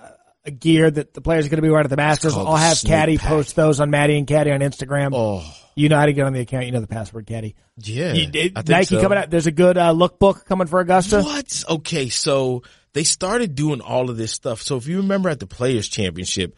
uh, 0.47 0.51
gear 0.59 0.91
that 0.91 1.14
the 1.14 1.20
players 1.20 1.47
are 1.47 1.49
going 1.49 1.59
to 1.59 1.62
be 1.62 1.70
wearing 1.70 1.84
at 1.84 1.91
the 1.91 1.97
Masters. 1.97 2.34
I'll 2.36 2.57
have 2.57 2.80
Caddy 2.82 3.18
Pack. 3.18 3.28
post 3.28 3.57
those 3.57 3.80
on 3.80 3.91
Maddie 3.91 4.16
and 4.18 4.26
Caddy 4.26 4.51
on 4.53 4.61
Instagram. 4.61 5.11
Oh, 5.14 5.45
You 5.74 5.88
know 5.88 5.99
how 5.99 6.07
to 6.07 6.12
get 6.12 6.26
on 6.26 6.32
the 6.32 6.41
account. 6.41 6.66
You 6.66 6.72
know 6.72 6.80
the 6.80 6.86
password, 6.86 7.26
Caddy. 7.26 7.55
yeah. 7.76 8.12
You- 8.14 8.30
it- 8.32 8.68
Nike 8.68 8.84
so. 8.97 9.01
coming 9.01 9.18
out. 9.18 9.30
There's 9.30 9.47
a 9.47 9.53
good 9.53 9.76
uh, 9.78 9.93
lookbook 9.93 10.45
coming 10.47 10.66
for 10.66 10.80
Augusta. 10.80 11.22
What? 11.22 11.64
Okay, 11.68 12.09
so 12.09 12.62
they 12.93 13.05
started 13.05 13.55
doing 13.55 13.80
all 13.80 14.11
of 14.11 14.16
this 14.16 14.32
stuff. 14.32 14.62
So 14.62 14.76
if 14.76 14.86
you 14.88 14.99
remember 14.99 15.28
at 15.28 15.41
the 15.41 15.47
Players 15.47 15.88
Championship, 15.88 16.57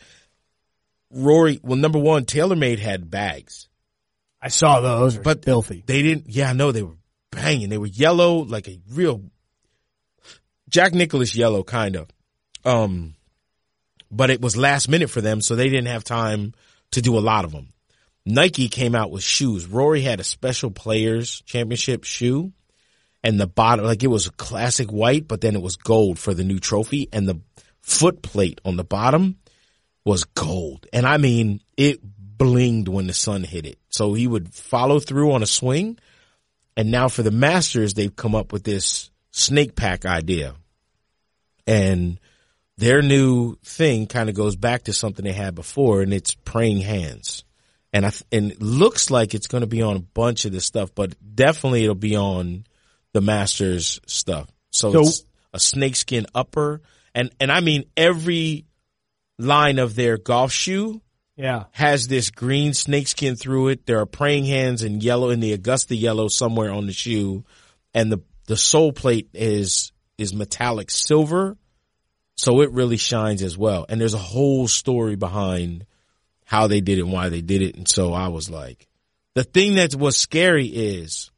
Rory, 1.10 1.60
well, 1.62 1.76
number 1.76 1.98
one, 1.98 2.24
TaylorMade 2.24 2.78
had 2.78 3.10
bags. 3.10 3.68
I 4.40 4.48
saw 4.48 4.80
those. 4.80 5.16
But 5.16 5.24
But- 5.24 5.44
filthy. 5.44 5.82
They 5.86 6.02
didn't, 6.02 6.28
yeah, 6.28 6.50
I 6.50 6.52
know 6.52 6.72
they 6.72 6.82
were 6.82 6.96
banging. 7.30 7.68
They 7.68 7.78
were 7.78 7.86
yellow, 7.86 8.38
like 8.38 8.66
a 8.68 8.78
real 8.90 9.22
Jack 10.68 10.94
Nicklaus 10.94 11.34
yellow, 11.36 11.62
kind 11.62 11.96
of. 11.96 12.08
Um, 12.64 13.14
but 14.12 14.30
it 14.30 14.40
was 14.40 14.56
last 14.56 14.88
minute 14.88 15.10
for 15.10 15.20
them, 15.20 15.40
so 15.40 15.56
they 15.56 15.68
didn't 15.68 15.88
have 15.88 16.04
time 16.04 16.52
to 16.92 17.00
do 17.00 17.18
a 17.18 17.20
lot 17.20 17.44
of 17.44 17.52
them. 17.52 17.68
Nike 18.24 18.68
came 18.68 18.94
out 18.94 19.10
with 19.10 19.22
shoes. 19.22 19.66
Rory 19.66 20.02
had 20.02 20.20
a 20.20 20.24
special 20.24 20.70
players 20.70 21.42
championship 21.46 22.04
shoe 22.04 22.52
and 23.24 23.40
the 23.40 23.46
bottom, 23.46 23.84
like 23.84 24.02
it 24.02 24.08
was 24.08 24.26
a 24.26 24.32
classic 24.32 24.90
white, 24.90 25.26
but 25.26 25.40
then 25.40 25.56
it 25.56 25.62
was 25.62 25.76
gold 25.76 26.18
for 26.18 26.34
the 26.34 26.44
new 26.44 26.58
trophy 26.58 27.08
and 27.12 27.28
the 27.28 27.40
foot 27.80 28.22
plate 28.22 28.60
on 28.64 28.76
the 28.76 28.84
bottom 28.84 29.38
was 30.04 30.24
gold. 30.24 30.86
And 30.92 31.06
I 31.06 31.16
mean, 31.16 31.60
it 31.76 32.00
blinged 32.36 32.88
when 32.88 33.06
the 33.06 33.12
sun 33.12 33.44
hit 33.44 33.66
it. 33.66 33.78
So 33.88 34.14
he 34.14 34.26
would 34.26 34.54
follow 34.54 35.00
through 35.00 35.32
on 35.32 35.42
a 35.42 35.46
swing. 35.46 35.98
And 36.76 36.90
now 36.90 37.08
for 37.08 37.22
the 37.22 37.30
masters, 37.30 37.94
they've 37.94 38.14
come 38.14 38.34
up 38.34 38.52
with 38.52 38.64
this 38.64 39.10
snake 39.30 39.76
pack 39.76 40.04
idea. 40.04 40.54
And 41.66 42.18
their 42.78 43.02
new 43.02 43.56
thing 43.64 44.06
kind 44.06 44.28
of 44.28 44.34
goes 44.34 44.56
back 44.56 44.84
to 44.84 44.92
something 44.92 45.24
they 45.24 45.32
had 45.32 45.54
before 45.54 46.02
and 46.02 46.12
it's 46.12 46.34
praying 46.34 46.80
hands. 46.80 47.44
And 47.92 48.06
I, 48.06 48.10
th- 48.10 48.24
and 48.32 48.52
it 48.52 48.62
looks 48.62 49.10
like 49.10 49.34
it's 49.34 49.46
going 49.46 49.60
to 49.60 49.66
be 49.66 49.82
on 49.82 49.96
a 49.96 50.00
bunch 50.00 50.46
of 50.46 50.52
this 50.52 50.64
stuff, 50.64 50.94
but 50.94 51.14
definitely 51.34 51.82
it'll 51.84 51.94
be 51.94 52.16
on 52.16 52.64
the 53.12 53.20
masters 53.20 54.00
stuff. 54.06 54.48
So, 54.70 54.92
So- 54.92 55.00
it's 55.02 55.24
a 55.52 55.60
snakeskin 55.60 56.26
upper 56.34 56.80
and, 57.14 57.30
and 57.38 57.52
I 57.52 57.60
mean 57.60 57.84
every 57.96 58.64
line 59.38 59.78
of 59.78 59.94
their 59.94 60.16
golf 60.16 60.50
shoe 60.50 61.02
Yeah. 61.36 61.64
has 61.72 62.08
this 62.08 62.30
green 62.30 62.72
snakeskin 62.72 63.36
through 63.36 63.68
it. 63.68 63.84
There 63.86 63.98
are 64.00 64.06
praying 64.06 64.46
hands 64.46 64.82
in 64.82 65.00
yellow 65.02 65.28
in 65.28 65.40
the 65.40 65.52
Augusta 65.52 65.94
yellow 65.94 66.28
somewhere 66.28 66.70
on 66.72 66.86
the 66.86 66.92
shoe. 66.94 67.44
And 67.92 68.10
the, 68.10 68.22
the 68.46 68.56
sole 68.56 68.92
plate 68.92 69.28
is, 69.34 69.92
is 70.16 70.32
metallic 70.32 70.90
silver. 70.90 71.58
So 72.34 72.60
it 72.62 72.72
really 72.72 72.96
shines 72.96 73.42
as 73.42 73.56
well. 73.58 73.86
And 73.88 74.00
there's 74.00 74.14
a 74.14 74.18
whole 74.18 74.66
story 74.68 75.16
behind 75.16 75.86
how 76.44 76.66
they 76.66 76.80
did 76.80 76.98
it 76.98 77.02
and 77.02 77.12
why 77.12 77.28
they 77.28 77.40
did 77.40 77.62
it. 77.62 77.76
And 77.76 77.88
so 77.88 78.12
I 78.12 78.28
was 78.28 78.50
like, 78.50 78.88
the 79.34 79.44
thing 79.44 79.76
that 79.76 79.94
was 79.94 80.16
scary 80.16 80.66
is 80.66 81.30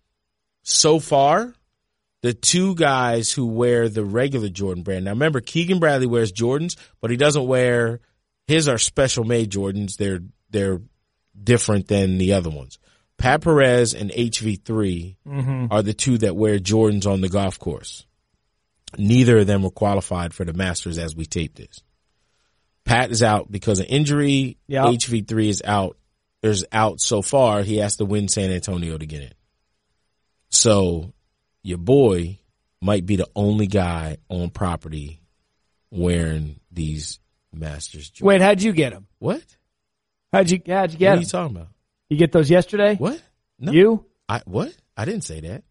so 0.62 0.98
far, 0.98 1.54
the 2.22 2.32
two 2.32 2.74
guys 2.74 3.30
who 3.30 3.46
wear 3.46 3.88
the 3.88 4.04
regular 4.04 4.48
Jordan 4.48 4.82
brand. 4.82 5.04
Now 5.04 5.12
remember, 5.12 5.40
Keegan 5.40 5.78
Bradley 5.78 6.06
wears 6.06 6.32
Jordans, 6.32 6.76
but 7.00 7.10
he 7.10 7.16
doesn't 7.16 7.46
wear 7.46 8.00
his 8.46 8.68
are 8.68 8.78
special 8.78 9.24
made 9.24 9.50
Jordans. 9.50 9.96
They're 9.96 10.20
they're 10.50 10.80
different 11.40 11.88
than 11.88 12.18
the 12.18 12.34
other 12.34 12.50
ones. 12.50 12.78
Pat 13.18 13.42
Perez 13.42 13.94
and 13.94 14.10
HV3 14.10 15.16
mm-hmm. 15.26 15.66
are 15.70 15.82
the 15.82 15.94
two 15.94 16.18
that 16.18 16.36
wear 16.36 16.58
Jordans 16.58 17.06
on 17.06 17.20
the 17.20 17.28
golf 17.28 17.58
course. 17.58 18.06
Neither 18.98 19.38
of 19.38 19.46
them 19.46 19.62
were 19.62 19.70
qualified 19.70 20.34
for 20.34 20.44
the 20.44 20.52
Masters 20.52 20.98
as 20.98 21.14
we 21.14 21.26
tape 21.26 21.54
this. 21.54 21.82
Pat 22.84 23.10
is 23.10 23.22
out 23.22 23.50
because 23.50 23.80
of 23.80 23.86
injury. 23.86 24.58
Yep. 24.68 24.84
HV3 24.84 25.48
is 25.48 25.62
out. 25.64 25.96
There's 26.42 26.64
out 26.70 27.00
so 27.00 27.22
far. 27.22 27.62
He 27.62 27.78
has 27.78 27.96
to 27.96 28.04
win 28.04 28.28
San 28.28 28.50
Antonio 28.50 28.98
to 28.98 29.06
get 29.06 29.22
in. 29.22 29.32
So 30.50 31.12
your 31.62 31.78
boy 31.78 32.38
might 32.80 33.06
be 33.06 33.16
the 33.16 33.28
only 33.34 33.66
guy 33.66 34.18
on 34.28 34.50
property 34.50 35.22
wearing 35.90 36.60
these 36.70 37.18
Masters. 37.52 38.12
Wait, 38.20 38.40
how'd 38.40 38.60
you 38.60 38.72
get 38.72 38.92
them? 38.92 39.06
what? 39.18 39.42
How'd 40.32 40.50
you 40.50 40.60
how'd 40.66 40.92
you 40.92 40.98
get 40.98 41.10
What 41.10 41.14
get 41.14 41.18
are 41.18 41.20
you 41.20 41.26
talking 41.26 41.56
about? 41.56 41.68
You 42.08 42.16
get 42.18 42.32
those 42.32 42.50
yesterday? 42.50 42.96
What? 42.96 43.22
No. 43.58 43.72
You? 43.72 44.04
I 44.28 44.42
what? 44.44 44.74
I 44.96 45.04
didn't 45.04 45.22
say 45.22 45.40
that. 45.40 45.62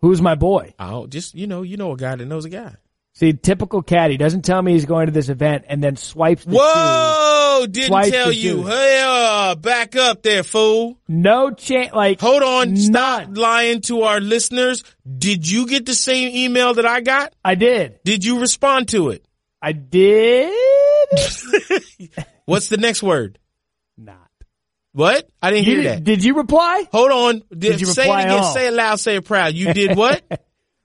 Who's 0.00 0.22
my 0.22 0.34
boy? 0.34 0.74
Don't 0.78 1.10
just 1.10 1.34
you 1.34 1.46
know 1.46 1.62
you 1.62 1.76
know 1.76 1.92
a 1.92 1.96
guy 1.96 2.16
that 2.16 2.26
knows 2.26 2.44
a 2.44 2.50
guy. 2.50 2.76
See, 3.12 3.32
typical 3.32 3.82
caddy 3.82 4.16
doesn't 4.16 4.42
tell 4.42 4.62
me 4.62 4.72
he's 4.72 4.86
going 4.86 5.06
to 5.06 5.12
this 5.12 5.28
event 5.28 5.64
and 5.68 5.82
then 5.82 5.96
swipes 5.96 6.44
the. 6.44 6.56
Whoa! 6.56 7.66
Didn't 7.66 7.88
Twice 7.88 8.10
tell 8.10 8.32
you. 8.32 8.62
Hey, 8.62 9.02
uh, 9.04 9.56
back 9.56 9.96
up 9.96 10.22
there, 10.22 10.42
fool. 10.42 10.96
No 11.08 11.50
chance. 11.50 11.92
Like, 11.92 12.20
Hold 12.20 12.42
on. 12.42 12.76
Stop 12.76 13.36
lying 13.36 13.80
to 13.82 14.02
our 14.02 14.20
listeners. 14.20 14.84
Did 15.18 15.50
you 15.50 15.66
get 15.66 15.86
the 15.86 15.94
same 15.94 16.34
email 16.34 16.74
that 16.74 16.86
I 16.86 17.00
got? 17.00 17.34
I 17.44 17.56
did. 17.56 17.98
Did 18.04 18.24
you 18.24 18.40
respond 18.40 18.88
to 18.88 19.10
it? 19.10 19.26
I 19.60 19.72
did. 19.72 20.54
What's 22.46 22.68
the 22.68 22.78
next 22.78 23.02
word? 23.02 23.39
Not. 24.94 25.00
What? 25.00 25.28
I 25.42 25.50
didn't 25.50 25.66
You 25.66 25.72
hear 25.72 25.82
did, 25.82 25.92
that. 25.92 26.04
did 26.04 26.24
you 26.24 26.34
reply? 26.34 26.84
Hold 26.92 27.10
on. 27.10 27.42
Did 27.56 27.80
you 27.80 27.86
say 27.86 28.02
it 28.02 28.06
reply 28.06 28.22
again. 28.22 28.38
all? 28.38 28.54
Say 28.54 28.68
it 28.68 28.72
loud. 28.72 29.00
Say 29.00 29.16
it 29.16 29.24
proud. 29.24 29.54
You 29.54 29.72
did 29.72 29.96
what? 29.96 30.22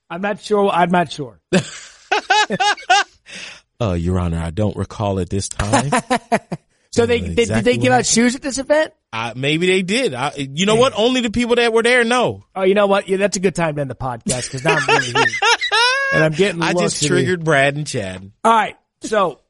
I'm 0.10 0.22
not 0.22 0.40
sure. 0.40 0.70
I'm 0.70 0.92
not 0.92 1.12
sure. 1.12 1.40
uh, 3.82 3.94
Your 3.94 4.20
Honor, 4.20 4.40
I 4.40 4.52
don't 4.52 4.76
recall 4.76 5.20
at 5.20 5.30
this 5.30 5.50
time. 5.50 5.92
So 6.96 7.06
they 7.06 7.20
know 7.20 7.34
did, 7.34 7.50
did 7.50 7.66
they 7.66 7.76
give 7.76 7.92
out 7.92 8.06
shoes 8.06 8.38
at 8.38 8.42
this 8.42 8.58
event? 8.58 8.94
I, 9.12 9.34
maybe 9.36 9.68
they 9.68 9.82
did. 9.82 10.14
I, 10.14 10.32
you 10.38 10.66
know 10.66 10.76
what? 10.76 10.94
Only 10.96 11.20
the 11.20 11.30
people 11.30 11.56
that 11.56 11.74
were 11.74 11.84
there 11.84 12.06
know. 12.06 12.46
Oh, 12.56 12.64
you 12.64 12.74
know 12.74 12.88
what? 12.88 13.10
Yeah, 13.10 13.18
that's 13.18 13.36
a 13.36 13.42
good 13.42 13.54
time 13.54 13.76
to 13.76 13.82
end 13.82 13.90
the 13.90 13.96
podcast 13.96 14.50
because 14.50 14.64
now 14.64 14.78
I'm 14.78 14.88
really 14.88 15.12
here. 15.12 15.26
and 16.14 16.24
I'm 16.24 16.32
getting. 16.32 16.62
I 16.62 16.74
just 16.74 17.06
triggered 17.06 17.44
Brad 17.44 17.76
and 17.76 17.86
Chad. 17.86 18.32
All 18.46 18.54
right, 18.54 18.78
so 19.02 19.42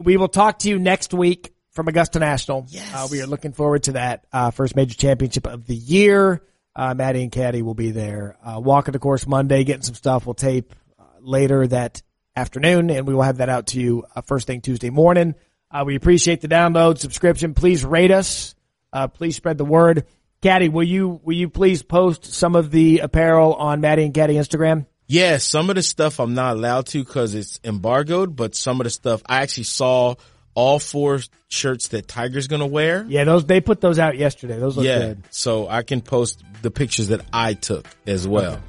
we 0.00 0.16
will 0.16 0.28
talk 0.28 0.58
to 0.60 0.68
you 0.68 0.80
next 0.80 1.14
week 1.14 1.54
from 1.72 1.88
Augusta 1.88 2.18
National. 2.18 2.66
Yes. 2.68 2.90
Uh, 2.94 3.08
we 3.10 3.20
are 3.20 3.26
looking 3.26 3.52
forward 3.52 3.84
to 3.84 3.92
that 3.92 4.26
uh, 4.32 4.50
first 4.50 4.76
major 4.76 4.94
championship 4.94 5.46
of 5.46 5.66
the 5.66 5.74
year. 5.74 6.42
Uh, 6.74 6.94
Maddie 6.94 7.22
and 7.22 7.32
Caddy 7.32 7.62
will 7.62 7.74
be 7.74 7.90
there. 7.90 8.36
Uh, 8.42 8.60
walking 8.60 8.92
the 8.92 8.98
course 8.98 9.26
Monday, 9.26 9.64
getting 9.64 9.82
some 9.82 9.94
stuff. 9.94 10.26
We'll 10.26 10.34
tape 10.34 10.74
uh, 10.98 11.04
later 11.20 11.66
that 11.66 12.02
afternoon, 12.36 12.90
and 12.90 13.06
we 13.06 13.14
will 13.14 13.22
have 13.22 13.38
that 13.38 13.48
out 13.48 13.68
to 13.68 13.80
you 13.80 14.04
uh, 14.14 14.22
first 14.22 14.46
thing 14.46 14.60
Tuesday 14.60 14.90
morning. 14.90 15.34
Uh, 15.70 15.84
we 15.86 15.96
appreciate 15.96 16.40
the 16.40 16.48
download, 16.48 16.98
subscription. 16.98 17.54
Please 17.54 17.84
rate 17.84 18.10
us. 18.10 18.54
Uh, 18.92 19.08
please 19.08 19.36
spread 19.36 19.58
the 19.58 19.64
word. 19.64 20.06
Caddy, 20.42 20.68
will 20.68 20.82
you 20.82 21.20
will 21.22 21.36
you 21.36 21.48
please 21.48 21.82
post 21.82 22.26
some 22.26 22.56
of 22.56 22.70
the 22.70 22.98
apparel 22.98 23.54
on 23.54 23.80
Maddie 23.80 24.04
and 24.04 24.12
Caddy 24.12 24.34
Instagram? 24.34 24.86
Yeah, 25.06 25.36
some 25.38 25.70
of 25.70 25.76
the 25.76 25.82
stuff 25.82 26.20
I'm 26.20 26.34
not 26.34 26.56
allowed 26.56 26.86
to 26.86 27.04
because 27.04 27.34
it's 27.34 27.60
embargoed, 27.64 28.34
but 28.34 28.54
some 28.54 28.80
of 28.80 28.84
the 28.84 28.90
stuff 28.90 29.22
I 29.26 29.42
actually 29.42 29.64
saw 29.64 30.16
all 30.54 30.78
four 30.78 31.20
shirts 31.48 31.88
that 31.88 32.08
Tiger's 32.08 32.46
gonna 32.48 32.66
wear. 32.66 33.04
Yeah, 33.08 33.24
those 33.24 33.44
they 33.46 33.60
put 33.60 33.80
those 33.80 33.98
out 33.98 34.16
yesterday. 34.18 34.58
Those 34.58 34.76
look 34.76 34.86
Yeah, 34.86 34.98
good. 34.98 35.22
so 35.30 35.68
I 35.68 35.82
can 35.82 36.00
post 36.00 36.42
the 36.62 36.70
pictures 36.70 37.08
that 37.08 37.22
I 37.32 37.54
took 37.54 37.86
as 38.06 38.26
well 38.28 38.60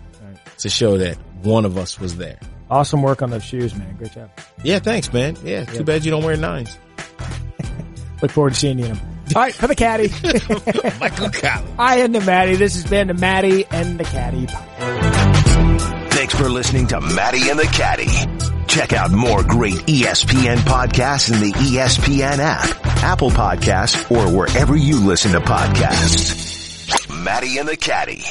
to 0.60 0.70
show 0.70 0.98
that 1.00 1.18
one 1.44 1.66
of 1.66 1.78
us 1.78 2.00
was 2.00 2.16
there. 2.18 2.40
Awesome 2.70 3.02
work 3.04 3.22
on 3.22 3.30
those 3.30 3.44
shoes, 3.44 3.76
man. 3.76 3.96
Great 3.98 4.14
job. 4.14 4.30
Yeah, 4.64 4.80
thanks, 4.80 5.12
man. 5.14 5.38
Yeah, 5.44 5.66
too 5.66 5.84
bad 5.84 6.06
you 6.06 6.12
don't 6.12 6.24
wear 6.24 6.38
nines. 6.38 6.76
Look 8.22 8.32
forward 8.32 8.54
to 8.54 8.60
seeing 8.60 8.80
you 8.80 8.86
in 8.86 8.94
them. 8.94 9.08
All 9.36 9.42
right, 9.42 9.54
for 9.54 9.68
the 9.68 9.76
caddy. 9.76 10.10
Michael 11.00 11.30
Collins. 11.30 11.72
I 11.80 11.98
am 11.98 12.12
the 12.14 12.22
Maddie. 12.22 12.56
This 12.56 12.76
has 12.76 12.86
been 12.90 13.08
the 13.08 13.14
Maddie 13.14 13.66
and 13.72 14.00
the 14.00 14.04
Caddy. 14.06 14.48
Thanks 16.10 16.34
for 16.36 16.50
listening 16.50 16.88
to 16.88 17.00
Maddie 17.02 17.50
and 17.50 17.60
the 17.60 17.66
Caddy. 17.66 18.53
Check 18.74 18.92
out 18.92 19.12
more 19.12 19.44
great 19.44 19.86
ESPN 19.86 20.58
podcasts 20.58 21.32
in 21.32 21.40
the 21.40 21.52
ESPN 21.54 22.40
app, 22.40 22.84
Apple 23.04 23.30
Podcasts, 23.30 24.10
or 24.10 24.36
wherever 24.36 24.76
you 24.76 25.00
listen 25.00 25.34
to 25.34 25.42
podcasts. 25.42 27.08
Maddie 27.24 27.60
and 27.60 27.70
the 27.70 27.78
Caddy. 27.78 28.26